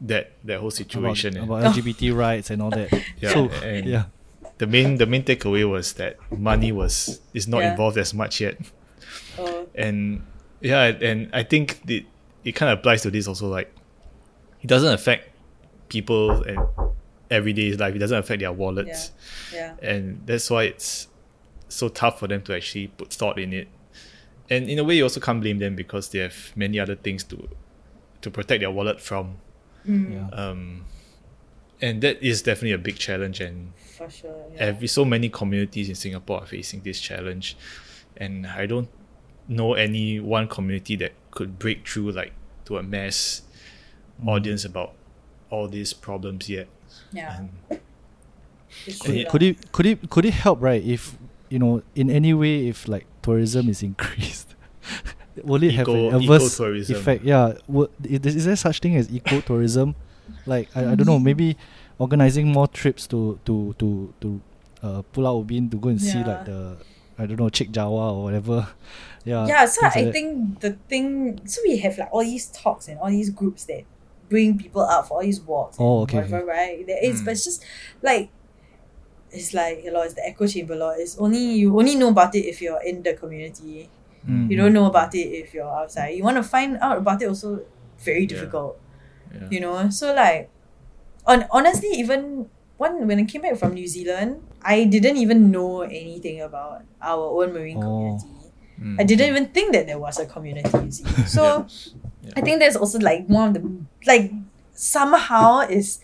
that 0.00 0.32
that 0.44 0.58
whole 0.60 0.70
situation. 0.82 1.36
and 1.36 1.44
about 1.50 1.62
LGBT 1.74 2.14
rights 2.16 2.50
and 2.50 2.62
all 2.62 2.70
that. 2.70 2.88
Yeah, 3.20 3.30
so 3.34 3.48
and- 3.62 3.86
yeah, 3.86 4.04
the 4.58 4.66
main 4.66 4.96
the 4.98 5.06
main 5.06 5.22
takeaway 5.24 5.68
was 5.68 5.92
that 5.94 6.16
money 6.32 6.72
was 6.72 7.20
is 7.34 7.46
not 7.46 7.60
Yeah. 7.62 7.70
involved 7.72 7.98
as 7.98 8.12
much 8.14 8.40
yet. 8.40 8.56
Oh, 9.38 9.66
and 9.74 10.22
yeah 10.60 10.84
and 10.84 11.28
i 11.32 11.42
think 11.42 11.80
it, 11.88 12.04
it 12.44 12.52
kind 12.52 12.72
of 12.72 12.78
applies 12.78 13.02
to 13.02 13.10
this 13.10 13.26
also 13.26 13.48
like 13.48 13.72
it 14.62 14.66
doesn't 14.66 14.92
affect 14.92 15.28
people 15.88 16.42
and 16.42 16.58
everyday 17.30 17.72
life 17.74 17.94
it 17.94 17.98
doesn't 17.98 18.18
affect 18.18 18.40
their 18.40 18.52
wallets 18.52 19.12
yeah. 19.54 19.74
and 19.82 20.20
that's 20.26 20.50
why 20.50 20.64
it's 20.64 21.08
so 21.68 21.88
tough 21.88 22.18
for 22.18 22.26
them 22.28 22.42
to 22.42 22.54
actually 22.54 22.88
put 22.88 23.12
thought 23.12 23.38
in 23.38 23.52
it 23.52 23.68
and 24.48 24.68
in 24.68 24.78
a 24.78 24.84
way 24.84 24.96
you 24.96 25.02
also 25.04 25.20
can't 25.20 25.40
blame 25.40 25.58
them 25.58 25.76
because 25.76 26.08
they 26.08 26.18
have 26.18 26.52
many 26.56 26.78
other 26.80 26.96
things 26.96 27.22
to 27.24 27.48
to 28.20 28.30
protect 28.30 28.60
their 28.60 28.70
wallet 28.70 29.00
from 29.00 29.36
Mm, 29.86 30.12
yeah. 30.12 30.28
um 30.38 30.84
and 31.80 32.02
that 32.02 32.22
is 32.22 32.42
definitely 32.42 32.72
a 32.72 32.78
big 32.78 32.96
challenge 32.98 33.40
and 33.40 33.72
For 33.96 34.10
sure. 34.10 34.44
Yeah. 34.54 34.64
every 34.64 34.88
so 34.88 35.06
many 35.06 35.30
communities 35.30 35.88
in 35.88 35.94
Singapore 35.94 36.40
are 36.42 36.46
facing 36.46 36.82
this 36.82 37.00
challenge, 37.00 37.56
and 38.18 38.46
I 38.46 38.66
don't 38.66 38.90
know 39.50 39.74
any 39.74 40.20
one 40.20 40.46
community 40.48 40.96
that 40.96 41.12
could 41.30 41.58
break 41.58 41.86
through 41.86 42.12
like 42.12 42.32
to 42.64 42.78
a 42.78 42.82
mass 42.82 43.42
Mm. 44.20 44.28
audience 44.28 44.64
about 44.66 44.92
all 45.48 45.66
these 45.66 45.94
problems 45.94 46.48
yet. 46.48 46.68
yeah. 47.10 47.38
And 47.40 47.80
It's 48.86 49.00
Could, 49.00 49.14
true 49.14 49.24
could 49.30 49.42
it 49.42 49.72
could 49.72 49.86
it 49.86 50.10
could 50.10 50.24
it 50.26 50.34
help 50.44 50.60
right 50.60 50.82
if 50.84 51.16
you 51.48 51.58
know 51.58 51.82
in 51.96 52.10
any 52.10 52.34
way 52.34 52.68
if 52.68 52.86
like 52.86 53.06
tourism 53.22 53.68
is 53.68 53.82
increased 53.90 54.54
will 55.42 55.62
it 55.62 55.72
have 55.74 55.88
Eco- 55.88 56.08
an 56.10 56.14
adverse 56.22 56.52
eco-tourism. 56.54 56.96
effect 56.96 57.24
yeah 57.24 57.54
would, 57.66 57.88
is, 58.04 58.36
is 58.36 58.44
there 58.44 58.56
such 58.56 58.78
thing 58.80 58.94
as 58.96 59.08
eco 59.10 59.40
tourism 59.40 59.96
like 60.46 60.68
I, 60.76 60.92
I 60.92 60.94
don't 60.94 61.06
know 61.06 61.18
maybe 61.18 61.56
organizing 61.98 62.52
more 62.52 62.68
trips 62.68 63.06
to 63.08 63.40
to 63.46 63.74
to 63.80 64.12
to 64.20 64.40
uh 64.82 65.02
Pulau 65.12 65.40
Ubin 65.44 65.70
to 65.70 65.76
go 65.78 65.88
and 65.88 66.00
see 66.00 66.22
like 66.22 66.44
the 66.44 66.76
I 67.20 67.26
don't 67.26 67.38
know 67.38 67.50
Chek 67.50 67.70
Jawa 67.72 68.14
or 68.16 68.22
whatever 68.24 68.68
yeah 69.24 69.46
yeah, 69.46 69.64
so 69.66 69.82
like 69.84 69.96
I 69.96 70.04
that. 70.04 70.12
think 70.16 70.60
the 70.60 70.72
thing 70.88 71.40
so 71.46 71.60
we 71.66 71.76
have 71.84 71.98
like 71.98 72.08
all 72.10 72.22
these 72.24 72.46
talks 72.48 72.88
and 72.88 72.98
all 72.98 73.10
these 73.10 73.28
groups 73.30 73.64
that 73.66 73.82
bring 74.30 74.56
people 74.56 74.80
out 74.88 75.08
for 75.08 75.14
all 75.18 75.22
these 75.22 75.40
walks 75.40 75.76
Oh, 75.78 76.02
okay, 76.02 76.16
whatever, 76.24 76.44
right? 76.46 76.86
There 76.86 77.02
is, 77.04 77.20
Mm. 77.20 77.24
but 77.26 77.30
it's 77.32 77.44
just 77.44 77.64
like 78.00 78.30
it's 79.30 79.52
like 79.54 79.84
you 79.84 79.92
know, 79.92 80.02
it's 80.02 80.14
the 80.14 80.26
echo 80.26 80.46
chamber 80.46 80.74
law. 80.74 80.90
It's 80.96 81.18
only 81.18 81.38
you 81.60 81.76
only 81.78 81.94
know 81.96 82.08
about 82.08 82.34
it 82.34 82.46
if 82.48 82.60
you're 82.62 82.82
in 82.82 83.02
the 83.02 83.14
community. 83.14 83.90
Mm, 84.28 84.50
You 84.50 84.56
don't 84.56 84.72
know 84.72 84.86
about 84.86 85.14
it 85.14 85.28
if 85.42 85.54
you're 85.54 85.68
outside. 85.70 86.10
You 86.16 86.24
want 86.24 86.36
to 86.36 86.42
find 86.42 86.78
out 86.80 86.98
about 86.98 87.22
it 87.22 87.26
also 87.28 87.62
very 87.98 88.26
difficult. 88.26 88.78
yeah. 89.34 89.46
You 89.50 89.60
know? 89.60 89.88
So 89.90 90.14
like 90.14 90.50
on 91.26 91.44
honestly 91.50 91.88
even 91.94 92.48
one 92.76 93.06
when 93.06 93.18
I 93.20 93.24
came 93.24 93.42
back 93.42 93.56
from 93.56 93.74
New 93.74 93.86
Zealand, 93.86 94.42
I 94.62 94.84
didn't 94.84 95.16
even 95.16 95.50
know 95.50 95.82
anything 95.82 96.40
about 96.42 96.82
our 97.00 97.42
own 97.42 97.52
marine 97.52 97.78
Oh. 97.78 98.18
community. 98.18 98.28
Mm. 98.80 98.96
I 99.00 99.04
didn't 99.04 99.28
even 99.28 99.46
think 99.52 99.72
that 99.72 99.86
there 99.86 99.98
was 99.98 100.18
a 100.18 100.26
community, 100.26 100.70
you 100.84 100.90
see. 100.92 101.04
So 101.26 101.66
Yeah. 102.22 102.32
I 102.36 102.40
think 102.44 102.60
that's 102.60 102.76
also 102.76 102.98
like 103.00 103.24
one 103.28 103.48
of 103.48 103.54
the 103.56 103.64
like 104.06 104.28
somehow 104.76 105.60
is 105.64 106.00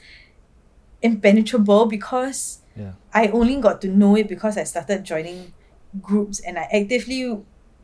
impenetrable 1.02 1.86
because 1.86 2.60
yeah 2.76 2.92
I 3.12 3.28
only 3.28 3.56
got 3.60 3.80
to 3.84 3.88
know 3.88 4.16
it 4.16 4.28
because 4.28 4.56
I 4.56 4.64
started 4.64 5.04
joining 5.04 5.52
groups 6.00 6.40
and 6.40 6.58
I 6.58 6.68
actively 6.72 7.36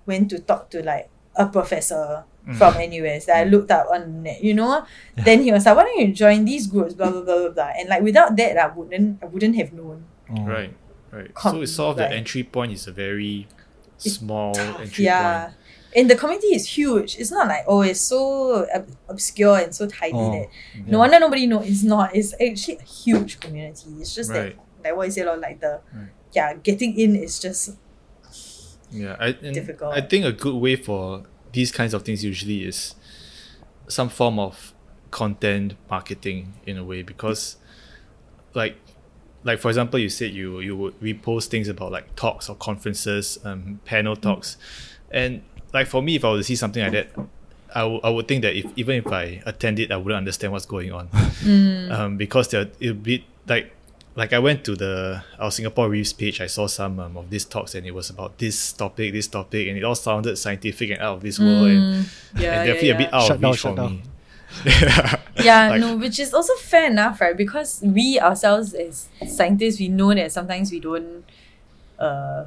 went 0.07 0.29
to 0.31 0.39
talk 0.41 0.71
to 0.71 0.83
like 0.83 1.09
a 1.37 1.47
professor 1.47 2.25
Mm. 2.43 2.59
from 2.59 2.75
NUS 2.75 3.31
that 3.31 3.37
I 3.39 3.45
looked 3.47 3.71
up 3.71 3.87
on 3.87 4.01
the 4.03 4.09
net, 4.35 4.43
you 4.43 4.51
know. 4.53 4.83
Then 5.15 5.47
he 5.47 5.53
was 5.55 5.63
like, 5.65 5.77
Why 5.79 5.85
don't 5.87 5.95
you 6.03 6.11
join 6.11 6.43
these 6.45 6.67
groups? 6.67 6.91
Blah 6.93 7.15
blah 7.15 7.23
blah 7.23 7.39
blah 7.39 7.55
blah. 7.55 7.71
And 7.79 7.87
like 7.89 8.03
without 8.03 8.35
that 8.35 8.59
I 8.59 8.67
wouldn't 8.67 9.23
I 9.23 9.27
wouldn't 9.31 9.55
have 9.63 9.71
known. 9.73 10.11
Oh. 10.37 10.45
Right, 10.45 10.75
right. 11.11 11.33
Com- 11.35 11.57
so 11.57 11.63
it's 11.63 11.73
sort 11.75 11.91
of 11.93 11.97
the 11.99 12.11
entry 12.11 12.43
point 12.43 12.73
is 12.73 12.87
a 12.87 12.93
very 12.93 13.49
It's 14.05 14.15
small 14.17 14.55
tough, 14.55 14.81
entry 14.81 15.05
yeah. 15.05 15.45
point. 15.47 15.57
And 15.95 16.09
the 16.11 16.17
community 16.17 16.55
is 16.55 16.67
huge. 16.77 17.17
It's 17.19 17.31
not 17.31 17.49
like 17.49 17.65
oh, 17.67 17.83
it's 17.83 18.01
so 18.01 18.67
ob- 18.75 18.89
obscure 19.09 19.59
and 19.59 19.75
so 19.75 19.87
tiny 19.87 20.13
Oh, 20.15 20.31
that 20.33 20.49
yeah. 20.75 20.83
no 20.87 20.99
wonder 21.01 21.21
nobody 21.21 21.47
knows. 21.47 21.69
It's 21.69 21.83
not. 21.83 22.15
It's 22.17 22.33
actually 22.35 22.79
a 22.79 22.83
huge 22.83 23.41
community. 23.41 23.91
It's 24.01 24.15
just 24.15 24.31
Right. 24.31 24.57
that 24.83 24.89
like 24.89 24.97
what 24.97 25.05
you 25.07 25.13
say, 25.13 25.25
lor, 25.25 25.37
like 25.37 25.61
the 25.61 25.81
Right. 25.95 26.09
yeah, 26.33 26.55
getting 26.55 26.99
in 26.99 27.15
is 27.17 27.39
just 27.39 27.77
Yeah, 28.91 29.17
I, 29.19 29.33
Difficult. 29.33 29.95
I 29.95 30.01
think 30.03 30.25
a 30.25 30.33
good 30.33 30.55
way 30.57 30.77
for 30.77 31.25
these 31.53 31.73
kinds 31.73 31.95
of 31.95 32.03
things 32.05 32.23
usually 32.25 32.65
is 32.65 32.95
some 33.89 34.09
form 34.09 34.39
of 34.39 34.75
content 35.11 35.75
marketing 35.91 36.55
in 36.67 36.77
a 36.79 36.85
way 36.85 37.03
because, 37.03 37.57
like, 38.55 38.77
like 39.45 39.59
for 39.59 39.69
example, 39.69 39.99
you 39.99 40.09
said 40.09 40.33
you 40.33 40.61
you 40.61 40.77
would 40.77 41.01
repost 41.01 41.47
things 41.49 41.69
about 41.69 41.93
like 41.93 42.15
talks 42.17 42.49
or 42.49 42.57
conferences, 42.57 43.39
um, 43.45 43.81
panel 43.85 44.17
talks, 44.17 44.57
and 45.11 45.43
like 45.73 45.87
for 45.87 46.03
me, 46.03 46.17
if 46.17 46.25
I 46.25 46.31
were 46.31 46.37
to 46.39 46.45
see 46.45 46.57
something 46.57 46.83
like 46.83 46.93
that, 46.93 47.09
I 47.75 47.85
would- 47.85 48.01
I 48.05 48.11
would 48.11 48.29
think 48.29 48.43
that 48.43 48.55
if 48.57 48.67
even 48.77 48.97
if 48.97 49.07
I 49.09 49.43
attend 49.47 49.79
it, 49.79 49.91
I 49.91 49.97
wouldn't 49.97 50.19
understand 50.19 50.53
what's 50.53 50.67
going 50.67 50.93
on 50.93 51.09
mm, 51.43 51.91
um, 51.91 52.17
because 52.17 52.49
there 52.49 52.69
it'll 52.81 52.95
be 52.97 53.25
like 53.49 53.73
like 54.15 54.35
I 54.35 54.39
went 54.39 54.63
to 54.65 54.77
the 54.77 55.25
our 55.39 55.51
Singapore 55.51 55.89
Reefs 55.89 56.13
page. 56.13 56.41
I 56.43 56.47
saw 56.47 56.67
some 56.67 57.01
um, 57.01 57.17
of 57.17 57.31
these 57.31 57.47
talks, 57.47 57.75
and 57.75 57.87
it 57.87 57.95
was 57.95 58.11
about 58.11 58.37
this 58.39 58.73
topic, 58.75 59.13
this 59.15 59.27
topic, 59.27 59.69
and 59.69 59.79
it 59.79 59.85
all 59.85 59.95
sounded 59.95 60.37
scientific 60.37 60.91
and 60.91 61.01
out 61.01 61.15
of 61.17 61.23
this 61.23 61.39
world, 61.39 61.69
and, 61.69 62.05
mm, 62.05 62.41
yeah, 62.41 62.61
and 62.61 62.67
definitely 62.67 62.89
yeah. 62.89 62.95
a 62.95 62.99
bit 62.99 63.15
out 63.15 63.23
Shut 63.27 63.37
of 63.37 63.43
reach 63.43 63.61
for 63.61 63.75
down. 63.75 63.93
me. 63.93 64.03
Yeah, 65.43 65.71
Like- 65.71 65.81
no, 65.81 65.97
which 65.97 66.21
is 66.21 66.35
also 66.35 66.55
fair 66.57 66.87
enough, 66.91 67.21
right? 67.21 67.37
Because 67.37 67.81
we 67.83 68.21
ourselves 68.21 68.75
as 68.75 69.09
scientists, 69.27 69.81
we 69.81 69.89
know 69.89 70.15
that 70.15 70.31
sometimes 70.31 70.71
we 70.71 70.79
don't, 70.81 71.25
uh, 71.99 72.45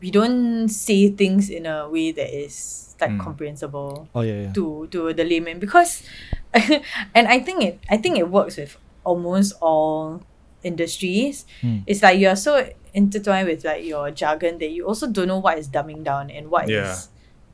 we 0.00 0.10
don't 0.10 0.68
say 0.68 1.10
things 1.10 1.50
in 1.50 1.66
a 1.66 1.88
way 1.88 2.12
that 2.12 2.30
is 2.30 2.94
like 3.00 3.10
Mm. 3.10 3.20
comprehensible 3.20 4.08
oh 4.14 4.22
yeah 4.22 4.50
yeah 4.50 4.52
to 4.52 4.86
to 4.90 5.12
the 5.14 5.22
layman 5.24 5.58
because, 5.58 6.02
and 7.14 7.26
I 7.28 7.38
think 7.40 7.62
it, 7.62 7.78
I 7.90 7.96
think 7.96 8.18
it 8.18 8.28
works 8.30 8.56
with 8.56 8.76
almost 9.04 9.54
all 9.60 10.22
industries. 10.62 11.46
Hmm. 11.60 11.78
It's 11.86 12.02
like 12.02 12.18
you're 12.18 12.34
so 12.36 12.68
intertwined 12.94 13.46
with 13.48 13.64
like 13.64 13.84
your 13.84 14.10
jargon 14.10 14.58
that 14.58 14.70
you 14.70 14.86
also 14.86 15.06
don't 15.06 15.28
know 15.28 15.38
what 15.38 15.58
is 15.58 15.68
dumbing 15.68 16.02
down 16.02 16.30
and 16.30 16.50
what 16.50 16.64
is 16.64 16.70
Yeah. 16.70 16.96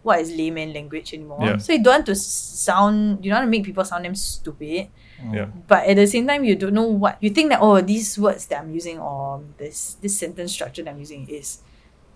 What 0.05 0.20
is 0.20 0.31
layman 0.31 0.70
language 0.76 1.12
anymore. 1.16 1.40
Yeah. 1.43 1.56
So 1.59 1.72
you 1.72 1.82
don't 1.82 2.05
want 2.05 2.06
to 2.06 2.14
sound, 2.14 3.24
you 3.24 3.31
don't 3.32 3.40
want 3.40 3.47
to 3.48 3.51
make 3.51 3.64
people 3.64 3.85
sound 3.85 4.05
them 4.05 4.14
stupid. 4.14 4.89
Yeah. 5.24 5.47
but 5.66 5.86
at 5.89 5.97
the 5.97 6.06
same 6.06 6.26
time 6.28 6.44
you 6.44 6.55
don't 6.55 6.74
know 6.74 6.85
what 6.85 7.16
you 7.22 7.31
think 7.31 7.48
that 7.48 7.60
oh 7.62 7.81
these 7.81 8.18
words 8.18 8.44
that 8.52 8.60
I'm 8.60 8.74
using 8.74 8.98
or 9.01 9.40
this 9.56 9.97
this 10.02 10.18
sentence 10.18 10.52
structure 10.52 10.82
that 10.85 10.90
I'm 10.90 10.98
using 11.01 11.24
is 11.31 11.62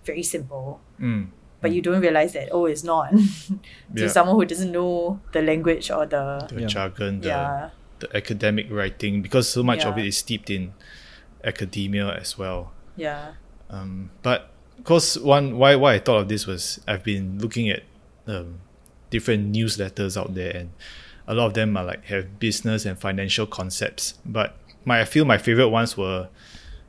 very 0.05 0.21
simple, 0.21 0.79
Mm. 1.01 1.29
but 1.61 1.71
you 1.71 1.81
don't 1.81 2.01
realize 2.01 2.33
that 2.37 2.49
oh 2.51 2.65
it's 2.69 2.83
not 2.83 3.09
to 3.15 3.57
Yeah. 3.95 4.07
someone 4.13 4.35
who 4.35 4.45
doesn't 4.45 4.71
know 4.71 5.19
the 5.31 5.41
language 5.41 5.89
or 5.89 6.05
the 6.05 6.45
The 6.53 6.61
Yeah. 6.61 6.67
jargon, 6.67 7.21
the, 7.21 7.27
yeah 7.33 7.69
the 7.99 8.15
academic 8.15 8.67
writing, 8.69 9.21
because 9.23 9.49
so 9.49 9.63
much 9.63 9.83
of 9.83 9.97
it 9.97 10.05
is 10.05 10.17
steeped 10.17 10.49
in 10.51 10.73
academia 11.43 12.13
as 12.13 12.37
well. 12.37 12.71
yeah 12.95 13.33
Um, 13.69 14.09
but 14.23 14.41
of 14.41 14.48
course, 14.83 15.17
one 15.17 15.57
why 15.57 15.75
why 15.75 15.95
I 15.95 15.99
thought 15.99 16.21
of 16.21 16.27
this 16.29 16.45
was 16.45 16.79
I've 16.87 17.03
been 17.03 17.39
looking 17.39 17.69
at 17.69 17.83
um, 18.27 18.59
different 19.09 19.53
newsletters 19.53 20.19
out 20.19 20.33
there, 20.33 20.55
and 20.55 20.71
a 21.27 21.33
lot 21.33 21.47
of 21.47 21.53
them 21.53 21.77
are 21.77 21.85
like 21.85 22.05
have 22.05 22.39
business 22.39 22.85
and 22.85 22.97
financial 22.97 23.45
concepts. 23.45 24.15
But 24.25 24.55
my 24.85 25.01
I 25.01 25.05
feel 25.05 25.25
my 25.25 25.37
favorite 25.37 25.69
ones 25.69 25.97
were 25.97 26.29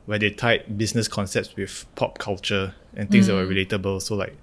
where 0.05 0.19
they 0.19 0.29
tied 0.29 0.77
business 0.77 1.07
concepts 1.07 1.55
with 1.55 1.85
pop 1.95 2.17
culture 2.17 2.73
and 2.95 3.09
things 3.09 3.27
that 3.27 3.33
were 3.33 3.45
relatable. 3.45 4.01
So 4.01 4.15
like 4.15 4.35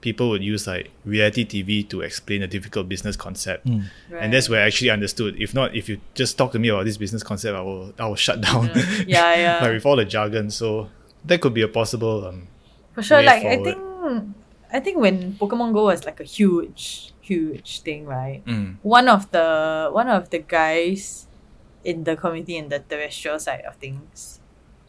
people 0.00 0.30
would 0.30 0.42
use 0.42 0.66
like 0.66 0.90
reality 1.04 1.44
TV 1.44 1.88
to 1.90 2.00
explain 2.00 2.42
a 2.42 2.46
difficult 2.46 2.88
business 2.88 3.16
concept. 3.16 3.66
Mm. 3.66 3.84
And 4.12 4.32
that's 4.32 4.48
where 4.48 4.62
I 4.62 4.66
actually 4.66 4.90
understood. 4.90 5.40
If 5.40 5.54
not, 5.54 5.74
if 5.74 5.88
you 5.88 6.00
just 6.14 6.38
talk 6.38 6.52
to 6.52 6.58
me 6.58 6.68
about 6.68 6.84
this 6.84 6.96
business 6.96 7.22
concept, 7.22 7.56
I 7.56 7.60
will 7.60 7.92
I 7.98 8.06
will 8.06 8.16
shut 8.16 8.40
down. 8.40 8.70
Yeah, 9.06 9.34
yeah. 9.34 9.58
like 9.62 9.72
with 9.72 9.86
all 9.86 9.96
the 9.96 10.04
jargon. 10.04 10.50
So 10.50 10.88
that 11.24 11.40
could 11.40 11.54
be 11.54 11.62
a 11.62 11.68
possible 11.68 12.26
um 12.26 12.48
For 13.00 13.16
sure, 13.16 13.22
like 13.24 13.44
I 13.48 13.56
think 13.64 13.78
I 14.72 14.78
think 14.80 14.98
when 15.00 15.34
Pokemon 15.34 15.72
Go 15.72 15.88
was 15.90 16.04
like 16.04 16.20
a 16.20 16.24
huge, 16.28 17.10
huge 17.20 17.80
thing, 17.82 18.04
right? 18.06 18.44
mm, 18.46 18.76
One 18.82 19.08
of 19.08 19.30
the 19.32 19.88
one 19.90 20.08
of 20.08 20.30
the 20.30 20.38
guys 20.38 21.26
in 21.82 22.04
the 22.04 22.14
community 22.14 22.56
in 22.60 22.68
the 22.68 22.78
terrestrial 22.78 23.38
side 23.40 23.64
of 23.66 23.76
things, 23.76 24.40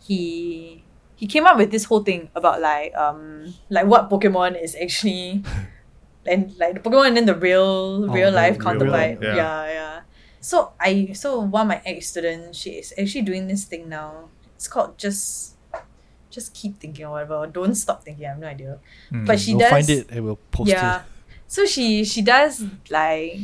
he 0.04 0.84
he 1.16 1.26
came 1.28 1.46
up 1.46 1.58
with 1.58 1.72
this 1.72 1.86
whole 1.86 2.04
thing 2.04 2.30
about 2.36 2.62
like 2.62 2.94
um 2.96 3.54
like 3.70 3.86
what 3.88 4.10
Pokemon 4.10 4.62
is 4.62 4.76
actually 4.76 5.44
and 6.26 6.54
like 6.60 6.76
the 6.76 6.82
Pokemon 6.84 7.08
and 7.14 7.18
then 7.18 7.26
the 7.26 7.36
real 7.36 8.06
Oh, 8.10 8.14
real 8.14 8.30
the 8.30 8.36
life 8.38 8.58
real 8.58 8.66
counterpart. 8.66 9.18
one, 9.18 9.24
yeah. 9.24 9.36
yeah, 9.36 9.66
yeah. 9.72 10.00
So 10.42 10.74
I 10.80 11.14
so 11.14 11.42
one 11.42 11.64
of 11.64 11.68
my 11.68 11.82
ex 11.86 12.10
students, 12.10 12.58
she 12.60 12.72
is 12.82 12.94
actually 12.98 13.22
doing 13.24 13.48
this 13.48 13.66
thing 13.66 13.90
now. 13.90 14.30
It's 14.56 14.68
called 14.68 14.98
just 14.98 15.51
just 16.32 16.54
keep 16.54 16.80
thinking 16.80 17.06
or 17.06 17.12
whatever. 17.12 17.48
Don't 17.48 17.76
stop 17.76 18.04
thinking. 18.04 18.26
I 18.26 18.30
have 18.30 18.40
no 18.40 18.48
idea. 18.48 18.80
mm. 19.12 19.26
But 19.26 19.40
she 19.40 19.52
we'll 19.54 19.60
does 19.60 19.72
find 19.72 19.90
it 19.90 20.10
and 20.12 20.26
we'll 20.26 20.40
post 20.52 20.70
yeah. 20.70 21.00
it. 21.00 21.02
So 21.48 21.66
she 21.66 22.06
she 22.06 22.22
does 22.22 22.64
like 22.90 23.38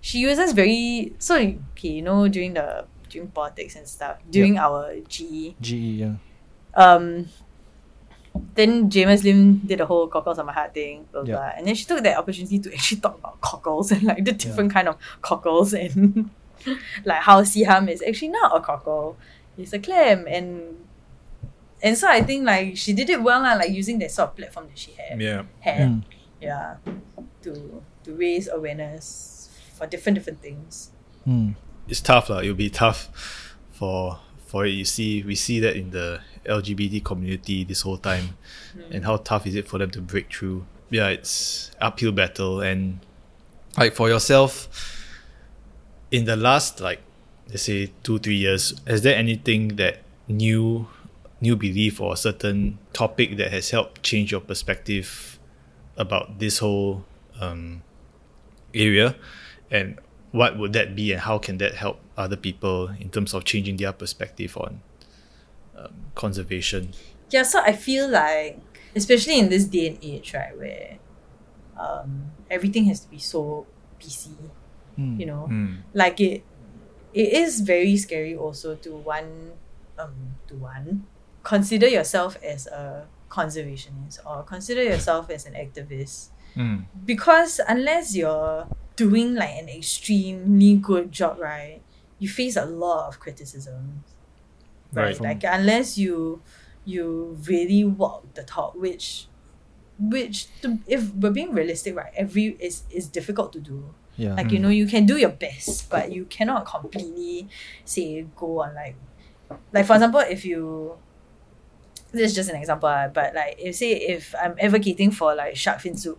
she 0.00 0.18
uses 0.18 0.52
very 0.52 1.14
so 1.18 1.36
okay, 1.36 1.88
you 1.88 2.02
know, 2.02 2.26
during 2.28 2.54
the 2.54 2.84
during 3.08 3.28
politics 3.28 3.76
and 3.76 3.86
stuff, 3.88 4.18
during 4.30 4.58
our 4.58 4.94
GE, 5.08 5.54
GE, 5.60 5.72
yeah. 5.72 6.14
um 6.74 7.26
then 8.54 8.88
Jamus 8.90 9.24
Lim 9.24 9.58
did 9.66 9.80
the 9.80 9.86
whole 9.86 10.06
cockles 10.06 10.38
on 10.38 10.46
my 10.46 10.52
heart 10.52 10.72
thing, 10.74 11.06
blah, 11.10 11.22
blah, 11.22 11.30
Yeah. 11.30 11.36
blah. 11.36 11.52
And 11.56 11.66
then 11.66 11.74
she 11.74 11.84
took 11.84 12.02
that 12.02 12.16
opportunity 12.16 12.58
to 12.60 12.72
actually 12.72 13.00
talk 13.00 13.18
about 13.18 13.40
cockles 13.40 13.90
and 13.90 14.02
like 14.04 14.24
the 14.24 14.32
different 14.32 14.72
kind 14.72 14.88
of 14.88 14.96
cockles 15.20 15.72
and 15.74 16.30
like 17.04 17.22
how 17.22 17.42
Siham 17.42 17.88
is 17.90 18.02
actually 18.02 18.28
not 18.28 18.56
a 18.56 18.60
cockle. 18.60 19.16
It's 19.58 19.72
a 19.72 19.78
clam 19.78 20.26
and 20.28 20.76
and 21.82 21.96
so 21.96 22.08
I 22.08 22.22
think 22.22 22.44
like 22.46 22.76
she 22.76 22.92
did 22.92 23.08
it 23.10 23.22
well 23.22 23.40
lah, 23.42 23.54
like 23.54 23.70
using 23.70 23.98
that 24.00 24.10
sort 24.10 24.30
of 24.30 24.36
platform 24.36 24.66
that 24.68 24.78
she 24.78 24.92
had 24.92 25.20
yeah. 25.20 25.42
had 25.60 25.88
Mm. 25.88 26.02
yeah 26.40 26.76
to 27.42 27.82
to 28.04 28.14
raise 28.14 28.48
awareness 28.48 29.48
for 29.76 29.86
different 29.86 30.16
different 30.16 30.40
things 30.42 30.90
Mm. 31.28 31.54
It's 31.88 32.00
tough 32.00 32.30
lah. 32.30 32.40
It'll 32.40 32.54
be 32.54 32.70
tough 32.70 33.12
for 33.72 34.18
for 34.46 34.64
it. 34.64 34.70
You 34.70 34.84
see 34.84 35.22
we 35.22 35.34
see 35.34 35.60
that 35.60 35.76
in 35.76 35.90
the 35.90 36.20
LGBT 36.46 37.04
community 37.04 37.64
this 37.64 37.82
whole 37.82 37.98
time 37.98 38.38
and 38.90 39.04
how 39.04 39.18
tough 39.18 39.46
is 39.46 39.54
it 39.54 39.68
for 39.68 39.76
them 39.78 39.90
to 39.92 40.00
break 40.00 40.32
through. 40.32 40.64
Yeah, 40.88 41.08
it's 41.08 41.70
uphill 41.80 42.12
battle 42.12 42.60
and 42.64 43.00
like 43.76 43.94
for 43.94 44.08
yourself 44.08 44.66
in 46.10 46.24
the 46.24 46.36
last 46.36 46.80
like 46.80 47.00
let's 47.48 47.62
say 47.64 47.92
two, 48.02 48.18
three 48.18 48.36
years, 48.36 48.74
is 48.86 49.02
there 49.02 49.14
anything 49.16 49.76
that 49.76 50.00
new 50.26 50.88
new 51.40 51.56
belief 51.56 52.00
or 52.00 52.12
a 52.12 52.16
certain 52.16 52.78
topic 52.92 53.36
that 53.36 53.50
has 53.50 53.70
helped 53.70 54.02
change 54.02 54.30
your 54.32 54.40
perspective 54.40 55.38
about 55.96 56.38
this 56.38 56.58
whole 56.58 57.04
um, 57.40 57.82
area 58.74 59.16
and 59.70 59.98
what 60.32 60.58
would 60.58 60.72
that 60.72 60.94
be 60.94 61.12
and 61.12 61.20
how 61.22 61.38
can 61.38 61.58
that 61.58 61.74
help 61.74 61.98
other 62.16 62.36
people 62.36 62.88
in 63.00 63.08
terms 63.10 63.34
of 63.34 63.44
changing 63.44 63.76
their 63.76 63.92
perspective 63.92 64.56
on 64.56 64.80
um, 65.76 65.92
conservation 66.14 66.92
yeah 67.30 67.42
so 67.42 67.60
i 67.62 67.72
feel 67.72 68.08
like 68.08 68.60
especially 68.94 69.38
in 69.38 69.48
this 69.48 69.64
day 69.64 69.86
and 69.88 69.98
age 70.02 70.34
right 70.34 70.56
where 70.58 70.98
um, 71.78 72.30
everything 72.50 72.84
has 72.84 73.00
to 73.00 73.08
be 73.08 73.18
so 73.18 73.66
pc 74.00 74.28
Mm. 74.98 75.20
you 75.20 75.24
know 75.26 75.46
Mm. 75.48 75.78
like 75.94 76.20
it 76.20 76.42
it 77.14 77.32
is 77.32 77.60
very 77.60 77.96
scary 77.96 78.34
also 78.36 78.74
to 78.74 78.90
one 78.96 79.52
um 79.98 80.34
to 80.48 80.54
one 80.56 81.06
consider 81.42 81.88
yourself 81.88 82.36
as 82.42 82.66
a 82.66 83.06
conservationist 83.28 84.18
or 84.26 84.42
consider 84.42 84.82
yourself 84.82 85.30
as 85.30 85.46
an 85.46 85.54
activist 85.54 86.28
Mm. 86.56 86.86
because 87.06 87.60
unless 87.68 88.16
you're 88.16 88.66
doing 88.96 89.36
like 89.36 89.50
an 89.62 89.68
extremely 89.68 90.74
good 90.74 91.12
job 91.12 91.38
right 91.38 91.80
you 92.18 92.28
face 92.28 92.56
a 92.56 92.64
lot 92.66 93.06
of 93.06 93.20
criticism 93.20 94.02
right, 94.92 95.04
Right. 95.14 95.20
like 95.20 95.44
unless 95.44 95.96
you 95.96 96.42
you 96.84 97.38
really 97.46 97.84
walk 97.84 98.34
the 98.34 98.42
talk 98.42 98.74
which 98.74 99.28
which 100.00 100.48
to, 100.62 100.78
if 100.88 101.14
we're 101.14 101.30
being 101.30 101.52
realistic 101.54 101.94
right 101.94 102.12
every 102.16 102.56
is 102.58 102.82
is 102.90 103.06
difficult 103.06 103.52
to 103.52 103.60
do 103.60 103.94
Yeah. 104.16 104.34
like 104.34 104.50
you 104.50 104.58
know 104.58 104.70
you 104.70 104.86
can 104.88 105.06
do 105.06 105.16
your 105.18 105.30
best 105.30 105.88
but 105.88 106.10
you 106.10 106.24
cannot 106.24 106.66
completely 106.66 107.48
say 107.84 108.26
go 108.34 108.62
on 108.62 108.74
like 108.74 108.96
like 109.72 109.86
for 109.86 109.94
example 109.94 110.20
if 110.20 110.44
you 110.44 110.98
this 112.12 112.30
is 112.30 112.34
just 112.34 112.50
an 112.50 112.56
example 112.56 112.88
ah, 112.88 113.08
but 113.12 113.34
like 113.34 113.56
if 113.58 113.76
say 113.76 113.92
if 113.92 114.34
i'm 114.42 114.54
advocating 114.60 115.10
for 115.10 115.34
like 115.34 115.56
shark 115.56 115.80
fin 115.80 115.96
soup 115.96 116.18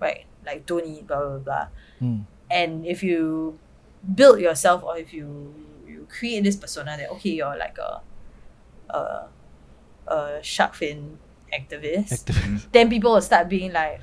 right 0.00 0.24
like 0.44 0.64
don't 0.66 0.86
eat 0.86 1.06
blah 1.06 1.20
blah 1.20 1.38
blah 1.38 1.66
Mm. 2.02 2.24
and 2.50 2.84
if 2.86 3.02
you 3.02 3.58
build 4.14 4.38
yourself 4.38 4.82
or 4.84 4.98
if 4.98 5.12
you 5.14 5.54
you 5.88 6.06
create 6.10 6.44
this 6.44 6.56
persona 6.56 6.94
that 6.96 7.10
okay 7.10 7.30
you're 7.30 7.56
like 7.56 7.78
a 7.78 8.02
a, 8.90 9.28
a 10.08 10.38
shark 10.42 10.74
fin 10.74 11.18
activist 11.56 12.28
Active. 12.28 12.68
then 12.72 12.90
people 12.90 13.12
will 13.14 13.20
start 13.22 13.48
being 13.48 13.72
like 13.72 14.00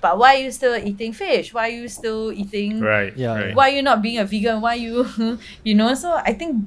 but 0.00 0.18
why 0.18 0.36
are 0.36 0.38
you 0.40 0.50
still 0.50 0.74
eating 0.76 1.12
fish 1.12 1.52
why 1.52 1.68
are 1.68 1.72
you 1.72 1.88
still 1.88 2.32
eating 2.32 2.80
right 2.80 3.14
Yeah, 3.16 3.34
right. 3.36 3.54
why 3.54 3.70
are 3.70 3.74
you 3.76 3.82
not 3.82 4.00
being 4.02 4.18
a 4.18 4.24
vegan 4.24 4.60
why 4.60 4.74
you 4.74 5.06
you 5.62 5.74
know 5.74 5.94
so 5.94 6.12
i 6.24 6.32
think 6.32 6.64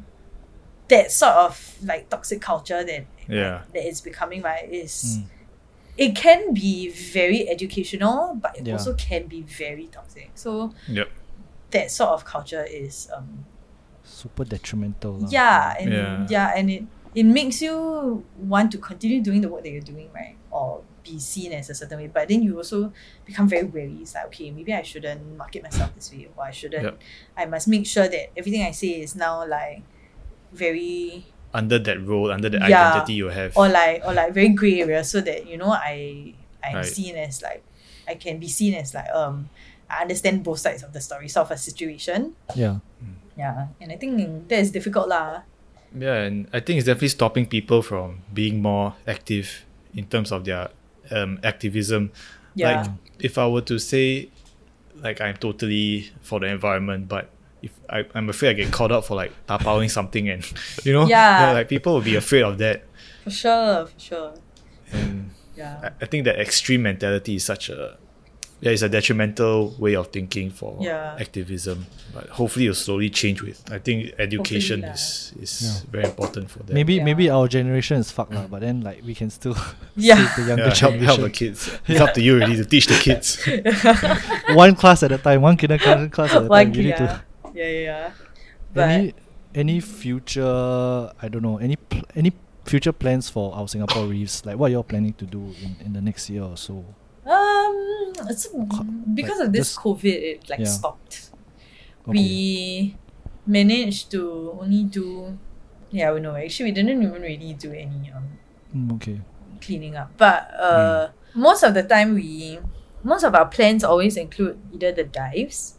that 0.88 1.12
sort 1.12 1.34
of 1.34 1.76
like 1.84 2.10
toxic 2.10 2.42
culture 2.42 2.84
that 2.84 3.06
Yeah. 3.30 3.62
that 3.74 3.86
is 3.88 4.02
becoming 4.02 4.42
right 4.42 4.66
is 4.68 5.20
Mm. 5.20 5.26
it 5.98 6.16
can 6.16 6.54
be 6.54 6.90
very 6.90 7.48
educational 7.50 8.36
but 8.42 8.58
it 8.58 8.66
Yeah. 8.68 8.74
also 8.74 8.94
can 8.96 9.28
be 9.28 9.42
very 9.44 9.88
toxic 9.88 10.32
so 10.36 10.74
Yep. 10.88 11.08
that 11.72 11.92
sort 11.92 12.10
of 12.10 12.26
culture 12.26 12.64
is 12.66 13.08
um 13.14 13.46
Super 14.04 14.44
detrimental. 14.44 15.20
lah. 15.22 15.30
yeah 15.30 15.76
and 15.80 15.90
Yeah. 15.94 16.26
yeah. 16.30 16.50
and 16.58 16.66
it 16.72 16.84
it 17.16 17.26
makes 17.26 17.62
you 17.62 18.24
want 18.38 18.72
to 18.72 18.78
continue 18.78 19.22
doing 19.22 19.42
the 19.42 19.50
work 19.50 19.64
that 19.64 19.72
you're 19.74 19.82
doing 19.86 20.10
right 20.14 20.36
or 20.52 20.82
be 21.04 21.18
seen 21.18 21.54
as 21.54 21.70
a 21.70 21.74
certain 21.74 21.98
way 21.98 22.08
but 22.08 22.28
then 22.30 22.42
you 22.44 22.58
also 22.58 22.92
become 23.26 23.48
very 23.50 23.66
wary 23.66 23.98
it's 24.02 24.14
like 24.14 24.26
okay 24.30 24.52
maybe 24.52 24.74
i 24.74 24.82
shouldn't 24.86 25.22
market 25.38 25.64
myself 25.64 25.90
this 25.96 26.12
way 26.14 26.28
or 26.38 26.44
i 26.46 26.52
shouldn't 26.54 26.84
Yep. 26.84 26.96
i 27.38 27.46
must 27.50 27.68
make 27.68 27.86
sure 27.86 28.06
that 28.08 28.30
everything 28.38 28.62
i 28.62 28.70
say 28.72 29.02
is 29.02 29.16
now 29.16 29.42
like 29.48 29.82
very 30.54 31.26
Under 31.54 31.80
that 31.80 31.98
role, 32.06 32.32
under 32.32 32.50
the 32.50 32.58
Yeah. 32.60 32.90
identity 32.94 33.14
you 33.14 33.30
have. 33.30 33.58
or 33.58 33.68
like 33.70 34.02
or 34.06 34.14
like 34.14 34.34
very 34.34 34.50
gray 34.50 34.82
area 34.82 35.04
so 35.04 35.20
that 35.22 35.48
you 35.48 35.58
know 35.58 35.72
i 35.74 36.34
i'm 36.64 36.76
Right. 36.76 36.86
seen 36.86 37.16
as 37.16 37.42
like 37.42 37.64
i 38.08 38.14
can 38.14 38.38
be 38.38 38.48
seen 38.48 38.74
as 38.76 38.94
like 38.94 39.10
um 39.16 39.50
i 39.90 40.02
understand 40.06 40.44
both 40.44 40.60
sides 40.60 40.84
of 40.84 40.94
the 40.94 41.02
story 41.02 41.28
sort 41.28 41.48
of 41.48 41.52
a 41.52 41.58
situation 41.58 42.36
Yeah. 42.56 42.80
yeah 43.38 43.68
and 43.82 43.92
i 43.92 43.98
think 43.98 44.46
that 44.50 44.60
is 44.60 44.70
difficult 44.72 45.08
lah 45.10 45.42
Yeah, 45.90 46.22
and 46.30 46.46
I 46.54 46.60
think 46.62 46.78
it's 46.78 46.86
definitely 46.86 47.10
stopping 47.10 47.48
people 47.50 47.82
from 47.82 48.22
being 48.30 48.62
more 48.62 48.94
active 49.10 49.66
in 49.98 50.06
terms 50.06 50.30
of 50.32 50.46
their 50.46 50.70
um, 51.10 51.40
activism. 51.42 52.12
yeah 52.54 52.70
Like, 52.70 52.86
if 53.18 53.38
I 53.42 53.50
were 53.50 53.66
to 53.66 53.80
say, 53.82 54.30
like, 55.02 55.18
I'm 55.18 55.34
totally 55.42 56.14
for 56.22 56.38
the 56.40 56.46
environment, 56.46 57.10
but 57.10 57.34
if 57.62 57.72
I, 57.90 58.06
I'm 58.16 58.30
afraid 58.30 58.50
I 58.50 58.54
get 58.54 58.72
caught 58.72 58.92
up 58.92 59.06
for 59.06 59.16
like 59.16 59.32
tapowing 59.48 59.90
something, 59.92 60.30
and 60.30 60.44
you 60.86 60.94
know, 60.94 61.06
Yeah. 61.08 61.52
like 61.54 61.68
people 61.70 61.94
will 61.94 62.02
be 62.02 62.16
afraid 62.16 62.44
of 62.44 62.58
that. 62.60 62.84
for 63.24 63.32
sure 63.32 63.86
for 63.88 64.00
sure 64.00 64.32
And 64.92 65.32
yeah 65.56 65.80
I, 65.84 65.88
I 66.04 66.06
think 66.08 66.24
that 66.26 66.40
extreme 66.40 66.82
mentality 66.84 67.36
is 67.36 67.44
such 67.44 67.70
a 67.70 67.98
yeah, 68.62 68.72
it's 68.76 68.82
a 68.82 68.90
detrimental 68.90 69.74
way 69.80 69.96
of 69.96 70.08
thinking 70.12 70.52
for 70.52 70.76
Yeah. 70.84 71.16
activism. 71.18 71.86
But 72.14 72.28
hopefully, 72.28 72.66
it'll 72.68 72.76
slowly 72.76 73.10
change 73.10 73.40
with. 73.42 73.56
I 73.72 73.80
think 73.80 74.12
education 74.20 74.82
lah. 74.84 74.92
is 75.00 75.32
is 75.40 75.54
Yeah. 75.64 75.92
very 75.96 76.04
important 76.12 76.52
for 76.52 76.60
that. 76.68 76.74
Maybe 76.76 76.96
Yeah. 77.00 77.06
maybe 77.08 77.30
our 77.32 77.48
generation 77.48 77.96
is 78.04 78.12
fucked 78.12 78.34
lah, 78.36 78.48
but 78.52 78.60
then 78.60 78.82
like 78.84 79.00
we 79.08 79.16
can 79.16 79.30
still 79.32 79.56
Yeah. 79.96 80.28
the 80.36 80.44
younger 80.52 80.68
yeah, 80.76 80.76
help, 80.76 80.96
help 81.00 81.22
the 81.24 81.30
kids. 81.32 81.72
It's 81.88 82.02
up 82.04 82.12
to 82.16 82.22
you 82.22 82.36
really 82.36 82.58
to 82.60 82.66
teach 82.68 82.88
the 82.92 83.00
kids. 83.00 83.40
one 84.64 84.76
class 84.76 85.04
at 85.04 85.12
a 85.16 85.18
time, 85.18 85.40
one 85.42 85.56
kindergarten 85.56 86.10
class 86.10 86.32
at 86.36 86.44
a 86.44 86.48
One 86.48 86.66
time. 86.66 86.76
You 86.76 86.84
kid, 86.84 86.86
need 86.90 86.98
to 87.00 87.24
yeah. 87.60 87.66
yeah, 87.66 87.72
yeah, 87.72 87.84
yeah. 87.84 88.12
But 88.74 88.90
any 88.90 89.14
any 89.56 89.78
future 89.82 91.12
I 91.22 91.28
don't 91.28 91.42
know 91.44 91.58
any 91.58 91.76
pl- 91.76 92.06
any 92.16 92.32
future 92.66 92.92
plans 92.94 93.30
for 93.30 93.54
our 93.56 93.68
Singapore 93.68 94.06
reefs 94.06 94.46
like 94.46 94.58
what 94.58 94.70
you're 94.72 94.84
planning 94.84 95.14
to 95.14 95.26
do 95.26 95.42
in, 95.62 95.76
in 95.86 95.94
the 95.94 96.02
next 96.02 96.30
year 96.30 96.44
or 96.44 96.56
so 96.58 96.86
um, 97.26 98.14
it's 98.30 98.48
because 99.14 99.40
like 99.40 99.48
of 99.48 99.54
this 99.54 99.74
just- 99.74 99.80
COVID, 99.80 100.06
it 100.06 100.50
like 100.50 100.60
Yeah. 100.60 100.66
stopped. 100.70 101.32
okay. 102.08 102.12
We 102.12 102.96
managed 103.46 104.12
to 104.12 104.58
only 104.62 104.84
do 104.84 105.38
Yeah, 105.92 106.14
we 106.14 106.20
know. 106.22 106.36
Actually, 106.38 106.70
we 106.70 106.74
didn't 106.78 107.02
even 107.02 107.18
really 107.22 107.54
do 107.58 107.74
any 107.74 108.12
um 108.14 108.38
Mm, 108.76 108.94
okay. 109.02 109.18
cleaning 109.62 109.98
up. 109.98 110.14
But 110.18 110.54
uh, 110.54 111.10
most 111.34 111.64
of 111.66 111.74
the 111.74 111.82
time, 111.82 112.14
we 112.14 112.60
most 113.02 113.24
of 113.26 113.34
our 113.34 113.48
plans 113.50 113.82
always 113.84 114.14
include 114.18 114.62
either 114.74 114.92
the 114.94 115.04
dives 115.10 115.74
Okay. 115.74 115.79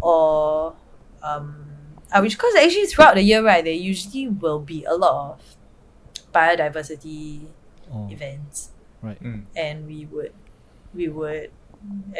Or 0.00 0.74
um, 1.22 1.66
uh, 2.12 2.20
which 2.20 2.34
because 2.36 2.54
actually 2.56 2.86
throughout 2.86 3.14
the 3.16 3.22
year, 3.22 3.42
right, 3.44 3.64
there 3.64 3.72
usually 3.74 4.28
will 4.28 4.60
be 4.60 4.84
a 4.84 4.94
lot 4.94 5.38
of 5.38 5.56
biodiversity 6.32 7.46
Oh, 7.90 8.06
events, 8.12 8.68
right. 9.00 9.16
Mm. 9.22 9.44
and 9.56 9.86
we 9.88 10.04
would 10.12 10.32
we 10.92 11.08
would 11.08 11.50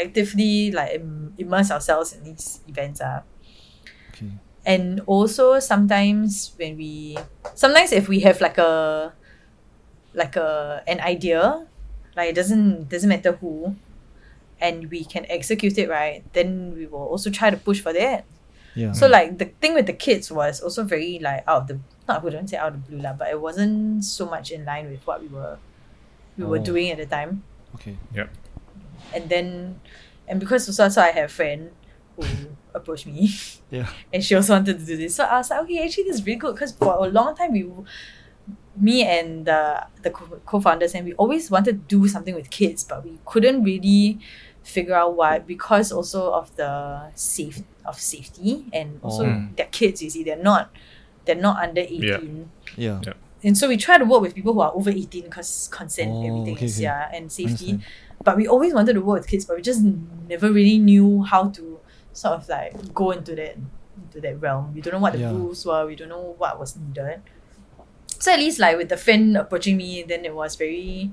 actively 0.00 0.70
like 0.72 0.94
im- 0.94 1.34
immerse 1.36 1.70
ourselves 1.70 2.14
in 2.14 2.24
these 2.24 2.60
events. 2.68 3.00
Uh. 3.02 3.20
Okay. 4.10 4.32
and 4.66 5.00
also 5.06 5.60
sometimes 5.60 6.52
when 6.56 6.76
we 6.76 7.16
sometimes 7.54 7.92
if 7.92 8.08
we 8.08 8.20
have 8.20 8.40
like 8.40 8.58
a 8.58 9.12
like 10.14 10.36
a 10.36 10.82
an 10.86 11.00
idea 11.00 11.66
like 12.16 12.30
it 12.30 12.34
doesn't 12.34 12.88
doesn't 12.88 13.08
matter 13.08 13.32
who 13.32 13.76
and 14.60 14.90
we 14.90 15.04
can 15.04 15.24
execute 15.28 15.78
it 15.78 15.88
right 15.88 16.22
then 16.32 16.74
we 16.76 16.86
will 16.86 17.06
also 17.14 17.30
try 17.30 17.50
to 17.50 17.56
push 17.56 17.80
for 17.80 17.92
that 17.92 18.24
Yeah. 18.74 18.92
so 18.92 19.06
like 19.08 19.38
the 19.38 19.46
thing 19.60 19.74
with 19.74 19.86
the 19.86 19.92
kids 20.06 20.30
was 20.30 20.60
also 20.60 20.84
very 20.84 21.18
like 21.18 21.42
out 21.46 21.62
of 21.62 21.66
the 21.68 21.74
not 22.08 22.20
I 22.20 22.24
wouldn't 22.24 22.48
say 22.50 22.56
out 22.56 22.74
of 22.74 22.84
the 22.86 22.92
blue 22.92 23.02
lah, 23.02 23.12
but 23.12 23.28
it 23.28 23.40
wasn't 23.40 24.04
so 24.04 24.24
much 24.26 24.50
in 24.50 24.64
line 24.64 24.86
with 24.90 25.02
what 25.06 25.20
we 25.20 25.28
were 25.28 25.58
we 26.38 26.44
were 26.44 26.58
Oh. 26.62 26.70
doing 26.70 26.90
at 26.94 26.98
the 26.98 27.06
time 27.06 27.42
okay. 27.76 27.96
Yep. 28.14 28.28
And 29.14 29.24
then 29.28 29.80
and 30.28 30.38
because 30.40 30.68
also, 30.68 30.84
also 30.84 31.00
I 31.02 31.10
have 31.12 31.26
a 31.26 31.34
friend 31.38 31.70
who 32.16 32.24
approached 32.78 33.06
me 33.06 33.30
Yeah. 33.70 33.88
and 34.12 34.22
she 34.24 34.34
also 34.36 34.52
wanted 34.54 34.78
to 34.78 34.84
do 34.84 34.96
this. 34.96 35.16
So 35.16 35.24
I 35.24 35.38
was 35.38 35.50
like, 35.50 35.60
okay, 35.68 35.84
actually, 35.84 36.04
this 36.08 36.16
is 36.20 36.24
really 36.26 36.38
good 36.38 36.54
because 36.54 36.72
for 36.72 36.94
a 37.04 37.08
long 37.08 37.34
time, 37.36 37.52
we, 37.52 37.64
me 38.76 39.02
and 39.04 39.44
the 39.46 39.84
the 40.02 40.10
co- 40.10 40.40
co-founders, 40.46 40.94
and 40.94 41.04
we 41.04 41.12
always 41.14 41.50
wanted 41.50 41.74
to 41.88 41.96
do 41.98 42.08
something 42.08 42.34
with 42.34 42.48
kids, 42.50 42.84
but 42.84 43.04
we 43.04 43.18
couldn't 43.26 43.62
really 43.64 44.18
figure 44.68 44.94
out 44.94 45.14
what 45.16 45.46
because 45.46 45.90
also 45.92 46.32
of 46.32 46.54
the 46.56 47.10
safe 47.14 47.62
of 47.84 47.98
safety 48.00 48.66
and 48.72 49.00
also 49.02 49.24
Oh. 49.26 49.46
They're 49.56 49.66
kids. 49.72 50.02
You 50.02 50.10
see, 50.10 50.22
they're 50.24 50.36
not 50.42 50.70
they're 51.24 51.34
not 51.48 51.56
under 51.62 51.80
eighteen. 51.82 52.50
Yeah. 52.76 53.00
Yeah. 53.04 53.12
And 53.44 53.56
so 53.56 53.68
we 53.68 53.76
try 53.76 53.98
to 53.98 54.04
work 54.04 54.20
with 54.20 54.34
people 54.34 54.52
who 54.52 54.60
are 54.60 54.72
over 54.74 54.90
18 54.90 55.22
because 55.24 55.68
consent, 55.70 56.10
Oh, 56.10 56.26
everything 56.26 56.54
okay, 56.56 56.64
is, 56.66 56.76
okay. 56.78 56.82
yeah, 56.90 57.08
and 57.14 57.30
safety. 57.30 57.78
But 58.24 58.36
we 58.36 58.48
always 58.48 58.74
wanted 58.74 58.94
to 58.94 59.00
work 59.00 59.20
with 59.20 59.28
kids, 59.28 59.44
but 59.44 59.54
we 59.54 59.62
just 59.62 59.80
never 60.28 60.50
really 60.50 60.76
knew 60.78 61.22
how 61.22 61.48
to 61.50 61.78
sort 62.12 62.34
of 62.34 62.48
like 62.48 62.92
go 62.92 63.12
into 63.12 63.36
that 63.36 63.56
into 63.96 64.20
that 64.20 64.40
realm. 64.40 64.74
We 64.74 64.80
don't 64.80 64.92
know 64.94 64.98
what 64.98 65.12
the 65.12 65.20
Yeah. 65.20 65.30
rules 65.30 65.64
were. 65.64 65.86
We 65.86 65.94
don't 65.94 66.08
know 66.08 66.34
what 66.36 66.58
was 66.58 66.74
needed. 66.76 67.22
So 68.18 68.32
at 68.32 68.40
least 68.40 68.58
like 68.58 68.76
with 68.76 68.88
the 68.88 68.96
friend 68.96 69.36
approaching 69.36 69.76
me, 69.76 70.02
then 70.02 70.24
it 70.24 70.34
was 70.34 70.56
very, 70.56 71.12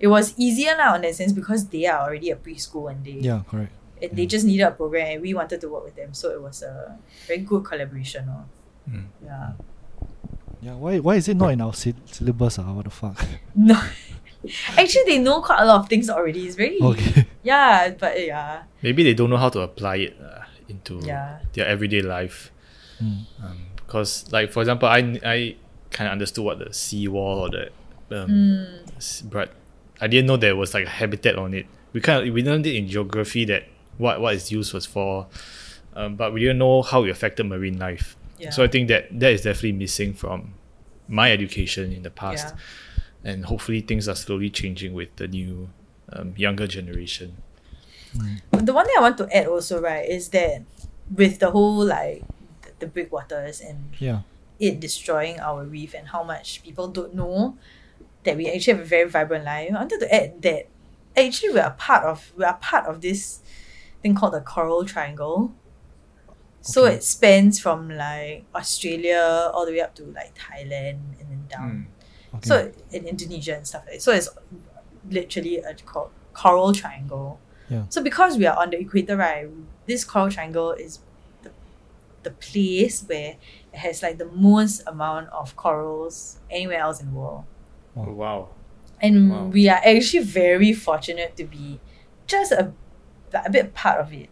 it 0.00 0.08
was 0.08 0.34
easier 0.36 0.76
now 0.76 0.94
in 0.96 1.02
that 1.02 1.14
sense 1.14 1.32
because 1.32 1.66
they 1.68 1.86
are 1.86 2.00
already 2.06 2.30
a 2.30 2.36
preschool 2.36 2.90
and 2.90 3.04
they 3.04 3.12
Yeah. 3.22 3.42
Correct. 3.48 3.72
and 4.02 4.10
they 4.12 4.26
just 4.26 4.44
needed 4.44 4.64
a 4.64 4.70
program 4.70 5.06
and 5.12 5.22
we 5.22 5.32
wanted 5.34 5.60
to 5.60 5.68
work 5.68 5.84
with 5.84 5.96
them. 5.96 6.12
So 6.12 6.30
it 6.30 6.42
was 6.42 6.62
a 6.62 6.98
very 7.26 7.40
good 7.40 7.64
collaboration. 7.64 8.28
Oh. 8.28 8.44
Mm. 8.90 9.06
Yeah. 9.24 9.52
Yeah. 10.60 10.74
Why? 10.74 10.98
Why 10.98 11.16
is 11.16 11.28
it 11.28 11.36
not 11.36 11.52
in 11.52 11.60
our 11.60 11.72
syl- 11.72 11.94
syllabus? 12.06 12.58
Ah, 12.58 12.72
what 12.72 12.84
the 12.84 12.90
fuck? 12.90 13.16
No. 13.54 13.78
Actually, 14.76 15.04
they 15.06 15.18
know 15.18 15.40
quite 15.40 15.60
a 15.60 15.64
lot 15.64 15.80
of 15.80 15.88
things 15.88 16.10
already. 16.10 16.44
It's 16.46 16.54
very 16.56 16.76
okay. 16.80 17.24
yeah, 17.42 17.94
but 17.96 18.12
yeah, 18.20 18.64
Maybe 18.82 19.02
they 19.02 19.14
don't 19.14 19.30
know 19.30 19.38
how 19.40 19.48
to 19.48 19.60
apply 19.60 19.96
it 20.12 20.20
uh, 20.20 20.44
into 20.68 21.00
Yeah. 21.00 21.38
their 21.54 21.66
everyday 21.66 22.02
life. 22.02 22.52
Mm. 23.02 23.24
Because, 23.76 24.30
like 24.32 24.52
for 24.52 24.60
example, 24.60 24.88
I 24.88 25.16
I 25.24 25.56
kind 25.90 26.08
of 26.08 26.12
understood 26.12 26.44
what 26.44 26.58
the 26.58 26.72
seawall 26.76 27.48
or 27.48 27.48
the 27.48 27.64
um, 28.12 28.28
Mm. 28.28 28.96
s- 29.00 29.22
but 29.24 29.48
I 30.00 30.06
didn't 30.06 30.26
know 30.26 30.36
there 30.36 30.56
was 30.56 30.74
like 30.74 30.86
a 30.86 30.90
habitat 30.90 31.36
on 31.36 31.54
it. 31.54 31.66
We 31.92 32.00
kind 32.00 32.26
of 32.26 32.34
we 32.34 32.42
learned 32.42 32.66
it 32.66 32.74
in 32.76 32.88
geography 32.88 33.44
that 33.46 33.64
what 33.98 34.20
what 34.20 34.34
its 34.34 34.50
use 34.50 34.72
was 34.72 34.86
for, 34.86 35.26
um, 35.94 36.16
but 36.16 36.32
we 36.32 36.40
didn't 36.40 36.58
know 36.58 36.82
how 36.82 37.04
it 37.04 37.10
affected 37.10 37.44
marine 37.46 37.78
life. 37.78 38.16
yeah. 38.38 38.50
So 38.50 38.64
I 38.64 38.68
think 38.68 38.88
that 38.88 39.08
that 39.20 39.32
is 39.32 39.42
definitely 39.42 39.72
missing 39.72 40.12
from 40.14 40.54
my 41.08 41.30
education 41.30 41.92
in 41.92 42.02
the 42.02 42.10
past, 42.10 42.54
and 43.22 43.44
hopefully 43.46 43.80
things 43.80 44.08
are 44.08 44.16
slowly 44.16 44.50
changing 44.50 44.94
with 44.94 45.14
the 45.16 45.28
new 45.28 45.70
um, 46.12 46.34
younger 46.36 46.66
generation. 46.66 47.36
the 48.52 48.72
one 48.72 48.86
thing 48.86 48.94
I 48.98 49.00
want 49.02 49.18
to 49.18 49.36
add 49.36 49.46
also 49.46 49.80
right 49.80 50.08
is 50.08 50.28
that 50.30 50.62
with 51.14 51.38
the 51.38 51.50
whole 51.50 51.84
like 51.84 52.22
the, 52.62 52.70
the 52.80 52.86
breakwaters 52.86 53.60
and 53.60 53.94
Yeah. 53.98 54.20
it 54.58 54.78
destroying 54.80 55.38
our 55.40 55.64
reef 55.64 55.94
and 55.94 56.08
how 56.08 56.22
much 56.22 56.62
people 56.62 56.88
don't 56.88 57.14
know 57.14 57.56
that 58.24 58.36
we 58.36 58.48
actually 58.50 58.74
have 58.74 58.82
a 58.82 58.86
very 58.88 59.08
vibrant 59.08 59.44
life. 59.44 59.70
I 59.70 59.74
wanted 59.74 60.00
to 60.00 60.14
add 60.14 60.42
that 60.42 60.66
actually 61.16 61.50
we 61.54 61.60
are 61.60 61.72
part 61.72 62.04
of 62.04 62.32
we 62.36 62.44
are 62.44 62.56
part 62.56 62.86
of 62.86 63.00
this 63.00 63.40
thing 64.02 64.14
called 64.14 64.32
the 64.34 64.40
Coral 64.40 64.84
Triangle. 64.84 65.52
So 66.60 66.84
Okay. 66.86 66.94
it 66.96 67.04
spans 67.04 67.60
from 67.60 67.90
like 67.90 68.44
Australia 68.54 69.50
all 69.52 69.66
the 69.66 69.72
way 69.72 69.80
up 69.80 69.94
to 69.96 70.04
like 70.04 70.34
Thailand 70.34 70.98
and 71.20 71.26
then 71.30 71.44
down. 71.48 71.88
Hmm. 72.30 72.36
Okay. 72.36 72.48
So 72.48 72.72
in 72.90 73.04
Indonesia 73.06 73.56
and 73.56 73.66
stuff 73.66 73.82
like 73.86 73.94
that. 73.96 74.02
So 74.02 74.12
it's 74.12 74.30
literally 75.10 75.58
a 75.58 75.74
cor- 75.74 76.10
coral 76.32 76.72
triangle. 76.72 77.38
Yeah. 77.68 77.84
So 77.90 78.02
because 78.02 78.38
we 78.38 78.46
are 78.46 78.56
on 78.56 78.70
the 78.70 78.78
equator, 78.80 79.16
right, 79.16 79.48
this 79.86 80.04
coral 80.04 80.30
triangle 80.30 80.72
is 80.72 81.00
the, 81.42 81.50
the 82.22 82.30
place 82.30 83.02
where 83.02 83.36
it 83.72 83.78
has 83.78 84.02
like 84.02 84.16
the 84.18 84.26
most 84.26 84.82
amount 84.86 85.28
of 85.30 85.54
corals 85.56 86.38
anywhere 86.50 86.78
else 86.78 87.00
in 87.00 87.06
the 87.12 87.12
world. 87.18 87.44
Wow. 87.94 88.10
Wow. 88.12 88.48
And 89.00 89.30
Wow. 89.30 89.44
we 89.46 89.68
are 89.68 89.80
actually 89.84 90.24
very 90.24 90.72
fortunate 90.72 91.36
to 91.36 91.44
be 91.44 91.80
just 92.26 92.52
a, 92.52 92.72
a 93.34 93.50
bit 93.50 93.74
part 93.74 94.00
of 94.00 94.12
it. 94.12 94.28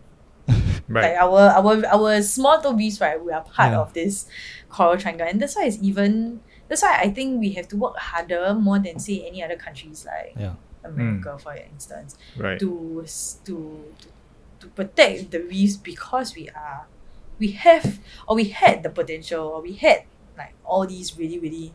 Right. 0.89 1.13
Like 1.15 1.23
our 1.23 1.41
our 1.57 1.87
our 1.87 2.23
small 2.23 2.61
beast, 2.75 3.01
right? 3.01 3.17
We 3.23 3.33
are 3.33 3.43
part 3.43 3.73
Yeah. 3.73 3.81
of 3.81 3.95
this 3.95 4.27
coral 4.69 4.99
triangle, 4.99 5.27
and 5.27 5.41
that's 5.41 5.57
why 5.57 5.65
it's 5.67 5.79
even. 5.81 6.41
That's 6.69 6.83
why 6.83 6.99
I 7.01 7.11
think 7.11 7.39
we 7.41 7.53
have 7.53 7.69
to 7.69 7.77
work 7.77 7.97
harder 7.97 8.53
more 8.55 8.79
than 8.79 8.99
say 8.99 9.25
any 9.27 9.43
other 9.45 9.57
countries 9.57 10.05
like 10.05 10.35
Yeah. 10.37 10.55
America, 10.85 11.29
mm. 11.37 11.41
for 11.41 11.55
instance, 11.55 12.17
right. 12.37 12.59
to 12.59 13.05
to, 13.45 13.85
to 14.61 14.67
protect 14.69 15.31
the 15.31 15.41
reefs 15.41 15.77
because 15.77 16.35
we 16.35 16.49
are 16.51 16.87
we 17.39 17.53
have 17.53 17.99
or 18.29 18.37
we 18.37 18.45
had 18.51 18.83
the 18.83 18.91
potential 18.91 19.45
or 19.49 19.63
we 19.63 19.75
had 19.75 20.05
like 20.37 20.55
all 20.65 20.87
these 20.87 21.17
really 21.19 21.39
really 21.39 21.73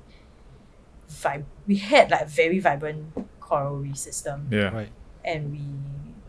vib- 1.10 1.46
we 1.68 1.78
had 1.78 2.12
like 2.12 2.28
very 2.30 2.60
vibrant 2.60 3.08
coral 3.40 3.78
reef 3.78 3.98
system 3.98 4.48
yeah. 4.52 4.70
Right. 4.76 4.90
and 5.24 5.52
we 5.52 5.62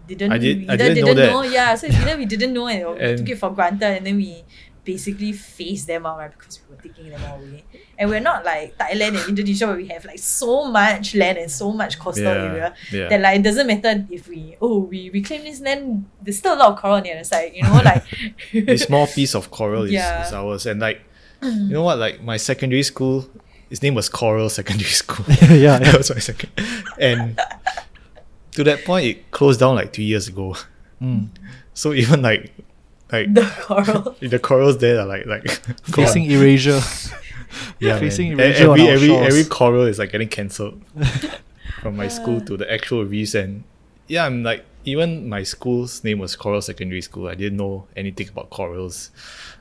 didn't 0.06 0.32
I 0.32 0.38
did- 0.38 0.58
we 0.60 0.68
I 0.68 0.74
either 0.74 0.94
didn't 0.94 1.04
know 1.16 1.42
that. 1.42 1.50
yeah 1.50 1.74
so 1.74 1.86
it's 1.86 1.96
either 1.96 2.16
we 2.16 2.26
didn't 2.26 2.52
know 2.52 2.66
and, 2.68 2.82
or 2.84 2.94
we 2.94 3.00
And- 3.00 3.18
took 3.18 3.28
it 3.28 3.38
for 3.38 3.50
granted 3.50 3.96
and 3.98 4.06
then 4.06 4.16
we 4.16 4.44
basically 4.84 5.32
phased 5.32 5.86
them 5.86 6.06
out 6.06 6.16
right 6.16 6.30
because 6.32 6.60
we 6.64 6.74
were 6.74 6.80
taking 6.80 7.10
them 7.10 7.20
all 7.28 7.36
away 7.36 7.62
and 7.98 8.08
we're 8.08 8.20
not 8.24 8.42
like 8.42 8.72
Thailand 8.78 9.20
and 9.20 9.28
Indonesia 9.28 9.66
where 9.66 9.76
we 9.76 9.88
have 9.88 10.06
like 10.06 10.18
so 10.18 10.64
much 10.64 11.14
land 11.14 11.36
and 11.36 11.50
so 11.50 11.72
much 11.72 11.98
coastal 11.98 12.24
Yeah. 12.24 12.48
area 12.48 12.74
Yeah. 12.90 13.08
that 13.10 13.20
like 13.20 13.40
it 13.40 13.42
doesn't 13.42 13.66
matter 13.66 14.06
if 14.08 14.28
we 14.28 14.56
oh 14.62 14.78
we 14.88 15.10
reclaim 15.10 15.44
this 15.44 15.60
land 15.60 16.06
there's 16.22 16.38
still 16.38 16.54
a 16.54 16.60
lot 16.62 16.72
of 16.72 16.78
coral 16.80 16.96
on 16.96 17.02
the 17.02 17.12
other 17.12 17.24
side 17.24 17.52
you 17.52 17.64
know 17.64 17.74
like 17.84 18.00
a 18.54 18.78
small 18.78 19.06
piece 19.06 19.34
of 19.34 19.50
coral 19.50 19.82
is, 19.84 19.92
Yeah. 19.92 20.24
is 20.26 20.32
ours, 20.32 20.64
and 20.64 20.80
like 20.80 21.02
you 21.42 21.68
know 21.76 21.82
what, 21.84 21.98
like 21.98 22.22
my 22.22 22.36
secondary 22.36 22.82
school, 22.82 23.28
his 23.70 23.82
name 23.82 23.94
was 23.94 24.08
Coral 24.08 24.48
Secondary 24.48 24.90
School. 25.02 25.24
yeah. 25.50 25.78
that 25.78 25.96
was 25.98 26.10
my 26.10 26.18
second, 26.20 26.50
and 26.98 27.38
to 28.52 28.64
that 28.64 28.84
point, 28.84 29.06
it 29.06 29.30
closed 29.30 29.60
down 29.60 29.74
like 29.76 29.92
two 29.92 30.02
years 30.02 30.28
ago. 30.28 30.56
Mm. 31.02 31.28
So 31.74 31.92
even 31.94 32.22
like 32.22 32.52
like 33.12 33.32
the 33.32 33.42
coral 33.62 34.16
the 34.20 34.38
corals 34.38 34.78
there 34.78 35.00
are 35.00 35.06
like 35.06 35.26
like 35.26 35.48
Facing 35.94 36.24
erasure. 36.24 36.80
yeah, 37.78 37.98
facing 37.98 38.36
man. 38.36 38.48
Erasure 38.50 38.70
on 38.70 38.80
every 38.80 38.86
our 38.88 38.94
every 38.94 39.08
shores. 39.08 39.26
every 39.28 39.44
coral 39.44 39.84
is 39.84 39.98
like 39.98 40.12
getting 40.12 40.28
cancelled 40.28 40.82
from 41.80 41.96
my 41.96 42.08
school 42.08 42.40
to 42.42 42.56
the 42.56 42.70
actual 42.70 43.04
reefs 43.04 43.34
and 43.34 43.62
yeah 44.08 44.26
I'm 44.26 44.42
like 44.42 44.64
even 44.84 45.28
my 45.28 45.42
school's 45.44 46.02
name 46.04 46.18
was 46.18 46.34
Coral 46.36 46.60
Secondary 46.60 47.00
School 47.02 47.28
I 47.28 47.34
didn't 47.34 47.56
know 47.58 47.86
anything 47.96 48.28
about 48.28 48.50
corals 48.50 49.10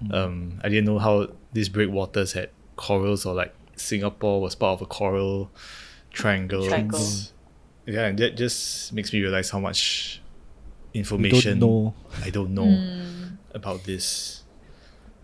Mm. 0.04 0.14
um 0.14 0.60
I 0.64 0.70
didn't 0.70 0.86
know 0.86 1.00
how 1.00 1.28
these 1.54 1.70
breakwaters 1.70 2.34
had 2.34 2.50
corals 2.76 3.26
or 3.26 3.34
like 3.34 3.52
Singapore 3.78 4.42
was 4.42 4.56
part 4.56 4.74
of 4.80 4.82
a 4.82 4.86
coral 4.86 5.50
triangle, 6.12 6.68
Triangle. 6.68 7.00
Yeah 7.86 8.08
and 8.08 8.18
that 8.20 8.36
just 8.36 8.92
makes 8.94 9.14
me 9.14 9.22
realize 9.22 9.50
how 9.50 9.60
much 9.60 10.22
information 10.94 11.60
don't 11.60 11.70
know. 11.70 11.94
I 12.26 12.30
don't 12.30 12.54
know 12.54 12.66
Mm, 12.66 13.38
about 13.54 13.84
this 13.86 14.44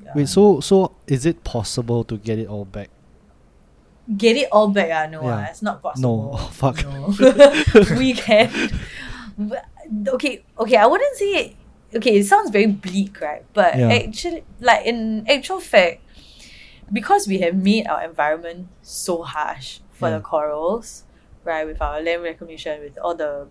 yeah. 0.03 0.11
Wait. 0.15 0.27
So 0.29 0.59
so 0.59 0.95
is 1.07 1.25
it 1.25 1.43
possible 1.43 2.03
to 2.05 2.17
get 2.17 2.37
it 2.39 2.47
all 2.47 2.65
back? 2.65 2.89
get 4.17 4.35
it 4.35 4.49
all 4.51 4.67
back 4.67 4.91
ah 4.91 5.07
no 5.09 5.23
Yeah. 5.23 5.47
ah, 5.47 5.47
it's 5.49 5.61
not 5.63 5.81
possible 5.81 6.35
Oh, 6.35 6.47
fuck. 6.51 6.83
no. 6.83 7.07
we 7.97 8.11
can 8.13 8.51
but- 9.37 9.63
okay 10.19 10.43
okay 10.59 10.75
I 10.77 10.85
wouldn't 10.85 11.15
say 11.15 11.55
okay 11.95 12.19
it 12.19 12.25
sounds 12.27 12.49
very 12.51 12.67
bleak 12.67 13.19
right 13.23 13.43
but 13.55 13.79
Yeah. 13.79 13.87
actually 13.95 14.43
like 14.59 14.83
in 14.85 15.23
actual 15.27 15.59
fact 15.63 16.02
because 16.91 17.27
we 17.27 17.39
have 17.39 17.55
made 17.55 17.87
our 17.87 18.03
environment 18.03 18.67
so 18.81 19.23
harsh 19.23 19.79
for 19.91 20.09
Yeah. 20.09 20.17
the 20.17 20.23
corals, 20.23 21.03
right? 21.43 21.65
With 21.65 21.81
our 21.81 22.01
land 22.01 22.23
reclamation, 22.23 22.81
with 22.81 22.97
all 22.97 23.15
the 23.15 23.47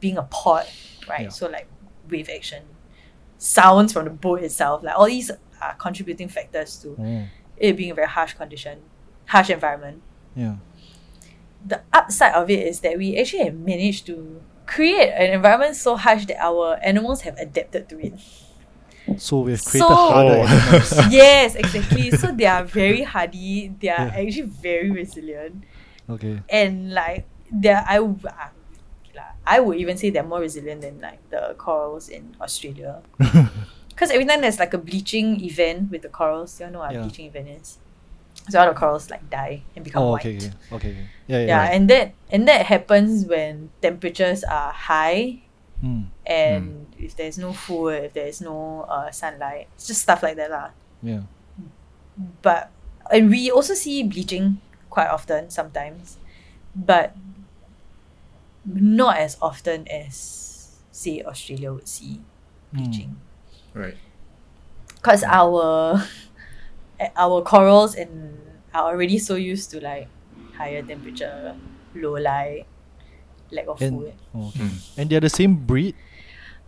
being 0.00 0.16
a 0.16 0.22
port, 0.24 0.66
right? 1.08 1.22
Yeah. 1.22 1.28
So 1.28 1.48
like 1.48 1.66
wave 2.08 2.28
action, 2.34 2.62
sounds 3.38 3.92
from 3.92 4.04
the 4.04 4.10
boat 4.10 4.42
itself, 4.42 4.82
like 4.82 4.96
all 4.98 5.06
these 5.06 5.30
are 5.60 5.74
contributing 5.78 6.28
factors 6.28 6.76
to 6.82 6.96
Oh, 6.98 7.28
it 7.56 7.76
being 7.76 7.90
a 7.90 7.94
very 7.94 8.08
harsh 8.08 8.34
condition, 8.34 8.80
harsh 9.26 9.50
environment. 9.50 10.02
yeah. 10.34 10.56
The 11.66 11.82
upside 11.92 12.32
of 12.34 12.48
it 12.48 12.66
is 12.66 12.80
that 12.80 12.96
we 12.96 13.18
actually 13.18 13.44
have 13.44 13.54
managed 13.54 14.06
to 14.06 14.40
create 14.66 15.10
an 15.10 15.34
environment 15.34 15.76
so 15.76 15.94
harsh 15.96 16.24
that 16.26 16.38
our 16.42 16.78
animals 16.82 17.20
have 17.22 17.36
adapted 17.36 17.88
to 17.90 17.98
it. 18.00 18.14
So 19.16 19.40
we've 19.40 19.62
created 19.64 19.88
So- 19.88 19.94
harder 19.94 20.38
Oh. 20.40 20.46
animals. 20.46 20.92
yes, 21.10 21.54
exactly. 21.56 22.10
So 22.12 22.30
they 22.32 22.46
are 22.46 22.64
very 22.64 23.02
hardy. 23.02 23.72
They 23.80 23.88
are 23.90 24.06
Yeah. 24.06 24.20
actually 24.22 24.50
very 24.62 24.90
resilient, 24.90 25.64
Okay. 26.08 26.40
and 26.48 26.94
like 26.94 27.26
they 27.50 27.70
are, 27.74 27.84
I 27.88 27.96
w- 27.98 28.18
ah, 28.28 28.54
okay 29.02 29.18
lah, 29.18 29.34
I 29.46 29.58
would 29.58 29.78
even 29.82 29.96
say 29.98 30.10
they're 30.14 30.22
more 30.26 30.40
resilient 30.40 30.82
than 30.86 31.00
like 31.02 31.18
the 31.30 31.54
corals 31.58 32.08
in 32.08 32.36
Australia. 32.40 33.02
Because 33.90 34.14
every 34.16 34.24
time 34.24 34.40
there's 34.40 34.56
like 34.58 34.72
a 34.72 34.80
bleaching 34.80 35.44
event 35.44 35.90
with 35.90 36.00
the 36.02 36.08
corals, 36.08 36.56
you 36.56 36.64
all 36.66 36.72
know 36.72 36.78
what 36.80 36.94
a 36.96 37.02
bleaching 37.04 37.26
event 37.28 37.48
is. 37.60 37.76
So 38.48 38.56
all 38.56 38.70
the 38.72 38.78
corals 38.78 39.10
like 39.10 39.28
die 39.28 39.60
and 39.76 39.84
become 39.84 40.00
oh, 40.02 40.12
white. 40.16 40.24
okay, 40.24 40.36
okay, 40.38 40.50
okay, 40.72 40.88
okay. 40.96 41.04
Yeah, 41.28 41.40
yeah. 41.40 41.46
Yeah, 41.46 41.58
right. 41.60 41.74
and 41.76 41.82
that 41.90 42.06
and 42.32 42.48
that 42.48 42.64
happens 42.66 43.26
when 43.26 43.68
temperatures 43.82 44.44
are 44.44 44.70
high 44.72 45.42
Mm, 45.84 46.12
and 46.28 46.89
if 47.00 47.16
there's 47.16 47.38
no 47.38 47.52
food, 47.52 48.04
if 48.04 48.12
there's 48.12 48.40
no 48.40 48.82
uh, 48.88 49.10
sunlight, 49.10 49.68
it's 49.74 49.86
just 49.86 50.02
stuff 50.02 50.22
like 50.22 50.36
that 50.36 50.50
lah. 50.50 50.70
yeah. 51.02 51.22
But 52.42 52.70
and 53.10 53.30
we 53.30 53.50
also 53.50 53.74
see 53.74 54.02
bleaching 54.04 54.60
quite 54.90 55.08
often 55.08 55.48
sometimes, 55.50 56.18
but 56.76 57.16
not 58.64 59.16
as 59.18 59.36
often 59.40 59.88
as 59.88 60.76
say 60.92 61.22
Australia 61.22 61.72
would 61.72 61.88
see 61.88 62.20
Mm. 62.70 62.76
bleaching. 62.76 63.10
Right. 63.74 63.96
Because 64.94 65.24
our 65.24 66.04
our 67.16 67.42
corals 67.42 67.94
and 67.96 68.36
are 68.74 68.94
already 68.94 69.18
so 69.18 69.34
used 69.34 69.70
to 69.74 69.80
like 69.82 70.06
higher 70.54 70.82
temperature, 70.82 71.56
low 71.96 72.14
light, 72.20 72.66
lack 73.50 73.66
of 73.66 73.80
And 73.82 73.98
food. 73.98 74.14
oh, 74.36 74.48
okay. 74.54 74.60
Mm. 74.70 74.78
and 74.98 75.04
they're 75.10 75.24
the 75.24 75.32
same 75.32 75.54
breed. 75.66 75.96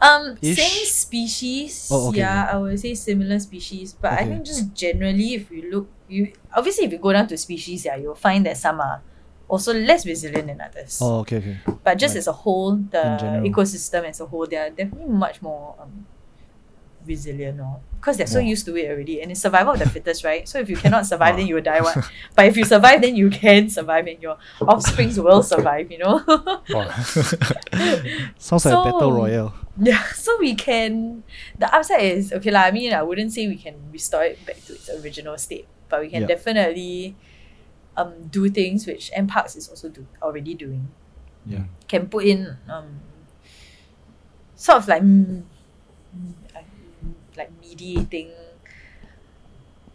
Um, 0.03 0.37
Ish. 0.43 0.57
same 0.59 0.87
species. 0.87 1.89
Oh, 1.93 2.09
okay, 2.09 2.19
yeah, 2.19 2.51
I 2.51 2.57
would 2.59 2.79
say 2.81 2.95
similar 2.95 3.39
species. 3.39 3.93
But 3.95 4.13
I 4.13 4.27
Okay. 4.27 4.35
think 4.35 4.47
just 4.47 4.75
generally, 4.75 5.35
if 5.35 5.51
you 5.51 5.71
look, 5.71 5.87
you 6.09 6.33
obviously 6.57 6.87
if 6.87 6.93
you 6.93 6.99
go 6.99 7.13
down 7.13 7.29
to 7.29 7.39
species, 7.39 7.85
yeah, 7.85 7.95
you'll 7.97 8.19
find 8.19 8.45
that 8.47 8.57
some 8.57 8.81
are 8.81 9.01
also 9.49 9.73
less 9.73 10.05
resilient 10.05 10.49
than 10.49 10.61
others. 10.61 10.99
Oh, 11.01 11.21
okay, 11.21 11.37
okay. 11.39 11.57
but 11.85 11.99
just 11.99 12.15
right. 12.15 12.19
as 12.19 12.27
a 12.27 12.33
whole, 12.33 12.77
the 12.91 12.99
ecosystem 13.47 14.03
as 14.05 14.21
a 14.21 14.27
whole, 14.27 14.47
they 14.47 14.57
are 14.57 14.71
definitely 14.71 15.07
much 15.07 15.41
more 15.41 15.77
um, 15.79 16.07
resilient, 17.07 17.61
or 17.61 17.81
because 17.99 18.17
they're 18.17 18.27
so 18.27 18.39
Wow. 18.41 18.47
used 18.47 18.67
to 18.67 18.77
it 18.77 18.91
already, 18.91 19.23
and 19.23 19.31
it's 19.31 19.41
survival 19.41 19.73
of 19.75 19.79
the 19.79 19.89
fittest, 19.89 20.25
right? 20.25 20.49
So 20.49 20.59
if 20.59 20.69
you 20.69 20.77
cannot 20.77 21.07
survive, 21.07 21.37
then 21.37 21.47
you 21.47 21.55
will 21.57 21.63
die. 21.63 21.81
What? 21.81 21.97
But 22.37 22.47
if 22.47 22.57
you 22.57 22.65
survive, 22.65 23.01
then 23.03 23.15
you 23.17 23.31
can 23.31 23.71
survive, 23.71 24.07
and 24.07 24.21
your 24.23 24.37
offsprings 24.61 25.19
will 25.21 25.43
survive. 25.43 25.91
You 25.91 25.99
know. 25.99 26.15
Wow. 26.71 26.91
Sounds 28.39 28.65
like 28.65 28.75
a 28.75 28.83
battle 28.85 29.01
So- 29.01 29.13
royale. 29.13 29.55
Yeah, 29.81 30.03
so 30.13 30.37
we 30.39 30.55
can. 30.55 31.23
The 31.59 31.65
upside 31.75 32.03
is 32.05 32.33
okay 32.33 32.51
lah. 32.53 32.69
I 32.69 32.71
mean, 32.77 32.93
I 32.93 33.01
wouldn't 33.03 33.33
say 33.33 33.49
we 33.49 33.57
can 33.57 33.75
restore 33.91 34.21
it 34.25 34.37
back 34.45 34.61
to 34.69 34.75
its 34.77 34.91
original 34.93 35.39
state, 35.39 35.65
but 35.89 36.01
we 36.05 36.11
can 36.13 36.23
Yeah. 36.23 36.29
definitely 36.37 37.17
um 37.97 38.29
do 38.29 38.49
things 38.53 38.85
which 38.87 39.09
NParks 39.17 39.57
is 39.57 39.69
also 39.73 39.89
do 39.89 40.05
already 40.21 40.53
doing. 40.53 40.89
Yeah. 41.49 41.65
Can 41.89 42.09
put 42.13 42.25
in 42.29 42.57
um 42.69 43.01
sort 44.57 44.79
of 44.79 44.89
like 44.89 45.03
mm, 45.03 45.43
mm, 46.13 46.33
like, 47.37 47.51
mediating 47.61 48.31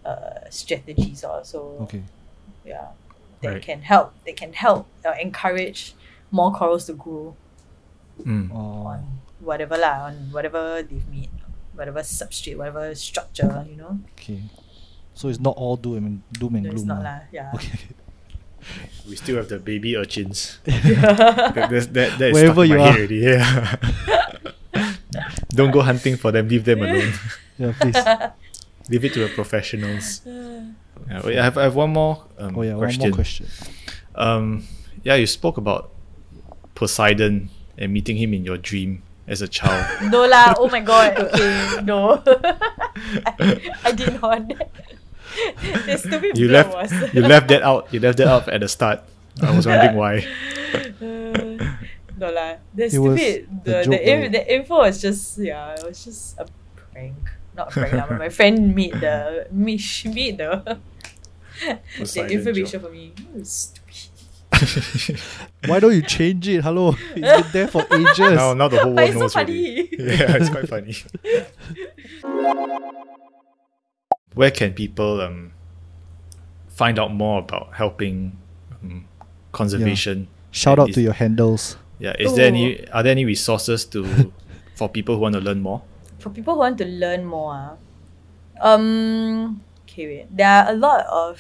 uh 0.06 0.50
strategies 0.50 1.24
also. 1.24 1.78
Okay. 1.84 2.04
Yeah, 2.66 2.88
that 3.42 3.54
Right. 3.54 3.62
can 3.62 3.82
help. 3.82 4.14
They 4.26 4.34
can 4.34 4.54
help 4.54 4.88
uh, 5.06 5.14
encourage 5.20 5.94
more 6.32 6.52
corals 6.54 6.86
to 6.88 6.94
grow 6.94 7.36
Mm. 8.18 8.50
Oh, 8.50 8.90
on 8.90 9.22
whatever 9.40 9.78
lah, 9.78 10.10
on 10.10 10.34
whatever 10.34 10.82
they've 10.82 11.06
made, 11.08 11.30
whatever 11.78 12.02
substrate, 12.02 12.58
whatever 12.58 12.96
structure, 12.98 13.62
you 13.70 13.78
know. 13.78 14.00
okay. 14.18 14.42
So 15.14 15.30
it's 15.30 15.38
not 15.40 15.54
all 15.56 15.78
doom 15.78 16.02
and 16.06 16.16
doom 16.34 16.56
and 16.58 16.64
No, 16.66 16.72
it's 16.74 16.82
gloom. 16.82 16.98
not 16.98 17.04
lah. 17.06 17.22
lah. 17.22 17.22
Yeah. 17.32 17.52
Okay. 17.54 17.78
We 19.08 19.16
still 19.16 19.38
have 19.38 19.50
the 19.54 19.60
baby 19.62 19.96
urchins. 19.96 20.58
that, 20.66 21.54
that, 21.70 21.94
that, 21.94 22.10
that 22.18 22.30
is 22.30 22.34
Wherever 22.34 22.66
stuck 22.66 22.74
in 22.74 22.74
you 22.74 22.82
are. 22.82 22.90
already. 22.98 23.18
Yeah. 23.22 23.78
Don't 25.58 25.72
go 25.72 25.82
hunting 25.82 26.16
for 26.16 26.32
them. 26.32 26.48
Leave 26.48 26.64
them 26.64 26.82
alone. 26.82 27.14
yeah, 27.58 27.74
please. 27.80 27.98
Leave 28.90 29.04
it 29.06 29.14
to 29.14 29.20
the 29.28 29.30
professionals. 29.34 30.22
Yeah, 31.08 31.22
wait, 31.24 31.38
I 31.38 31.44
have 31.44 31.58
I 31.58 31.64
have 31.70 31.76
one 31.76 31.92
more 31.94 32.26
um, 32.38 32.58
Oh 32.58 32.64
yeah, 32.64 32.74
question. 32.74 33.02
one 33.02 33.10
more 33.12 33.16
question. 33.16 33.46
Um, 34.16 34.66
yeah, 35.04 35.14
you 35.16 35.28
spoke 35.28 35.56
about 35.56 35.94
Poseidon 36.74 37.50
and 37.78 37.94
meeting 37.94 38.18
him 38.18 38.34
in 38.34 38.44
your 38.44 38.58
dream 38.58 39.04
as 39.28 39.42
a 39.42 39.48
child. 39.48 39.86
no 40.12 40.26
lah. 40.26 40.58
Oh 40.58 40.68
my 40.68 40.82
god. 40.82 41.16
Okay. 41.16 41.86
No. 41.86 42.20
I, 42.26 43.72
I 43.86 43.92
did 43.94 44.20
not. 44.20 44.52
the 45.86 45.96
stupid 46.02 46.36
you 46.36 46.50
left 46.50 46.74
was. 46.74 46.92
you 47.14 47.22
left 47.22 47.48
that 47.54 47.62
out. 47.62 47.88
You 47.94 48.02
left 48.02 48.18
that 48.18 48.28
out 48.28 48.50
at 48.50 48.60
the 48.60 48.68
start. 48.68 49.00
I 49.40 49.56
was 49.56 49.68
wondering 49.70 49.96
why. 49.96 50.26
No 52.18 52.32
lah. 52.34 52.58
The 52.74 52.84
It 52.86 52.92
stupid. 52.92 53.48
the 53.64 53.72
The 53.72 53.84
joke, 53.86 54.02
the, 54.02 54.14
right? 54.18 54.32
the 54.32 54.44
info 54.56 54.76
was 54.82 54.98
just 55.02 55.38
yeah. 55.38 55.74
It 55.78 55.86
was 55.86 56.04
just 56.04 56.38
a 56.42 56.46
prank. 56.92 57.14
Not 57.56 57.70
a 57.70 57.72
prank 57.78 57.94
lah. 57.94 58.06
but 58.10 58.18
my 58.18 58.30
friend 58.34 58.74
made 58.74 58.94
the 58.98 59.46
made, 59.54 59.78
she 59.82 60.10
made 60.10 60.38
the 60.42 60.78
the 62.02 62.26
information 62.34 62.82
joke. 62.82 62.90
for 62.90 62.92
me. 62.94 63.14
It 63.38 63.46
stupid. 63.46 63.86
Why 65.70 65.78
don't 65.80 65.94
you 65.94 66.02
change 66.02 66.48
it? 66.50 66.64
Hello, 66.66 66.96
it's 67.14 67.14
been 67.14 67.52
there 67.54 67.68
for 67.70 67.86
ages. 67.94 68.18
now, 68.18 68.54
now 68.58 68.68
the 68.68 68.80
whole 68.82 68.94
But 68.98 69.14
world 69.14 69.14
it's 69.14 69.14
so 69.14 69.20
knows 69.22 69.36
already. 69.38 69.86
funny. 69.86 70.10
Yeah, 70.18 70.38
it's 70.42 70.50
quite 70.50 70.66
funny. 70.70 70.96
Where 74.34 74.52
can 74.52 74.74
people 74.74 75.22
um 75.22 75.54
find 76.70 76.98
out 77.00 77.14
more 77.14 77.40
about 77.40 77.74
helping 77.76 78.38
um, 78.82 79.06
conservation? 79.52 80.28
Shout 80.52 80.80
out 80.80 80.90
Is- 80.90 80.96
to 80.96 81.02
your 81.02 81.14
handles. 81.14 81.78
Yeah, 82.00 82.14
is 82.20 82.36
there 82.36 82.46
Oh. 82.46 82.54
any 82.54 82.88
are 82.90 83.04
there 83.04 83.12
any 83.12 83.26
resources 83.26 83.86
to 83.94 84.06
for 84.78 84.88
people 84.90 85.16
who 85.16 85.22
want 85.22 85.34
to 85.36 85.42
learn 85.42 85.62
more? 85.62 85.82
for 86.20 86.30
people 86.32 86.54
who 86.54 86.60
want 86.60 86.78
to 86.80 86.86
learn 86.86 87.24
more, 87.26 87.54
ah, 87.54 87.78
um, 88.62 89.62
okay, 89.86 90.06
wait. 90.08 90.28
There 90.36 90.48
are 90.50 90.70
a 90.72 90.74
lot 90.76 91.06
of 91.06 91.38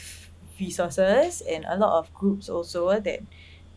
resources 0.59 1.41
and 1.49 1.65
a 1.65 1.77
lot 1.77 1.97
of 1.99 2.13
groups 2.13 2.49
also 2.49 2.99
that 2.99 3.19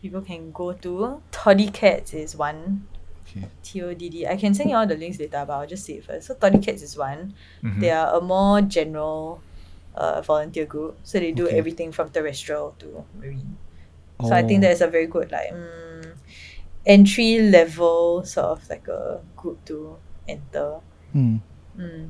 people 0.01 0.21
can 0.21 0.51
go 0.51 0.73
to. 0.73 1.21
Toddy 1.31 1.69
Cats 1.69 2.13
is 2.13 2.35
one. 2.35 2.85
Okay. 3.25 3.47
T 3.63 3.81
O 3.81 3.93
D 3.93 4.09
D. 4.09 4.27
I 4.27 4.35
can 4.37 4.53
send 4.53 4.69
you 4.69 4.75
all 4.75 4.85
the 4.85 4.95
links 4.95 5.17
later, 5.19 5.43
but 5.47 5.53
I'll 5.53 5.67
just 5.67 5.85
say 5.85 5.93
it 5.93 6.05
first. 6.05 6.27
So 6.27 6.35
Toddy 6.35 6.59
Cats 6.59 6.81
is 6.83 6.97
one. 6.97 7.33
Mhm. 7.63 7.79
They 7.81 7.89
are 7.91 8.13
a 8.17 8.21
more 8.21 8.61
general 8.61 9.41
uh, 9.95 10.21
volunteer 10.21 10.65
group. 10.65 10.97
So 11.03 11.19
they 11.19 11.31
do 11.31 11.47
Okay. 11.47 11.57
everything 11.57 11.91
from 11.91 12.09
terrestrial 12.09 12.75
to 12.79 13.05
marine. 13.17 13.57
So 14.21 14.33
I 14.37 14.43
think 14.43 14.59
Oh, 14.59 14.69
that 14.69 14.71
is 14.77 14.81
a 14.81 14.87
very 14.87 15.07
good 15.07 15.31
like 15.31 15.49
mm, 15.51 15.90
entry 16.85 17.39
level 17.41 18.23
sort 18.25 18.47
of 18.47 18.69
like 18.69 18.87
a 18.87 19.21
group 19.35 19.63
to 19.65 19.97
enter. 20.27 20.79
hmm. 21.11 21.37
Mm. 21.77 22.09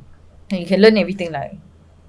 And 0.49 0.59
you 0.59 0.65
can 0.65 0.81
learn 0.81 0.97
everything 0.97 1.31
like 1.31 1.55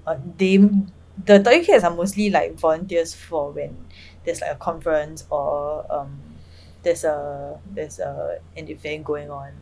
uh, 0.07 0.17
they 0.37 0.57
the 0.57 1.39
Toddy 1.39 1.63
Cats 1.63 1.83
are 1.83 1.93
mostly 1.93 2.29
like 2.29 2.55
volunteers 2.55 3.13
for 3.13 3.51
when 3.51 3.77
there's 4.25 4.41
like 4.41 4.51
a 4.51 4.55
conference 4.55 5.25
or 5.29 5.85
um 5.93 6.19
there's 6.81 7.03
a 7.03 7.59
there's 7.71 7.99
a 7.99 8.39
an 8.57 8.67
event 8.67 9.05
going 9.05 9.29
on 9.29 9.53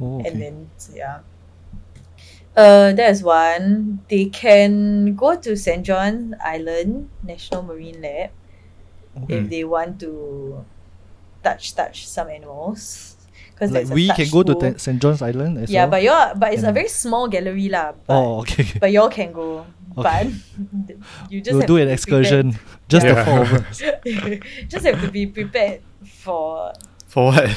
Oh, 0.00 0.20
okay. 0.20 0.28
and 0.28 0.42
then 0.42 0.70
so 0.76 0.92
yeah. 0.94 1.20
Uh, 2.56 2.92
there's 2.92 3.22
one. 3.22 4.00
They 4.08 4.26
can 4.26 5.14
go 5.14 5.36
to 5.36 5.56
St. 5.56 5.84
John 5.84 6.36
Island 6.42 7.10
National 7.22 7.62
Marine 7.62 8.00
Lab 8.00 8.30
okay. 9.24 9.34
if 9.36 9.50
they 9.50 9.64
want 9.64 10.00
to 10.00 10.64
touch 11.46 11.64
touch 11.78 11.96
some 12.10 12.28
animals. 12.28 13.14
Because 13.54 13.72
like 13.72 13.88
we 13.88 14.04
can 14.12 14.28
go 14.28 14.42
to 14.44 14.54
Te- 14.54 14.76
St. 14.78 15.00
John's 15.00 15.22
Island 15.22 15.56
as 15.64 15.70
yeah, 15.72 15.84
well. 15.88 15.90
but 15.96 16.00
you're 16.04 16.26
but 16.36 16.52
it's 16.52 16.66
a 16.66 16.72
very 16.76 16.88
small 16.92 17.24
gallery 17.30 17.68
lah. 17.72 17.92
But 18.06 18.12
oh, 18.12 18.40
okay. 18.44 18.62
okay. 18.68 18.78
but 18.82 18.90
y'all 18.92 19.08
can 19.08 19.32
go. 19.32 19.64
Okay. 19.96 20.04
But 20.04 20.26
you 21.32 21.40
just 21.40 21.56
we'll 21.56 21.64
have 21.64 21.72
do 21.72 21.76
an 21.80 21.88
be 21.88 21.96
excursion. 21.96 22.44
Just 22.92 23.06
the 23.08 23.16
Yeah. 23.16 23.24
four 23.24 23.38
of 23.48 23.52
us. 23.64 23.80
just 24.68 24.84
have 24.84 25.00
to 25.00 25.08
be 25.08 25.24
prepared 25.24 25.80
for 26.04 26.72
For 27.08 27.32
what? 27.32 27.48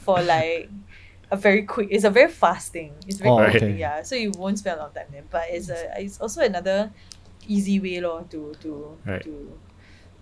for 0.00 0.16
like 0.24 0.72
a 1.28 1.36
very 1.36 1.62
quick. 1.68 1.88
It's 1.92 2.08
a 2.08 2.10
very 2.10 2.32
fast 2.32 2.72
thing. 2.72 2.96
It's 3.06 3.20
very 3.20 3.28
Oh, 3.30 3.44
quick, 3.44 3.60
okay. 3.68 3.76
yeah. 3.76 4.00
So 4.00 4.16
you 4.16 4.32
won't 4.32 4.56
spend 4.58 4.80
a 4.80 4.88
lot 4.88 4.88
of 4.90 4.94
time 4.96 5.12
there. 5.12 5.28
But 5.28 5.52
it's 5.52 5.68
a 5.68 5.92
it's 6.00 6.16
also 6.24 6.40
another 6.40 6.88
easy 7.44 7.76
way 7.84 8.00
lor 8.00 8.24
to 8.32 8.56
to 8.64 8.96
Right. 9.04 9.20
to 9.28 9.52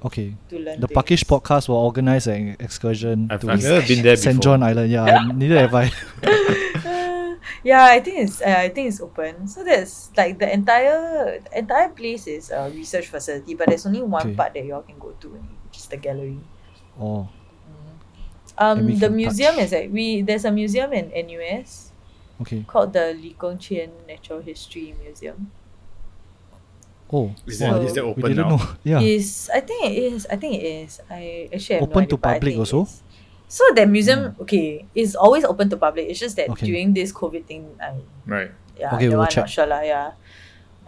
Okay. 0.04 0.34
to 0.50 0.58
learn. 0.58 0.80
The 0.80 0.88
Puckish 0.88 1.22
podcast 1.24 1.68
will 1.68 1.76
organize 1.78 2.26
an 2.26 2.56
excursion 2.58 3.28
I've, 3.30 3.40
to 3.42 3.50
I've 3.52 3.62
never 3.62 3.86
been 3.86 4.02
there 4.02 4.16
before. 4.16 4.32
St. 4.32 4.42
John 4.42 4.62
Island. 4.62 4.90
Yeah, 4.90 5.30
neither 5.34 5.58
have 5.62 5.74
I. 5.74 5.86
Uh, 6.22 7.36
yeah, 7.62 7.84
I 7.86 8.00
think 8.00 8.18
it's 8.26 8.42
uh, 8.42 8.56
I 8.66 8.68
think 8.68 8.88
it's 8.88 9.00
open. 9.00 9.46
So 9.46 9.62
there's 9.62 10.10
like 10.16 10.38
the 10.38 10.52
entire 10.52 11.38
the 11.40 11.58
entire 11.58 11.88
place 11.90 12.26
is 12.26 12.50
a 12.50 12.70
research 12.74 13.06
facility, 13.08 13.54
but 13.54 13.68
there's 13.68 13.86
only 13.86 14.02
one 14.02 14.26
Okay. 14.26 14.34
part 14.34 14.54
that 14.54 14.64
y'all 14.66 14.82
can 14.82 14.98
go 14.98 15.14
to, 15.22 15.28
which 15.70 15.78
is 15.78 15.86
the 15.86 15.96
gallery. 15.96 16.40
Oh, 16.98 17.28
Um, 18.58 18.98
the 18.98 19.08
museum 19.08 19.54
touch. 19.54 19.64
is 19.64 19.72
like 19.72 19.90
we 19.90 20.20
there's 20.22 20.44
a 20.44 20.52
museum 20.52 20.92
in 20.92 21.08
NUS 21.14 21.90
okay. 22.42 22.64
called 22.66 22.92
the 22.92 23.14
Lee 23.14 23.32
Kong 23.38 23.56
Chian 23.58 23.90
Natural 24.06 24.42
History 24.42 24.94
Museum. 25.02 25.50
Oh, 27.12 27.34
Is 27.46 27.60
wow, 27.60 27.74
that- 27.78 27.82
is 27.84 27.92
that 27.94 28.04
we 28.04 28.10
open 28.10 28.22
didn't 28.22 28.36
now? 28.48 28.56
know. 28.56 28.62
Yeah. 28.84 29.00
Is 29.00 29.50
I 29.52 29.60
think 29.60 29.84
it 29.84 29.92
is. 30.12 30.26
I 30.30 30.36
think 30.36 30.54
it 30.56 30.64
is. 30.64 31.00
I 31.10 31.48
actually 31.52 31.76
have 31.76 31.82
no 31.84 31.90
Open 31.92 32.02
idea, 32.04 32.08
to 32.08 32.16
public 32.18 32.56
also? 32.56 32.88
So 33.48 33.64
the 33.76 33.84
museum, 33.86 34.34
okay, 34.40 34.86
is 34.94 35.14
always 35.14 35.44
open 35.44 35.68
to 35.68 35.76
public. 35.76 36.08
It's 36.08 36.18
just 36.18 36.36
that 36.40 36.48
Okay. 36.56 36.64
during 36.66 36.94
this 36.96 37.12
COVID 37.12 37.44
thing, 37.44 37.68
I 37.76 38.00
Right. 38.24 38.50
yeah, 38.80 38.96
Okay, 38.96 39.06
that 39.06 39.10
we'll 39.12 39.18
one 39.20 39.28
check. 39.28 39.44
not 39.44 39.50
sure 39.50 39.66
lah, 39.68 39.84
yeah. 39.84 40.12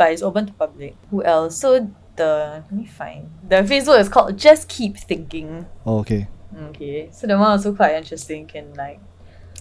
But 0.01 0.13
it's 0.17 0.23
open 0.25 0.47
to 0.49 0.53
public. 0.57 0.97
Who 1.13 1.21
else? 1.23 1.61
So 1.61 1.93
the 2.17 2.65
let 2.65 2.73
me 2.73 2.87
find 2.89 3.29
the 3.45 3.61
Facebook 3.69 4.01
is 4.01 4.09
called 4.09 4.39
Just 4.41 4.69
Keep 4.73 4.97
Thinking. 4.97 5.67
Oh, 5.85 5.99
okay. 6.01 6.27
Okay, 6.73 7.11
so 7.13 7.27
the 7.27 7.37
one 7.37 7.51
also 7.53 7.75
quite 7.77 7.95
interesting. 8.01 8.47
Can 8.49 8.73
like 8.75 8.99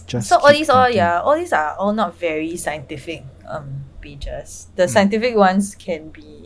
Just 0.06 0.28
so 0.28 0.38
all 0.40 0.48
keep 0.50 0.64
these 0.64 0.70
all 0.70 0.88
yeah, 0.88 1.20
all 1.20 1.36
these 1.36 1.52
are 1.52 1.76
all 1.76 1.92
not 1.92 2.16
very 2.18 2.56
scientific 2.56 3.22
um 3.46 3.84
pages. 4.00 4.68
The 4.76 4.84
Mm. 4.84 4.90
scientific 4.90 5.34
ones 5.36 5.74
can 5.74 6.08
be 6.10 6.43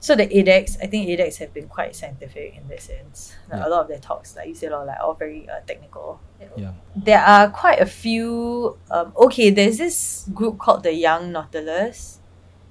so 0.00 0.14
the 0.14 0.26
ADEX, 0.26 0.76
I 0.82 0.86
think 0.86 1.08
ADEX 1.08 1.38
have 1.38 1.52
been 1.52 1.66
quite 1.66 1.94
scientific 1.96 2.54
in 2.56 2.68
that 2.68 2.80
sense. 2.80 3.34
Like 3.50 3.60
Yeah. 3.60 3.66
A 3.66 3.68
lot 3.68 3.80
of 3.82 3.88
their 3.88 3.98
talks, 3.98 4.36
like 4.36 4.46
you 4.48 4.54
said, 4.54 4.72
are 4.72 4.86
like 4.86 4.98
all 5.02 5.14
very 5.14 5.48
uh, 5.50 5.60
technical. 5.66 6.20
Yeah. 6.56 6.72
There 6.94 7.18
are 7.18 7.50
quite 7.50 7.80
a 7.80 7.86
few. 7.86 8.78
Um, 8.90 9.12
okay, 9.16 9.50
there's 9.50 9.78
this 9.78 10.26
group 10.32 10.58
called 10.58 10.82
the 10.84 10.92
Young 10.94 11.32
Nautilus. 11.32 12.20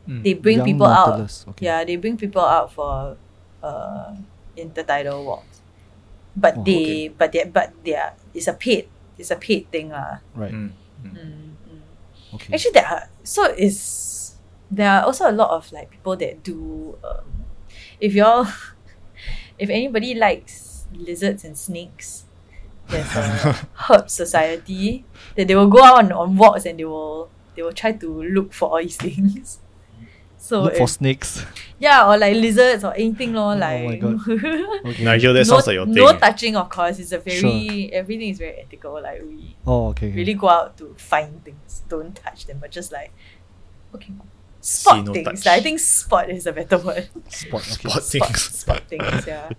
Mm. 0.07 0.23
They 0.23 0.33
bring 0.33 0.57
Young 0.63 0.65
people 0.65 0.87
Nautilus, 0.87 1.43
out. 1.43 1.49
okay. 1.51 1.65
Yeah, 1.65 1.83
they 1.83 1.95
bring 1.97 2.15
people 2.15 2.41
out 2.41 2.71
for 2.71 3.17
uh 3.61 4.15
intertidal 4.55 5.23
walks. 5.25 5.61
But 6.35 6.57
Oh, 6.57 6.63
they, 6.63 7.09
but 7.09 7.31
they, 7.33 7.43
but 7.43 7.73
they 7.83 7.95
are. 7.95 8.13
It's 8.33 8.47
a 8.47 8.53
paid. 8.53 8.87
It's 9.17 9.31
a 9.31 9.35
paid 9.35 9.67
thing, 9.71 9.89
lah. 9.89 10.21
Right. 10.35 10.53
Mm. 10.53 10.71
Mm, 11.03 11.17
mm. 11.17 11.81
Okay. 12.35 12.53
Actually, 12.53 12.71
there 12.77 12.87
are 12.87 13.03
so 13.23 13.49
is 13.51 13.75
there 14.71 14.89
are 14.91 15.03
also 15.03 15.29
a 15.29 15.31
lot 15.31 15.51
of 15.51 15.71
like 15.71 15.91
people 15.91 16.15
that 16.17 16.43
do. 16.43 16.97
Um, 17.03 17.45
if 17.99 18.13
y'all, 18.13 18.47
if 19.59 19.69
anybody 19.69 20.13
likes 20.13 20.85
lizards 20.93 21.43
and 21.43 21.57
snakes, 21.57 22.25
there's 22.87 23.05
a 23.15 23.67
herp 23.87 24.09
society 24.09 25.05
that 25.35 25.47
they 25.47 25.55
will 25.55 25.67
go 25.67 25.83
out 25.83 26.05
on, 26.05 26.11
on 26.11 26.35
walks 26.37 26.65
and 26.65 26.79
they 26.79 26.85
will 26.85 27.29
they 27.55 27.61
will 27.63 27.73
try 27.73 27.91
to 27.91 28.23
look 28.23 28.53
for 28.53 28.69
all 28.69 28.81
these 28.81 28.97
things. 29.07 29.59
So 30.39 30.61
Look 30.63 30.75
for 30.77 30.87
snakes. 30.87 31.43
yeah, 31.79 32.07
or 32.07 32.15
like 32.17 32.35
lizards 32.35 32.83
or 32.83 32.93
anything, 32.93 33.33
lor. 33.33 33.53
Oh 33.53 33.57
like 33.57 33.85
my 33.85 33.95
God. 33.97 34.19
Okay. 34.29 35.03
Nigel, 35.03 35.33
that 35.33 35.39
no, 35.39 35.43
sounds 35.43 35.67
like 35.67 35.73
your 35.73 35.85
thing. 35.85 35.95
no 35.95 36.17
touching, 36.17 36.55
of 36.55 36.69
course. 36.69 36.99
It's 36.99 37.11
a 37.11 37.17
very 37.17 37.91
everything 37.91 38.29
is 38.29 38.37
very 38.37 38.53
ethical. 38.59 39.01
Like 39.01 39.23
we 39.23 39.57
Oh, 39.65 39.87
okay. 39.89 40.07
okay. 40.07 40.15
really 40.15 40.35
go 40.35 40.47
out 40.47 40.77
to 40.77 40.93
find 40.97 41.43
things. 41.43 41.81
Don't 41.89 42.15
touch 42.15 42.45
them, 42.45 42.59
but 42.61 42.71
just 42.71 42.91
like 42.93 43.11
okay, 43.95 44.13
spot 44.61 45.05
no 45.05 45.13
things. 45.13 45.43
touch. 45.43 45.47
I 45.47 45.59
think 45.61 45.79
spot 45.79 46.29
is 46.29 46.45
a 46.47 46.53
better 46.53 46.77
word. 46.77 47.09
Spot. 47.29 47.61
Okay. 47.61 47.71
Spot 47.89 48.03
spot, 48.03 48.03
things. 48.03 48.41
spot 48.41 48.81
things. 48.89 49.27
Yeah, 49.27 49.49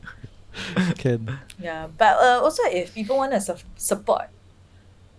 Can 0.99 1.39
yeah. 1.59 1.87
But 1.97 2.17
uh, 2.19 2.41
also, 2.43 2.63
if 2.67 2.95
people 2.95 3.17
want 3.17 3.33
to 3.33 3.41
su- 3.41 3.57
support 3.77 4.29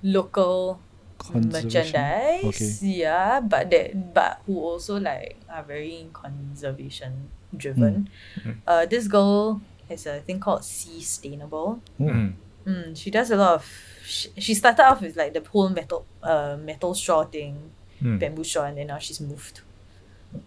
local 0.04 0.80
conservation. 1.18 1.62
merchandise, 2.02 2.84
yeah, 2.84 3.40
but 3.40 3.70
that 3.72 4.14
but 4.14 4.42
who 4.46 4.60
also 4.60 5.00
like 5.00 5.38
are 5.52 5.64
very 5.64 6.08
conservation 6.14 7.30
driven. 7.56 8.10
Mm. 8.44 8.58
Uh, 8.68 8.86
this 8.86 9.08
girl 9.08 9.62
has 9.90 10.06
a 10.06 10.20
thing 10.22 10.40
called 10.40 10.62
Seastainable. 10.62 11.80
Oh, 12.00 12.04
Mm. 12.04 12.34
Mm, 12.68 12.96
she 12.96 13.10
does 13.10 13.32
a 13.32 13.36
lot 13.36 13.56
of. 13.56 13.66
She, 14.06 14.30
she 14.38 14.54
started 14.54 14.84
off 14.86 15.02
with 15.02 15.16
like 15.16 15.34
the 15.34 15.42
whole 15.42 15.70
metal, 15.70 16.06
uh, 16.22 16.58
metal 16.60 16.94
straw 16.94 17.24
thing, 17.24 17.72
Mm. 18.04 18.20
bamboo 18.20 18.44
straw, 18.44 18.66
and 18.66 18.78
then 18.78 18.88
now 18.88 18.98
she's 19.00 19.20
moved 19.20 19.62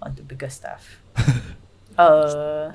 onto 0.00 0.22
bigger 0.22 0.48
stuff. 0.48 1.00
uh, 1.98 2.72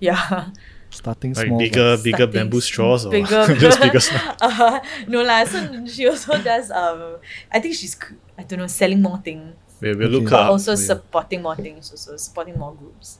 yeah, 0.00 0.50
Starting 0.90 1.34
Like 1.34 1.46
small. 1.46 1.58
bigger, 1.58 1.96
but- 1.96 2.04
bigger 2.04 2.16
Starting 2.18 2.32
bamboo 2.40 2.60
straws 2.60 3.06
or 3.06 3.10
bigger, 3.10 3.54
just 3.58 3.80
bigger 3.80 4.00
straws? 4.06 4.36
uh, 4.40 4.80
no 5.08 5.22
lah. 5.22 5.44
So 5.44 5.86
she 5.86 6.06
also 6.08 6.38
does. 6.42 6.70
Um, 6.70 7.16
I 7.50 7.58
think 7.60 7.74
she's. 7.74 7.92
c- 7.94 8.14
I 8.38 8.42
don't 8.42 8.58
know, 8.58 8.66
selling 8.66 9.00
more 9.02 9.18
things, 9.18 9.54
We'll, 9.80 9.96
we'll 9.98 10.08
look 10.08 10.24
but 10.30 10.34
up. 10.42 10.50
also 10.50 10.74
for 10.74 10.80
you. 10.80 10.86
supporting 10.86 11.42
more 11.42 11.54
things. 11.56 11.90
Also 11.90 12.16
supporting 12.16 12.58
more 12.58 12.74
groups. 12.74 13.18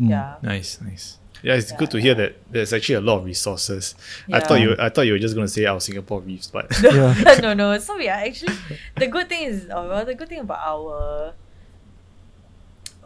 Mm. 0.00 0.10
Yeah. 0.10 0.36
Nice, 0.42 0.80
nice. 0.80 1.18
Yeah, 1.42 1.54
it's 1.54 1.72
Yeah, 1.72 1.78
good 1.78 1.90
to 1.90 2.00
hear 2.00 2.14
that 2.14 2.36
there's 2.50 2.72
actually 2.72 2.94
a 2.96 3.00
lot 3.00 3.18
of 3.18 3.24
resources. 3.24 3.96
I 4.32 4.38
thought 4.38 4.60
you 4.60 4.76
I 4.78 4.88
thought 4.88 5.02
you 5.06 5.12
were 5.14 5.18
just 5.18 5.34
gonna 5.34 5.48
say 5.50 5.64
our 5.66 5.80
Singapore 5.80 6.20
reefs, 6.22 6.46
but 6.46 6.70
Yeah. 6.82 7.38
no, 7.42 7.54
no. 7.54 7.76
So 7.78 7.96
we 7.98 8.08
are 8.08 8.22
actually 8.22 8.54
the 8.96 9.08
good 9.08 9.28
thing 9.28 9.46
is, 9.50 9.64
uh, 9.66 9.82
well, 9.90 10.04
the 10.04 10.14
good 10.14 10.28
thing 10.28 10.38
about 10.40 10.58
our 10.62 11.34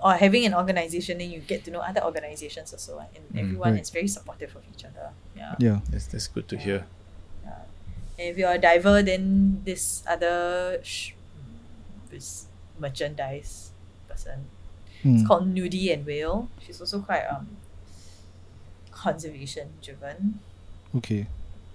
or 0.02 0.14
having 0.14 0.44
an 0.44 0.55
organization, 0.55 1.18
then 1.18 1.31
you 1.31 1.40
get 1.40 1.64
to 1.64 1.70
know 1.70 1.81
other 1.81 2.05
organizations 2.05 2.73
also, 2.73 2.98
and 3.01 3.24
Mm, 3.32 3.40
everyone 3.40 3.73
right. 3.73 3.82
is 3.82 3.90
very 3.90 4.06
supportive 4.09 4.55
of 4.56 4.62
each 4.73 4.85
other. 4.85 5.10
Yeah. 5.36 5.55
Yeah. 5.59 5.78
that's, 5.90 6.06
that's 6.06 6.28
good 6.28 6.47
to 6.48 6.56
hear. 6.59 6.85
yeah. 7.44 7.64
And 8.18 8.28
if 8.31 8.36
you're 8.39 8.52
a 8.52 8.59
diver, 8.59 9.02
then 9.02 9.62
this 9.64 10.02
other 10.06 10.81
sh- 10.85 11.12
this 12.10 12.47
merchandise 12.78 13.70
person, 14.09 14.47
Mm. 15.05 15.20
it's 15.20 15.27
called 15.28 15.48
Nudie 15.55 15.93
and 15.93 16.05
Whale. 16.06 16.48
She's 16.64 16.81
also 16.81 17.01
quite 17.01 17.24
um 17.28 17.56
conservation 18.90 19.68
driven. 19.82 20.40
Okay. 20.97 21.27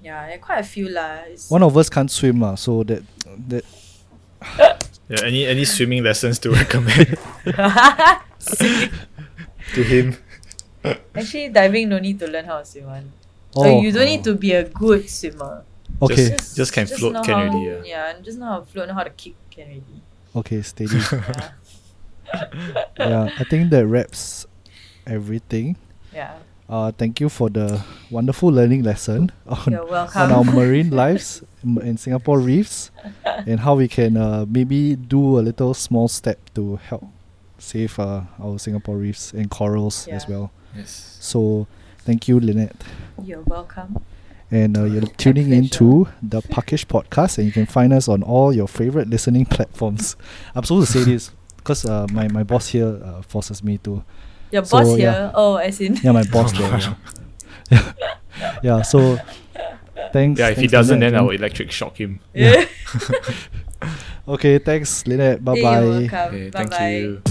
Yeah, 0.02 0.26
there 0.28 0.36
are 0.36 0.40
quite 0.42 0.60
a 0.60 0.64
few 0.64 0.90
lah. 0.90 1.26
It's- 1.30 1.50
One 1.50 1.62
of 1.64 1.78
us 1.78 1.90
can't 1.90 2.10
swim, 2.10 2.42
lah, 2.42 2.56
so 2.56 2.82
that 2.84 3.04
that 3.48 3.64
Yeah, 5.12 5.28
any 5.28 5.44
any 5.46 5.66
swimming 5.68 6.04
lessons 6.08 6.40
to 6.40 6.52
recommend 6.56 7.18
to 9.76 9.84
him? 9.84 10.16
Actually, 11.14 11.50
diving 11.50 11.90
no 11.90 12.00
need 12.00 12.18
to 12.20 12.28
learn 12.28 12.46
how 12.46 12.60
to 12.60 12.66
swim. 12.66 12.86
One. 12.88 13.12
Oh. 13.56 13.64
So 13.64 13.82
you 13.82 13.92
don't 13.92 14.06
need 14.08 14.24
to 14.24 14.36
be 14.36 14.54
a 14.54 14.64
good 14.64 15.10
swimmer. 15.10 15.64
okay. 16.02 16.30
Just- 16.30 16.56
just 16.56 16.72
can 16.74 16.88
float 16.88 17.14
know 17.14 17.24
can 17.24 17.36
how, 17.36 17.42
already, 17.52 17.68
yeah. 17.68 17.82
Yeah, 17.84 18.16
and 18.16 18.24
just 18.24 18.40
know 18.40 18.46
how 18.46 18.60
to 18.62 18.66
float, 18.66 18.88
know 18.88 18.94
how 18.96 19.04
to 19.04 19.10
kick 19.12 19.36
can 19.52 19.68
already. 19.68 20.00
Okay, 20.36 20.62
steady. 20.64 20.96
Yeah, 20.96 21.52
yeah, 22.98 23.30
I 23.38 23.44
think 23.44 23.70
that 23.72 23.86
wraps 23.86 24.46
everything. 25.06 25.76
yeah. 26.16 26.40
Uh, 26.72 26.90
thank 26.96 27.20
you 27.20 27.28
for 27.28 27.50
the 27.52 27.84
wonderful 28.10 28.48
learning 28.48 28.82
lesson 28.84 29.30
on, 29.46 29.68
You're 29.68 29.84
welcome. 29.86 30.22
on 30.22 30.32
our 30.32 30.46
marine 30.56 30.90
lives 30.90 31.44
in, 31.64 31.82
in 31.82 31.98
Singapore 31.98 32.40
reefs 32.40 32.92
and 33.26 33.60
how 33.62 33.76
we 33.76 33.88
can 33.88 34.18
uh, 34.18 34.46
maybe 34.48 34.96
do 34.96 35.40
a 35.40 35.42
little 35.42 35.74
small 35.74 36.08
step 36.08 36.38
to 36.56 36.78
help 36.78 37.06
save 37.58 38.00
uh, 38.00 38.22
our 38.42 38.58
Singapore 38.60 38.98
reefs 38.98 39.34
and 39.34 39.50
corals 39.50 40.08
as 40.08 40.28
well. 40.28 40.52
Yes. 40.76 41.18
So, 41.20 41.68
thank 42.00 42.28
you, 42.28 42.40
Lynette. 42.40 42.76
You're 43.24 43.42
welcome. 43.42 44.04
And 44.50 44.78
uh, 44.78 44.84
you're 44.84 45.02
tuning 45.18 45.48
pleasure. 45.48 45.62
into 45.62 46.08
the 46.22 46.42
Puckish 46.42 46.86
podcast, 46.86 47.38
and 47.38 47.46
you 47.48 47.54
can 47.54 47.66
find 47.66 47.94
us 47.94 48.08
on 48.10 48.22
all 48.24 48.52
your 48.54 48.68
favorite 48.68 49.10
listening 49.10 49.46
platforms. 49.56 50.16
I'm 50.56 50.64
supposed 50.64 50.92
to 50.92 51.00
say 51.00 51.06
this 51.06 51.32
because 51.58 51.86
uh, 51.86 52.08
my, 52.12 52.28
my 52.28 52.44
boss 52.44 52.68
here 52.70 53.00
uh, 53.04 53.22
forces 53.22 53.64
me 53.64 53.78
to. 53.80 54.04
Your 54.52 54.66
So, 54.66 54.78
boss 54.80 54.98
yeah. 54.98 55.12
here. 55.12 55.32
Oh, 55.36 55.56
as 55.56 55.80
in. 55.80 55.96
Yeah, 56.04 56.12
my 56.12 56.24
boss 56.24 56.52
there. 56.58 56.96
Yeah. 57.72 57.94
yeah, 58.64 58.82
so 58.82 59.18
thanks. 60.10 60.40
Yeah, 60.40 60.50
if 60.50 60.58
he 60.58 60.68
doesn't, 60.68 61.00
Lynette, 61.00 61.14
then 61.14 61.22
I'll 61.22 61.30
electric 61.30 61.72
shock 61.72 62.00
him. 62.00 62.20
Yeah. 62.34 62.66
Okay, 64.28 64.60
thanks, 64.60 65.06
Lynette. 65.08 65.44
Bye 65.44 65.56
You're 65.56 65.64
bye. 65.64 65.80
welcome. 65.82 66.36
Okay, 66.36 66.50
bye 66.52 66.60
thank 66.60 66.72
bye. 66.72 66.90
you. 66.90 67.22